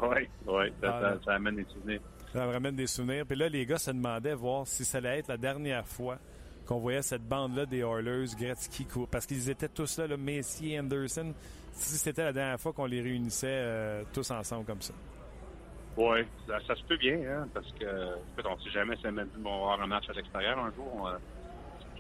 Oui, 0.01 0.27
oui, 0.47 0.65
ça, 0.82 1.17
ça, 1.25 1.34
amène 1.34 1.56
des 1.56 1.65
souvenirs. 1.65 2.01
Ça 2.32 2.45
ramène 2.45 2.75
des 2.75 2.88
souvenirs. 2.88 3.25
Puis 3.25 3.38
là, 3.38 3.49
les 3.49 3.65
gars 3.65 3.77
se 3.77 3.91
demandaient 3.91 4.34
voir 4.34 4.65
si 4.65 4.86
ça 4.86 4.99
allait 4.99 5.19
être 5.19 5.27
la 5.27 5.38
dernière 5.38 5.86
fois 5.86 6.17
qu'on 6.65 6.80
voyait 6.80 7.01
cette 7.01 7.27
bande-là 7.27 7.65
des 7.65 7.80
Oilers, 7.80 8.27
Gretzky, 8.38 8.88
parce 9.10 9.25
qu'ils 9.25 9.49
étaient 9.49 9.67
tous 9.67 9.97
là, 9.97 10.08
là 10.08 10.15
Messier, 10.15 10.80
Anderson. 10.80 11.34
Si 11.73 11.97
c'était 11.97 12.23
la 12.23 12.34
dernière 12.34 12.60
fois 12.60 12.71
qu'on 12.73 12.86
les 12.86 13.01
réunissait 13.01 13.47
euh, 13.49 14.04
tous 14.13 14.30
ensemble 14.32 14.65
comme 14.65 14.82
ça. 14.82 14.93
Oui, 15.97 16.19
ça, 16.47 16.75
se 16.75 16.84
peut 16.86 16.97
bien, 16.97 17.19
hein, 17.27 17.47
parce 17.54 17.69
que 17.73 17.86
on 18.45 18.56
ne 18.56 18.62
sait 18.62 18.69
jamais 18.69 18.95
si 18.97 19.08
Edmonton 19.08 19.43
va 19.43 19.54
avoir 19.54 19.82
un 19.82 19.88
match 19.88 20.10
à 20.10 20.13
l'extérieur 20.13 20.58
un 20.58 20.71
jour. 20.71 21.08
Euh, 21.08 21.17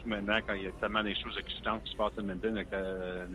maintenant, 0.05 0.39
quand 0.47 0.53
il 0.53 0.63
y 0.63 0.67
a 0.67 0.71
tellement 0.79 1.03
des 1.03 1.15
choses 1.15 1.37
excitantes 1.37 1.83
qui 1.83 1.91
se 1.91 1.97
passent 1.97 2.17
à 2.17 2.21
Edmonton 2.21 2.55
avec 2.55 2.71
euh, 2.71 3.25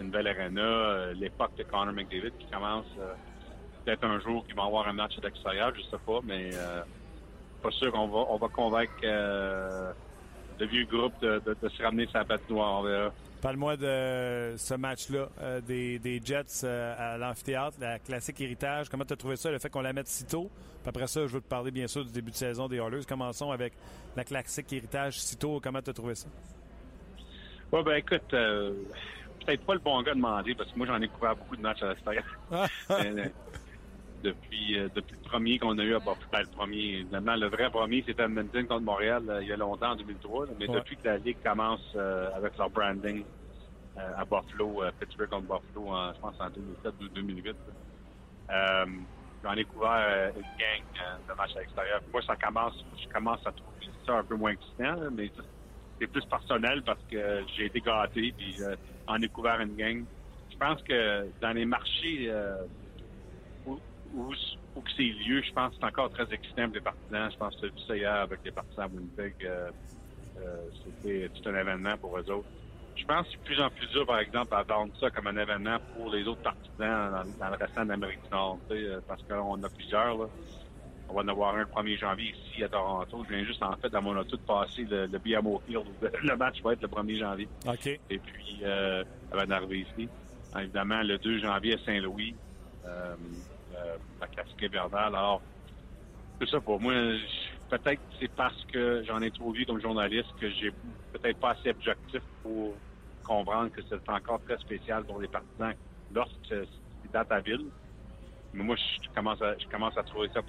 une 0.00 0.06
nouvelle 0.06 0.26
arena, 0.26 0.62
euh, 0.62 1.12
l'époque 1.14 1.54
de 1.56 1.62
Connor 1.62 1.94
McDavid 1.94 2.32
qui 2.38 2.46
commence 2.46 2.86
peut-être 3.84 4.04
un 4.04 4.20
jour 4.20 4.44
qu'il 4.46 4.54
va 4.54 4.64
avoir 4.64 4.88
un 4.88 4.92
match 4.92 5.18
à 5.18 5.20
l'extérieur, 5.22 5.72
je 5.74 5.82
sais 5.82 6.02
pas, 6.06 6.20
mais 6.24 6.50
pas 7.62 7.70
sûr 7.70 7.92
qu'on 7.92 8.08
va 8.08 8.26
on 8.30 8.36
va 8.36 8.48
convaincre 8.48 8.92
le 10.60 10.66
vieux 10.66 10.84
groupe 10.84 11.20
de, 11.20 11.40
se 11.68 11.82
ramener 11.82 12.08
sa 12.12 12.24
patte 12.24 12.48
noire, 12.48 12.80
on 12.80 12.82
verra. 12.82 13.12
Parle-moi 13.42 13.76
de 13.76 14.54
ce 14.56 14.74
match-là, 14.74 15.28
euh, 15.40 15.60
des, 15.60 16.20
Jets 16.24 16.64
euh, 16.64 16.94
à 16.96 17.18
l'amphithéâtre, 17.18 17.76
la 17.78 17.98
classique 17.98 18.40
héritage. 18.40 18.88
Comment 18.88 19.04
tu 19.04 19.12
as 19.12 19.16
trouvé 19.16 19.36
ça, 19.36 19.50
le 19.50 19.58
fait 19.58 19.68
qu'on 19.68 19.82
la 19.82 19.92
mette 19.92 20.08
si 20.08 20.24
tôt? 20.24 20.50
Puis 20.80 20.88
après 20.88 21.06
ça, 21.06 21.26
je 21.26 21.34
veux 21.34 21.40
te 21.42 21.48
parler 21.48 21.70
bien 21.70 21.86
sûr 21.86 22.04
du 22.04 22.12
début 22.12 22.30
de 22.30 22.36
saison 22.36 22.68
des 22.68 22.76
Oilers. 22.76 23.04
Commençons 23.06 23.50
avec 23.50 23.74
la 24.16 24.24
classique 24.24 24.72
héritage 24.72 25.20
si 25.20 25.36
tôt. 25.36 25.60
Comment 25.62 25.82
tu 25.82 25.90
as 25.90 25.92
trouvé 25.92 26.14
ça? 26.14 26.28
Oui, 27.70 27.82
ben 27.84 27.96
écoute, 27.96 28.32
euh, 28.32 28.72
peut-être 29.44 29.66
pas 29.66 29.74
le 29.74 29.80
bon 29.80 30.00
gars 30.02 30.12
de 30.12 30.16
demander 30.16 30.54
parce 30.54 30.72
que 30.72 30.78
moi, 30.78 30.86
j'en 30.86 31.00
ai 31.02 31.08
couvert 31.08 31.36
beaucoup 31.36 31.56
de 31.56 31.62
matchs 31.62 31.82
à 31.82 31.88
l'extérieur. 31.88 32.24
depuis, 34.24 34.76
depuis 34.94 35.16
le 35.22 35.28
premier 35.28 35.58
qu'on 35.58 35.78
a 35.78 35.84
eu 35.84 35.94
à 35.94 35.98
Buffalo, 35.98 36.16
ben, 36.32 36.40
le 36.40 36.46
premier, 36.46 37.06
le 37.12 37.46
vrai 37.48 37.70
premier, 37.70 38.02
c'était 38.06 38.24
Edmonton 38.24 38.66
contre 38.66 38.82
Montréal 38.82 39.38
il 39.42 39.48
y 39.48 39.52
a 39.52 39.56
longtemps, 39.56 39.92
en 39.92 39.96
2003. 39.96 40.46
mais 40.58 40.66
depuis 40.66 40.96
que 40.96 41.06
la 41.06 41.18
Ligue 41.18 41.36
commence 41.44 41.94
avec 41.94 42.56
leur 42.58 42.70
branding, 42.70 43.24
euh, 43.96 44.12
à 44.16 44.24
Buffalo, 44.24 44.82
euh, 44.82 44.90
Pittsburgh 44.98 45.30
contre 45.30 45.46
Buffalo, 45.46 45.88
en, 45.90 46.12
je 46.12 46.18
pense 46.18 46.34
en 46.40 46.50
2007 46.50 46.94
ou 47.00 47.08
2008. 47.10 47.56
Euh, 48.50 48.86
j'en 49.42 49.52
ai 49.52 49.64
couvert 49.64 50.32
une 50.34 50.42
gang 50.58 51.18
de 51.28 51.34
matchs 51.34 51.56
à 51.56 51.60
l'extérieur. 51.60 52.00
Moi, 52.12 52.20
ça 52.22 52.34
commence, 52.34 52.84
je 53.00 53.08
commence 53.08 53.46
à 53.46 53.52
trouver 53.52 53.86
ça 54.04 54.18
un 54.18 54.24
peu 54.24 54.34
moins 54.34 54.50
excitant, 54.50 54.96
mais 55.12 55.30
c'est 56.00 56.08
plus 56.08 56.24
personnel 56.24 56.82
parce 56.82 56.98
que 57.08 57.44
j'ai 57.56 57.66
été 57.66 57.80
gâté 57.80 58.34
puis 58.36 58.56
en 59.06 59.22
ai 59.22 59.28
couvert 59.28 59.60
une 59.60 59.76
gang. 59.76 60.04
Je 60.50 60.56
pense 60.56 60.82
que 60.82 61.28
dans 61.40 61.52
les 61.52 61.64
marchés 61.64 62.32
où, 64.14 64.32
où, 64.76 64.82
c'est 64.96 65.02
lieu, 65.02 65.42
je 65.42 65.52
pense 65.52 65.70
que 65.70 65.76
c'est 65.80 65.86
encore 65.86 66.10
très 66.10 66.32
excitant 66.32 66.66
pour 66.66 66.74
les 66.74 66.80
partisans. 66.80 67.30
Je 67.30 67.36
pense 67.36 67.56
que 67.56 67.66
tu 67.66 67.82
ça 67.86 67.96
hier 67.96 68.14
avec 68.14 68.40
les 68.44 68.50
partisans 68.50 68.88
de 68.90 68.96
Winnipeg. 68.96 69.34
C'était 70.84 71.28
tout 71.28 71.48
un 71.48 71.60
événement 71.60 71.96
pour 71.96 72.18
eux 72.18 72.30
autres. 72.30 72.48
Je 72.96 73.04
pense 73.04 73.26
que 73.26 73.32
c'est 73.32 73.38
de 73.38 73.44
plus 73.44 73.60
en 73.60 73.70
plus 73.70 73.86
dur, 73.88 74.06
par 74.06 74.18
exemple, 74.20 74.54
à 74.54 74.62
vendre 74.62 74.92
ça 75.00 75.10
comme 75.10 75.26
un 75.26 75.36
événement 75.36 75.78
pour 75.96 76.10
les 76.10 76.26
autres 76.26 76.42
partisans 76.42 77.24
dans, 77.38 77.50
le 77.50 77.56
restant 77.56 77.84
de 77.84 77.88
l'Amérique 77.88 78.22
du 78.22 78.30
Nord, 78.30 78.58
euh, 78.70 79.00
parce 79.06 79.22
qu'on 79.24 79.62
a 79.62 79.68
plusieurs. 79.68 80.18
Là. 80.18 80.26
On 81.08 81.14
va 81.14 81.22
en 81.22 81.28
avoir 81.28 81.54
un 81.54 81.60
le 81.60 81.66
1er 81.66 81.98
janvier 81.98 82.34
ici 82.34 82.64
à 82.64 82.68
Toronto. 82.68 83.24
Je 83.28 83.34
viens 83.34 83.44
juste, 83.44 83.62
en 83.62 83.76
fait, 83.76 83.90
dans 83.90 84.00
mon 84.00 84.16
auto 84.16 84.36
de 84.36 84.42
passer 84.42 84.84
le, 84.84 85.06
le 85.06 85.18
BMO 85.18 85.60
Field. 85.66 85.84
Le 86.22 86.36
match 86.36 86.62
va 86.62 86.72
être 86.72 86.82
le 86.82 86.88
1er 86.88 87.18
janvier. 87.18 87.48
OK. 87.66 87.86
Et 87.86 88.18
puis, 88.18 88.60
euh, 88.62 89.04
ça 89.30 89.44
va 89.44 89.56
arriver 89.56 89.80
ici. 89.80 90.08
Évidemment, 90.58 91.02
le 91.02 91.18
2 91.18 91.40
janvier 91.40 91.74
à 91.74 91.78
Saint-Louis, 91.84 92.34
euh, 92.86 93.14
euh, 93.76 93.96
à 94.20 94.26
Casquet-Bernal. 94.26 95.14
Alors, 95.14 95.42
tout 96.40 96.46
ça 96.46 96.60
pour 96.60 96.80
moi, 96.80 96.92
peut-être 97.70 98.00
c'est 98.20 98.30
parce 98.32 98.64
que 98.72 99.02
j'en 99.06 99.20
ai 99.20 99.30
trop 99.30 99.52
vu 99.52 99.64
comme 99.66 99.80
journaliste 99.80 100.28
que 100.40 100.50
j'ai 100.50 100.72
peut-être 101.12 101.38
pas 101.38 101.50
assez 101.50 101.70
objectif 101.70 102.20
pour 102.42 102.74
comprendre 103.22 103.70
que 103.70 103.80
c'est 103.88 104.08
encore 104.08 104.40
très 104.42 104.58
spécial 104.58 105.04
pour 105.04 105.20
les 105.20 105.28
partisans 105.28 105.74
lorsque 106.14 106.34
c'est 106.48 107.12
dans 107.12 107.24
ta 107.24 107.40
ville. 107.40 107.66
Mais 108.52 108.62
moi, 108.62 108.76
je 108.76 109.08
commence 109.14 109.42
à, 109.42 109.56
je 109.58 109.66
commence 109.66 109.96
à 109.98 110.02
trouver 110.02 110.28
ça 110.32 110.40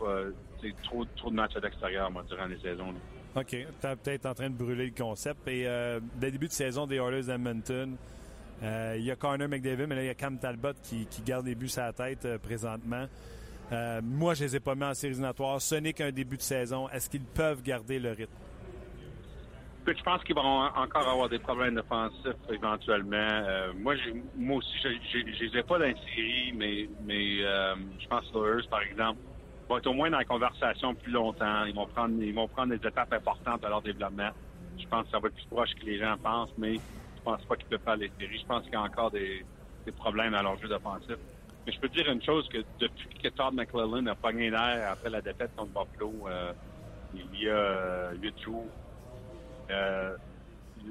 trop, 0.83 1.05
trop 1.15 1.29
de 1.29 1.35
matchs 1.35 1.55
à 1.55 1.59
l'extérieur, 1.59 2.11
moi, 2.11 2.23
durant 2.27 2.45
les 2.45 2.59
saisons. 2.59 2.93
OK. 3.35 3.47
Tu 3.49 3.65
peut-être 3.81 4.25
en 4.27 4.33
train 4.33 4.49
de 4.49 4.55
brûler 4.55 4.85
le 4.85 4.93
concept. 4.95 5.47
Et 5.47 5.67
euh, 5.67 5.99
dès 6.15 6.27
le 6.27 6.33
début 6.33 6.47
de 6.47 6.53
saison 6.53 6.87
des 6.87 6.97
Oilers 6.97 7.23
d'Edmonton, 7.23 7.93
euh, 7.93 7.95
il 8.61 9.01
y 9.01 9.11
a 9.11 9.15
Connor 9.15 9.47
McDavid, 9.47 9.87
mais 9.87 9.95
là, 9.95 10.03
il 10.03 10.07
y 10.07 10.09
a 10.09 10.15
Cam 10.15 10.37
Talbot 10.37 10.73
qui, 10.83 11.07
garde 11.25 11.45
les 11.45 11.55
buts 11.55 11.69
à 11.77 11.87
la 11.87 11.93
tête 11.93 12.25
euh, 12.25 12.37
présentement. 12.37 13.05
Euh, 13.71 14.01
moi, 14.03 14.33
je 14.33 14.43
les 14.43 14.55
ai 14.55 14.59
pas 14.59 14.75
mis 14.75 14.83
en 14.83 14.93
séries 14.93 15.13
éliminatoires. 15.13 15.61
Ce 15.61 15.75
n'est 15.75 15.93
qu'un 15.93 16.11
début 16.11 16.37
de 16.37 16.41
saison. 16.41 16.87
Est-ce 16.89 17.09
qu'ils 17.09 17.23
peuvent 17.23 17.61
garder 17.61 17.99
le 17.99 18.11
rythme? 18.11 18.33
Je 19.87 20.03
pense 20.03 20.23
qu'ils 20.23 20.35
vont 20.35 20.41
encore 20.41 21.07
avoir 21.07 21.29
des 21.29 21.37
problèmes 21.37 21.75
défensifs 21.75 22.33
éventuellement. 22.49 23.15
Euh, 23.15 23.71
moi, 23.77 23.93
moi 24.35 24.57
aussi, 24.57 24.73
je 24.81 25.17
ne 25.19 25.23
les 25.25 25.59
ai 25.59 25.63
pas 25.63 25.77
dans 25.77 25.85
la 25.85 25.93
série, 25.93 26.53
mais, 26.55 26.87
euh, 27.43 27.75
je 27.99 28.07
pense 28.07 28.27
que 28.31 28.57
les 28.57 28.67
par 28.67 28.81
exemple, 28.81 29.19
vont 29.69 29.77
être 29.77 29.87
au 29.87 29.93
moins 29.93 30.09
dans 30.09 30.17
la 30.17 30.25
conversation 30.25 30.95
plus 30.95 31.11
longtemps. 31.11 31.65
Ils 31.65 31.75
vont 31.75 31.85
prendre, 31.85 32.15
ils 32.19 32.33
vont 32.33 32.47
prendre 32.47 32.75
des 32.75 32.87
étapes 32.87 33.13
importantes 33.13 33.63
à 33.63 33.69
leur 33.69 33.81
développement. 33.83 34.29
Je 34.79 34.87
pense 34.87 35.05
que 35.05 35.11
ça 35.11 35.19
va 35.19 35.27
être 35.27 35.35
plus 35.35 35.45
proche 35.45 35.69
que 35.79 35.85
les 35.85 35.99
gens 35.99 36.17
pensent, 36.17 36.53
mais 36.57 36.79
pense 37.25 37.43
pas 37.45 37.55
qu'ils 37.57 37.67
peuvent 37.67 37.83
faire 37.83 37.97
les 37.97 38.11
séries. 38.19 38.39
Je 38.39 38.45
pense 38.45 38.63
qu'il 38.63 38.73
y 38.73 38.77
a 38.77 38.81
encore 38.81 39.11
des, 39.11 39.45
problèmes 39.97 40.33
à 40.33 40.41
leur 40.41 40.57
jeu 40.57 40.67
défensif. 40.67 41.17
Mais 41.65 41.71
je 41.71 41.79
peux 41.79 41.89
te 41.89 41.95
dire 41.95 42.09
une 42.09 42.21
chose, 42.21 42.47
que 42.49 42.63
depuis 42.79 43.09
que 43.21 43.29
Todd 43.29 43.53
McClellan 43.53 44.05
a 44.07 44.15
pogné 44.15 44.49
l'air 44.49 44.91
après 44.91 45.09
la 45.09 45.21
défaite 45.21 45.51
contre 45.55 45.71
Buffalo, 45.73 46.27
euh, 46.27 46.53
il 47.13 47.39
y 47.39 47.49
a 47.49 48.11
huit 48.13 48.39
jours, 48.41 48.69
euh, 49.71 50.15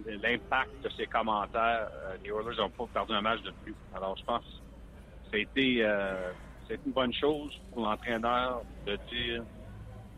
l'impact 0.06 0.70
de 0.82 0.88
ses 0.90 1.06
commentaires, 1.06 1.88
euh, 1.92 2.16
les 2.22 2.30
Oilers 2.30 2.56
n'ont 2.56 2.70
pas 2.70 2.86
perdu 2.92 3.12
un 3.12 3.20
match 3.20 3.42
de 3.42 3.52
plus. 3.62 3.74
Alors, 3.94 4.16
je 4.16 4.24
pense 4.24 4.42
que 4.42 5.30
ça 5.30 5.36
a 5.36 5.38
été, 5.38 5.84
euh, 5.84 6.32
c'est 6.66 6.80
une 6.84 6.92
bonne 6.92 7.12
chose 7.12 7.52
pour 7.70 7.82
l'entraîneur 7.84 8.62
de 8.86 8.98
dire 9.10 9.44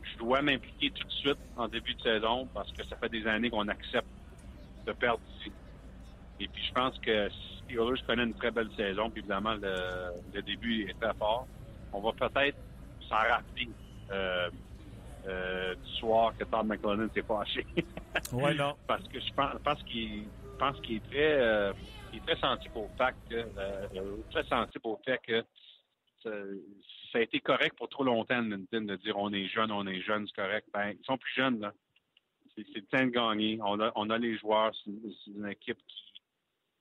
je 0.03 0.19
dois 0.19 0.41
m'impliquer 0.41 0.91
tout 0.93 1.05
de 1.05 1.13
suite 1.13 1.39
en 1.57 1.69
début 1.69 1.95
de 1.95 2.01
saison 2.01 2.49
parce 2.55 2.71
que 2.73 2.85
ça 2.85 2.97
fait 2.97 3.09
des 3.09 3.27
années 3.27 3.51
qu'on 3.51 3.67
accepte 3.69 4.07
de 4.87 4.93
perdre 4.93 5.21
ici. 5.41 5.53
Et 6.41 6.49
puis, 6.49 6.63
je 6.65 6.73
pense 6.73 6.99
que 6.99 7.29
les 7.69 7.75
Oilers 7.75 8.03
connaissent 8.07 8.27
une 8.27 8.35
très 8.35 8.51
belle 8.51 8.71
saison, 8.77 9.11
puis 9.11 9.21
évidemment, 9.21 9.55
le, 9.55 10.43
début 10.43 10.89
est 10.89 10.99
très 11.01 11.15
fort. 11.15 11.47
On 11.93 12.01
va 12.01 12.13
peut-être 12.13 12.59
s'en 13.09 13.17
rappeler 13.17 13.69
euh, 14.11 14.51
euh, 15.27 15.75
du 15.75 15.93
soir 15.95 16.33
que 16.39 16.45
Todd 16.45 16.67
McLennan 16.67 17.09
s'est 17.13 17.23
fâché. 17.23 17.67
oui, 18.33 18.55
non. 18.59 18.75
Parce 18.87 19.07
que 19.09 19.19
je 19.19 19.33
pense, 19.35 19.83
qu'il 19.83 20.25
pense 20.57 20.81
qu'il 20.81 20.97
est 20.97 21.11
très 21.11 21.41
euh, 21.41 21.73
il 22.13 22.19
est 22.19 22.23
très 22.23 22.37
sensible 22.37 22.77
au 22.77 22.89
fait 22.97 23.15
que 23.29 23.35
euh, 23.59 24.17
très 24.31 24.45
sensible 24.45 24.85
au 24.85 25.01
fait 25.05 25.21
que 25.27 25.43
ça, 26.23 27.19
a 27.19 27.21
été 27.21 27.41
correct 27.41 27.77
pour 27.77 27.89
trop 27.89 28.05
longtemps 28.05 28.43
de 28.43 28.97
dire 28.97 29.17
on 29.17 29.33
est 29.33 29.49
jeune, 29.49 29.73
on 29.73 29.87
est 29.87 30.01
jeune, 30.03 30.27
c'est 30.29 30.43
correct. 30.43 30.69
Ben, 30.73 30.95
ils 30.99 31.05
sont 31.05 31.19
plus 31.19 31.33
jeunes 31.35 31.61
là. 31.61 31.73
C'est 32.55 32.65
le 32.75 32.83
temps 32.83 33.05
de 33.05 33.11
gagner. 33.11 33.59
On 33.63 33.81
a, 33.81 33.93
on 33.97 34.09
a 34.11 34.17
les 34.17 34.39
joueurs, 34.39 34.73
c'est 34.85 34.91
une, 35.27 35.47
équipe 35.49 35.79
qui 35.89 36.06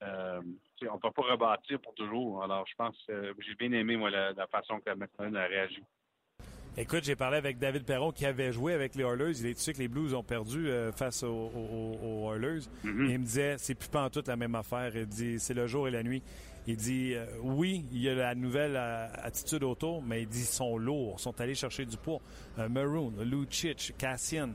euh, 0.03 0.41
on 0.89 0.95
ne 0.95 0.99
peut 0.99 1.11
pas 1.11 1.21
rebâtir 1.21 1.79
pour 1.79 1.93
toujours. 1.95 2.43
Alors, 2.43 2.65
je 2.67 2.75
pense 2.75 2.95
que 3.07 3.33
j'ai 3.39 3.55
bien 3.55 3.71
aimé, 3.71 3.95
moi, 3.95 4.09
la, 4.09 4.47
façon 4.47 4.79
que 4.79 4.93
McLennan 4.93 5.35
a 5.35 5.45
réagi. 5.45 5.83
Écoute, 6.77 7.05
j'ai 7.05 7.15
parlé 7.15 7.37
avec 7.37 7.57
David 7.57 7.85
Perron 7.85 8.11
qui 8.11 8.25
avait 8.25 8.51
joué 8.51 8.73
avec 8.73 8.95
les 8.95 9.05
Oilers. 9.05 9.39
Il 9.39 9.45
est 9.45 9.53
tu 9.53 9.61
sais 9.61 9.71
que 9.71 9.77
les 9.77 9.87
Blues 9.87 10.13
ont 10.13 10.23
perdu 10.23 10.67
euh, 10.67 10.91
face 10.91 11.23
aux, 11.23 11.49
Oilers. 12.33 12.67
Mm-hmm. 12.83 13.09
il 13.09 13.19
me 13.19 13.23
disait, 13.23 13.55
c'est 13.57 13.75
plus 13.75 13.87
pas 13.87 14.03
en 14.03 14.09
tout 14.09 14.21
la 14.27 14.35
même 14.35 14.55
affaire. 14.55 14.91
Il 14.93 15.05
dit, 15.05 15.39
c'est 15.39 15.53
le 15.53 15.67
jour 15.67 15.87
et 15.87 15.91
la 15.91 16.03
nuit. 16.03 16.21
Il 16.67 16.75
dit, 16.75 17.13
euh, 17.13 17.25
oui, 17.41 17.85
il 17.93 18.01
y 18.01 18.09
a 18.09 18.15
la 18.15 18.35
nouvelle 18.35 18.75
euh, 18.75 19.07
attitude 19.23 19.63
autour, 19.63 20.01
mais 20.01 20.23
il 20.23 20.27
dit, 20.27 20.41
ils 20.41 20.45
sont 20.45 20.77
lourds, 20.77 21.15
ils 21.17 21.21
sont 21.21 21.39
allés 21.39 21.55
chercher 21.55 21.85
du 21.85 21.95
poids. 21.95 22.19
Maroon, 22.57 23.13
Lucic, 23.21 23.93
Cassian, 23.97 24.49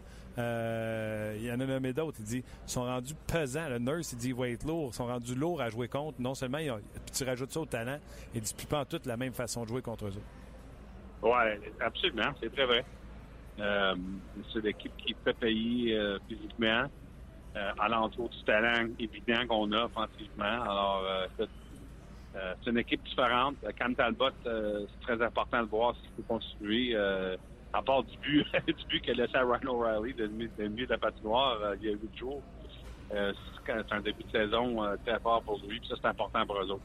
il 1.36 1.44
y 1.44 1.50
en 1.50 1.60
a 1.60 1.66
nommé 1.66 1.92
d'autres. 1.92 2.18
Il 2.20 2.24
dit, 2.24 2.44
ils 2.66 2.70
sont 2.70 2.84
rendus 2.84 3.14
pesants. 3.26 3.68
Le 3.68 3.78
nurse, 3.78 4.12
il 4.12 4.18
dit, 4.18 4.28
ils 4.28 4.34
vont 4.34 4.44
être 4.44 4.64
lourds. 4.64 4.90
Ils 4.92 4.96
sont 4.96 5.06
rendus 5.06 5.34
lourds 5.34 5.60
à 5.60 5.70
jouer 5.70 5.88
contre. 5.88 6.20
Non 6.20 6.34
seulement, 6.34 6.58
puis 6.58 7.14
tu 7.14 7.24
rajoutes 7.24 7.52
ça 7.52 7.60
au 7.60 7.66
talent, 7.66 7.98
il 8.34 8.40
dit, 8.40 8.54
plus 8.54 8.66
pas 8.66 8.80
en 8.80 8.84
tout 8.84 9.00
la 9.04 9.16
même 9.16 9.32
façon 9.32 9.62
de 9.62 9.68
jouer 9.68 9.82
contre 9.82 10.06
eux 10.06 10.12
oui, 11.22 11.70
absolument, 11.80 12.32
c'est 12.40 12.52
très 12.52 12.64
vrai. 12.64 12.84
Euh, 13.58 13.94
c'est 14.52 14.64
l'équipe 14.64 14.96
qui 14.96 15.14
fait 15.22 15.34
payer 15.34 15.96
euh, 15.96 16.18
physiquement, 16.28 16.84
euh, 17.56 17.72
à 17.78 17.88
l'entour 17.88 18.30
du 18.30 18.42
talent 18.44 18.88
évident 18.98 19.46
qu'on 19.46 19.70
a 19.72 19.84
offensivement. 19.84 20.62
Alors, 20.62 21.04
euh, 21.04 21.46
c'est 22.62 22.70
une 22.70 22.78
équipe 22.78 23.02
différente. 23.02 23.56
Cam 23.76 23.94
Talbot, 23.94 24.30
c'est 24.44 25.00
très 25.02 25.22
important 25.22 25.62
de 25.62 25.68
voir 25.68 25.94
s'il 25.96 26.10
peut 26.10 26.22
construire. 26.28 26.98
À 27.72 27.82
part 27.82 28.02
du 28.02 28.16
but, 28.18 28.46
du 28.66 28.84
but 28.88 29.00
qu'a 29.00 29.12
laissé 29.12 29.36
à 29.36 29.44
Ryan 29.44 29.74
O'Reilly 29.74 30.14
de, 30.14 30.26
de 30.26 30.68
milieu 30.68 30.86
de 30.86 30.92
la 30.92 30.98
patinoire 30.98 31.58
il 31.80 31.88
y 31.88 31.88
a 31.88 31.92
huit 31.92 32.16
jours. 32.16 32.42
c'est 33.10 33.92
un 33.92 34.00
début 34.00 34.24
de 34.24 34.30
saison 34.30 34.96
très 35.04 35.18
fort 35.20 35.42
pour 35.42 35.60
lui, 35.66 35.78
puis 35.80 35.88
ça, 35.88 35.96
c'est 36.00 36.08
important 36.08 36.46
pour 36.46 36.60
eux 36.60 36.70
autres. 36.70 36.84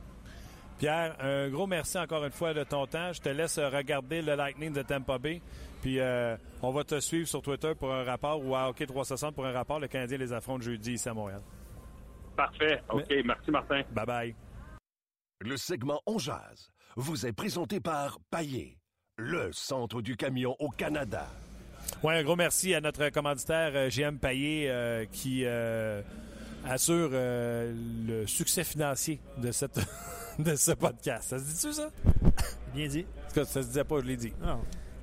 Pierre, 0.77 1.15
un 1.19 1.49
gros 1.49 1.67
merci 1.67 1.97
encore 1.97 2.25
une 2.25 2.31
fois 2.31 2.53
de 2.53 2.63
ton 2.63 2.85
temps. 2.85 3.13
Je 3.13 3.21
te 3.21 3.29
laisse 3.29 3.57
regarder 3.59 4.21
le 4.21 4.35
Lightning 4.35 4.73
de 4.73 4.81
Tampa 4.81 5.17
Bay. 5.17 5.41
Puis 5.81 5.99
euh, 5.99 6.35
on 6.61 6.71
va 6.71 6.83
te 6.83 6.99
suivre 6.99 7.27
sur 7.27 7.41
Twitter 7.41 7.73
pour 7.75 7.93
un 7.93 8.03
rapport 8.03 8.43
ou 8.45 8.55
à 8.55 8.69
Hockey 8.69 8.85
360 8.85 9.35
pour 9.35 9.45
un 9.45 9.53
rapport. 9.53 9.79
Le 9.79 9.87
Canadien 9.87 10.17
les 10.17 10.33
affronte 10.33 10.63
jeudi 10.63 10.93
ici 10.93 11.07
à 11.07 11.13
Montréal. 11.13 11.41
Parfait. 12.35 12.81
OK. 12.89 13.05
Merci, 13.23 13.51
Martin. 13.51 13.83
Bye 13.91 14.05
bye. 14.05 14.35
Le 15.41 15.55
segment 15.57 16.01
On 16.05 16.17
Jazz 16.17 16.71
vous 16.97 17.25
est 17.25 17.33
présenté 17.33 17.79
par 17.79 18.19
Paillé, 18.29 18.74
le 19.17 19.51
centre 19.53 20.01
du 20.01 20.17
camion 20.17 20.55
au 20.59 20.69
Canada. 20.69 21.27
Oui, 22.03 22.15
un 22.15 22.23
gros 22.23 22.35
merci 22.35 22.73
à 22.73 22.81
notre 22.81 23.09
commanditaire 23.09 23.89
GM 23.89 24.15
euh, 24.15 24.17
Paillé 24.19 24.67
euh, 24.69 25.05
qui 25.11 25.45
assure 26.65 27.11
le 27.11 28.25
succès 28.25 28.63
financier 28.63 29.19
de 29.37 29.51
cette. 29.51 29.79
de 30.39 30.55
ce 30.55 30.71
podcast. 30.71 31.29
Ça 31.29 31.39
se 31.39 31.43
dit-tu, 31.43 31.73
ça? 31.73 31.89
Bien 32.75 32.87
dit. 32.87 33.05
En 33.25 33.27
tout 33.29 33.35
cas, 33.35 33.45
ça 33.45 33.61
se 33.61 33.67
disait 33.67 33.83
pas, 33.83 33.99
je 34.01 34.05
l'ai 34.05 34.17
dit. 34.17 34.33
Ah. 34.43 34.57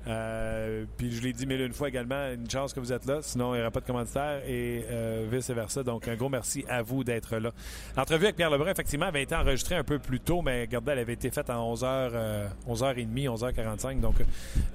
Euh, 0.07 0.85
puis 0.97 1.11
je 1.11 1.21
l'ai 1.21 1.31
dit 1.31 1.45
mille 1.45 1.61
une 1.61 1.73
fois 1.73 1.87
également, 1.87 2.29
une 2.33 2.49
chance 2.49 2.73
que 2.73 2.79
vous 2.79 2.91
êtes 2.91 3.05
là, 3.05 3.19
sinon 3.21 3.53
il 3.53 3.57
n'y 3.57 3.61
aura 3.61 3.71
pas 3.71 3.79
de 3.79 3.85
commentaire 3.85 4.41
et 4.45 4.85
euh, 4.89 5.27
vice-versa. 5.31 5.83
Donc 5.83 6.07
un 6.07 6.15
gros 6.15 6.29
merci 6.29 6.65
à 6.67 6.81
vous 6.81 7.03
d'être 7.03 7.37
là. 7.37 7.51
L'entrevue 7.95 8.25
avec 8.25 8.35
Pierre 8.35 8.49
Lebrun, 8.49 8.71
effectivement, 8.71 9.05
avait 9.05 9.23
été 9.23 9.35
enregistrée 9.35 9.75
un 9.75 9.83
peu 9.83 9.99
plus 9.99 10.19
tôt, 10.19 10.41
mais 10.41 10.61
regardez, 10.61 10.91
elle 10.91 10.99
avait 10.99 11.13
été 11.13 11.29
faite 11.29 11.49
à 11.49 11.55
11h, 11.55 12.49
11h30, 12.67 13.27
11h45. 13.27 13.99
Donc 14.01 14.15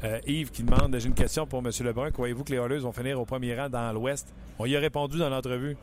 euh, 0.05 0.18
Yves 0.26 0.51
qui 0.51 0.62
demande, 0.62 0.97
j'ai 0.99 1.09
une 1.09 1.14
question 1.14 1.47
pour 1.47 1.61
M. 1.61 1.70
Lebrun, 1.81 2.11
croyez-vous 2.11 2.45
que 2.45 2.53
les 2.53 2.59
Oilers 2.59 2.79
vont 2.79 2.93
finir 2.93 3.20
au 3.20 3.24
premier 3.24 3.55
rang 3.55 3.68
dans 3.68 3.93
l'Ouest? 3.93 4.33
On 4.59 4.66
y 4.66 4.76
a 4.76 4.81
répondu 4.81 5.18
dans 5.18 5.29
l'entrevue. 5.29 5.76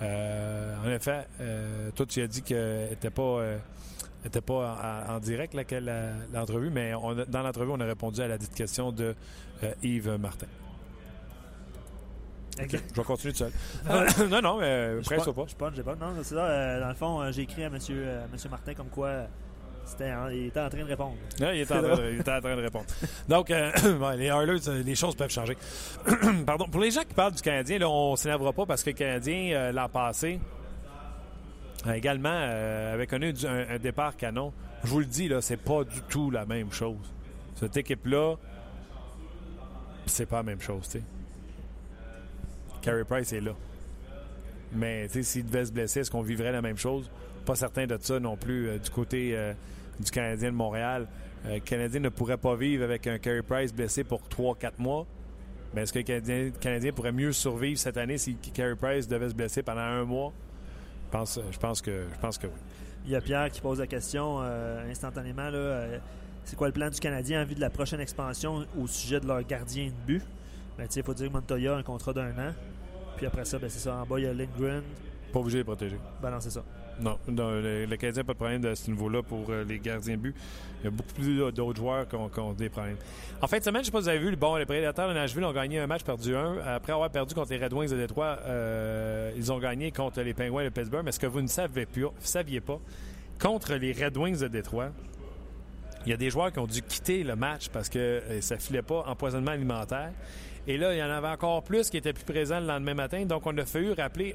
en 0.00 0.90
effet, 0.90 1.26
toi 1.94 2.06
tu 2.06 2.22
as 2.22 2.26
dit 2.26 2.42
qu'elle 2.42 2.90
n'était 2.90 3.10
pas 3.10 3.40
n'était 4.24 4.40
pas 4.40 5.06
en, 5.08 5.18
direct 5.18 5.54
l'entrevue, 6.32 6.70
mais 6.70 6.92
dans 7.28 7.42
l'entrevue, 7.42 7.72
on 7.72 7.80
a 7.80 7.84
répondu 7.84 8.20
à 8.20 8.28
la 8.28 8.38
dite 8.38 8.54
question 8.54 8.92
de 8.92 9.14
euh, 9.62 9.74
Yves 9.82 10.16
Martin. 10.18 10.46
Je 12.58 12.76
vais 12.76 13.02
continuer 13.04 13.32
tout 13.32 13.38
seul. 13.38 14.28
non, 14.28 14.40
non, 14.40 14.56
mais 14.60 14.96
presque 15.04 15.30
pas. 15.32 15.44
Je 15.46 15.54
pense, 15.54 15.74
pas. 15.84 15.94
Non, 15.96 16.14
c'est 16.22 16.34
ça. 16.34 16.44
Euh, 16.44 16.80
dans 16.80 16.88
le 16.88 16.94
fond, 16.94 17.20
euh, 17.20 17.32
j'ai 17.32 17.42
écrit 17.42 17.64
à 17.64 17.66
M. 17.66 17.74
Monsieur, 17.74 18.50
Martin 18.50 18.74
comme 18.74 18.88
quoi 18.88 19.26
il 20.30 20.46
était 20.46 20.60
en 20.60 20.70
train 20.70 20.78
de 20.78 20.84
répondre. 20.84 21.16
il, 21.38 21.60
était 21.60 21.74
en, 21.74 21.82
train 22.40 22.56
de 22.56 22.62
répondre. 22.62 22.86
Donc, 23.28 23.50
euh, 23.50 23.70
les 24.16 24.26
Oilers, 24.26 24.82
les 24.82 24.94
choses 24.94 25.14
peuvent 25.14 25.30
changer. 25.30 25.58
Pardon. 26.46 26.66
Pour 26.68 26.80
les 26.80 26.90
gens 26.90 27.02
qui 27.02 27.12
parlent 27.12 27.34
du 27.34 27.42
Canadien, 27.42 27.78
là, 27.78 27.90
on 27.90 28.12
ne 28.12 28.16
s'énervera 28.16 28.54
pas 28.54 28.64
parce 28.64 28.82
que 28.82 28.90
le 28.90 28.96
Canadien, 28.96 29.72
l'an 29.72 29.88
passé, 29.90 30.40
également, 31.92 32.28
avait 32.28 33.06
connu 33.06 33.34
un, 33.46 33.78
départ 33.78 34.16
canon. 34.16 34.52
Je 34.84 34.88
vous 34.88 35.00
le 35.00 35.06
dis, 35.06 35.28
là, 35.28 35.40
c'est 35.40 35.56
pas 35.56 35.84
du 35.84 36.00
tout 36.08 36.30
la 36.30 36.46
même 36.46 36.72
chose. 36.72 37.12
Cette 37.56 37.76
équipe-là, 37.76 38.36
c'est 40.06 40.26
pas 40.26 40.36
la 40.36 40.42
même 40.42 40.60
chose, 40.60 40.88
tu. 40.88 41.02
Carey 42.82 43.04
Price 43.04 43.32
est 43.32 43.40
là. 43.40 43.54
Mais 44.74 45.08
s'il 45.08 45.46
devait 45.46 45.64
se 45.64 45.72
blesser, 45.72 46.00
est-ce 46.00 46.10
qu'on 46.10 46.22
vivrait 46.22 46.52
la 46.52 46.60
même 46.60 46.76
chose? 46.76 47.10
Pas 47.46 47.54
certain 47.54 47.86
de 47.86 47.96
ça 48.00 48.20
non 48.20 48.36
plus 48.36 48.68
euh, 48.68 48.78
du 48.78 48.90
côté 48.90 49.36
euh, 49.36 49.52
du 50.00 50.10
Canadien 50.10 50.50
de 50.50 50.56
Montréal. 50.56 51.06
Euh, 51.46 51.54
le 51.54 51.60
Canadien 51.60 52.00
ne 52.00 52.08
pourrait 52.08 52.36
pas 52.36 52.56
vivre 52.56 52.84
avec 52.84 53.06
un 53.06 53.18
Carey 53.18 53.42
Price 53.42 53.72
blessé 53.72 54.04
pour 54.04 54.22
3-4 54.28 54.72
mois. 54.78 55.06
Mais 55.74 55.82
est-ce 55.82 55.92
que 55.92 55.98
le 55.98 56.50
Canadien, 56.50 56.92
pourrait 56.92 57.12
mieux 57.12 57.32
survivre 57.32 57.78
cette 57.78 57.96
année 57.96 58.18
si 58.18 58.36
Carey 58.36 58.76
Price 58.76 59.08
devait 59.08 59.28
se 59.28 59.34
blesser 59.34 59.62
pendant 59.62 59.80
un 59.80 60.04
mois? 60.04 60.32
Je 61.14 61.18
pense, 61.18 61.40
je 61.48 61.58
pense, 61.58 61.80
que, 61.80 62.06
je 62.12 62.18
pense 62.18 62.38
que 62.38 62.48
oui. 62.48 62.52
Il 63.04 63.12
y 63.12 63.14
a 63.14 63.20
Pierre 63.20 63.48
qui 63.48 63.60
pose 63.60 63.78
la 63.78 63.86
question 63.86 64.40
instantanément. 64.40 65.48
c'est 66.44 66.56
quoi 66.56 66.66
le 66.66 66.72
plan 66.72 66.90
du 66.90 66.98
Canadien 66.98 67.42
en 67.42 67.44
vue 67.44 67.54
de 67.54 67.60
la 67.60 67.70
prochaine 67.70 68.00
expansion 68.00 68.66
au 68.76 68.88
sujet 68.88 69.20
de 69.20 69.26
leur 69.28 69.40
gardien 69.44 69.86
de 69.86 70.06
but? 70.06 70.22
Ben, 70.76 70.88
il 70.92 71.02
faut 71.04 71.14
dire 71.14 71.28
que 71.28 71.32
Montoya 71.32 71.76
a 71.76 71.78
un 71.78 71.82
contrat 71.84 72.12
d'un 72.12 72.32
an. 72.32 72.52
Puis 73.16 73.26
après 73.26 73.44
ça, 73.44 73.60
ben, 73.60 73.70
c'est 73.70 73.78
ça. 73.78 73.94
En 73.94 74.04
bas, 74.04 74.18
il 74.18 74.24
y 74.24 74.26
a 74.26 74.34
Lindgren. 74.34 74.82
Pas 75.32 75.38
obligé 75.38 75.58
de 75.58 75.62
protéger. 75.62 76.00
Ben 76.20 76.32
non, 76.32 76.40
c'est 76.40 76.50
ça. 76.50 76.64
Non, 77.00 77.18
le, 77.28 77.86
le, 77.86 77.96
Canadien 77.96 78.22
n'a 78.22 78.24
pas 78.24 78.32
de 78.32 78.38
problème 78.38 78.60
de 78.60 78.74
ce 78.74 78.90
niveau-là 78.90 79.22
pour 79.22 79.46
euh, 79.48 79.64
les 79.64 79.78
gardiens 79.78 80.16
but. 80.16 80.34
Il 80.80 80.84
y 80.84 80.88
a 80.88 80.90
beaucoup 80.90 81.14
plus 81.14 81.52
d'autres 81.52 81.76
joueurs 81.76 82.06
qui 82.08 82.14
ont, 82.14 82.52
des 82.52 82.68
problèmes. 82.68 82.96
En 83.40 83.46
fin 83.46 83.58
de 83.58 83.62
semaine, 83.64 83.82
je 83.82 83.90
ne 83.90 83.90
sais 83.90 83.90
pas 83.90 83.98
si 83.98 84.04
vous 84.04 84.08
avez 84.10 84.18
vu, 84.18 84.36
bon, 84.36 84.56
les 84.56 84.66
Prédateurs 84.66 85.08
de 85.08 85.14
Nashville 85.14 85.44
ont 85.44 85.52
gagné 85.52 85.78
un 85.78 85.86
match, 85.86 86.02
perdu 86.04 86.36
un. 86.36 86.58
Après 86.58 86.92
avoir 86.92 87.10
perdu 87.10 87.34
contre 87.34 87.52
les 87.52 87.58
Red 87.58 87.72
Wings 87.72 87.90
de 87.90 87.96
Détroit, 87.96 88.38
euh, 88.44 89.32
ils 89.36 89.50
ont 89.50 89.58
gagné 89.58 89.90
contre 89.90 90.20
les 90.20 90.34
Penguins 90.34 90.64
de 90.64 90.68
Pittsburgh. 90.68 91.04
Mais 91.04 91.12
ce 91.12 91.18
que 91.18 91.26
vous 91.26 91.40
ne 91.40 91.48
saviez, 91.48 91.86
plus, 91.86 92.06
saviez 92.20 92.60
pas, 92.60 92.78
contre 93.40 93.74
les 93.74 93.92
Red 93.92 94.16
Wings 94.16 94.40
de 94.40 94.48
Détroit, 94.48 94.90
il 96.06 96.10
y 96.10 96.12
a 96.12 96.16
des 96.18 96.30
joueurs 96.30 96.52
qui 96.52 96.58
ont 96.58 96.66
dû 96.66 96.82
quitter 96.82 97.24
le 97.24 97.34
match 97.34 97.70
parce 97.70 97.88
que 97.88 97.98
euh, 97.98 98.40
ça 98.40 98.58
filait 98.58 98.82
pas 98.82 99.04
empoisonnement 99.06 99.52
alimentaire. 99.52 100.12
Et 100.66 100.78
là, 100.78 100.94
il 100.94 100.98
y 100.98 101.02
en 101.02 101.10
avait 101.10 101.28
encore 101.28 101.62
plus 101.62 101.90
qui 101.90 101.98
étaient 101.98 102.12
plus 102.12 102.24
présents 102.24 102.60
le 102.60 102.66
lendemain 102.66 102.94
matin. 102.94 103.24
Donc, 103.26 103.46
on 103.46 103.56
a 103.58 103.64
fallu 103.64 103.92
rappeler 103.92 104.34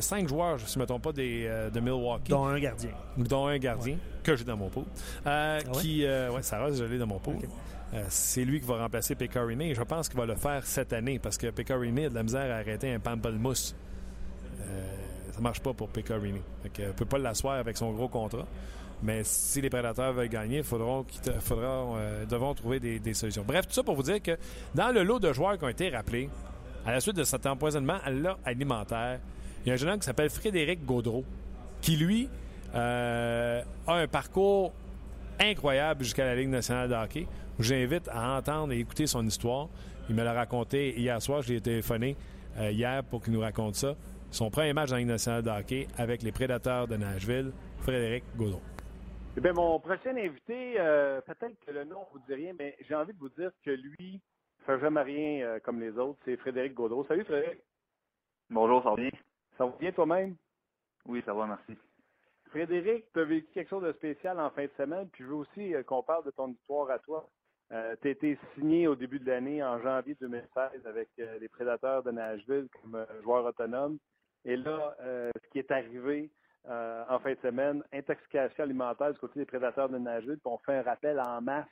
cinq 0.00 0.28
joueurs, 0.28 0.58
je 0.58 0.64
ne 0.78 0.82
me 0.82 0.86
trompe 0.86 1.02
pas, 1.02 1.12
des, 1.12 1.46
euh, 1.46 1.70
de 1.70 1.80
Milwaukee. 1.80 2.30
Dont 2.30 2.46
un 2.46 2.58
gardien. 2.58 2.90
Dont 3.16 3.46
un 3.46 3.58
gardien, 3.58 3.96
que 4.22 4.36
j'ai 4.36 4.44
dans 4.44 4.56
mon 4.56 4.68
pot. 4.68 4.86
Euh, 5.26 5.60
ah 5.64 5.70
qui, 5.72 6.04
euh, 6.04 6.30
ouais, 6.30 6.42
Sarah, 6.42 6.70
je 6.70 6.84
l'ai 6.84 6.98
dans 6.98 7.06
mon 7.06 7.18
pot. 7.18 7.34
c'est 8.08 8.44
lui 8.44 8.60
qui 8.60 8.66
va 8.66 8.78
remplacer 8.78 9.14
Pecorini. 9.14 9.74
Je 9.74 9.82
pense 9.82 10.08
qu'il 10.08 10.18
va 10.18 10.26
le 10.26 10.36
faire 10.36 10.64
cette 10.64 10.92
année 10.92 11.18
parce 11.18 11.36
que 11.36 11.48
Pecorini 11.48 12.06
a 12.06 12.10
de 12.10 12.14
la 12.14 12.22
misère 12.22 12.50
à 12.54 12.58
arrêter 12.58 12.92
un 12.92 13.00
pamplemousse. 13.00 13.74
Euh, 14.60 14.82
ça 15.32 15.40
marche 15.40 15.60
pas 15.60 15.72
pour 15.72 15.88
Pecorini. 15.88 16.40
Il 16.78 16.86
ne 16.86 16.92
peut 16.92 17.04
pas 17.04 17.18
l'asseoir 17.18 17.54
avec 17.54 17.76
son 17.76 17.92
gros 17.92 18.08
contrat. 18.08 18.46
Mais 19.02 19.22
si 19.24 19.60
les 19.60 19.70
prédateurs 19.70 20.12
veulent 20.12 20.28
gagner, 20.28 20.58
il 20.58 20.64
faudra, 20.64 21.04
euh, 21.26 22.26
devront 22.26 22.54
trouver 22.54 22.80
des, 22.80 23.14
solutions. 23.14 23.44
Bref, 23.46 23.66
tout 23.66 23.72
ça 23.72 23.82
pour 23.82 23.94
vous 23.94 24.02
dire 24.02 24.20
que 24.22 24.36
dans 24.74 24.92
le 24.92 25.02
lot 25.02 25.18
de 25.18 25.32
joueurs 25.32 25.58
qui 25.58 25.64
ont 25.64 25.68
été 25.68 25.88
rappelés, 25.88 26.28
à 26.84 26.92
la 26.92 27.00
suite 27.00 27.16
de 27.16 27.24
cet 27.24 27.46
empoisonnement 27.46 27.98
alimentaire, 28.44 29.20
il 29.64 29.68
y 29.68 29.70
a 29.70 29.74
un 29.74 29.76
jeune 29.76 29.90
homme 29.90 29.98
qui 29.98 30.06
s'appelle 30.06 30.30
Frédéric 30.30 30.84
Gaudreau, 30.84 31.24
qui, 31.80 31.96
lui, 31.96 32.28
euh, 32.74 33.62
a 33.86 33.94
un 33.94 34.06
parcours 34.06 34.72
incroyable 35.38 36.04
jusqu'à 36.04 36.24
la 36.24 36.34
Ligue 36.34 36.48
nationale 36.48 36.88
de 36.88 36.94
hockey. 36.94 37.26
J'invite 37.58 38.08
à 38.08 38.36
entendre 38.36 38.72
et 38.72 38.78
écouter 38.78 39.06
son 39.06 39.26
histoire. 39.26 39.68
Il 40.08 40.14
me 40.14 40.24
l'a 40.24 40.32
raconté 40.32 40.98
hier 40.98 41.20
soir. 41.20 41.42
Je 41.42 41.50
lui 41.50 41.56
ai 41.56 41.60
téléphoné 41.60 42.16
euh, 42.58 42.70
hier 42.70 43.02
pour 43.04 43.22
qu'il 43.22 43.32
nous 43.32 43.40
raconte 43.40 43.76
ça. 43.76 43.94
Son 44.30 44.50
premier 44.50 44.72
match 44.72 44.90
dans 44.90 44.96
la 44.96 45.00
Ligue 45.00 45.08
nationale 45.08 45.42
de 45.42 45.50
hockey 45.50 45.88
avec 45.96 46.22
les 46.22 46.32
Prédateurs 46.32 46.86
de 46.86 46.96
Nashville, 46.96 47.52
Frédéric 47.80 48.24
Gaudreau. 48.36 48.60
Eh 49.36 49.40
bien, 49.40 49.52
mon 49.52 49.78
prochain 49.78 50.16
invité, 50.16 50.74
euh, 50.80 51.20
peut-être 51.20 51.56
que 51.64 51.70
le 51.70 51.84
nom 51.84 52.00
ne 52.00 52.18
vous 52.18 52.26
dit 52.26 52.34
rien, 52.34 52.52
mais 52.58 52.76
j'ai 52.80 52.96
envie 52.96 53.12
de 53.12 53.18
vous 53.18 53.28
dire 53.28 53.52
que 53.64 53.70
lui 53.70 54.20
ne 54.58 54.64
fait 54.64 54.80
jamais 54.80 55.02
rien 55.02 55.46
euh, 55.46 55.60
comme 55.60 55.80
les 55.80 55.96
autres. 55.96 56.18
C'est 56.24 56.36
Frédéric 56.38 56.74
Gaudreau. 56.74 57.04
Salut 57.04 57.24
Frédéric. 57.24 57.60
Bonjour, 58.50 58.82
ça 58.82 58.90
va 58.90 58.96
bien? 58.96 59.10
Ça 59.56 59.66
va 59.66 59.72
bien 59.78 59.92
toi-même? 59.92 60.34
Oui, 61.06 61.22
ça 61.24 61.32
va, 61.32 61.46
merci. 61.46 61.80
Frédéric, 62.48 63.04
tu 63.12 63.20
as 63.20 63.24
vécu 63.24 63.46
quelque 63.54 63.68
chose 63.68 63.84
de 63.84 63.92
spécial 63.92 64.40
en 64.40 64.50
fin 64.50 64.64
de 64.64 64.72
semaine, 64.76 65.08
puis 65.12 65.22
je 65.22 65.28
veux 65.28 65.36
aussi 65.36 65.74
euh, 65.76 65.84
qu'on 65.84 66.02
parle 66.02 66.24
de 66.24 66.32
ton 66.32 66.48
histoire 66.48 66.90
à 66.90 66.98
toi. 66.98 67.30
tu 67.70 67.76
as 67.76 68.10
été 68.10 68.36
signé 68.56 68.88
au 68.88 68.96
début 68.96 69.20
de 69.20 69.30
l'année, 69.30 69.62
en 69.62 69.80
janvier 69.80 70.16
2016, 70.20 70.84
avec 70.86 71.08
les 71.16 71.48
Prédateurs 71.48 72.02
de 72.02 72.10
Nashville 72.10 72.66
comme 72.82 73.06
joueur 73.22 73.44
autonome. 73.44 73.96
Et 74.44 74.56
là, 74.56 74.96
ce 74.98 75.50
qui 75.52 75.60
est 75.60 75.70
arrivé, 75.70 76.32
euh, 76.68 77.04
en 77.08 77.18
fin 77.20 77.32
de 77.32 77.38
semaine, 77.40 77.82
intoxication 77.92 78.64
alimentaire 78.64 79.12
du 79.12 79.18
côté 79.18 79.40
des 79.40 79.46
prédateurs 79.46 79.88
de 79.88 79.98
Nashville, 79.98 80.38
puis 80.38 80.52
on 80.52 80.58
fait 80.58 80.76
un 80.76 80.82
rappel 80.82 81.18
en 81.18 81.40
masse 81.40 81.66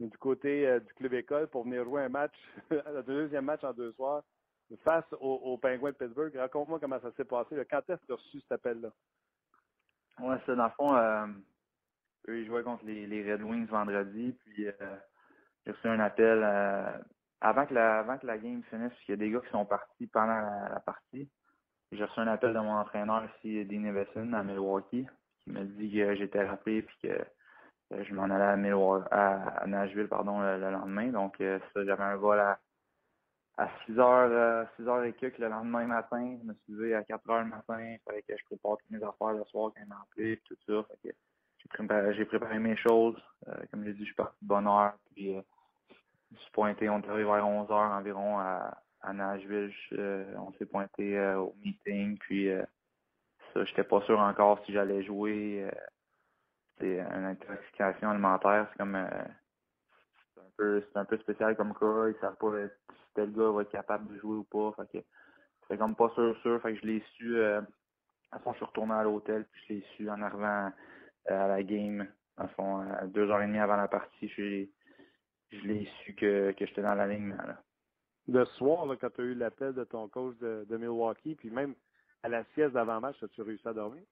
du 0.00 0.16
côté 0.18 0.66
euh, 0.66 0.80
du 0.80 0.92
club 0.94 1.14
école 1.14 1.46
pour 1.48 1.64
venir 1.64 1.84
jouer 1.84 2.04
un 2.04 2.08
match, 2.08 2.34
le 2.70 3.02
deuxième 3.02 3.44
match 3.44 3.62
en 3.64 3.72
deux 3.72 3.92
soirs, 3.92 4.22
face 4.82 5.04
aux, 5.20 5.58
Pingouins 5.58 5.92
de 5.92 5.96
Pittsburgh. 5.96 6.34
Raconte-moi 6.34 6.80
comment 6.80 7.00
ça 7.00 7.12
s'est 7.12 7.24
passé. 7.24 7.54
Quand 7.70 7.88
est-ce 7.90 8.00
que 8.00 8.06
tu 8.06 8.12
as 8.12 8.16
reçu 8.16 8.40
cet 8.40 8.52
appel-là? 8.52 8.88
Oui, 10.20 10.36
c'est 10.46 10.56
dans 10.56 10.64
le 10.64 10.70
fond, 10.70 10.96
euh, 10.96 11.26
eux, 12.28 12.40
ils 12.40 12.46
jouaient 12.46 12.62
contre 12.62 12.84
les, 12.86 13.30
Red 13.30 13.42
Wings 13.42 13.66
vendredi, 13.66 14.32
puis 14.40 14.64
j'ai 15.66 15.72
reçu 15.72 15.86
un 15.86 16.00
appel 16.00 16.42
avant, 17.40 17.66
que 17.66 17.74
la, 17.74 18.38
game 18.38 18.62
finisse, 18.70 18.92
il 19.06 19.10
y 19.10 19.14
a 19.14 19.16
des 19.16 19.30
gars 19.30 19.40
qui 19.40 19.50
sont 19.50 19.66
partis 19.66 20.06
pendant 20.06 20.40
la 20.40 20.80
partie. 20.80 21.28
J'ai 21.96 22.04
reçu 22.04 22.18
un 22.18 22.26
appel 22.26 22.52
de 22.52 22.58
mon 22.58 22.72
entraîneur 22.72 23.24
ici, 23.36 23.64
Dean 23.66 23.84
Everson, 23.84 24.32
à 24.32 24.42
Milwaukee, 24.42 25.06
qui 25.44 25.50
m'a 25.50 25.62
dit 25.62 25.92
que 25.92 26.14
j'étais 26.16 26.44
rappelé 26.44 26.78
et 26.78 27.06
que 27.06 28.04
je 28.04 28.14
m'en 28.14 28.24
allais 28.24 28.72
à, 29.12 29.62
à, 29.62 29.66
Nashville 29.66 30.08
pardon, 30.08 30.40
le, 30.40 30.58
lendemain. 30.58 31.08
Donc, 31.12 31.40
euh, 31.40 31.60
ça, 31.72 31.84
j'avais 31.84 32.02
un 32.02 32.16
vol 32.16 32.40
à, 32.40 32.58
à 33.58 33.68
6 33.86 33.92
h 33.92 34.66
6 34.76 34.82
h 34.82 35.04
et 35.04 35.12
quelques 35.12 35.38
le 35.38 35.48
lendemain 35.48 35.86
matin. 35.86 36.36
Je 36.40 36.46
me 36.46 36.54
suis 36.54 36.72
levé 36.72 36.94
à 36.94 37.04
4 37.04 37.24
h 37.26 37.44
le 37.44 37.50
matin. 37.50 37.96
Que 38.06 38.36
je 38.36 38.44
prépare 38.46 38.78
toutes 38.78 38.90
mes 38.90 39.04
affaires 39.04 39.32
le 39.32 39.44
soir 39.44 39.70
quand 39.74 39.80
il 39.80 39.88
m'a 39.88 40.02
appelé 40.02 40.32
et 40.32 40.42
tout 40.44 40.56
ça. 40.66 40.84
j'ai 42.12 42.24
préparé, 42.24 42.58
mes 42.58 42.76
choses. 42.76 43.22
Euh, 43.46 43.54
comme 43.70 43.82
je 43.84 43.90
l'ai 43.90 43.94
dit, 43.94 44.00
je 44.00 44.06
suis 44.06 44.14
parti 44.14 44.36
de 44.42 44.48
bonne 44.48 44.66
heure. 44.66 44.94
Puis, 45.14 45.36
euh, 45.36 45.42
je 46.32 46.38
suis 46.38 46.50
pointé, 46.50 46.88
on 46.88 47.00
est 47.00 47.08
arrivé 47.08 47.24
vers 47.24 47.46
11 47.46 47.68
h 47.68 47.72
environ 47.72 48.38
à, 48.40 48.82
à 49.04 49.12
Nashville, 49.12 49.72
euh, 49.92 50.34
on 50.36 50.52
s'est 50.54 50.66
pointé 50.66 51.18
euh, 51.18 51.38
au 51.38 51.54
meeting, 51.62 52.16
puis 52.18 52.48
euh, 52.48 52.64
ça, 53.52 53.64
j'étais 53.64 53.84
pas 53.84 54.00
sûr 54.02 54.18
encore 54.18 54.64
si 54.64 54.72
j'allais 54.72 55.04
jouer. 55.04 55.68
c'est 56.78 56.98
une 56.98 57.24
intoxication 57.24 58.10
alimentaire, 58.10 58.66
c'est 58.70 58.78
comme 58.78 58.96
un 58.96 59.10
peu 60.56 60.82
c'est 60.82 60.98
un 60.98 61.04
peu 61.04 61.18
spécial 61.18 61.56
comme 61.56 61.74
cas, 61.74 62.08
ils 62.08 62.20
savent 62.20 62.36
pas 62.36 62.50
si 62.66 63.14
tel 63.14 63.32
gars 63.32 63.50
va 63.50 63.62
être 63.62 63.70
capable 63.70 64.12
de 64.12 64.18
jouer 64.18 64.38
ou 64.38 64.44
pas. 64.44 64.72
Fait 64.82 65.04
que 65.68 65.76
comme 65.76 65.94
pas 65.94 66.10
sûr 66.14 66.36
sûr, 66.42 66.60
fait 66.62 66.74
que 66.74 66.80
je 66.80 66.86
l'ai 66.86 67.04
su 67.16 67.40
à 67.42 68.38
fond, 68.40 68.52
je 68.52 68.56
suis 68.56 68.66
retourné 68.66 68.94
à 68.94 69.04
l'hôtel, 69.04 69.44
puis 69.44 69.62
je 69.68 69.74
l'ai 69.74 69.84
su 69.96 70.10
en 70.10 70.20
arrivant 70.22 70.72
à 71.26 71.48
la 71.48 71.62
game. 71.62 72.08
À 72.36 73.06
deux 73.06 73.30
heures 73.30 73.42
et 73.42 73.46
demie 73.46 73.60
avant 73.60 73.76
la 73.76 73.86
partie, 73.86 74.28
je, 74.28 74.66
l'ai 75.62 75.88
su 76.02 76.14
que, 76.14 76.50
que 76.50 76.66
j'étais 76.66 76.82
dans 76.82 76.96
la 76.96 77.06
le 78.28 78.44
soir, 78.44 78.86
là, 78.86 78.96
quand 78.96 79.10
tu 79.10 79.20
as 79.20 79.24
eu 79.24 79.34
l'appel 79.34 79.74
de 79.74 79.84
ton 79.84 80.08
coach 80.08 80.36
de, 80.38 80.76
Milwaukee, 80.76 81.34
puis 81.34 81.50
même 81.50 81.74
à 82.22 82.28
la 82.28 82.44
sieste 82.54 82.72
d'avant-match, 82.72 83.22
as-tu 83.22 83.42
réussi 83.42 83.66
à 83.68 83.72
dormir? 83.72 84.02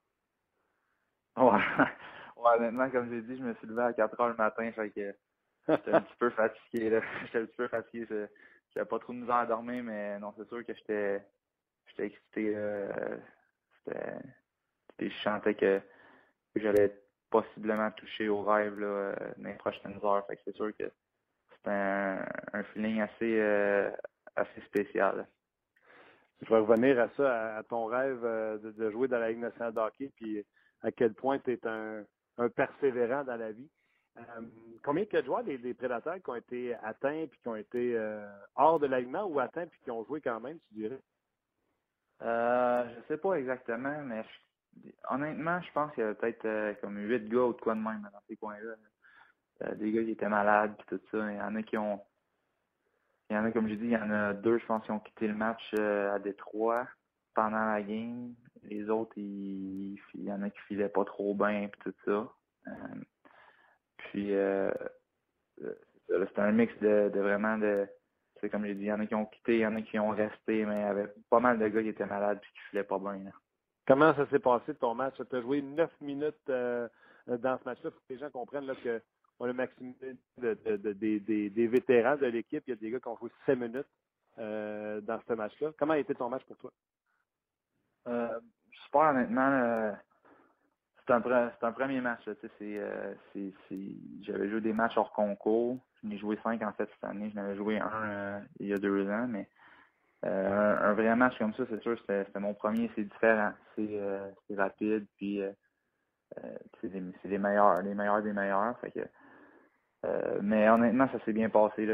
Ouais. 1.37 1.45
ouais, 2.37 2.51
honnêtement, 2.59 2.91
comme 2.91 3.09
j'ai 3.11 3.23
dit, 3.23 3.37
je 3.39 3.43
me 3.43 3.55
suis 3.55 3.67
levé 3.67 3.83
à 3.83 3.93
4 3.93 4.21
heures 4.21 4.29
le 4.29 4.35
matin, 4.35 4.71
fait 4.73 4.91
que 4.91 5.15
j'étais 5.69 5.93
un 5.93 6.03
petit 6.03 6.17
peu 6.19 6.31
fatigué, 6.31 6.91
là. 6.91 7.01
J'étais 7.23 7.39
un 7.39 7.47
petit 7.47 7.57
peu 7.57 7.69
fatigué. 7.69 8.29
J'avais 8.75 8.87
pas 8.87 8.99
trop 8.99 9.13
de 9.13 9.19
misère 9.19 9.37
à 9.37 9.47
dormir, 9.47 9.83
mais 9.83 10.19
non, 10.19 10.35
c'est 10.37 10.49
sûr 10.49 10.65
que 10.65 10.75
j'étais 10.75 11.25
j'étais 11.87 12.07
excité. 12.07 12.53
Euh, 12.57 13.17
c'était. 13.85 14.19
Je 14.99 15.09
chantais 15.09 15.55
que, 15.55 15.81
que 16.55 16.61
j'allais 16.61 16.97
possiblement 17.31 17.91
toucher 17.93 18.29
au 18.29 18.43
rêve 18.43 18.79
là, 18.79 18.87
euh, 18.87 19.15
dans 19.39 19.49
les 19.49 19.57
prochaines 19.57 19.99
heures. 20.05 20.25
Fait 20.27 20.37
que 20.37 20.43
c'est 20.45 20.55
sûr 20.55 20.71
que 20.77 20.85
un, 21.67 22.63
feeling 22.73 23.01
assez, 23.01 23.41
euh, 23.41 23.91
assez 24.37 24.61
spécial. 24.63 25.27
Je 26.41 26.49
vais 26.49 26.59
revenir 26.59 26.99
à 27.01 27.09
ça, 27.17 27.57
à, 27.57 27.63
ton 27.63 27.87
rêve 27.87 28.25
euh, 28.25 28.59
de, 28.59 28.91
jouer 28.91 29.09
dans 29.09 29.19
la 29.19 29.31
Ligue 29.31 29.41
nationale 29.41 29.73
de 29.73 29.81
hockey, 29.81 30.11
puis 30.17 30.45
à 30.83 30.91
quel 30.91 31.15
point 31.15 31.39
tu 31.39 31.53
es 31.53 31.61
un, 31.67 32.05
persévérant 32.57 33.25
dans 33.25 33.37
la 33.37 33.53
vie. 33.53 33.71
Euh, 34.19 34.23
combien 34.83 35.05
de 35.11 35.23
joueurs 35.23 35.45
des, 35.45 35.59
des, 35.59 35.75
prédateurs 35.75 36.17
qui 36.17 36.31
ont 36.31 36.35
été 36.35 36.75
atteints 36.83 37.27
puis 37.27 37.39
qui 37.41 37.49
ont 37.49 37.57
été 37.57 37.97
hors 38.57 38.79
de 38.79 38.87
l'alignement 38.87 39.25
ou 39.25 39.39
atteints 39.41 39.67
puis 39.67 39.81
qui 39.85 39.91
ont 39.91 40.05
joué 40.05 40.21
quand 40.21 40.41
même, 40.41 40.59
tu 40.69 40.75
dirais? 40.75 41.01
Euh, 42.23 42.85
je 42.95 43.07
sais 43.09 43.17
pas 43.17 43.35
exactement, 43.35 44.03
mais 44.03 44.25
honnêtement, 45.11 45.61
je 45.61 45.73
pense 45.73 45.93
qu'il 45.93 46.03
y 46.03 46.07
avait 46.07 46.15
peut-être 46.15 46.81
comme 46.81 46.99
huit 46.99 47.29
gars 47.29 47.45
ou 47.45 47.53
de 47.53 47.61
quoi 47.61 47.75
de 47.75 47.81
même 47.81 48.03
dans 48.03 48.21
ces 48.29 48.37
coins-là. 48.37 48.75
Des 49.77 49.93
gars 49.93 50.03
qui 50.03 50.11
étaient 50.11 50.29
malades 50.29 50.75
et 50.79 50.85
tout 50.89 51.01
ça. 51.11 51.31
Il 51.31 51.37
y 51.37 51.41
en 51.41 51.55
a 51.57 51.63
qui 51.63 51.77
ont 51.77 52.01
il 53.31 53.37
y 53.37 53.39
en 53.39 53.47
a, 53.47 53.51
comme 53.51 53.67
je 53.67 53.75
dis, 53.77 53.85
il 53.85 53.93
y 53.93 53.97
en 53.97 54.11
a 54.11 54.35
deux, 54.35 54.59
je 54.59 54.67
pense, 54.67 54.85
qui 54.85 54.91
ont 54.91 55.01
quitté 55.01 55.27
le 55.27 55.35
match 55.35 55.73
à 55.73 56.19
Détroit 56.19 56.87
pendant 57.35 57.65
la 57.65 57.81
game. 57.81 58.35
Les 58.65 58.91
autres, 58.91 59.13
il, 59.17 59.99
y 60.15 60.31
en 60.31 60.43
a 60.43 60.51
qui 60.51 60.61
filaient 60.69 60.91
pas 60.91 61.07
trop 61.07 61.35
bien 61.35 61.63
et 61.63 61.71
tout 61.83 61.95
ça. 62.05 62.29
puis 63.97 64.33
c'est 66.09 66.39
un 66.39 66.53
mix 66.53 66.79
de, 66.81 67.11
vraiment 67.15 67.57
de 67.57 67.89
c'est 68.43 68.51
comme 68.51 68.67
j'ai 68.67 68.75
dit, 68.75 68.83
il 68.83 68.87
y 68.89 68.93
en 68.93 69.01
a 69.01 69.07
qui 69.07 69.15
ont 69.15 69.27
quitté, 69.27 69.55
il 69.55 69.61
y 69.61 69.67
en 69.67 69.77
a 69.77 69.83
qui 69.83 69.99
ont 69.99 70.11
resté, 70.11 70.67
mais 70.67 70.81
il 70.81 70.83
y 70.83 70.85
avait 70.85 71.15
pas 71.31 71.39
mal 71.39 71.59
de 71.59 71.69
gars 71.69 71.83
qui 71.83 71.89
étaient 71.89 72.05
malades 72.05 72.39
et 72.39 72.47
qui 72.47 72.69
filaient 72.71 72.83
pas 72.83 72.99
bien. 72.99 73.31
Comment 73.87 74.15
ça 74.15 74.27
s'est 74.29 74.41
passé 74.41 74.75
ton 74.75 74.95
match? 74.95 75.15
Tu 75.31 75.37
as 75.37 75.41
joué 75.41 75.63
neuf 75.63 75.91
minutes 76.01 76.49
euh, 76.49 76.89
dans 77.27 77.59
ce 77.59 77.65
match-là. 77.65 77.91
Il 77.91 77.93
faut 77.93 78.01
que 78.09 78.13
les 78.13 78.19
gens 78.19 78.31
comprennent 78.31 78.67
là, 78.67 78.75
que 78.75 79.01
on 79.39 79.49
a 79.49 79.53
maximum 79.53 79.95
de, 80.39 80.55
de, 80.77 80.93
des, 80.93 81.21
des, 81.51 81.67
vétérans 81.67 82.17
de 82.17 82.27
l'équipe. 82.27 82.63
Il 82.67 82.71
y 82.71 82.73
a 82.73 82.77
des 82.77 82.91
gars 82.91 83.01
qui 83.01 83.09
ont 83.09 83.17
joué 83.17 83.31
cinq 83.47 83.57
minutes 83.57 83.87
euh, 84.39 85.01
dans 85.01 85.21
ce 85.27 85.33
match-là. 85.33 85.73
Comment 85.79 85.95
a 85.95 85.99
été 85.99 86.15
ton 86.15 86.29
match 86.29 86.45
pour 86.45 86.57
toi? 86.57 86.73
Euh, 88.09 88.41
super, 88.85 89.11
honnêtement. 89.11 89.49
Euh, 89.49 89.93
c'est 91.07 91.13
un, 91.13 91.21
premier 91.73 92.01
match. 92.01 92.21
Euh, 92.29 93.15
j'avais 94.23 94.49
joué 94.49 94.61
des 94.61 94.73
matchs 94.73 94.97
hors 94.97 95.13
concours. 95.13 95.79
J'en 96.03 96.11
ai 96.11 96.19
joué 96.19 96.39
cinq 96.43 96.63
en 96.63 96.73
fait 96.73 96.89
cette 96.95 97.05
année. 97.05 97.31
J'en 97.35 97.43
avais 97.43 97.57
joué 97.57 97.79
un 97.79 98.43
il 98.61 98.69
y 98.69 98.73
a 98.73 98.79
deux 98.79 99.09
ans, 99.11 99.27
mais 99.29 99.49
un, 100.23 100.93
vrai 100.93 101.15
match 101.17 101.37
comme 101.39 101.55
ça, 101.55 101.65
c'est 101.69 101.83
sûr, 101.83 101.99
c'était 101.99 102.41
mon 102.41 102.55
premier. 102.55 102.91
C'est 102.95 103.05
différent. 103.05 103.53
C'est 103.77 104.57
rapide, 104.57 105.07
puis 105.17 105.43
c'est 106.81 107.29
les 107.29 107.39
meilleurs, 107.39 107.83
les 107.83 107.95
meilleurs 107.95 108.23
des 108.23 108.33
meilleurs. 108.33 108.79
Fait 108.79 108.93
que, 108.93 109.01
mais 110.43 110.69
honnêtement, 110.69 111.09
ça 111.13 111.25
s'est 111.25 111.33
bien 111.33 111.49
passé. 111.49 111.87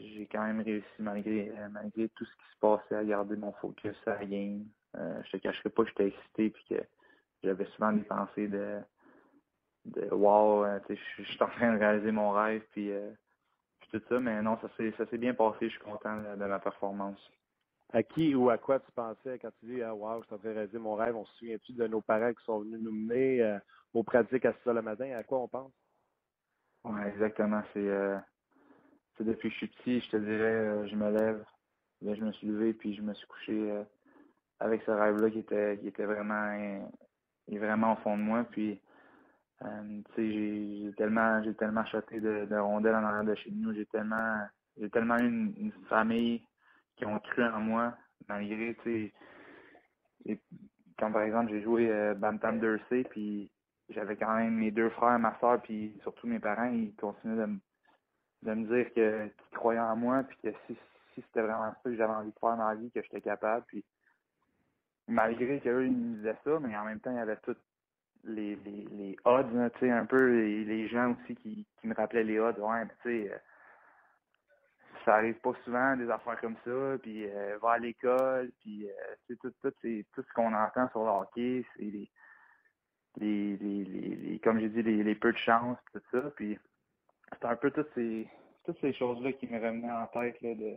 J'ai 0.00 0.26
quand 0.32 0.44
même 0.44 0.60
réussi 0.60 0.86
malgré 0.98 1.52
malgré 1.70 2.08
tout 2.10 2.24
ce 2.24 2.30
qui 2.30 2.54
se 2.54 2.58
passait 2.60 2.96
à 2.96 3.04
garder 3.04 3.36
mon 3.36 3.52
focus 3.52 3.96
à 4.06 4.14
la 4.14 4.24
game. 4.24 4.64
je 4.94 5.30
te 5.30 5.36
cacherai 5.36 5.68
pas 5.68 5.82
que 5.82 5.90
j'étais 5.90 6.06
excité 6.08 6.50
puis 6.50 6.64
que 6.70 6.82
j'avais 7.42 7.66
souvent 7.66 7.92
des 7.92 8.04
pensées 8.04 8.48
de, 8.48 8.80
de 9.84 10.08
wow, 10.12 10.64
euh, 10.64 10.78
je 10.88 11.22
suis 11.22 11.42
en 11.42 11.48
train 11.48 11.74
de 11.74 11.78
réaliser 11.78 12.10
mon 12.10 12.30
rêve, 12.32 12.62
puis, 12.72 12.90
euh, 12.90 13.10
tout 13.90 14.00
ça, 14.08 14.18
mais 14.18 14.42
non, 14.42 14.58
ça 14.60 14.68
s'est 14.76 15.18
bien 15.18 15.34
passé, 15.34 15.68
je 15.68 15.74
suis 15.74 15.80
content 15.80 16.16
de, 16.16 16.44
ma 16.44 16.58
performance. 16.58 17.20
À 17.92 18.02
qui 18.02 18.34
ou 18.34 18.50
à 18.50 18.58
quoi 18.58 18.80
tu 18.80 18.90
pensais 18.90 19.38
quand 19.38 19.50
tu 19.60 19.66
dis 19.66 19.82
ah, 19.82 19.94
wow, 19.94 20.20
je 20.20 20.26
suis 20.26 20.34
en 20.34 20.38
train 20.38 20.48
de 20.48 20.54
réaliser 20.54 20.78
mon 20.78 20.94
rêve, 20.96 21.14
on 21.14 21.24
se 21.24 21.36
souvient-tu 21.36 21.74
de 21.74 21.86
nos 21.86 22.00
parents 22.00 22.32
qui 22.32 22.44
sont 22.44 22.60
venus 22.60 22.80
nous 22.80 22.90
mener 22.90 23.40
euh, 23.42 23.58
aux 23.92 24.02
pratiques 24.02 24.46
à 24.46 24.52
6 24.52 24.68
heures 24.68 24.74
le 24.74 24.82
matin, 24.82 25.12
à 25.16 25.22
quoi 25.22 25.38
on 25.38 25.48
pense? 25.48 25.72
Oui, 26.84 27.00
exactement. 27.06 27.62
C'est 27.72 29.24
depuis 29.24 29.48
que 29.48 29.54
je 29.54 29.58
suis 29.58 29.68
petit, 29.68 30.00
je 30.00 30.10
te 30.10 30.16
dirais, 30.16 30.88
je 30.88 30.96
me 30.96 31.10
lève, 31.10 31.44
je 32.02 32.22
me 32.22 32.32
suis 32.32 32.46
levé, 32.46 32.74
puis 32.74 32.94
je 32.94 33.02
me 33.02 33.14
suis 33.14 33.26
couché 33.26 33.84
avec 34.60 34.82
ce 34.82 34.90
rêve-là 34.90 35.30
qui 35.30 35.40
était, 35.40 35.78
qui 35.80 35.88
était 35.88 36.04
vraiment 36.04 36.90
est 37.48 37.58
vraiment 37.58 37.92
au 37.94 37.96
fond 37.96 38.16
de 38.16 38.22
moi. 38.22 38.44
Puis, 38.50 38.80
euh, 39.62 40.00
j'ai 40.16 40.92
tellement, 40.96 41.42
j'ai 41.42 41.54
tellement 41.54 41.82
acheté 41.82 42.20
de, 42.20 42.46
de, 42.46 42.56
rondelles 42.56 42.94
en 42.94 43.04
arrière 43.04 43.24
de 43.24 43.34
chez 43.34 43.50
nous. 43.50 43.72
J'ai 43.74 43.86
tellement, 43.86 44.46
j'ai 44.78 44.90
tellement 44.90 45.18
eu 45.18 45.26
une, 45.26 45.72
famille 45.88 46.42
qui 46.96 47.06
ont 47.06 47.18
cru 47.18 47.44
en 47.44 47.60
moi, 47.60 47.96
malgré, 48.28 48.76
tu 48.82 49.12
sais, 50.26 50.40
quand 50.98 51.10
par 51.10 51.22
exemple 51.22 51.50
j'ai 51.50 51.62
joué 51.62 51.90
euh, 51.90 52.14
Bantam 52.14 52.60
2C, 52.60 53.04
puis 53.08 53.50
j'avais 53.90 54.16
quand 54.16 54.34
même 54.36 54.54
mes 54.54 54.70
deux 54.70 54.90
frères, 54.90 55.18
ma 55.18 55.38
soeur, 55.38 55.60
puis 55.62 55.96
surtout 56.02 56.26
mes 56.26 56.38
parents, 56.38 56.70
ils 56.70 56.94
continuaient 56.96 57.36
de, 57.36 57.46
me, 57.46 57.58
de 58.42 58.54
me 58.54 58.66
dire 58.66 58.92
que 58.94 59.26
qu'ils 59.26 59.58
croyaient 59.58 59.80
en 59.80 59.96
moi, 59.96 60.22
puis 60.24 60.38
que 60.42 60.56
si, 60.66 60.76
si 61.14 61.22
c'était 61.22 61.42
vraiment 61.42 61.72
ça 61.72 61.80
que 61.84 61.96
j'avais 61.96 62.12
envie 62.12 62.32
de 62.32 62.38
faire 62.38 62.56
dans 62.56 62.68
la 62.68 62.74
vie, 62.74 62.90
que 62.90 63.02
j'étais 63.02 63.20
capable, 63.20 63.64
puis 63.66 63.84
malgré 65.08 65.60
qu'eux, 65.60 65.86
ils 65.86 65.92
me 65.92 66.16
disaient 66.16 66.36
ça, 66.44 66.58
mais 66.60 66.76
en 66.76 66.84
même 66.84 67.00
temps, 67.00 67.10
il 67.10 67.16
y 67.16 67.20
avait 67.20 67.36
toutes 67.36 67.60
les, 68.24 68.56
les, 68.56 69.16
odds, 69.24 69.70
tu 69.74 69.80
sais, 69.80 69.90
un 69.90 70.06
peu, 70.06 70.30
les, 70.30 70.64
les 70.64 70.88
gens 70.88 71.12
aussi 71.12 71.34
qui, 71.36 71.66
qui 71.80 71.86
me 71.86 71.94
rappelaient 71.94 72.24
les 72.24 72.38
odds. 72.38 72.58
Ouais, 72.58 72.86
tu 73.02 73.26
sais, 73.26 73.32
euh, 73.32 73.38
ça 75.04 75.16
arrive 75.16 75.38
pas 75.40 75.52
souvent, 75.64 75.96
des 75.96 76.08
affaires 76.10 76.40
comme 76.40 76.56
ça, 76.64 76.96
puis 77.02 77.26
euh, 77.28 77.58
va 77.60 77.72
à 77.72 77.78
l'école, 77.78 78.50
puis 78.60 78.88
euh, 78.88 79.36
tout, 79.40 79.50
tout, 79.50 79.70
tout 79.70 80.22
ce 80.22 80.32
qu'on 80.34 80.54
entend 80.54 80.88
sur 80.90 81.04
le 81.04 81.10
hockey, 81.10 81.66
c'est 81.76 82.08
les, 83.20 83.56
les, 83.56 83.84
les, 83.84 84.16
les, 84.16 84.38
comme 84.40 84.60
j'ai 84.60 84.68
dit, 84.68 84.82
les, 84.82 85.14
peu 85.14 85.32
de 85.32 85.38
chance, 85.38 85.78
tout 85.92 86.00
ça, 86.10 86.20
puis 86.36 86.58
c'est 87.32 87.46
un 87.46 87.56
peu 87.56 87.70
toutes 87.70 87.90
ces, 87.94 88.26
toutes 88.64 88.80
ces 88.80 88.92
choses-là 88.92 89.32
qui 89.32 89.46
me 89.46 89.58
revenaient 89.58 89.90
en 89.90 90.06
tête, 90.06 90.40
là, 90.42 90.54
de 90.54 90.76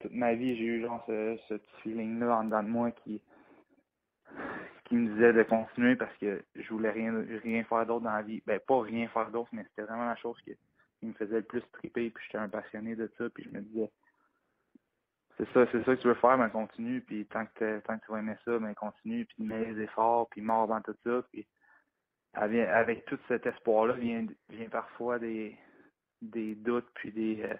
toute 0.00 0.12
ma 0.12 0.34
vie, 0.34 0.56
j'ai 0.56 0.64
eu 0.64 0.82
genre 0.82 1.02
ce, 1.06 1.38
ce 1.48 1.54
petit 1.54 1.82
feeling-là 1.82 2.38
en 2.38 2.44
dedans 2.44 2.62
de 2.62 2.68
moi 2.68 2.90
qui, 2.90 3.20
qui 4.84 4.96
me 4.96 5.12
disait 5.14 5.32
de 5.32 5.42
continuer 5.42 5.96
parce 5.96 6.14
que 6.18 6.44
je 6.54 6.68
voulais 6.68 6.90
rien, 6.90 7.24
rien 7.42 7.64
faire 7.64 7.86
d'autre 7.86 8.04
dans 8.04 8.12
la 8.12 8.22
vie. 8.22 8.42
Ben, 8.46 8.60
pas 8.60 8.82
rien 8.82 9.08
faire 9.08 9.30
d'autre, 9.30 9.48
mais 9.52 9.64
c'était 9.64 9.82
vraiment 9.82 10.06
la 10.06 10.16
chose 10.16 10.36
qui, 10.42 10.54
me 11.02 11.12
faisait 11.12 11.36
le 11.36 11.42
plus 11.42 11.62
triper, 11.72 12.08
puis 12.08 12.24
j'étais 12.24 12.38
un 12.38 12.48
passionné 12.48 12.96
de 12.96 13.10
ça, 13.18 13.28
puis 13.28 13.44
je 13.44 13.50
me 13.50 13.60
disais, 13.60 13.90
c'est 15.36 15.48
ça, 15.52 15.66
c'est 15.72 15.84
ça 15.84 15.96
que 15.96 16.00
tu 16.00 16.08
veux 16.08 16.14
faire, 16.14 16.38
ben 16.38 16.48
continue, 16.48 17.00
puis 17.00 17.26
tant 17.26 17.46
que, 17.46 17.80
tant 17.80 17.98
que 17.98 18.04
tu 18.04 18.12
vas 18.12 18.18
aimer 18.18 18.36
ça, 18.44 18.58
ben 18.58 18.74
continue, 18.74 19.24
puis 19.24 19.42
mets 19.42 19.72
les 19.72 19.82
efforts, 19.82 20.28
puis 20.28 20.40
mort 20.40 20.68
dans 20.68 20.80
tout 20.80 20.96
ça, 21.04 21.22
puis 21.32 21.46
avec, 22.34 23.04
tout 23.06 23.18
cet 23.28 23.46
espoir-là 23.46 23.94
vient, 23.94 24.26
vient 24.48 24.68
parfois 24.68 25.18
des, 25.18 25.56
des 26.20 26.54
doutes, 26.54 26.88
puis 26.94 27.12
des, 27.12 27.42
euh, 27.42 27.54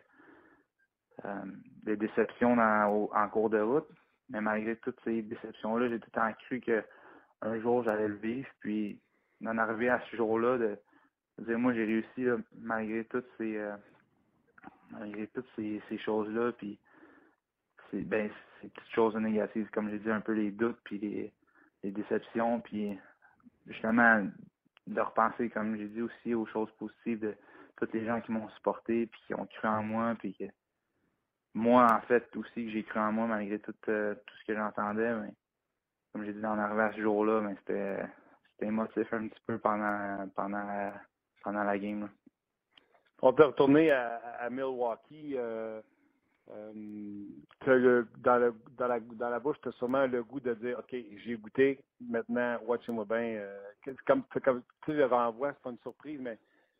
euh, 1.25 1.45
des 1.85 1.97
déceptions 1.97 2.59
en 2.59 3.29
cours 3.29 3.51
de 3.51 3.61
route. 3.61 3.89
Mais 4.31 4.41
malgré 4.41 4.77
toutes 4.77 4.99
ces 5.05 5.22
déceptions-là, 5.22 5.89
j'ai 5.89 6.01
tout 6.01 6.09
le 6.12 6.20
temps 6.20 6.33
cru 6.47 6.61
qu'un 6.61 7.61
jour 7.61 7.85
j'allais 7.85 8.09
le 8.09 8.16
vivre. 8.16 8.49
Puis 8.61 9.01
d'en 9.41 9.59
arriver 9.59 9.89
à 9.91 10.01
ce 10.11 10.16
jour-là, 10.16 10.59
de, 10.59 10.79
dire 11.39 11.59
moi 11.59 11.75
j'ai 11.75 11.85
réussi 11.85 12.27
malgré 12.59 13.05
toutes 13.05 13.29
ces 13.39 13.57
euh, 13.57 13.77
malgré 14.91 15.27
toutes 15.29 15.49
ces, 15.57 15.81
choses-là. 15.99 16.53
Puis 16.53 16.79
c'est 17.91 18.03
ben 18.03 18.30
ces 18.61 18.68
petites 18.68 18.95
choses 18.95 19.16
négatives, 19.16 19.68
comme 19.70 19.91
j'ai 19.91 19.99
dit, 19.99 20.11
un 20.11 20.20
peu 20.20 20.32
les 20.32 20.51
doutes, 20.51 20.78
puis 20.85 20.99
les, 20.99 21.32
les 21.82 21.91
déceptions, 21.91 22.61
puis 22.61 22.99
justement 23.66 24.26
de 24.87 25.01
repenser, 25.01 25.51
comme 25.51 25.76
j'ai 25.76 25.89
dit 25.89 26.03
aussi, 26.03 26.35
aux 26.35 26.47
choses 26.47 26.70
positives 26.78 27.20
de 27.20 27.35
tous 27.76 27.89
les 27.93 28.05
gens 28.05 28.20
qui 28.20 28.32
m'ont 28.32 28.49
supporté, 28.51 29.07
puis 29.07 29.20
qui 29.26 29.35
ont 29.35 29.47
cru 29.47 29.68
en 29.68 29.82
moi, 29.82 30.14
puis 30.18 30.35
que 30.35 30.45
moi, 31.55 31.87
en 31.93 32.01
fait, 32.03 32.28
aussi, 32.37 32.66
que 32.66 32.70
j'ai 32.70 32.82
cru 32.82 33.01
en 33.01 33.12
moi 33.12 33.26
malgré 33.26 33.59
tout, 33.59 33.74
euh, 33.89 34.14
tout 34.14 34.35
ce 34.41 34.45
que 34.47 34.55
j'entendais. 34.55 35.14
Mais 35.14 35.32
comme 36.12 36.24
j'ai 36.24 36.32
dit, 36.32 36.45
en 36.45 36.59
arrivant 36.59 36.87
à 36.87 36.93
ce 36.93 37.01
jour-là, 37.01 37.41
mais 37.41 37.55
c'était 37.61 38.05
c'était 38.53 38.66
émotif 38.66 39.12
un 39.12 39.28
petit 39.28 39.41
peu 39.47 39.59
pendant 39.59 40.28
pendant 40.35 40.93
pendant 41.43 41.64
la 41.64 41.78
game. 41.78 42.09
On 43.22 43.32
peut 43.32 43.45
retourner 43.45 43.91
à, 43.91 44.49
Milwaukee. 44.51 45.35
Euh, 45.37 45.80
euh, 46.51 47.24
dans, 47.64 48.36
le, 48.38 48.55
dans, 48.76 49.28
la, 49.30 49.40
bouche, 49.40 49.57
tu 49.62 49.68
as 49.68 49.72
sûrement 49.72 50.07
le 50.07 50.22
goût 50.22 50.40
de 50.40 50.55
dire 50.55 50.78
OK, 50.78 50.90
j'ai 50.90 51.36
goûté, 51.36 51.80
maintenant, 52.01 52.59
watchez-moi 52.66 53.05
bien. 53.07 53.47
comme, 54.07 54.24
comme 54.45 54.62
tu 54.84 54.92
le 54.92 55.07
renvoies, 55.07 55.53
c'est 55.53 55.62
pas 55.62 55.70
une 55.70 55.78
surprise, 55.78 56.20
mais 56.20 56.38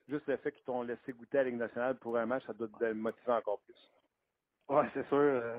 juste 0.09 0.27
le 0.27 0.37
fait 0.37 0.53
qu'ils 0.53 0.65
t'ont 0.65 0.83
laissé 0.83 1.13
goûter 1.13 1.39
à 1.39 1.45
Ligue 1.45 1.57
nationale 1.57 1.97
pour 1.97 2.17
un 2.19 2.27
match, 2.27 2.45
ça 2.47 2.53
doit 2.53 2.69
te 2.69 2.93
motiver 2.93 3.33
encore 3.33 3.61
plus. 3.61 3.91
Ouais, 4.69 4.89
c'est 4.95 5.07
sûr. 5.09 5.19
Euh, 5.19 5.59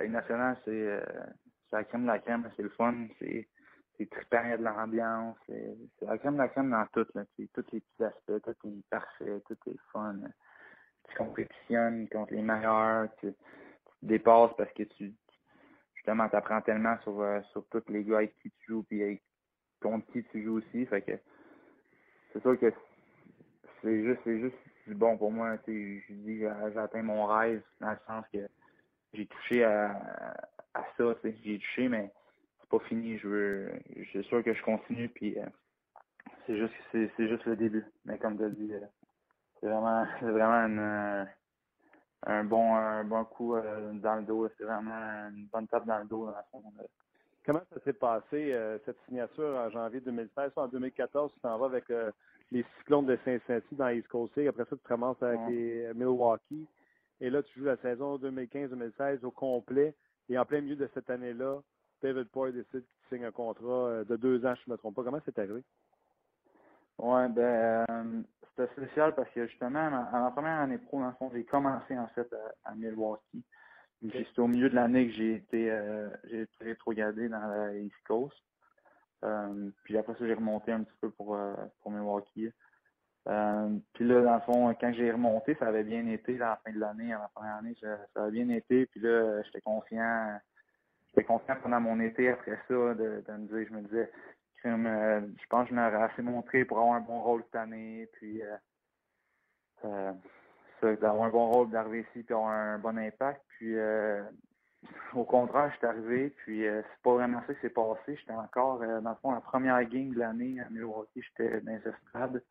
la 0.00 0.08
nationale, 0.08 0.56
c'est 0.64 0.70
euh, 0.70 1.00
la 1.72 1.84
crème 1.84 2.02
de 2.02 2.08
la 2.08 2.18
crème, 2.18 2.50
c'est 2.56 2.62
le 2.62 2.70
fun, 2.70 2.94
c'est 3.18 3.48
trippant, 4.10 4.48
y 4.48 4.52
a 4.52 4.56
de 4.56 4.62
l'ambiance, 4.62 5.36
c'est 5.46 5.76
la 6.02 6.18
crème 6.18 6.34
de 6.34 6.38
la 6.38 6.48
crème 6.48 6.70
dans 6.70 6.86
tout, 6.92 7.06
là, 7.14 7.24
tous 7.36 7.64
les 7.72 7.80
petits 7.80 8.04
aspects, 8.04 8.42
tout 8.44 8.68
est 8.68 8.88
parfait, 8.88 9.42
tout 9.46 9.58
est 9.66 9.78
fun. 9.92 10.20
Tu 11.08 11.16
compétitionnes 11.16 12.08
contre 12.08 12.34
les 12.34 12.42
meilleurs, 12.42 13.08
tu, 13.20 13.32
te 13.32 13.36
dépasses 14.02 14.52
parce 14.56 14.72
que 14.72 14.84
tu 14.84 15.12
justement 15.94 16.28
t'apprends 16.28 16.60
tellement 16.60 16.96
sur, 17.02 17.20
euh, 17.20 17.40
sur 17.52 17.66
tous 17.68 17.82
les 17.88 18.04
gars 18.04 18.18
avec 18.18 18.36
qui 18.38 18.50
tu 18.50 18.72
joues 18.72 18.82
puis 18.84 19.20
contre 19.80 20.06
qui 20.12 20.24
tu 20.24 20.44
joues 20.44 20.58
aussi. 20.58 20.86
Que 20.86 21.18
c'est 22.32 22.40
sûr 22.40 22.58
que 22.58 22.72
c'est 23.82 24.04
juste 24.04 24.20
c'est 24.24 24.40
juste 24.40 24.56
bon 24.88 25.16
pour 25.16 25.30
moi. 25.30 25.56
Je 25.66 26.12
dis 26.12 26.38
j'ai 26.40 26.78
atteint 26.78 27.02
mon 27.02 27.26
rêve 27.26 27.62
dans 27.80 27.90
le 27.90 27.98
sens 28.06 28.24
que 28.32 28.48
j'ai 29.12 29.26
touché 29.26 29.64
à, 29.64 29.90
à 30.74 30.84
ça. 30.96 31.14
J'ai 31.24 31.58
touché, 31.58 31.88
mais 31.88 32.10
c'est 32.60 32.68
pas 32.70 32.78
fini. 32.80 33.18
Je 33.18 33.28
veux. 33.28 33.72
Suis 34.10 34.24
sûr 34.24 34.42
que 34.42 34.54
je 34.54 34.62
continue 34.62 35.08
puis 35.08 35.38
euh, 35.38 35.46
c'est 36.46 36.56
juste 36.56 36.74
c'est, 36.92 37.10
c'est 37.16 37.28
juste 37.28 37.44
le 37.44 37.56
début. 37.56 37.84
Mais 38.04 38.18
comme 38.18 38.36
tu 38.36 38.44
as 38.44 38.50
dit, 38.50 38.72
euh, 38.72 38.80
c'est 39.60 39.68
vraiment 39.68 40.06
c'est 40.20 40.30
vraiment 40.30 40.80
euh, 40.80 41.24
un 42.26 42.44
bon 42.44 42.74
un 42.74 43.04
bon 43.04 43.24
coup 43.24 43.54
dans 43.54 44.16
le 44.16 44.22
dos. 44.22 44.48
C'est 44.56 44.64
vraiment 44.64 45.28
une 45.34 45.46
bonne 45.52 45.68
tape 45.68 45.86
dans 45.86 45.98
le 45.98 46.06
dos 46.06 46.26
dans 46.26 46.72
Comment 47.46 47.62
ça 47.72 47.80
s'est 47.82 47.94
passé, 47.94 48.54
cette 48.84 48.98
signature 49.06 49.56
en 49.56 49.70
janvier 49.70 50.00
2016? 50.00 50.52
En 50.56 50.68
2014, 50.68 51.32
tu 51.32 51.40
t'en 51.40 51.56
vas 51.56 51.64
avec 51.64 51.88
les 52.50 52.62
Cyclones 52.76 53.06
de 53.06 53.18
Cincinnati 53.24 53.74
dans 53.74 53.88
East 53.88 54.06
Coast 54.08 54.36
League. 54.36 54.48
Après 54.48 54.64
ça, 54.64 54.76
tu 54.76 54.86
commences 54.86 55.22
avec 55.22 55.40
les 55.48 55.90
Milwaukee. 55.94 56.68
Et 57.20 57.30
là, 57.30 57.42
tu 57.42 57.58
joues 57.58 57.66
la 57.66 57.78
saison 57.78 58.18
2015-2016 58.18 59.24
au 59.24 59.30
complet. 59.30 59.94
Et 60.28 60.38
en 60.38 60.44
plein 60.44 60.60
milieu 60.60 60.76
de 60.76 60.88
cette 60.92 61.08
année-là, 61.10 61.60
David 62.02 62.28
Poy 62.28 62.52
décide 62.52 62.84
qu'il 62.84 63.08
signe 63.08 63.24
un 63.24 63.32
contrat 63.32 63.88
euh, 63.88 64.04
de 64.04 64.16
deux 64.16 64.44
ans, 64.46 64.54
je 64.54 64.62
ne 64.66 64.72
me 64.72 64.78
trompe 64.78 64.94
pas. 64.94 65.02
Comment 65.02 65.20
c'est 65.24 65.38
arrivé? 65.38 65.64
Oui, 66.98 67.28
ben, 67.30 67.84
euh, 67.90 68.22
c'était 68.56 68.72
spécial 68.72 69.14
parce 69.14 69.30
que 69.30 69.46
justement, 69.46 69.86
à 69.86 70.20
ma 70.20 70.30
première 70.32 70.60
année 70.60 70.78
pro, 70.78 71.00
dans 71.00 71.06
le 71.06 71.12
fond, 71.12 71.30
j'ai 71.32 71.44
commencé 71.44 71.96
en 71.96 72.08
fait 72.08 72.28
à, 72.64 72.74
Milwaukee. 72.74 73.44
C'était 74.02 74.40
au 74.40 74.48
milieu 74.48 74.68
de 74.68 74.74
l'année 74.74 75.08
que 75.08 75.14
j'ai 75.14 75.34
été, 75.34 75.70
euh, 75.70 76.08
j'ai 76.24 76.42
été 76.42 76.64
rétrogradé 76.64 77.28
dans 77.28 77.40
la 77.40 77.74
East 77.76 77.96
Coast. 78.06 78.36
Euh, 79.24 79.70
puis 79.84 79.96
après 79.96 80.14
ça, 80.14 80.26
j'ai 80.26 80.34
remonté 80.34 80.72
un 80.72 80.82
petit 80.82 80.96
peu 81.00 81.10
pour, 81.10 81.38
pour 81.80 81.90
Milwaukee. 81.90 82.50
Euh, 83.28 83.76
puis 83.92 84.06
là, 84.06 84.22
dans 84.22 84.34
le 84.34 84.40
fond, 84.40 84.74
quand 84.80 84.92
j'ai 84.92 85.10
remonté, 85.10 85.54
ça 85.56 85.66
avait 85.66 85.84
bien 85.84 86.06
été 86.06 86.36
à 86.36 86.50
la 86.50 86.60
fin 86.64 86.72
de 86.72 86.78
l'année, 86.78 87.12
à 87.12 87.18
la 87.18 87.28
première 87.34 87.56
année, 87.56 87.76
ça, 87.80 87.98
avait 88.16 88.30
bien 88.30 88.48
été. 88.50 88.86
Puis 88.86 89.00
là, 89.00 89.42
j'étais 89.42 89.60
confiant. 89.60 90.38
J'étais 91.08 91.24
confiant 91.24 91.56
pendant 91.62 91.80
mon 91.80 92.00
été 92.00 92.30
après 92.30 92.58
ça 92.68 92.74
de, 92.74 93.22
de 93.26 93.32
me 93.32 93.46
dire, 93.46 93.66
je 93.68 93.74
me 93.74 93.82
disais, 93.82 94.10
je 94.64 95.46
pense 95.48 95.64
que 95.64 95.70
je 95.70 95.74
m'aurais 95.74 96.02
assez 96.02 96.22
montré 96.22 96.64
pour 96.64 96.78
avoir 96.78 96.94
un 96.94 97.00
bon 97.00 97.20
rôle 97.20 97.42
cette 97.44 97.56
année. 97.56 98.08
Puis 98.14 98.42
euh, 99.84 100.12
d'avoir 100.82 101.24
un 101.24 101.30
bon 101.30 101.50
rôle, 101.50 101.70
d'arriver 101.70 102.06
ici 102.10 102.22
puis 102.22 102.34
avoir 102.34 102.50
un 102.50 102.78
bon 102.78 102.98
impact. 102.98 103.42
Puis 103.58 103.76
au 105.14 105.24
contraire, 105.24 105.70
je 105.72 105.76
suis 105.78 105.86
arrivé, 105.86 106.30
puis 106.30 106.66
euh, 106.66 106.82
c'est 106.82 107.02
pas 107.02 107.14
vraiment 107.14 107.42
ça 107.46 107.54
qui 107.54 107.60
s'est 107.60 107.70
passé. 107.70 108.16
J'étais 108.16 108.32
encore, 108.32 108.82
euh, 108.82 109.00
dans 109.00 109.10
le 109.10 109.16
fond, 109.16 109.32
la 109.32 109.40
première 109.40 109.82
game 109.84 110.10
de 110.10 110.18
l'année 110.18 110.60
à 110.60 110.68
Milwaukee, 110.70 111.22
j'étais 111.22 111.60
dans 111.60 111.72
les 111.72 111.88
estrades. 111.88 112.42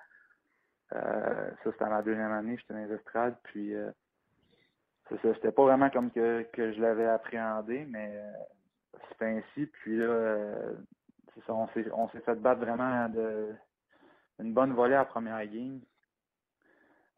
Euh, 0.93 1.51
ça, 1.63 1.71
c'était 1.71 1.89
ma 1.89 2.01
deuxième 2.01 2.31
année, 2.31 2.57
j'étais 2.57 2.73
dans 2.73 2.85
les 2.85 2.93
estrades, 2.93 3.37
puis 3.43 3.73
c'est 5.09 5.21
ça, 5.21 5.33
c'était 5.35 5.51
pas 5.51 5.63
vraiment 5.63 5.89
comme 5.89 6.11
que, 6.11 6.43
que 6.53 6.73
je 6.73 6.81
l'avais 6.81 7.07
appréhendé, 7.07 7.85
mais 7.89 8.21
c'était 9.11 9.25
ainsi. 9.25 9.65
Puis 9.67 9.97
là, 9.97 10.47
on 11.49 11.67
s'est, 12.09 12.19
fait 12.21 12.35
battre 12.35 12.61
vraiment 12.61 13.09
de 13.09 13.53
une 14.39 14.53
bonne 14.53 14.73
volée 14.73 14.95
à 14.95 14.99
la 14.99 15.05
première 15.05 15.45
game. 15.47 15.81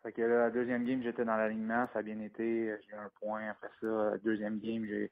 Fait 0.03 0.13
que 0.13 0.21
la 0.21 0.49
deuxième 0.49 0.85
game, 0.85 1.01
j'étais 1.03 1.25
dans 1.25 1.35
l'alignement, 1.35 1.87
ça 1.91 1.99
a 1.99 2.01
bien 2.01 2.19
été, 2.21 2.73
j'ai 2.81 2.93
eu 2.93 2.95
un 2.95 3.09
point. 3.19 3.49
Après 3.49 3.69
ça, 3.81 4.17
deuxième 4.23 4.59
game, 4.59 4.85
j'ai 4.85 5.11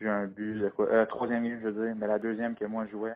eu 0.00 0.08
un 0.08 0.26
but. 0.26 0.62
Euh, 0.80 1.06
troisième 1.06 1.44
game, 1.44 1.58
je 1.60 1.68
veux 1.68 1.86
dire, 1.86 1.96
mais 1.96 2.06
la 2.06 2.18
deuxième 2.18 2.54
que 2.54 2.66
moi 2.66 2.84
je 2.86 2.90
jouais, 2.90 3.14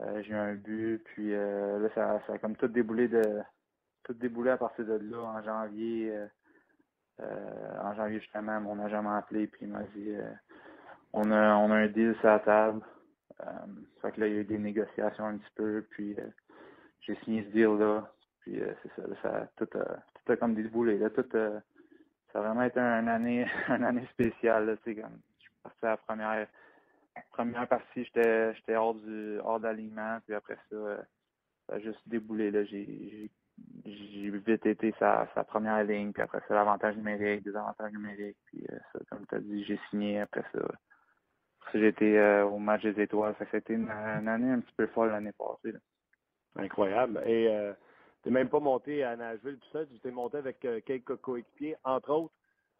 euh, 0.00 0.22
j'ai 0.22 0.30
eu 0.30 0.36
un 0.36 0.54
but. 0.54 1.02
Puis 1.06 1.34
euh, 1.34 1.80
là, 1.80 1.88
ça, 1.94 2.22
ça 2.26 2.34
a 2.34 2.38
comme 2.38 2.56
tout 2.56 2.68
déboulé 2.68 3.08
de 3.08 3.40
tout 4.04 4.14
déboulé 4.14 4.50
à 4.50 4.56
partir 4.56 4.86
de 4.86 4.94
là 4.94 5.18
en 5.18 5.42
janvier. 5.42 6.14
en 7.20 7.94
janvier 7.94 8.20
justement, 8.20 8.60
mon 8.60 8.78
agent 8.78 9.02
m'a 9.02 9.18
appelé 9.18 9.48
puis 9.48 9.66
il 9.66 9.68
m'a 9.68 9.82
dit 9.94 10.14
on 11.12 11.30
a 11.32 11.56
on 11.56 11.70
a 11.72 11.74
un 11.74 11.88
deal 11.88 12.14
sur 12.20 12.28
la 12.28 12.38
table. 12.38 12.80
Fait 14.02 14.12
que 14.12 14.20
là, 14.20 14.26
il 14.26 14.34
y 14.34 14.36
a 14.36 14.40
eu 14.40 14.44
des 14.44 14.58
négociations 14.58 15.26
un 15.26 15.38
petit 15.38 15.52
peu, 15.54 15.86
puis 15.90 16.16
j'ai 17.00 17.14
signé 17.24 17.44
ce 17.44 17.48
deal 17.50 17.78
là. 17.78 18.12
Puis 18.40 18.60
c'est 18.82 19.22
ça, 19.22 19.48
tout 19.56 19.68
a, 19.78 20.36
comme 20.36 20.54
des 20.54 20.62
boulets. 20.64 20.98
Là, 20.98 21.10
tout, 21.10 21.24
euh, 21.34 21.60
ça 22.32 22.38
a 22.38 22.42
vraiment 22.42 22.62
été 22.62 22.78
une 22.80 23.08
année, 23.08 23.46
année 23.68 24.06
spéciale. 24.12 24.78
Comme, 24.84 24.94
je 24.94 25.42
suis 25.42 25.52
parti 25.62 25.86
à 25.86 25.90
la 25.90 25.96
première, 25.96 26.48
première 27.30 27.68
partie, 27.68 28.04
j'étais, 28.04 28.76
hors 28.76 28.94
du 28.94 29.38
hors 29.40 29.60
d'alignement, 29.60 30.18
puis 30.24 30.34
après 30.34 30.56
ça, 30.70 30.76
euh, 30.76 30.98
ça 31.66 31.76
a 31.76 31.78
juste 31.80 32.00
déboulé. 32.06 32.50
J'ai, 32.66 33.30
vite 33.84 34.66
été 34.66 34.94
sa, 34.98 35.28
sa 35.34 35.42
première 35.42 35.82
ligne, 35.84 36.12
puis 36.12 36.22
après 36.22 36.40
ça, 36.46 36.54
l'avantage 36.54 36.96
numérique, 36.96 37.44
des 37.44 37.56
avantages 37.56 37.92
numériques, 37.92 38.36
puis 38.46 38.64
euh, 38.70 38.78
ça, 38.92 39.00
comme 39.10 39.26
tu 39.26 39.34
as 39.34 39.40
dit, 39.40 39.64
j'ai 39.64 39.80
signé 39.90 40.20
après 40.20 40.44
ça. 40.52 40.60
J'ai 41.74 41.88
été 41.88 42.42
au 42.42 42.58
match 42.58 42.82
des 42.82 43.02
étoiles. 43.02 43.34
Ça 43.38 43.44
a 43.52 43.56
été 43.56 43.74
une, 43.74 43.90
année 43.90 44.50
un 44.50 44.60
petit 44.60 44.74
peu 44.76 44.86
folle 44.88 45.10
l'année 45.10 45.32
passée. 45.32 45.76
Incroyable. 46.56 47.22
Et 47.26 47.48
tu 48.22 48.30
même 48.30 48.48
pas 48.48 48.60
monté 48.60 49.04
à 49.04 49.16
Nashville 49.16 49.58
tout 49.58 49.68
seul, 49.70 49.88
tu 49.88 49.98
t'es 50.00 50.10
monté 50.10 50.38
avec 50.38 50.64
euh, 50.64 50.80
quelques 50.84 51.16
coéquipiers, 51.16 51.76
entre 51.84 52.10
autres 52.10 52.34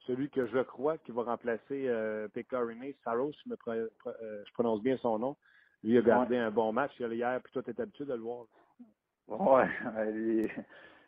celui 0.07 0.31
que 0.31 0.47
je 0.47 0.61
crois 0.61 0.97
qui 0.99 1.13
va 1.13 1.23
remplacer 1.23 1.87
euh, 1.87 2.29
Pekka 2.29 2.61
Saros, 3.05 3.33
je, 3.45 3.53
euh, 3.69 3.89
je, 4.47 4.53
prononce 4.53 4.81
bien 4.81 4.97
son 4.99 5.19
nom. 5.19 5.37
Lui 5.85 5.99
a 5.99 6.03
gardé 6.03 6.37
un 6.37 6.51
bon 6.51 6.73
match 6.73 6.93
hier, 6.99 7.41
puis 7.43 7.53
toi, 7.53 7.63
tu 7.63 7.71
es 7.71 7.81
habitué 7.81 8.07
de 8.07 8.15
le 8.15 8.21
voir. 8.21 8.47
Oui, 9.29 9.63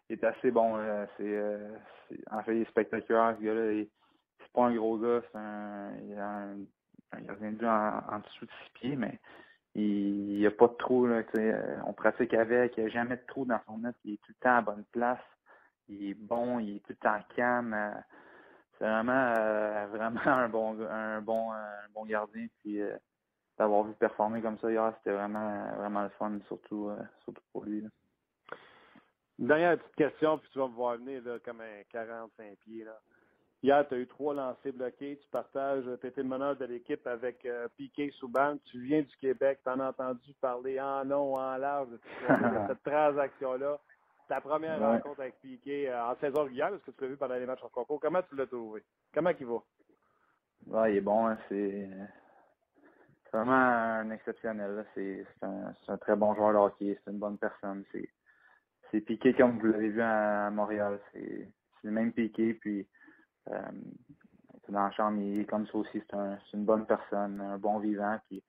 il, 0.08 0.12
est 0.12 0.24
assez 0.24 0.50
bon. 0.50 0.76
C'est, 1.16 1.60
en 2.30 2.42
fait, 2.42 2.56
il 2.56 2.62
est 2.62 2.68
spectaculaire, 2.68 3.36
ce 3.38 3.44
gars-là. 3.44 3.84
C'est 4.38 4.52
pas 4.52 4.66
un 4.66 4.74
gros 4.74 4.98
gars, 4.98 5.22
c'est 5.32 5.38
un, 5.38 5.96
il 6.02 6.14
a 6.14 6.28
un, 6.28 6.56
gardien 7.18 7.52
de 7.52 7.56
but 7.56 7.66
en, 7.66 8.18
dessous 8.20 8.46
de 8.46 8.50
six 8.64 8.70
pieds, 8.74 8.96
mais 8.96 9.18
il 9.74 10.38
n'y 10.38 10.46
a 10.46 10.50
pas 10.50 10.68
de 10.68 10.74
trou. 10.74 11.06
Là, 11.06 11.22
euh, 11.34 11.76
on 11.86 11.92
pratique 11.92 12.34
avec, 12.34 12.76
il 12.76 12.84
n'y 12.84 12.90
a 12.90 12.92
jamais 12.92 13.16
de 13.16 13.26
trou 13.26 13.44
dans 13.44 13.60
son 13.66 13.78
net. 13.78 13.94
Il 14.04 14.14
est 14.14 14.22
tout 14.22 14.32
le 14.32 14.42
temps 14.42 14.56
à 14.56 14.62
bonne 14.62 14.84
place. 14.92 15.20
Il 15.88 16.10
est 16.10 16.14
bon, 16.14 16.58
il 16.58 16.76
est 16.76 16.80
tout 16.80 16.92
le 16.92 16.96
temps 16.96 17.18
calme. 17.34 17.74
Euh, 17.74 17.92
c'est 18.78 18.84
vraiment, 18.84 19.34
euh, 19.38 19.86
vraiment 19.92 20.26
un 20.26 20.48
bon, 20.48 20.80
un 20.88 21.20
bon, 21.20 21.52
un 21.52 21.88
bon 21.94 22.04
gardien. 22.06 22.46
Puis 22.62 22.80
d'avoir 23.58 23.84
vu 23.84 23.92
performer 23.94 24.40
comme 24.40 24.58
ça 24.58 24.70
hier, 24.70 24.92
c'était 24.98 25.16
vraiment, 25.16 25.72
vraiment 25.76 26.02
le 26.02 26.08
fun, 26.10 26.38
surtout, 26.46 26.90
surtout 27.24 27.42
pour 27.52 27.64
lui. 27.64 27.84
Une 29.38 29.46
dernière 29.46 29.78
petite 29.78 29.96
question, 29.96 30.38
puis 30.38 30.50
tu 30.52 30.58
vas 30.58 30.68
me 30.68 30.74
voir 30.74 30.96
venir 30.98 31.22
là, 31.24 31.38
comme 31.38 31.60
un 31.60 31.82
45 31.90 32.56
pieds. 32.58 32.84
Là. 32.84 32.98
Hier, 33.62 33.86
tu 33.86 33.94
as 33.94 33.98
eu 33.98 34.06
trois 34.06 34.32
lancers 34.32 34.72
bloqués. 34.72 35.18
Tu 35.18 35.28
partages, 35.28 35.84
tu 36.00 36.06
étais 36.06 36.22
le 36.22 36.28
meneur 36.28 36.56
de 36.56 36.64
l'équipe 36.64 37.06
avec 37.06 37.44
euh, 37.44 37.68
Piquet 37.76 38.10
Souban. 38.18 38.56
Tu 38.64 38.80
viens 38.80 39.02
du 39.02 39.16
Québec. 39.18 39.60
Tu 39.62 39.70
en 39.70 39.80
as 39.80 39.90
entendu 39.90 40.32
parler 40.40 40.80
en 40.80 41.04
long, 41.04 41.36
en 41.36 41.56
large 41.58 41.90
de, 41.90 42.00
cette 42.68 42.82
transaction-là. 42.82 43.78
Ta 44.28 44.40
première 44.40 44.80
rencontre 44.80 45.20
avec 45.20 45.38
Piquet 45.40 45.90
euh, 45.90 46.04
en 46.04 46.16
saison 46.16 46.44
régulière, 46.44 46.70
parce 46.70 46.82
que 46.84 46.90
tu 46.92 47.02
l'as 47.02 47.08
vu 47.08 47.16
pendant 47.18 47.34
les 47.34 47.44
matchs 47.44 47.62
en 47.62 47.68
concours. 47.68 48.00
Comment 48.00 48.22
tu 48.22 48.34
l'as 48.34 48.46
trouvé? 48.46 48.82
Comment 49.12 49.32
il 49.38 49.46
va? 49.46 50.88
il 50.88 50.96
est 50.96 51.00
bon. 51.02 51.26
Hein. 51.26 51.36
C'est 51.48 51.90
vraiment 53.30 53.52
un 53.52 54.10
exceptionnel. 54.10 54.86
C'est 54.94 55.26
un, 55.42 55.74
un, 55.86 55.96
très 55.98 56.16
bon 56.16 56.34
joueur 56.34 56.52
de 56.52 56.58
hockey. 56.58 56.98
C'est 57.04 57.10
une 57.10 57.18
bonne 57.18 57.36
personne. 57.36 57.84
C'est 58.90 59.00
Piquet 59.02 59.34
comme 59.34 59.58
vous 59.58 59.66
l'avez 59.66 59.90
vu 59.90 60.00
à, 60.00 60.48
Montréal. 60.50 60.98
C'est 61.12 61.46
le 61.82 61.90
même 61.90 62.12
Piquet. 62.12 62.54
Puis 62.54 62.80
euh, 62.80 62.84
dans 63.46 64.84
la 64.84 64.90
chambre, 64.92 65.20
comme 65.46 65.66
ça 65.66 65.78
aussi. 65.78 66.02
C'est 66.08 66.14
un, 66.14 66.38
une 66.54 66.64
bonne 66.64 66.86
personne, 66.86 67.40
un 67.40 67.58
bon 67.58 67.78
vivant. 67.78 68.18
Puis, 68.28 68.42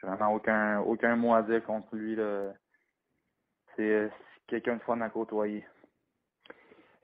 j'ai 0.00 0.06
vraiment 0.06 0.34
aucun, 0.34 0.80
aucun 0.80 1.16
mot 1.16 1.34
à 1.34 1.42
dire 1.42 1.64
contre 1.64 1.94
lui. 1.96 2.16
C'est 3.76 4.10
quelqu'un 4.46 4.76
de 4.76 4.82
fun 4.82 5.00
à 5.00 5.10
côtoyer. 5.10 5.64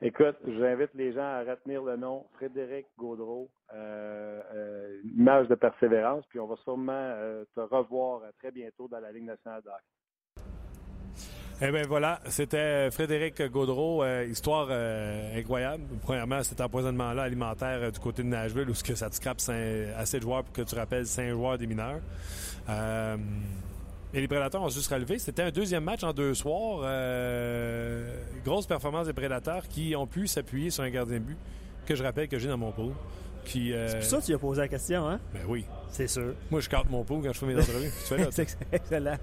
Écoute, 0.03 0.37
j'invite 0.45 0.93
les 0.95 1.13
gens 1.13 1.23
à 1.23 1.45
retenir 1.45 1.83
le 1.83 1.97
nom 1.97 2.27
Frédéric 2.35 2.87
Gaudreau, 2.99 3.49
euh, 3.73 4.43
euh, 4.53 5.01
image 5.17 5.49
de 5.49 5.55
persévérance, 5.55 6.27
puis 6.27 6.39
on 6.41 6.47
va 6.47 6.57
sûrement 6.57 6.93
euh, 6.93 7.45
te 7.55 7.61
revoir 7.61 8.21
très 8.39 8.51
bientôt 8.51 8.87
dans 8.89 9.01
la 9.01 9.13
Ligue 9.13 9.25
nationale 9.25 9.63
d'hockey. 9.63 10.04
Eh 11.63 11.71
bien 11.71 11.83
voilà, 11.87 12.21
c'était 12.27 12.91
Frédéric 12.91 13.41
Gaudreau, 13.43 14.03
euh, 14.03 14.27
histoire 14.29 14.67
euh, 14.71 15.39
incroyable. 15.39 15.85
Premièrement, 16.03 16.43
cet 16.43 16.61
empoisonnement-là 16.61 17.23
alimentaire 17.23 17.79
euh, 17.81 17.91
du 17.93 18.01
côté 18.01 18.25
de 18.25 18.29
Nashville 18.29 18.69
où 18.69 18.75
ce 18.75 18.83
que 18.83 18.97
ça 18.97 19.09
te 19.09 19.15
scrape 19.15 19.39
assez 19.97 20.19
de 20.19 20.23
joueurs 20.23 20.43
pour 20.43 20.53
que 20.53 20.63
tu 20.63 20.75
rappelles 20.75 21.07
cinq 21.07 21.31
joueurs 21.31 21.57
des 21.57 21.69
mineurs. 21.69 22.01
et 22.69 24.21
les 24.21 24.27
Prédateurs 24.29 24.63
ont 24.63 24.69
juste 24.69 24.93
relevé. 24.93 25.19
C'était 25.21 25.43
un 25.43 25.51
deuxième 25.51 25.85
match 25.85 26.03
en 26.03 26.13
deux 26.13 26.35
soirs. 26.35 26.81
grosse 28.45 28.67
performance 28.67 29.07
des 29.07 29.13
Prédateurs 29.13 29.69
qui 29.69 29.95
ont 29.95 30.09
pu 30.09 30.27
s'appuyer 30.27 30.71
sur 30.71 30.83
un 30.83 30.91
gardien 30.91 31.19
de 31.19 31.25
but 31.25 31.39
que 31.87 31.95
je 31.95 32.03
rappelle 32.03 32.27
que 32.27 32.39
j'ai 32.39 32.49
dans 32.49 32.59
mon 32.59 32.73
pot. 32.73 32.93
C'est 33.47 33.99
pour 33.99 34.05
ça 34.05 34.21
que 34.21 34.25
tu 34.25 34.35
as 34.35 34.39
posé 34.39 34.61
la 34.61 34.69
question, 34.69 35.09
hein? 35.09 35.21
Ben 35.33 35.43
oui. 35.47 35.67
C'est 35.91 36.09
sûr. 36.09 36.35
Moi, 36.51 36.61
je 36.61 36.69
carte 36.69 36.89
mon 36.91 37.05
pot 37.05 37.21
quand 37.23 37.33
je 37.33 37.39
fais 37.39 37.47
mes 37.47 37.61
entrevues. 37.61 37.91
C'est 38.31 38.57
excellent. 38.73 39.19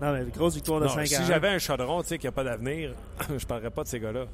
Non, 0.00 0.12
mais 0.12 0.24
grosse 0.34 0.54
victoire 0.54 0.80
de 0.80 0.88
5 0.88 1.06
Si 1.06 1.24
j'avais 1.26 1.48
un 1.48 1.58
chaudron, 1.58 2.00
tu 2.02 2.08
sais, 2.08 2.18
qui 2.18 2.26
n'a 2.26 2.32
pas 2.32 2.44
d'avenir, 2.44 2.92
je 3.36 3.44
parlerais 3.44 3.70
pas 3.70 3.82
de 3.82 3.88
ces 3.88 4.00
gars-là. 4.00 4.24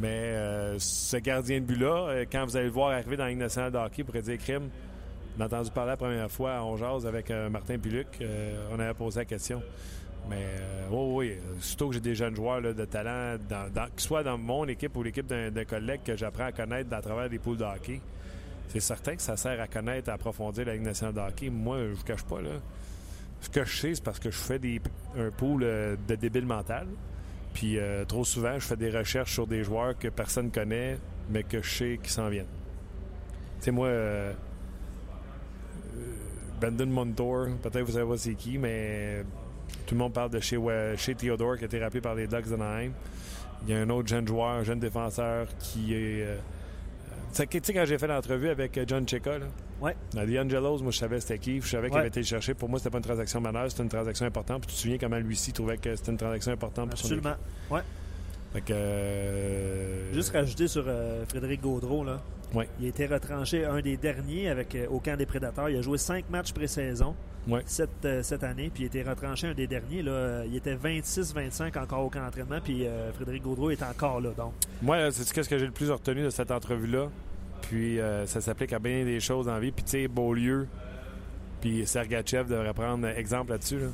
Mais 0.00 0.08
euh, 0.08 0.78
ce 0.78 1.16
gardien 1.18 1.60
de 1.60 1.64
but-là, 1.64 2.08
euh, 2.08 2.24
quand 2.30 2.44
vous 2.44 2.56
allez 2.56 2.66
le 2.66 2.72
voir 2.72 2.92
arriver 2.92 3.16
dans 3.16 3.24
la 3.24 3.30
Ligue 3.30 3.38
nationale 3.38 3.72
de 3.72 3.78
hockey, 3.78 4.04
pour 4.04 4.14
dire 4.20 4.38
crime, 4.38 4.70
on 5.36 5.42
a 5.42 5.46
entendu 5.46 5.70
parler 5.70 5.90
la 5.90 5.96
première 5.96 6.30
fois 6.30 6.54
à 6.54 6.62
Ongeaz 6.62 7.06
avec 7.06 7.30
euh, 7.30 7.50
Martin 7.50 7.78
Piluc. 7.78 8.06
on 8.72 8.78
avait 8.78 8.94
posé 8.94 9.20
la 9.20 9.24
question. 9.24 9.62
Mais 10.30 10.46
oui, 10.90 11.14
oui, 11.14 11.36
surtout 11.60 11.88
que 11.88 11.94
j'ai 11.94 12.00
des 12.00 12.14
jeunes 12.14 12.36
joueurs 12.36 12.60
de 12.60 12.84
talent, 12.84 13.38
dans, 13.48 13.86
soit 13.96 14.22
dans 14.22 14.36
mon 14.36 14.66
équipe 14.66 14.94
ou 14.96 15.02
l'équipe 15.02 15.26
d'un 15.26 15.64
collègue 15.64 16.00
que 16.04 16.16
j'apprends 16.16 16.44
à 16.44 16.52
connaître 16.52 16.92
à 16.92 17.00
travers 17.00 17.30
des 17.30 17.38
poules 17.38 17.56
de 17.56 17.64
hockey, 17.64 18.00
c'est 18.68 18.80
certain 18.80 19.16
que 19.16 19.22
ça 19.22 19.38
sert 19.38 19.58
à 19.58 19.66
connaître, 19.66 20.10
à 20.10 20.14
approfondir 20.14 20.66
la 20.66 20.74
Ligue 20.74 20.82
nationale 20.82 21.14
de 21.14 21.20
hockey. 21.20 21.48
Moi, 21.48 21.78
je 21.78 21.94
vous 21.94 22.04
cache 22.04 22.24
pas, 22.24 22.42
là 22.42 22.50
Ce 23.40 23.48
que 23.48 23.64
je 23.64 23.76
sais, 23.76 23.94
c'est 23.94 24.04
parce 24.04 24.18
que 24.18 24.30
je 24.30 24.36
fais 24.36 24.58
des, 24.58 24.80
un 25.16 25.30
pool 25.30 25.62
euh, 25.62 25.96
de 26.08 26.14
débile 26.16 26.46
mental. 26.46 26.86
Puis 27.54 27.78
euh, 27.78 28.04
trop 28.04 28.24
souvent, 28.24 28.58
je 28.58 28.66
fais 28.66 28.76
des 28.76 28.90
recherches 28.90 29.32
sur 29.32 29.46
des 29.46 29.64
joueurs 29.64 29.96
que 29.98 30.08
personne 30.08 30.50
connaît, 30.50 30.98
mais 31.30 31.42
que 31.42 31.62
je 31.62 31.70
sais 31.70 32.00
qui 32.02 32.10
s'en 32.10 32.28
viennent. 32.28 32.46
Tu 33.58 33.64
sais, 33.64 33.70
moi, 33.70 33.88
euh, 33.88 34.32
Brandon 36.60 36.86
Montour, 36.86 37.46
peut-être 37.62 37.82
vous 37.82 37.92
savez 37.92 38.08
pas 38.08 38.16
c'est 38.16 38.34
qui, 38.34 38.58
mais 38.58 39.24
tout 39.86 39.94
le 39.94 39.98
monde 39.98 40.12
parle 40.12 40.30
de 40.30 40.40
chez, 40.40 40.58
chez 40.96 41.14
Theodore 41.14 41.56
qui 41.56 41.64
a 41.64 41.66
été 41.66 41.78
rappelé 41.82 42.00
par 42.00 42.14
les 42.14 42.26
Ducks 42.26 42.48
d'Anaheim. 42.48 42.92
Il 43.62 43.70
y 43.70 43.74
a 43.74 43.80
un 43.80 43.90
autre 43.90 44.08
jeune 44.08 44.26
joueur, 44.26 44.50
un 44.50 44.62
jeune 44.64 44.80
défenseur 44.80 45.48
qui 45.58 45.94
est. 45.94 46.22
Euh, 46.22 46.38
tu 47.32 47.60
sais, 47.62 47.72
quand 47.72 47.84
j'ai 47.84 47.98
fait 47.98 48.06
l'entrevue 48.06 48.48
avec 48.48 48.78
John 48.86 49.08
Cheka, 49.08 49.38
là, 49.38 49.46
ouais. 49.80 49.96
dans 50.12 50.26
The 50.26 50.38
Angelos, 50.38 50.78
moi, 50.82 50.90
je 50.90 50.98
savais 50.98 51.20
c'était 51.20 51.38
qui. 51.38 51.60
Je 51.60 51.68
savais 51.68 51.88
qu'il 51.88 51.98
avait 51.98 52.08
été 52.08 52.22
cherché. 52.22 52.54
Pour 52.54 52.68
moi, 52.68 52.78
c'était 52.78 52.90
pas 52.90 52.98
une 52.98 53.04
transaction 53.04 53.40
majeure, 53.40 53.70
c'était 53.70 53.82
une 53.82 53.88
transaction 53.88 54.26
importante. 54.26 54.62
Puis 54.62 54.70
tu 54.70 54.74
te 54.74 54.80
souviens 54.80 54.98
comment 54.98 55.18
lui-ci 55.18 55.52
trouvait 55.52 55.78
que 55.78 55.94
c'était 55.96 56.12
une 56.12 56.18
transaction 56.18 56.52
importante 56.52 56.90
pour 56.90 56.98
Absolument. 56.98 57.34
son 57.68 57.74
Ouais. 57.74 57.82
Fait 58.52 58.60
que, 58.62 58.72
euh... 58.72 60.12
Juste 60.14 60.32
rajouter 60.32 60.68
sur 60.68 60.84
euh, 60.86 61.24
Frédéric 61.26 61.60
Gaudreau, 61.60 62.04
là. 62.04 62.20
Ouais. 62.54 62.66
Il 62.80 62.86
a 62.86 62.88
été 62.88 63.06
retranché 63.06 63.64
un 63.66 63.80
des 63.80 63.98
derniers 63.98 64.48
avec, 64.48 64.74
euh, 64.74 64.86
au 64.88 65.00
camp 65.00 65.18
des 65.18 65.26
Prédateurs. 65.26 65.68
Il 65.68 65.76
a 65.76 65.82
joué 65.82 65.98
cinq 65.98 66.30
matchs 66.30 66.52
pré-saison 66.52 67.14
ouais. 67.48 67.62
cette, 67.66 68.04
euh, 68.04 68.22
cette 68.22 68.44
année, 68.44 68.70
puis 68.72 68.84
il 68.84 68.86
été 68.86 69.02
retranché 69.02 69.48
un 69.48 69.54
des 69.54 69.66
derniers. 69.66 70.02
Là. 70.02 70.44
Il 70.46 70.56
était 70.56 70.76
26-25 70.76 71.78
encore 71.78 72.04
au 72.04 72.10
camp 72.10 72.20
d'entraînement, 72.20 72.60
puis 72.62 72.86
euh, 72.86 73.12
Frédéric 73.12 73.42
Gaudreau 73.42 73.70
est 73.70 73.82
encore 73.82 74.20
là. 74.20 74.30
Donc. 74.36 74.52
Moi, 74.82 75.10
c'est 75.10 75.24
ce 75.24 75.48
que 75.48 75.58
j'ai 75.58 75.66
le 75.66 75.72
plus 75.72 75.90
retenu 75.90 76.22
de 76.22 76.30
cette 76.30 76.50
entrevue-là? 76.50 77.08
Puis 77.62 78.00
euh, 78.00 78.26
ça 78.26 78.40
s'applique 78.40 78.72
à 78.72 78.78
bien 78.78 79.04
des 79.04 79.20
choses 79.20 79.48
en 79.48 79.58
vie. 79.58 79.72
Puis 79.72 79.84
tu 79.84 79.90
sais, 79.90 80.08
Beaulieu, 80.08 80.66
puis 81.60 81.86
Sergachev 81.86 82.48
devrait 82.48 82.72
prendre 82.72 83.06
exemple 83.08 83.50
là-dessus. 83.50 83.80
Là. 83.80 83.88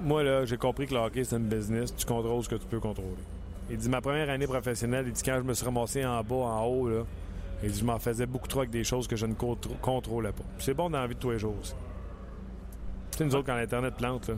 Moi, 0.00 0.22
là, 0.22 0.44
j'ai 0.44 0.56
compris 0.56 0.86
que 0.86 0.94
le 0.94 1.00
hockey, 1.00 1.24
c'est 1.24 1.36
une 1.36 1.48
business. 1.48 1.94
Tu 1.94 2.06
contrôles 2.06 2.44
ce 2.44 2.48
que 2.48 2.56
tu 2.56 2.66
peux 2.66 2.80
contrôler. 2.80 3.08
Il 3.70 3.76
dit 3.76 3.88
ma 3.88 4.00
première 4.00 4.30
année 4.30 4.46
professionnelle, 4.46 5.04
il 5.06 5.12
dit 5.12 5.22
quand 5.22 5.36
je 5.36 5.42
me 5.42 5.52
suis 5.52 5.64
ramassé 5.64 6.04
en 6.04 6.22
bas, 6.22 6.36
en 6.36 6.64
haut, 6.64 6.88
là, 6.88 7.02
il 7.62 7.70
dit 7.70 7.78
je 7.78 7.84
m'en 7.84 7.98
faisais 7.98 8.24
beaucoup 8.24 8.48
trop 8.48 8.60
avec 8.60 8.70
des 8.70 8.84
choses 8.84 9.06
que 9.06 9.16
je 9.16 9.26
ne 9.26 9.34
contrôlais 9.34 10.32
pas. 10.32 10.44
C'est 10.58 10.74
bon 10.74 10.88
dans 10.88 11.00
la 11.00 11.06
vie 11.06 11.14
de 11.14 11.20
tous 11.20 11.30
les 11.30 11.38
jours 11.38 11.54
aussi. 11.60 11.74
Tu 13.18 13.24
sais, 13.24 13.30
nous 13.30 13.34
autres, 13.34 13.46
quand 13.46 13.56
l'Internet 13.56 13.96
plante, 13.96 14.28
là, 14.28 14.36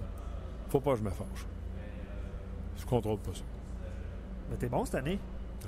faut 0.70 0.80
pas 0.80 0.92
que 0.92 1.00
je 1.00 1.02
me 1.02 1.10
fâche. 1.10 1.44
Je 2.78 2.86
contrôle 2.86 3.18
pas 3.18 3.34
ça. 3.34 3.42
Mais 4.50 4.56
t'es 4.56 4.68
bon 4.68 4.86
cette 4.86 4.94
année. 4.94 5.18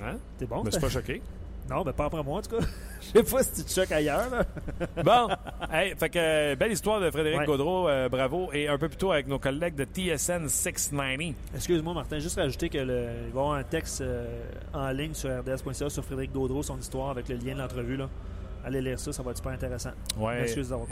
Hein? 0.01 0.15
T'es 0.39 0.47
bon? 0.47 0.63
Mais 0.63 0.71
c'est 0.71 0.79
pas 0.79 0.89
choqué. 0.89 1.21
Non, 1.69 1.83
mais 1.85 1.93
pas 1.93 2.05
après 2.05 2.23
moi, 2.23 2.39
en 2.39 2.41
tout 2.41 2.57
cas. 2.57 2.65
Je 3.01 3.19
sais 3.19 3.23
pas 3.23 3.43
si 3.43 3.53
tu 3.53 3.63
te 3.65 3.71
choques 3.71 3.91
ailleurs. 3.91 4.31
Là. 4.31 4.45
bon, 5.03 5.27
hey, 5.71 5.93
fait 5.95 6.09
que 6.09 6.55
belle 6.55 6.71
histoire 6.71 7.01
de 7.01 7.11
Frédéric 7.11 7.41
ouais. 7.41 7.45
Gaudreau, 7.45 7.87
euh, 7.87 8.09
bravo. 8.09 8.49
Et 8.51 8.67
un 8.67 8.79
peu 8.79 8.89
plus 8.89 8.97
tôt 8.97 9.11
avec 9.11 9.27
nos 9.27 9.37
collègues 9.37 9.75
de 9.75 9.83
TSN 9.85 10.47
690. 10.47 11.35
Excuse-moi, 11.53 11.93
Martin, 11.93 12.17
juste 12.17 12.37
rajouter 12.37 12.69
qu'il 12.69 12.87
va 12.87 12.93
y 12.93 13.27
avoir 13.29 13.53
un 13.53 13.63
texte 13.63 14.01
euh, 14.01 14.25
en 14.73 14.89
ligne 14.89 15.13
sur 15.13 15.29
rds.ca 15.29 15.87
sur 15.87 16.03
Frédéric 16.03 16.31
Gaudreau, 16.31 16.63
son 16.63 16.79
histoire 16.79 17.11
avec 17.11 17.29
le 17.29 17.35
lien 17.35 17.53
de 17.53 17.59
l'entrevue. 17.59 17.95
là. 17.95 18.09
Allez 18.65 18.81
lire 18.81 18.99
ça, 18.99 19.11
ça 19.11 19.21
va 19.23 19.31
être 19.31 19.37
super 19.37 19.51
intéressant. 19.51 19.91
Oui, 20.17 20.33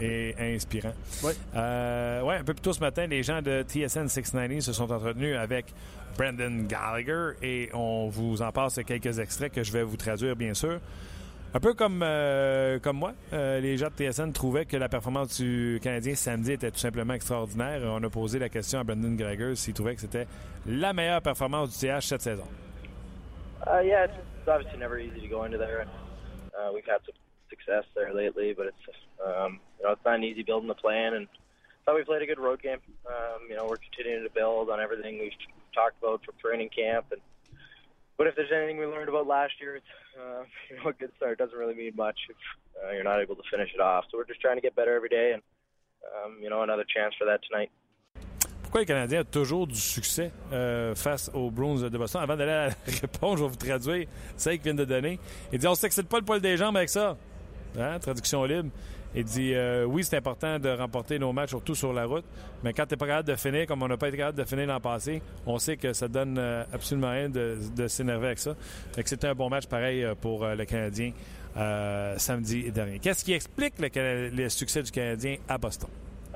et 0.01 0.36
inspirant. 0.39 0.91
Oui. 1.24 1.32
Euh, 1.55 2.22
ouais, 2.22 2.36
un 2.36 2.43
peu 2.43 2.53
plus 2.53 2.61
tôt 2.61 2.74
ce 2.74 2.82
matin, 2.82 3.07
les 3.07 3.24
gens 3.24 3.41
de 3.41 3.63
TSN 3.63 4.07
690 4.07 4.61
se 4.61 4.74
sont 4.74 4.91
entretenus 4.91 5.38
avec 5.38 5.74
Brandon 6.17 6.65
Gallagher 6.67 7.38
et 7.41 7.69
on 7.74 8.09
vous 8.09 8.41
en 8.41 8.51
passe 8.51 8.80
quelques 8.86 9.19
extraits 9.19 9.53
que 9.53 9.63
je 9.63 9.72
vais 9.72 9.84
vous 9.84 9.95
traduire, 9.95 10.36
bien 10.36 10.53
sûr. 10.53 10.80
Un 11.53 11.59
peu 11.59 11.74
comme, 11.74 12.01
euh, 12.01 12.80
comme 12.80 12.97
moi, 12.97 13.13
euh, 13.34 13.59
les 13.59 13.78
gens 13.78 13.89
de 13.89 14.11
TSN 14.11 14.32
trouvaient 14.32 14.65
que 14.65 14.78
la 14.78 14.88
performance 14.88 15.41
du 15.41 15.80
Canadien 15.84 16.15
samedi 16.15 16.53
était 16.53 16.72
tout 16.72 16.80
simplement 16.80 17.13
extraordinaire. 17.13 17.82
On 17.84 18.01
a 18.01 18.09
posé 18.09 18.39
la 18.39 18.47
question 18.47 18.80
à 18.80 18.84
Brandon 18.86 19.13
Gallagher 19.15 19.55
s'il 19.55 19.74
trouvait 19.74 19.95
que 19.95 20.01
c'était 20.01 20.28
la 20.65 20.93
meilleure 20.93 21.22
performance 21.22 21.78
du 21.78 21.88
TH 21.88 22.07
cette 22.07 22.22
saison. 22.22 22.47
Uh, 23.67 23.82
yeah, 23.84 24.05
it's 24.05 24.47
obviously 24.47 24.80
never 24.80 24.97
easy 24.97 25.19
to 25.22 25.28
go 25.28 25.43
into 25.43 25.57
there. 25.57 25.86
Uh, 26.55 26.72
we've 26.74 26.86
had 26.88 26.99
some 27.05 27.15
success 27.66 27.86
there 27.95 28.14
lately, 28.14 28.53
but 28.55 28.68
it's 28.68 28.97
um, 29.26 29.59
you 29.80 29.86
know 29.86 29.91
it's 29.93 30.05
not 30.05 30.16
an 30.16 30.24
easy 30.24 30.43
building 30.43 30.68
the 30.68 30.76
plan. 30.76 31.14
And 31.14 31.28
thought 31.86 31.95
we 31.95 32.03
played 32.03 32.22
a 32.22 32.26
good 32.26 32.39
road 32.39 32.62
game. 32.62 32.80
Um, 33.07 33.47
you 33.49 33.55
know 33.55 33.66
we're 33.68 33.78
continuing 33.78 34.24
to 34.24 34.34
build 34.34 34.70
on 34.70 34.80
everything 34.80 35.20
we've 35.20 35.32
talked 35.74 35.97
about 36.01 36.24
from 36.24 36.36
training 36.41 36.70
camp. 36.70 37.05
And 37.12 37.22
but 38.18 38.28
if 38.28 38.36
there's 38.36 38.51
anything 38.55 38.78
we 38.78 38.86
learned 38.86 39.09
about 39.09 39.28
last 39.28 39.53
year, 39.59 39.78
it's 39.78 39.86
uh, 40.20 40.43
you 40.70 40.78
know 40.78 40.89
a 40.89 40.93
good 40.93 41.12
start 41.18 41.38
doesn't 41.38 41.57
really 41.57 41.76
mean 41.76 41.93
much 41.95 42.18
if 42.30 42.38
uh, 42.84 42.91
you're 42.91 43.03
not 43.03 43.22
able 43.22 43.36
to 43.36 43.43
finish 43.49 43.70
it 43.74 43.82
off. 43.82 44.05
So 44.12 44.18
we're 44.18 44.28
just 44.28 44.41
trying 44.41 44.57
to 44.57 44.62
get 44.62 44.76
better 44.76 44.95
every 44.95 45.09
day, 45.09 45.34
and 45.34 45.41
um, 46.16 46.38
you 46.41 46.49
know 46.49 46.64
another 46.64 46.86
chance 46.86 47.14
for 47.18 47.26
that 47.26 47.41
tonight. 47.49 47.72
Pourquoi 48.64 48.84
le 48.84 48.86
Canadien 48.86 49.20
a 49.20 49.24
toujours 49.26 49.68
du 49.68 49.76
succès 49.76 50.32
euh, 50.53 50.95
face 50.95 51.30
aux 51.34 51.51
Bruins 51.51 51.89
de 51.89 51.97
Boston? 51.97 52.22
Avant 52.22 52.38
d'aller 52.38 52.51
à 52.53 52.68
la 52.68 52.74
réponse, 53.01 53.38
je 53.38 53.43
vais 53.43 53.49
vous 53.49 53.55
traduire 53.57 54.07
celle 54.38 54.53
qu'il 54.53 54.64
vient 54.64 54.74
de 54.74 54.86
donner. 54.86 55.20
Il 55.51 55.59
dit 55.59 55.68
On 55.68 55.76
s'excite 55.76 56.07
pas 56.07 56.20
le 56.20 56.24
poil 56.24 56.39
des 56.39 56.55
jambes 56.55 56.78
avec 56.78 56.88
ça. 56.88 57.18
Hein? 57.78 57.99
Traduction 57.99 58.43
libre. 58.45 58.69
Il 59.13 59.26
dit 59.26 59.53
euh, 59.53 59.84
Oui, 59.86 60.03
c'est 60.03 60.17
important 60.17 60.57
de 60.57 60.69
remporter 60.69 61.19
nos 61.19 61.34
matchs, 61.34 61.49
surtout 61.49 61.76
sur 61.76 61.91
la 61.91 62.05
route, 62.05 62.24
mais 62.63 62.72
quand 62.74 62.86
tu 62.86 62.93
n'es 62.93 62.97
pas 62.97 63.07
capable 63.07 63.28
de 63.28 63.36
finir, 63.36 63.67
comme 63.67 63.84
on 63.84 63.88
n'a 63.88 63.97
pas 63.97 64.07
été 64.07 64.17
capable 64.17 64.38
de 64.38 64.43
finir 64.45 64.67
l'an 64.67 64.80
passé, 64.80 65.22
on 65.45 65.57
sait 65.57 65.76
que 65.76 65.91
ça 65.91 66.07
donne 66.07 66.38
euh, 66.38 66.63
absolument 66.74 67.11
rien 67.11 67.30
de, 67.30 67.57
de 67.76 67.88
s'énerver 67.88 68.28
avec 68.28 68.39
ça. 68.39 68.55
C'était 68.93 69.28
un 69.28 69.36
bon 69.36 69.49
match 69.49 69.67
pareil 69.67 70.05
pour 70.22 70.45
euh, 70.45 70.55
le 70.55 70.63
Canadien 70.63 71.11
euh, 71.57 72.17
samedi 72.17 72.72
dernier. 72.72 72.99
Qu'est-ce 72.99 73.26
qui 73.26 73.34
explique 73.34 73.74
le, 73.80 74.30
le, 74.30 74.49
succès 74.49 74.82
du 74.82 74.91
Canadien 74.91 75.38
à 75.49 75.57
Boston? 75.57 75.89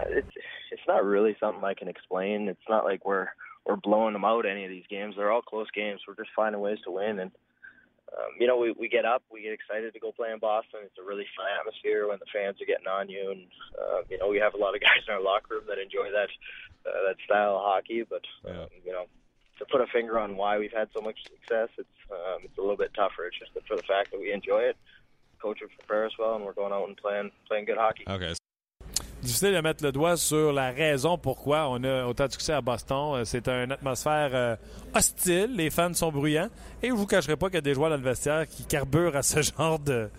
It's, 0.09 0.27
it's 0.71 0.87
not 0.87 1.05
really 1.05 1.35
something 1.39 1.63
I 1.63 1.73
can 1.73 1.87
explain. 1.87 2.49
It's 2.49 2.67
not 2.67 2.83
like 2.83 3.05
we're 3.05 3.27
we're 3.65 3.77
blowing 3.77 4.13
them 4.13 4.25
out 4.25 4.45
any 4.45 4.65
of 4.65 4.69
these 4.69 4.85
games. 4.89 5.15
They're 5.15 5.31
all 5.31 5.41
close 5.41 5.67
games. 5.73 6.01
We're 6.07 6.15
just 6.15 6.29
finding 6.35 6.61
ways 6.61 6.79
to 6.83 6.91
win 6.91 7.19
and 7.19 7.31
um, 8.17 8.31
you 8.39 8.47
know, 8.47 8.57
we, 8.57 8.71
we 8.71 8.87
get 8.87 9.03
up, 9.03 9.23
we 9.31 9.41
get 9.41 9.51
excited 9.51 9.93
to 9.93 9.99
go 9.99 10.11
play 10.11 10.31
in 10.31 10.39
Boston. 10.39 10.81
It's 10.83 10.97
a 10.97 11.03
really 11.03 11.25
fun 11.35 11.47
atmosphere 11.59 12.07
when 12.07 12.19
the 12.19 12.29
fans 12.31 12.61
are 12.61 12.65
getting 12.65 12.87
on 12.87 13.09
you, 13.09 13.31
and 13.31 13.47
uh, 13.75 14.01
you 14.09 14.17
know, 14.17 14.29
we 14.29 14.37
have 14.37 14.53
a 14.53 14.57
lot 14.57 14.75
of 14.75 14.81
guys 14.87 15.03
in 15.07 15.13
our 15.13 15.21
locker 15.21 15.55
room 15.55 15.63
that 15.67 15.79
enjoy 15.79 16.11
that 16.11 16.29
uh, 16.87 17.01
that 17.07 17.17
style 17.25 17.57
of 17.57 17.63
hockey. 17.63 18.03
But 18.07 18.23
um, 18.47 18.67
you 18.85 18.93
know, 18.93 19.05
to 19.59 19.65
put 19.65 19.81
a 19.81 19.87
finger 19.87 20.19
on 20.19 20.37
why 20.37 20.57
we've 20.57 20.71
had 20.71 20.89
so 20.93 21.01
much 21.01 21.17
success, 21.23 21.69
it's 21.77 21.99
um, 22.11 22.43
it's 22.43 22.57
a 22.57 22.61
little 22.61 22.77
bit 22.77 22.93
tougher. 22.93 23.27
It's 23.27 23.39
just 23.39 23.51
for 23.67 23.75
the 23.75 23.83
fact 23.83 24.11
that 24.11 24.19
we 24.19 24.31
enjoy 24.31 24.61
it. 24.61 24.77
Coach 25.41 25.59
would 25.61 25.71
prepare 25.77 26.05
us 26.05 26.13
well, 26.17 26.35
and 26.35 26.45
we're 26.45 26.53
going 26.53 26.71
out 26.71 26.87
and 26.87 26.95
playing 26.95 27.31
playing 27.47 27.65
good 27.65 27.77
hockey. 27.77 28.05
Okay. 28.07 28.33
Difficile 29.21 29.53
de 29.53 29.61
mettre 29.61 29.83
le 29.83 29.91
doigt 29.91 30.17
sur 30.17 30.53
la 30.53 30.71
raison 30.71 31.17
pourquoi 31.17 31.69
on 31.69 31.83
a 31.83 32.05
autant 32.05 32.27
de 32.27 32.31
succès 32.31 32.53
à 32.53 32.61
Boston. 32.61 33.23
C'est 33.25 33.47
une 33.47 33.71
atmosphère 33.71 34.29
euh, 34.33 34.55
hostile, 34.93 35.55
les 35.55 35.69
fans 35.69 35.93
sont 35.93 36.11
bruyants, 36.11 36.49
et 36.81 36.89
je 36.89 36.93
vous 36.93 37.07
cacherai 37.07 37.35
pas 37.35 37.47
qu'il 37.47 37.55
y 37.55 37.57
a 37.57 37.61
des 37.61 37.73
joueurs 37.73 37.89
dans 37.89 37.97
le 37.97 38.45
qui 38.45 38.65
carburent 38.65 39.15
à 39.15 39.21
ce 39.23 39.41
genre 39.57 39.79
de, 39.79 40.09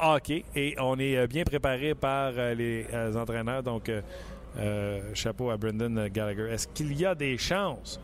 hockey, 0.00 0.44
et 0.54 0.74
on 0.78 0.98
est 0.98 1.26
bien 1.26 1.44
préparé 1.44 1.94
par 1.94 2.32
les 2.32 2.86
euh, 2.92 3.14
entraîneurs, 3.14 3.62
donc 3.62 3.90
euh, 4.58 5.00
chapeau 5.14 5.50
à 5.50 5.56
Brendan 5.56 6.08
Gallagher. 6.08 6.48
Est-ce 6.50 6.68
qu'il 6.68 6.98
y 6.98 7.06
a 7.06 7.14
des 7.14 7.38
chances 7.38 8.00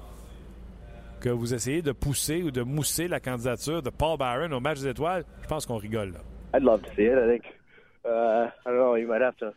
que 1.21 1.29
vous 1.29 1.55
essayez 1.55 1.83
de 1.83 1.93
pousser 1.93 2.43
ou 2.43 2.51
de 2.51 2.63
mousser 2.63 3.09
la 3.09 3.21
candidature 3.21 3.83
de 3.83 3.91
Paul 3.91 4.17
Byron 4.17 4.53
au 4.53 4.61
match 4.61 4.81
des 4.81 4.89
étoiles? 4.89 5.25
Je 5.43 5.49
pense 5.49 5.67
qu'on 5.67 5.77
rigole 5.79 6.13
là. 6.13 6.21
Uh, 8.07 8.51
I 8.65 8.71
don't 8.71 8.79
know, 8.79 8.95
you 8.95 9.09
might 9.09 9.21
have 9.21 9.37
to 9.39 9.55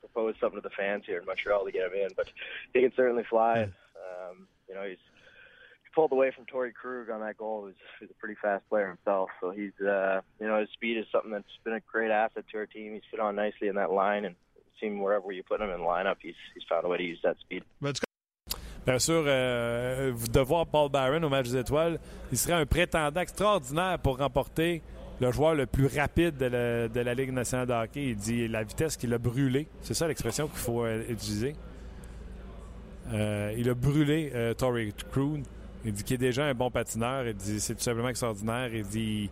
propose 0.00 0.34
something 0.40 0.60
to 0.60 0.68
the 0.68 0.74
fans 0.74 1.04
here 1.06 1.18
in 1.18 1.26
Montreal 1.26 1.64
to 1.64 1.72
get 1.72 1.86
him 1.86 1.94
in, 1.94 2.08
but 2.16 2.28
he 2.74 2.80
can 2.80 2.92
certainly 2.94 3.24
fly. 3.28 3.62
Um, 3.62 4.46
you 4.68 4.74
know, 4.74 4.82
he's 4.82 4.98
he 5.82 5.88
pulled 5.94 6.12
away 6.12 6.30
from 6.34 6.44
Torrey 6.46 6.72
Krug 6.72 7.10
on 7.10 7.20
that 7.20 7.36
goal. 7.36 7.66
He's, 7.66 7.76
he's 8.00 8.10
a 8.10 8.14
pretty 8.14 8.36
fast 8.40 8.68
player 8.68 8.88
himself, 8.88 9.30
so 9.40 9.50
he's 9.50 9.72
uh, 9.80 10.20
you 10.40 10.46
know 10.46 10.60
his 10.60 10.68
speed 10.70 10.98
is 10.98 11.06
something 11.12 11.30
that's 11.30 11.44
been 11.64 11.74
a 11.74 11.80
great 11.80 12.10
asset 12.10 12.44
to 12.52 12.58
our 12.58 12.66
team. 12.66 12.92
He's 12.92 13.02
fit 13.10 13.20
on 13.20 13.36
nicely 13.36 13.68
in 13.68 13.76
that 13.76 13.92
line, 13.92 14.24
and 14.24 14.34
it 14.56 14.64
seemed 14.80 15.00
wherever 15.00 15.32
you 15.32 15.42
put 15.42 15.60
him 15.60 15.70
in 15.70 15.80
the 15.80 15.86
lineup, 15.86 16.16
he's 16.20 16.34
he's 16.54 16.64
found 16.68 16.84
a 16.84 16.88
way 16.88 16.98
to 16.98 17.04
use 17.04 17.20
that 17.22 17.36
speed. 17.40 17.64
Bien 18.84 18.98
sûr, 18.98 19.22
euh, 19.28 20.12
de 20.32 20.40
voir 20.40 20.66
Paul 20.66 20.88
Byron 20.88 21.24
au 21.24 21.28
match 21.28 21.48
des 21.48 21.56
étoiles, 21.56 22.00
il 22.32 22.38
serait 22.38 22.54
un 22.54 22.66
prétendant 22.66 23.20
extraordinaire 23.20 24.00
pour 24.00 24.18
remporter 24.18 24.82
le 25.22 25.30
joueur 25.30 25.54
le 25.54 25.66
plus 25.66 25.86
rapide 25.86 26.36
de 26.36 27.00
la, 27.00 27.14
Ligue 27.14 27.32
nationale 27.32 27.66
de 27.66 27.72
hockey. 27.72 28.08
Il 28.08 28.16
dit 28.16 28.48
la 28.48 28.64
vitesse 28.64 28.96
qu'il 28.96 29.14
a 29.14 29.18
brûlé. 29.18 29.68
C'est 29.80 29.94
ça 29.94 30.08
l'expression 30.08 30.48
qu'il 30.48 30.58
faut 30.58 30.84
euh, 30.84 31.02
utiliser. 31.08 31.54
Euh, 33.12 33.54
il 33.56 33.68
a 33.68 33.74
brûlé 33.74 34.32
euh, 34.34 34.54
Torrey 34.54 34.92
Krug. 35.10 35.42
Il 35.84 35.92
dit 35.92 36.02
qu'il 36.02 36.14
est 36.14 36.18
déjà 36.18 36.44
un 36.44 36.54
bon 36.54 36.70
patineur. 36.70 37.26
Il 37.26 37.34
dit 37.34 37.60
c'est 37.60 37.74
tout 37.74 37.82
simplement 37.82 38.08
extraordinaire. 38.08 38.74
Il 38.74 38.84
dit 38.84 39.30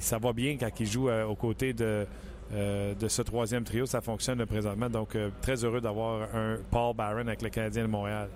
ça 0.00 0.18
va 0.18 0.32
bien 0.32 0.56
quand 0.56 0.70
il 0.78 0.86
joue 0.86 1.10
aux 1.10 1.36
côtés 1.36 1.72
de, 1.72 2.06
de 2.52 3.08
ce 3.08 3.22
troisième 3.22 3.64
trio. 3.64 3.86
Ça 3.86 4.00
fonctionne 4.00 4.44
présentement. 4.46 4.88
Donc, 4.88 5.16
très 5.40 5.64
heureux 5.64 5.80
d'avoir 5.80 6.34
un 6.34 6.56
Paul 6.70 6.96
Barron 6.96 7.26
avec 7.26 7.42
le 7.42 7.50
Canadien 7.50 7.82
de 7.82 7.88
Montréal. 7.88 8.28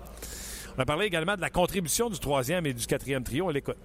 On 0.77 0.81
a 0.81 0.85
parlé 0.85 1.07
également 1.07 1.35
de 1.35 1.41
la 1.41 1.49
contribution 1.49 2.09
du 2.09 2.19
troisième 2.19 2.65
et 2.65 2.73
du 2.73 2.85
quatrième 2.85 3.23
trio. 3.23 3.47
On 3.47 3.49
l'écoute. 3.49 3.77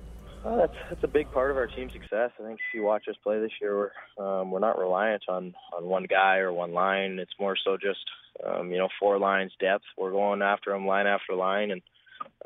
Uh, 0.47 0.57
that's 0.57 0.75
that's 0.89 1.03
a 1.03 1.09
big 1.09 1.31
part 1.33 1.51
of 1.51 1.57
our 1.57 1.67
team's 1.67 1.93
success. 1.93 2.31
I 2.39 2.43
think 2.43 2.61
if 2.61 2.75
you 2.75 2.85
watch 2.85 3.09
us 3.09 3.17
play 3.23 3.41
this 3.41 3.51
year, 3.61 3.91
we're 4.17 4.25
um, 4.25 4.51
we're 4.51 4.61
not 4.61 4.79
reliant 4.79 5.25
on 5.29 5.55
on 5.77 5.87
one 5.87 6.05
guy 6.05 6.37
or 6.37 6.53
one 6.53 6.73
line. 6.73 7.19
It's 7.19 7.35
more 7.41 7.57
so 7.57 7.77
just 7.77 8.05
um, 8.45 8.71
you 8.71 8.79
know, 8.79 8.89
four 9.01 9.19
lines 9.19 9.53
depth. 9.59 9.85
We're 9.97 10.13
going 10.13 10.43
after 10.43 10.73
them 10.73 10.87
line 10.87 11.07
after 11.07 11.35
line, 11.35 11.71
and 11.73 11.83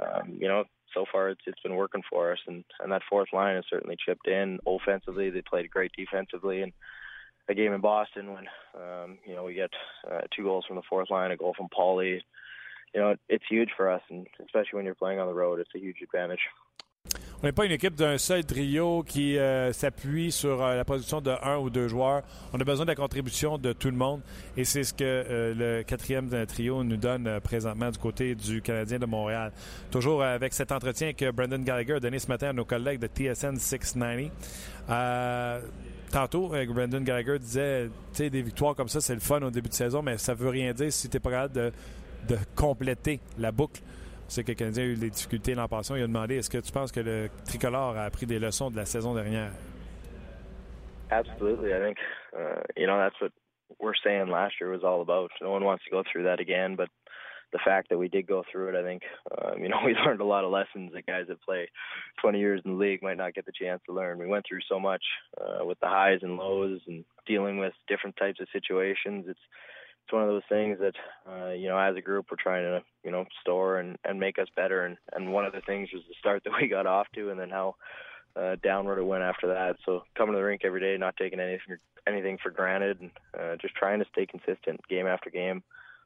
um, 0.00 0.38
you 0.38 0.48
know, 0.48 0.64
so 0.94 1.04
far 1.10 1.30
it's 1.30 1.42
it's 1.46 1.60
been 1.60 1.76
working 1.76 2.02
for 2.08 2.32
us. 2.32 2.38
And 2.46 2.64
and 2.80 2.90
that 2.92 3.02
fourth 3.08 3.28
line 3.32 3.56
has 3.56 3.64
certainly 3.68 3.96
chipped 4.04 4.26
in 4.26 4.60
offensively. 4.66 5.30
They 5.30 5.42
played 5.42 5.70
great 5.70 5.92
defensively, 5.96 6.62
and 6.62 6.72
a 7.48 7.54
game 7.54 7.72
in 7.72 7.80
Boston 7.80 8.32
when 8.32 8.46
um, 8.74 9.18
you 9.26 9.34
know 9.34 9.44
we 9.44 9.54
get 9.54 9.70
uh, 10.10 10.22
two 10.34 10.44
goals 10.44 10.64
from 10.66 10.76
the 10.76 10.82
fourth 10.88 11.10
line, 11.10 11.32
a 11.32 11.36
goal 11.36 11.54
from 11.56 11.68
Paulie. 11.68 12.20
You 12.94 13.00
know, 13.00 13.14
it's 13.28 13.44
huge 13.48 13.70
for 13.76 13.90
us, 13.90 14.02
and 14.08 14.26
especially 14.42 14.76
when 14.76 14.84
you're 14.84 14.94
playing 14.94 15.20
on 15.20 15.28
the 15.28 15.34
road, 15.34 15.60
it's 15.60 15.74
a 15.76 15.78
huge 15.78 15.98
advantage. 16.02 16.40
On 17.42 17.46
n'est 17.46 17.52
pas 17.52 17.64
une 17.64 17.72
équipe 17.72 17.94
d'un 17.94 18.18
seul 18.18 18.44
trio 18.44 19.02
qui 19.02 19.38
euh, 19.38 19.72
s'appuie 19.72 20.30
sur 20.30 20.62
euh, 20.62 20.76
la 20.76 20.84
production 20.84 21.22
de 21.22 21.30
un 21.42 21.56
ou 21.56 21.70
deux 21.70 21.88
joueurs. 21.88 22.20
On 22.52 22.60
a 22.60 22.64
besoin 22.64 22.84
de 22.84 22.90
la 22.90 22.94
contribution 22.94 23.56
de 23.56 23.72
tout 23.72 23.88
le 23.88 23.96
monde 23.96 24.20
et 24.58 24.66
c'est 24.66 24.84
ce 24.84 24.92
que 24.92 25.04
euh, 25.04 25.54
le 25.54 25.82
quatrième 25.82 26.28
trio 26.44 26.84
nous 26.84 26.98
donne 26.98 27.40
présentement 27.42 27.90
du 27.90 27.96
côté 27.96 28.34
du 28.34 28.60
Canadien 28.60 28.98
de 28.98 29.06
Montréal. 29.06 29.52
Toujours 29.90 30.22
avec 30.22 30.52
cet 30.52 30.70
entretien 30.70 31.14
que 31.14 31.30
Brendan 31.30 31.64
Gallagher 31.64 31.94
a 31.94 32.00
donné 32.00 32.18
ce 32.18 32.28
matin 32.28 32.50
à 32.50 32.52
nos 32.52 32.66
collègues 32.66 33.00
de 33.00 33.06
TSN 33.06 33.56
690. 33.56 34.30
Tantôt, 36.12 36.48
Brendan 36.48 37.02
Gallagher 37.02 37.38
disait, 37.38 37.86
tu 37.86 37.92
sais, 38.18 38.28
des 38.28 38.42
victoires 38.42 38.74
comme 38.74 38.88
ça, 38.88 39.00
c'est 39.00 39.14
le 39.14 39.20
fun 39.20 39.40
au 39.40 39.50
début 39.50 39.70
de 39.70 39.74
saison, 39.74 40.02
mais 40.02 40.18
ça 40.18 40.34
veut 40.34 40.50
rien 40.50 40.74
dire 40.74 40.92
si 40.92 41.08
tu 41.08 41.16
n'es 41.16 41.20
pas 41.20 41.30
capable 41.30 41.54
de, 41.54 41.72
de 42.28 42.36
compléter 42.54 43.20
la 43.38 43.50
boucle. 43.50 43.80
C'est 44.30 44.44
que 44.44 44.52
le 44.52 44.54
Canadien 44.54 44.84
a 44.84 44.86
eu 44.86 44.94
des 44.94 45.10
difficultés 45.10 45.56
l'an 45.56 45.66
passé. 45.66 45.92
Il 45.96 46.04
a 46.04 46.06
demandé 46.06 46.36
est-ce 46.36 46.48
que 46.48 46.58
tu 46.58 46.70
penses 46.70 46.92
que 46.92 47.00
le 47.00 47.28
tricolore 47.44 47.96
a 47.96 48.04
appris 48.04 48.26
des 48.26 48.38
leçons 48.38 48.70
de 48.70 48.76
la 48.76 48.84
saison 48.84 49.12
dernière? 49.12 49.50
Absolutely. 51.10 51.74
I 51.74 51.80
think, 51.80 51.98
uh, 52.32 52.62
you 52.76 52.86
know, 52.86 52.96
that's 52.96 53.20
what 53.20 53.32
we're 53.80 53.98
saying 54.04 54.28
last 54.28 54.54
year 54.60 54.70
was 54.70 54.84
all 54.84 55.02
about. 55.02 55.32
No 55.42 55.50
one 55.50 55.64
wants 55.64 55.82
to 55.82 55.90
go 55.90 56.04
through 56.04 56.22
that 56.22 56.38
again, 56.38 56.76
but 56.76 56.88
the 57.52 57.58
fact 57.58 57.88
that 57.88 57.98
we 57.98 58.06
did 58.06 58.28
go 58.28 58.44
through 58.52 58.68
it, 58.68 58.76
I 58.76 58.84
think, 58.84 59.02
um, 59.36 59.64
you 59.64 59.68
know, 59.68 59.78
we 59.84 59.94
learned 59.94 60.20
a 60.20 60.24
lot 60.24 60.44
of 60.44 60.52
lessons 60.52 60.92
that 60.94 61.06
guys 61.06 61.26
that 61.26 61.42
play 61.42 61.68
20 62.22 62.38
years 62.38 62.62
in 62.64 62.74
the 62.74 62.78
league 62.78 63.02
might 63.02 63.16
not 63.16 63.34
get 63.34 63.46
the 63.46 63.52
chance 63.52 63.82
to 63.86 63.92
learn. 63.92 64.20
We 64.20 64.28
went 64.28 64.44
through 64.48 64.60
so 64.68 64.78
much 64.78 65.02
uh, 65.40 65.64
with 65.64 65.80
the 65.80 65.88
highs 65.88 66.20
and 66.22 66.36
lows 66.36 66.78
and 66.86 67.04
dealing 67.26 67.58
with 67.58 67.72
different 67.88 68.16
types 68.16 68.38
of 68.40 68.46
situations. 68.52 69.24
It's 69.28 69.40
it's 70.10 70.14
one 70.14 70.22
of 70.22 70.28
those 70.28 70.42
things 70.48 70.78
that 70.80 70.94
uh, 71.30 71.52
you 71.52 71.68
know 71.68 71.78
as 71.78 71.96
a 71.96 72.00
group 72.00 72.26
we're 72.30 72.36
trying 72.36 72.64
to 72.64 72.82
you 73.04 73.12
know 73.12 73.26
store 73.40 73.78
and 73.78 73.96
and 74.04 74.18
make 74.18 74.38
us 74.38 74.48
better. 74.56 74.84
And 74.84 74.96
and 75.12 75.32
one 75.32 75.44
of 75.44 75.52
the 75.52 75.60
things 75.60 75.88
was 75.92 76.02
the 76.08 76.14
start 76.18 76.42
that 76.44 76.52
we 76.60 76.68
got 76.68 76.86
off 76.86 77.06
to 77.14 77.30
and 77.30 77.38
then 77.38 77.50
how 77.50 77.76
uh, 78.34 78.56
downward 78.62 78.98
it 78.98 79.04
went 79.04 79.22
after 79.22 79.48
that. 79.48 79.76
So 79.86 80.02
coming 80.16 80.34
to 80.34 80.38
the 80.38 80.44
rink 80.44 80.62
every 80.64 80.80
day 80.80 80.96
not 80.98 81.16
taking 81.16 81.38
anything 81.38 81.76
anything 82.06 82.38
for 82.42 82.50
granted 82.50 83.00
and 83.00 83.10
uh, 83.38 83.56
just 83.60 83.74
trying 83.74 84.00
to 84.00 84.06
stay 84.12 84.26
consistent 84.26 84.80
game 84.88 85.06
after 85.06 85.30
game. 85.30 85.62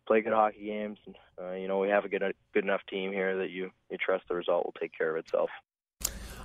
Play 0.06 0.20
good 0.20 0.34
hockey 0.34 0.66
games 0.66 0.98
and 1.06 1.16
uh, 1.40 1.52
you 1.54 1.66
know 1.66 1.78
we 1.78 1.88
have 1.88 2.04
a 2.04 2.08
good 2.08 2.22
good 2.52 2.64
enough 2.64 2.82
team 2.90 3.10
here 3.10 3.38
that 3.38 3.50
you 3.50 3.70
you 3.90 3.96
trust 3.96 4.24
the 4.28 4.34
result 4.34 4.66
will 4.66 4.74
take 4.78 4.96
care 4.96 5.16
of 5.16 5.24
itself 5.24 5.48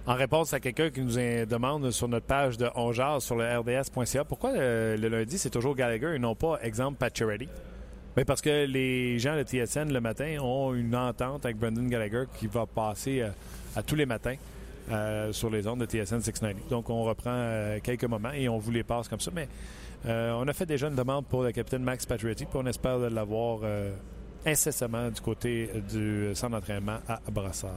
en 0.06 0.16
réponse 0.16 0.54
à 0.54 0.60
quelqu'un 0.60 0.90
qui 0.90 1.02
nous 1.02 1.16
demande 1.46 1.92
sur 1.92 2.08
notre 2.08 2.26
page 2.26 2.58
de 2.58 2.70
Ongears 2.76 3.22
sur 3.22 3.36
le 3.36 3.46
rds.ca 3.60 4.24
pourquoi 4.24 4.54
le, 4.54 4.96
le 4.96 5.08
lundi 5.08 5.38
c'est 5.38 5.50
toujours 5.50 5.76
Gallagher 5.76 6.16
et 6.16 6.20
non 6.20 6.36
pas, 6.36 6.60
exemple, 6.64 6.98
Pacioretty? 6.98 7.48
Bien 8.16 8.26
parce 8.26 8.42
que 8.42 8.66
les 8.66 9.20
gens 9.20 9.38
de 9.38 9.44
TSN 9.44 9.94
le 9.94 10.02
matin 10.02 10.40
ont 10.42 10.74
une 10.74 10.96
entente 10.96 11.46
avec 11.46 11.58
Brendan 11.58 11.88
Gallagher 11.88 12.24
qui 12.38 12.48
va 12.48 12.66
passer 12.66 13.22
euh, 13.22 13.30
à, 13.76 13.84
tous 13.84 13.96
les 13.96 14.08
matins 14.08 14.36
euh, 14.92 15.32
sur 15.32 15.50
les 15.50 15.68
ondes 15.68 15.80
de 15.80 15.86
TSN 15.86 16.20
690. 16.20 16.70
Donc 16.70 16.90
on 16.90 17.04
reprend 17.04 17.32
euh, 17.32 17.80
quelques 17.84 18.06
moments 18.06 18.32
et 18.32 18.50
on 18.50 18.58
vous 18.58 18.72
les 18.72 18.84
passe 18.84 19.08
comme 19.08 19.20
ça. 19.20 19.32
Mais 19.34 19.48
on 20.06 20.48
a 20.48 20.54
fait 20.54 20.66
déjà 20.66 20.88
une 20.88 20.96
demande 20.96 21.26
pour 21.28 21.44
le 21.44 21.52
capitaine 21.52 21.84
Max 21.84 22.06
Pacioretty 22.06 22.46
puis 22.46 22.60
on 22.62 22.66
espère 22.66 22.98
l'avoir 22.98 23.60
incessamment 24.46 25.10
du 25.10 25.22
côté 25.22 25.70
du 25.92 26.32
centre 26.34 26.54
d'entraînement 26.54 27.00
à 27.08 27.20
Brassard. 27.32 27.72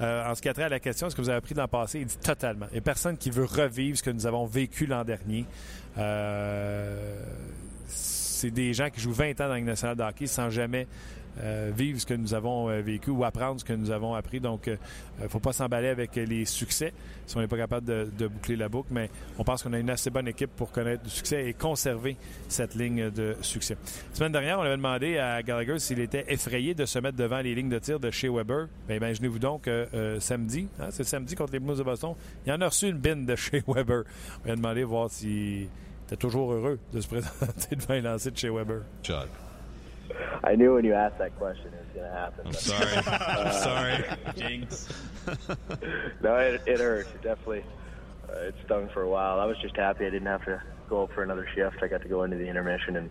Euh, 0.00 0.30
en 0.30 0.34
ce 0.34 0.42
qui 0.42 0.48
a 0.48 0.54
trait 0.54 0.64
à 0.64 0.68
la 0.68 0.80
question, 0.80 1.06
est-ce 1.06 1.16
que 1.16 1.22
vous 1.22 1.28
avez 1.28 1.38
appris 1.38 1.54
l'an 1.54 1.68
passé? 1.68 2.00
Il 2.00 2.06
dit 2.06 2.18
totalement. 2.18 2.66
Il 2.70 2.74
n'y 2.74 2.78
a 2.78 2.82
personne 2.82 3.16
qui 3.16 3.30
veut 3.30 3.44
revivre 3.44 3.96
ce 3.96 4.02
que 4.02 4.10
nous 4.10 4.26
avons 4.26 4.46
vécu 4.46 4.86
l'an 4.86 5.04
dernier. 5.04 5.44
Euh, 5.96 7.20
c'est 7.88 8.50
des 8.50 8.72
gens 8.74 8.90
qui 8.90 9.00
jouent 9.00 9.12
20 9.12 9.40
ans 9.40 9.48
dans 9.48 9.54
la 9.54 9.60
nationale 9.60 9.96
de 9.96 10.02
hockey 10.02 10.26
sans 10.26 10.50
jamais 10.50 10.86
euh, 11.40 11.70
vivre 11.74 12.00
ce 12.00 12.06
que 12.06 12.14
nous 12.14 12.34
avons 12.34 12.68
euh, 12.68 12.80
vécu 12.80 13.10
ou 13.10 13.24
apprendre 13.24 13.60
ce 13.60 13.64
que 13.64 13.72
nous 13.72 13.90
avons 13.90 14.14
appris. 14.14 14.40
Donc, 14.40 14.62
il 14.66 14.72
euh, 14.72 15.24
ne 15.24 15.28
faut 15.28 15.38
pas 15.38 15.52
s'emballer 15.52 15.88
avec 15.88 16.16
les 16.16 16.44
succès 16.44 16.92
si 17.26 17.36
on 17.36 17.40
n'est 17.40 17.48
pas 17.48 17.56
capable 17.56 17.86
de, 17.86 18.26
boucler 18.26 18.56
la 18.56 18.68
boucle, 18.68 18.88
mais 18.90 19.10
on 19.38 19.44
pense 19.44 19.62
qu'on 19.62 19.72
a 19.72 19.78
une 19.78 19.90
assez 19.90 20.10
bonne 20.10 20.28
équipe 20.28 20.50
pour 20.56 20.72
connaître 20.72 21.02
du 21.02 21.10
succès 21.10 21.46
et 21.46 21.52
conserver 21.52 22.16
cette 22.48 22.74
ligne 22.74 23.10
de 23.10 23.36
succès. 23.42 23.76
La 24.10 24.16
semaine 24.16 24.32
dernière, 24.32 24.58
on 24.58 24.62
avait 24.62 24.76
demandé 24.76 25.18
à 25.18 25.42
Gallagher 25.42 25.78
s'il 25.78 26.00
était 26.00 26.24
effrayé 26.28 26.74
de 26.74 26.86
se 26.86 26.98
mettre 26.98 27.16
devant 27.16 27.40
les 27.40 27.54
lignes 27.54 27.68
de 27.68 27.78
tir 27.78 28.00
de 28.00 28.10
chez 28.10 28.28
Weber. 28.28 28.68
Bien, 28.86 28.96
imaginez-vous 28.96 29.38
donc 29.38 29.68
samedi, 30.20 30.68
hein, 30.80 30.88
c'est 30.90 31.04
samedi 31.04 31.34
contre 31.34 31.52
les 31.52 31.60
Blues 31.60 31.78
de 31.78 31.82
Boston, 31.82 32.14
il 32.46 32.52
en 32.52 32.60
a 32.60 32.68
reçu 32.68 32.88
une 32.88 32.98
bine 32.98 33.26
de 33.26 33.36
chez 33.36 33.62
Weber. 33.66 34.04
On 34.46 34.50
a 34.50 34.56
demandé 34.56 34.84
voir 34.84 35.10
s'il 35.10 35.68
était 36.06 36.16
toujours 36.16 36.52
heureux 36.52 36.78
de 36.92 37.00
se 37.00 37.08
présenter 37.08 37.76
devant 37.76 37.94
les 37.94 38.00
lancers 38.00 38.32
de 38.32 38.38
chez 38.38 38.50
Weber. 38.50 38.82
I 40.44 40.54
knew 40.54 40.74
when 40.74 40.84
you 40.84 40.94
asked 40.94 41.18
that 41.18 41.36
question 41.38 41.66
it 41.66 41.84
was 41.84 41.94
going 41.94 42.10
to 42.10 42.16
happen. 42.16 42.46
I'm 42.46 42.52
sorry. 42.52 42.96
uh, 42.96 43.44
I'm 43.44 43.52
sorry. 43.52 44.04
Jinx. 44.36 44.88
no, 46.22 46.36
it, 46.36 46.62
it 46.66 46.80
hurt. 46.80 47.06
It 47.14 47.22
definitely 47.22 47.64
uh, 48.28 48.40
it 48.40 48.54
stung 48.64 48.88
for 48.92 49.02
a 49.02 49.08
while. 49.08 49.40
I 49.40 49.44
was 49.44 49.56
just 49.58 49.76
happy 49.76 50.06
I 50.06 50.10
didn't 50.10 50.26
have 50.26 50.44
to 50.44 50.62
go 50.88 51.04
up 51.04 51.12
for 51.12 51.22
another 51.22 51.48
shift. 51.54 51.82
I 51.82 51.88
got 51.88 52.02
to 52.02 52.08
go 52.08 52.24
into 52.24 52.36
the 52.36 52.46
intermission 52.46 52.96
and 52.96 53.10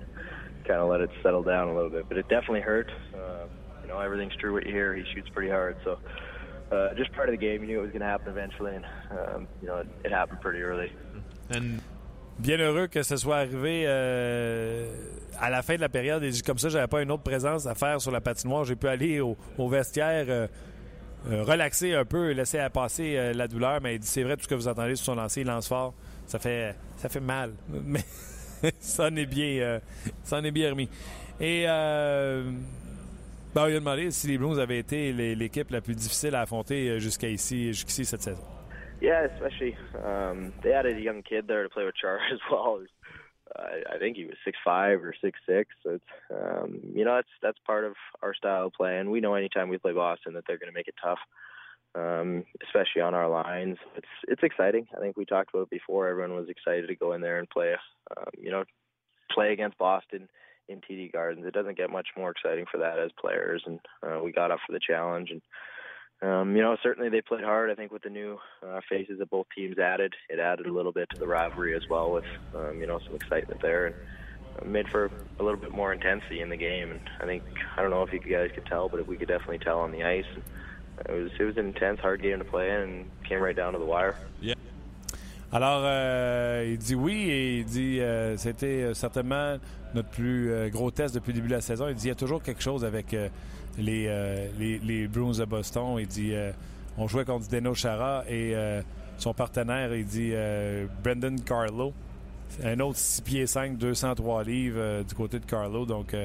kind 0.66 0.80
of 0.80 0.89
let 0.89 1.02
it 1.02 1.10
settle 1.22 1.43
down 1.43 1.70
a 1.70 1.76
little 1.76 1.89
bit. 1.89 2.08
But 2.08 2.18
it 2.18 2.28
definitely 2.30 2.62
hurt. 2.62 2.91
Uh, 3.14 3.45
you 3.82 3.88
know, 3.88 4.00
everything's 4.00 4.36
true 4.36 4.54
what 4.54 4.66
you 4.66 4.72
hear. 4.72 4.95
He 4.95 5.04
shoots 5.14 5.30
pretty 5.30 5.50
hard, 5.50 5.78
so. 5.84 6.00
Uh, 6.70 6.93
just 6.95 7.10
part 7.14 7.30
of 7.30 7.32
the 7.32 7.38
game. 7.38 7.62
You 7.62 7.68
knew 7.68 7.80
it 7.80 7.84
was 7.84 7.91
going 7.91 8.02
to 8.02 8.08
happen 8.08 8.28
eventually, 8.28 8.76
and 8.76 8.86
um, 9.10 9.48
you 9.62 9.70
know 9.70 9.78
it, 9.78 9.88
it 10.04 10.12
happened 10.12 10.41
pretty 10.41 10.62
early. 10.62 10.91
And 11.50 11.82
bien 12.40 12.58
heureux 12.58 12.88
que 12.88 13.04
ce 13.04 13.18
soit 13.18 13.38
arrivé 13.38 13.84
euh, 13.86 14.88
à 15.40 15.50
la 15.50 15.62
fin 15.62 15.76
de 15.76 15.82
la 15.82 15.90
période. 15.90 16.24
Et 16.24 16.32
comme 16.46 16.58
ça, 16.58 16.70
j'avais 16.70 16.88
pas 16.88 17.02
une 17.02 17.12
autre 17.12 17.24
présence 17.24 17.66
à 17.66 17.76
faire 17.76 18.02
sur 18.02 18.12
la 18.12 18.22
patinoire. 18.22 18.66
J'ai 18.66 18.76
pu 18.76 18.88
aller 18.88 19.20
au, 19.20 19.36
vestiaire, 19.70 20.26
euh, 20.30 20.48
euh, 21.30 21.44
relaxer 21.44 21.94
un 21.94 22.06
peu, 22.06 22.32
laisser 22.32 22.66
passer 22.72 23.34
la 23.34 23.48
douleur. 23.48 23.82
Mais 23.82 23.98
c'est 24.02 24.24
vrai, 24.24 24.38
tout 24.38 24.44
ce 24.44 24.48
que 24.48 24.56
vous 24.56 24.68
entendez 24.68 24.96
sur 24.96 25.06
son 25.06 25.16
lancer, 25.16 25.42
il 25.42 25.48
lance 25.48 25.68
fort. 25.68 25.94
Ça 26.28 26.40
fait, 26.40 26.76
ça 26.98 27.10
fait 27.10 27.20
mal. 27.20 27.54
Mais 27.70 28.04
ça 28.80 29.08
en 29.08 29.16
est 29.16 29.26
bien, 29.26 29.80
ça 30.24 30.42
bien 30.42 30.72
remis. 30.72 30.90
Et 31.40 31.66
ben, 33.56 33.70
il 33.70 33.76
a 33.76 33.80
demandé 33.80 34.12
si 34.12 34.28
les 34.28 34.38
Blues 34.38 34.60
avaient 34.60 34.80
été 34.80 35.14
l'équipe 35.36 35.72
la 35.72 35.82
plus 35.82 35.96
difficile 35.96 36.36
à 36.36 36.42
affronter 36.42 37.00
jusqu'à 37.00 37.30
ici, 37.30 37.74
jusqu'ici 37.74 38.06
cette 38.06 38.24
saison. 38.24 38.57
Yeah, 39.02 39.26
especially 39.26 39.76
um, 40.04 40.54
they 40.64 40.72
had 40.72 40.86
a 40.86 41.00
young 41.00 41.22
kid 41.22 41.48
there 41.48 41.64
to 41.64 41.70
play 41.70 41.86
with 41.86 41.95
Char 41.95 42.20
as 42.34 42.39
well. 42.52 42.82
I, 43.56 43.95
I 43.95 44.00
think 44.00 44.18
he 44.18 44.26
was 44.26 44.36
six 44.43 44.58
five 44.64 45.04
or 45.04 45.14
six 45.22 45.39
six. 45.48 45.70
So 45.84 45.91
it's 45.91 46.04
um, 46.32 46.80
you 46.93 47.06
know 47.06 47.16
that's 47.16 47.30
that's 47.41 47.60
part 47.66 47.86
of 47.86 47.93
our 48.22 48.34
style 48.34 48.68
of 48.68 48.74
play, 48.74 48.98
and 48.98 49.12
we 49.12 49.22
know 49.22 49.36
anytime 49.36 49.70
we 49.70 49.78
play 49.78 49.93
Boston 49.93 50.34
that 50.34 50.43
they're 50.48 50.58
going 50.58 50.72
to 50.72 50.76
make 50.76 50.88
it 50.88 50.95
tough, 51.02 51.20
um, 51.95 52.43
especially 52.66 53.02
on 53.02 53.14
our 53.14 53.30
lines. 53.30 53.78
It's 53.95 54.08
it's 54.28 54.43
exciting. 54.43 54.88
I 54.95 55.00
think 55.00 55.16
we 55.16 55.26
talked 55.26 55.54
about 55.54 55.64
it 55.64 55.70
before. 55.70 56.08
Everyone 56.08 56.36
was 56.36 56.50
excited 56.50 56.88
to 56.88 56.95
go 56.95 57.14
in 57.14 57.22
there 57.22 57.39
and 57.39 57.50
play. 57.50 57.76
Um, 58.16 58.32
you 58.38 58.52
know, 58.52 58.64
play 59.32 59.54
against 59.54 59.78
Boston 59.78 60.28
in 60.68 60.82
TD 60.82 61.14
Gardens. 61.14 61.45
It 61.45 61.54
doesn't 61.54 61.78
get 61.78 61.89
much 61.89 62.08
more 62.18 62.32
exciting 62.32 62.66
for 62.70 62.80
that 62.80 63.00
as 63.00 63.12
players, 63.20 63.64
and 63.66 63.80
uh, 64.04 64.20
we 64.24 64.32
got 64.32 64.52
up 64.52 64.60
for 64.66 64.74
the 64.74 64.82
challenge 64.86 65.30
and 65.32 65.41
um, 66.22 66.55
you 66.55 66.61
know, 66.63 66.76
certainly 66.82 67.09
they 67.09 67.22
played 67.22 67.43
hard. 67.43 67.70
I 67.70 67.76
think 67.76 67.91
with 67.91 68.01
the 68.01 68.09
new 68.09 68.39
uh, 68.65 68.82
faces 68.89 69.20
that 69.20 69.30
both 69.30 69.45
teams 69.55 69.78
added, 69.78 70.15
it 70.30 70.39
added 70.39 70.65
a 70.65 70.74
little 70.74 70.91
bit 70.91 71.09
to 71.11 71.20
the 71.20 71.28
rivalry 71.28 71.76
as 71.76 71.84
well, 71.89 72.11
with 72.11 72.26
um, 72.55 72.80
you 72.80 72.88
know 72.88 72.99
some 73.05 73.15
excitement 73.15 73.61
there, 73.61 73.88
and 73.88 73.95
uh, 74.59 74.65
made 74.65 74.88
for 74.89 75.11
a 75.39 75.43
little 75.43 75.59
bit 75.59 75.72
more 75.72 75.93
intensity 75.93 76.41
in 76.41 76.49
the 76.49 76.57
game. 76.57 76.91
And 76.91 77.01
I 77.22 77.26
think 77.26 77.43
I 77.76 77.82
don't 77.82 77.91
know 77.91 78.01
if 78.01 78.11
you 78.11 78.20
guys 78.20 78.49
could 78.53 78.65
tell, 78.65 78.89
but 78.89 79.05
we 79.07 79.15
could 79.15 79.28
definitely 79.28 79.59
tell 79.59 79.80
on 79.80 79.91
the 79.91 80.03
ice. 80.03 80.26
And 80.34 80.43
it 81.07 81.24
was 81.24 81.32
it 81.39 81.43
was 81.43 81.57
an 81.57 81.68
intense, 81.68 81.99
hard 81.99 82.24
game 82.24 82.39
to 82.39 82.45
play 82.45 82.72
and 82.72 83.05
came 83.24 83.39
right 83.39 83.55
down 83.55 83.74
to 83.74 83.80
the 83.80 83.86
wire. 83.86 84.15
Yeah. 84.41 84.55
Alors, 85.49 85.84
euh, 85.86 86.65
il 86.68 86.78
dit 86.78 86.95
oui 86.95 87.30
et 87.30 87.59
il 87.59 87.65
dit 87.65 88.01
euh, 88.01 88.36
c'était 88.36 88.84
euh, 88.84 88.93
certainement 88.93 89.57
notre 89.93 90.09
plus 90.09 90.51
euh, 90.51 90.70
gros 90.70 90.91
test 90.91 91.15
depuis 91.15 91.32
le 91.32 91.36
début 91.36 91.47
de 91.47 91.53
la 91.53 91.61
saison. 91.61 91.88
Il 91.88 91.95
dit 91.95 92.05
il 92.05 92.09
y 92.09 92.11
a 92.11 92.15
toujours 92.15 92.43
quelque 92.43 92.61
chose 92.61 92.84
avec 92.84 93.13
euh, 93.13 93.30
les, 93.78 94.06
euh, 94.08 95.08
Bruins 95.08 95.38
de 95.38 95.46
Boston. 95.46 95.98
Il 96.00 96.08
dit 96.08 96.34
euh, 96.34 96.52
on 96.98 97.08
jouait 97.08 97.26
contre 97.26 97.48
Deno 97.48 97.74
Chara 97.74 98.24
et 98.28 98.56
euh, 98.56 98.82
son 99.18 99.34
partenaire, 99.34 99.94
il 99.96 100.06
dit 100.06 100.34
Brendan 101.04 101.40
Carlo. 101.42 101.94
Un 102.64 102.80
autre 102.80 102.98
6 102.98 103.22
pieds 103.22 103.48
5, 103.48 103.78
203 103.78 104.44
livres 104.44 105.04
du 105.04 105.14
côté 105.14 105.40
de 105.40 105.46
Carlo. 105.46 105.86
Donc, 105.86 106.16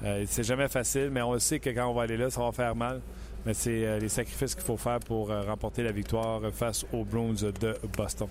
c'est 0.00 0.44
jamais 0.44 0.68
facile, 0.68 1.10
mais 1.12 1.20
on 1.20 1.38
sait 1.38 1.58
que 1.58 1.70
quand 1.70 1.88
on 1.88 1.94
va 1.94 2.02
aller 2.02 2.16
là, 2.16 2.30
ça 2.30 2.40
va 2.40 2.52
faire 2.52 2.74
mal. 2.74 3.00
Mais 3.44 3.54
c'est 3.54 3.98
les 3.98 4.08
sacrifices 4.08 4.54
qu'il 4.54 4.64
faut 4.64 4.76
faire 4.76 5.00
pour 5.00 5.28
remporter 5.28 5.82
la 5.82 5.92
victoire 5.92 6.40
face 6.52 6.86
aux 6.92 7.04
Bruins 7.04 7.34
de 7.60 7.76
Boston. 7.96 8.28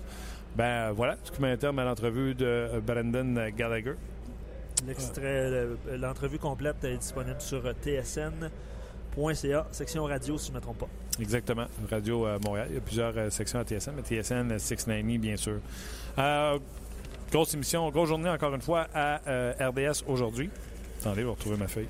Ben 0.56 0.90
voilà, 0.92 1.16
ce 1.22 1.30
qui 1.30 1.58
terme 1.58 1.78
à 1.78 1.84
l'entrevue 1.84 2.34
de 2.34 2.80
Brendan 2.84 3.50
Gallagher. 3.56 3.94
L'extrait, 4.86 5.66
l'entrevue 5.98 6.38
complète 6.38 6.84
est 6.84 6.96
disponible 6.96 7.40
sur 7.40 7.62
tsn.ca, 7.82 9.66
section 9.72 10.04
radio, 10.04 10.38
si 10.38 10.46
je 10.48 10.52
ne 10.52 10.56
me 10.56 10.60
trompe 10.60 10.78
pas. 10.78 10.88
Exactement. 11.20 11.66
Radio 11.90 12.26
euh, 12.26 12.38
Montréal. 12.44 12.66
Il 12.70 12.74
y 12.74 12.78
a 12.78 12.80
plusieurs 12.80 13.16
euh, 13.16 13.30
sections 13.30 13.58
à 13.58 13.64
TSN, 13.64 13.92
mais 13.96 14.02
TSN 14.02 14.58
690, 14.58 15.18
bien 15.18 15.36
sûr. 15.36 15.58
Euh, 16.18 16.58
grosse 17.30 17.54
émission, 17.54 17.90
grosse 17.90 18.08
journée 18.08 18.30
encore 18.30 18.54
une 18.54 18.62
fois 18.62 18.86
à 18.94 19.20
RDS 19.60 20.04
aujourd'hui. 20.06 20.50
Attendez, 21.00 21.20
je 21.20 21.26
vais 21.26 21.30
retrouver 21.30 21.56
ma 21.56 21.68
feuille. 21.68 21.88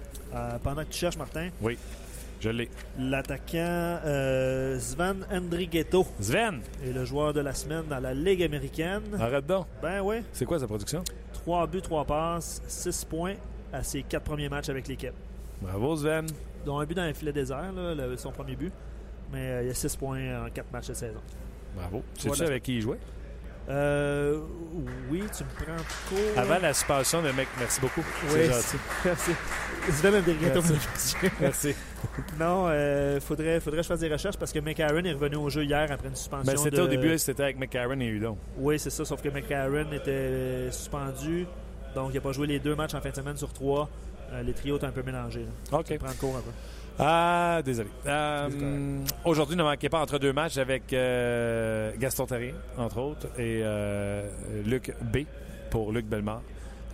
pendant 0.62 0.82
que 0.82 0.91
tu 0.91 0.99
cherches, 0.99 1.16
Martin. 1.16 1.51
Oui. 1.61 1.78
Je 2.41 2.51
l'ai. 2.51 2.70
L'attaquant 2.99 3.99
Sven 4.78 5.26
Andrighetto. 5.32 6.07
Sven! 6.20 6.61
est 6.84 6.93
le 6.93 7.05
joueur 7.05 7.32
de 7.32 7.41
la 7.41 7.53
semaine 7.53 7.82
dans 7.91 7.99
la 7.99 8.14
Ligue 8.14 8.45
américaine. 8.45 9.03
Arrête 9.18 9.45
donc. 9.45 9.66
Ben 9.82 10.01
oui. 10.03 10.18
C'est 10.32 10.45
quoi 10.45 10.61
sa 10.61 10.68
production? 10.68 11.03
3 11.49 11.66
buts, 11.66 11.80
3 11.80 12.05
passes, 12.05 12.61
6 12.68 13.07
points 13.07 13.34
à 13.72 13.82
ses 13.82 14.03
4 14.03 14.22
premiers 14.22 14.51
matchs 14.51 14.68
avec 14.68 14.86
l'équipe. 14.86 15.14
Bravo, 15.62 15.96
Sven. 15.96 16.26
Dont 16.66 16.78
un 16.78 16.84
but 16.84 16.94
dans 16.94 17.07
le 17.07 17.14
filet 17.14 17.32
désert, 17.32 17.72
là, 17.72 18.16
son 18.18 18.32
premier 18.32 18.55
but. 18.55 18.70
Mais 19.32 19.38
euh, 19.38 19.62
il 19.62 19.68
y 19.68 19.70
a 19.70 19.74
6 19.74 19.96
points 19.96 20.44
en 20.44 20.51
4 20.51 20.70
matchs 20.70 20.88
de 20.88 20.92
saison. 20.92 21.20
Bravo. 21.74 22.03
Tu 22.18 22.28
sais 22.28 22.44
avec 22.44 22.62
qui 22.62 22.76
il 22.76 22.82
jouait? 22.82 22.99
Euh, 23.68 24.40
oui, 25.10 25.22
tu 25.36 25.44
me 25.44 25.48
prends 25.50 25.84
trop. 26.06 26.40
Avant 26.40 26.58
la 26.58 26.72
suspension 26.72 27.20
de 27.20 27.30
mec, 27.32 27.48
merci 27.58 27.80
beaucoup. 27.80 28.02
Oui, 28.30 28.30
c'est 28.30 28.52
gentil. 28.52 28.76
Merci. 29.04 29.32
C'est 29.90 30.10
même 30.10 30.22
merci. 30.26 31.16
merci. 31.40 31.74
non, 32.38 32.68
il 32.68 32.72
euh, 32.72 33.20
faudrait, 33.20 33.58
faudrait 33.58 33.78
que 33.78 33.84
je 33.84 33.88
fasse 33.88 34.00
des 34.00 34.12
recherches 34.12 34.36
parce 34.36 34.52
que 34.52 34.58
McAaron 34.58 35.02
est 35.04 35.12
revenu 35.12 35.36
au 35.36 35.48
jeu 35.48 35.64
hier 35.64 35.90
après 35.90 36.08
une 36.08 36.16
suspension. 36.16 36.52
Ben, 36.52 36.58
c'était 36.58 36.80
au 36.80 36.88
début, 36.88 37.16
c'était 37.16 37.44
avec 37.44 37.58
McAaron 37.58 37.98
et 38.00 38.06
Udon. 38.06 38.36
Oui, 38.58 38.78
c'est 38.78 38.90
ça, 38.90 39.06
sauf 39.06 39.22
que 39.22 39.30
McAaron 39.30 39.90
était 39.92 40.70
suspendu. 40.70 41.46
Donc, 41.94 42.10
il 42.10 42.16
n'a 42.16 42.20
pas 42.20 42.32
joué 42.32 42.46
les 42.46 42.58
deux 42.58 42.74
matchs 42.74 42.94
en 42.94 43.00
fin 43.00 43.10
de 43.10 43.16
semaine 43.16 43.36
sur 43.36 43.52
trois. 43.52 43.88
Euh, 44.32 44.42
les 44.42 44.52
trios 44.52 44.76
étaient 44.76 44.86
un 44.86 44.92
peu 44.92 45.02
mélangés. 45.02 45.46
OK. 45.72 45.98
Prends 45.98 46.12
cours 46.18 46.36
un 46.36 46.40
peu. 46.40 46.50
Ah, 46.99 47.61
désolé. 47.64 47.88
Euh, 48.07 48.99
aujourd'hui, 49.24 49.57
ne 49.57 49.62
manquez 49.62 49.88
pas 49.88 50.01
entre 50.01 50.18
deux 50.18 50.32
matchs 50.32 50.59
avec 50.59 50.92
euh, 50.92 51.92
Gaston 51.96 52.26
Terrien, 52.26 52.55
entre 52.76 52.99
autres, 52.99 53.26
et 53.38 53.61
euh, 53.62 54.28
Luc 54.64 54.92
B 55.01 55.18
pour 55.70 55.92
Luc 55.92 56.07
Bellemare. 56.07 56.42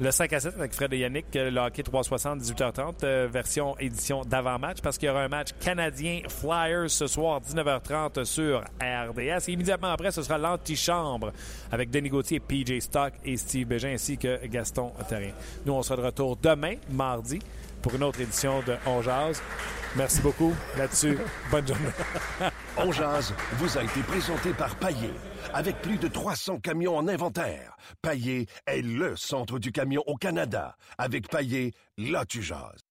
Le 0.00 0.11
5 0.11 0.32
à 0.32 0.40
7 0.40 0.57
avec 0.59 0.72
Fred 0.74 0.92
et 0.92 0.98
Yannick, 0.98 1.26
le 1.34 1.57
hockey 1.57 1.84
360, 1.84 2.40
18h30, 2.40 3.26
version 3.26 3.78
édition 3.78 4.24
d'avant-match, 4.24 4.78
parce 4.82 4.98
qu'il 4.98 5.07
y 5.07 5.11
aura 5.11 5.22
un 5.22 5.28
match 5.28 5.50
canadien 5.61 6.22
Flyers 6.28 6.90
ce 6.90 7.07
soir, 7.07 7.40
19h30 7.40 8.24
sur 8.24 8.64
RDS. 8.80 9.48
Et 9.48 9.52
immédiatement 9.52 9.88
après, 9.88 10.11
ce 10.11 10.22
sera 10.22 10.36
l'antichambre 10.36 11.32
avec 11.70 11.90
Denis 11.90 12.09
Gauthier, 12.09 12.40
PJ 12.40 12.80
Stock 12.80 13.12
et 13.24 13.36
Steve 13.36 13.68
Bégin, 13.68 13.90
ainsi 13.90 14.18
que 14.18 14.44
Gaston 14.46 14.90
Terrien. 15.09 15.32
Nous, 15.64 15.72
on 15.72 15.82
sera 15.82 15.96
de 15.96 16.07
retour 16.07 16.36
demain, 16.42 16.74
mardi, 16.90 17.38
pour 17.85 17.95
une 17.95 18.03
autre 18.03 18.22
édition 18.22 18.62
de 18.62 18.76
On 18.87 19.03
Jazz. 19.03 19.43
Merci 19.95 20.22
beaucoup 20.22 20.55
là-dessus. 20.78 21.18
Bonne 21.51 21.68
journée. 21.68 21.91
On 22.78 22.91
Jazz 22.91 23.35
vous 23.59 23.76
a 23.76 23.85
été 23.85 24.01
présenté 24.01 24.55
par 24.55 24.74
Paillé. 24.76 25.11
Avec 25.53 25.76
plus 25.82 25.99
de 25.99 26.09
300 26.09 26.61
camions 26.61 26.97
en 26.97 27.07
inventaire, 27.07 27.76
Paillé 28.01 28.47
est 28.66 28.80
le 28.80 29.16
centre 29.16 29.59
du 29.59 29.70
camion 29.70 30.03
au 30.07 30.16
Canada. 30.16 30.76
Avec 30.97 31.28
Paillé, 31.28 31.74
là 31.99 32.24
tu 32.24 32.43
jases. 32.43 32.84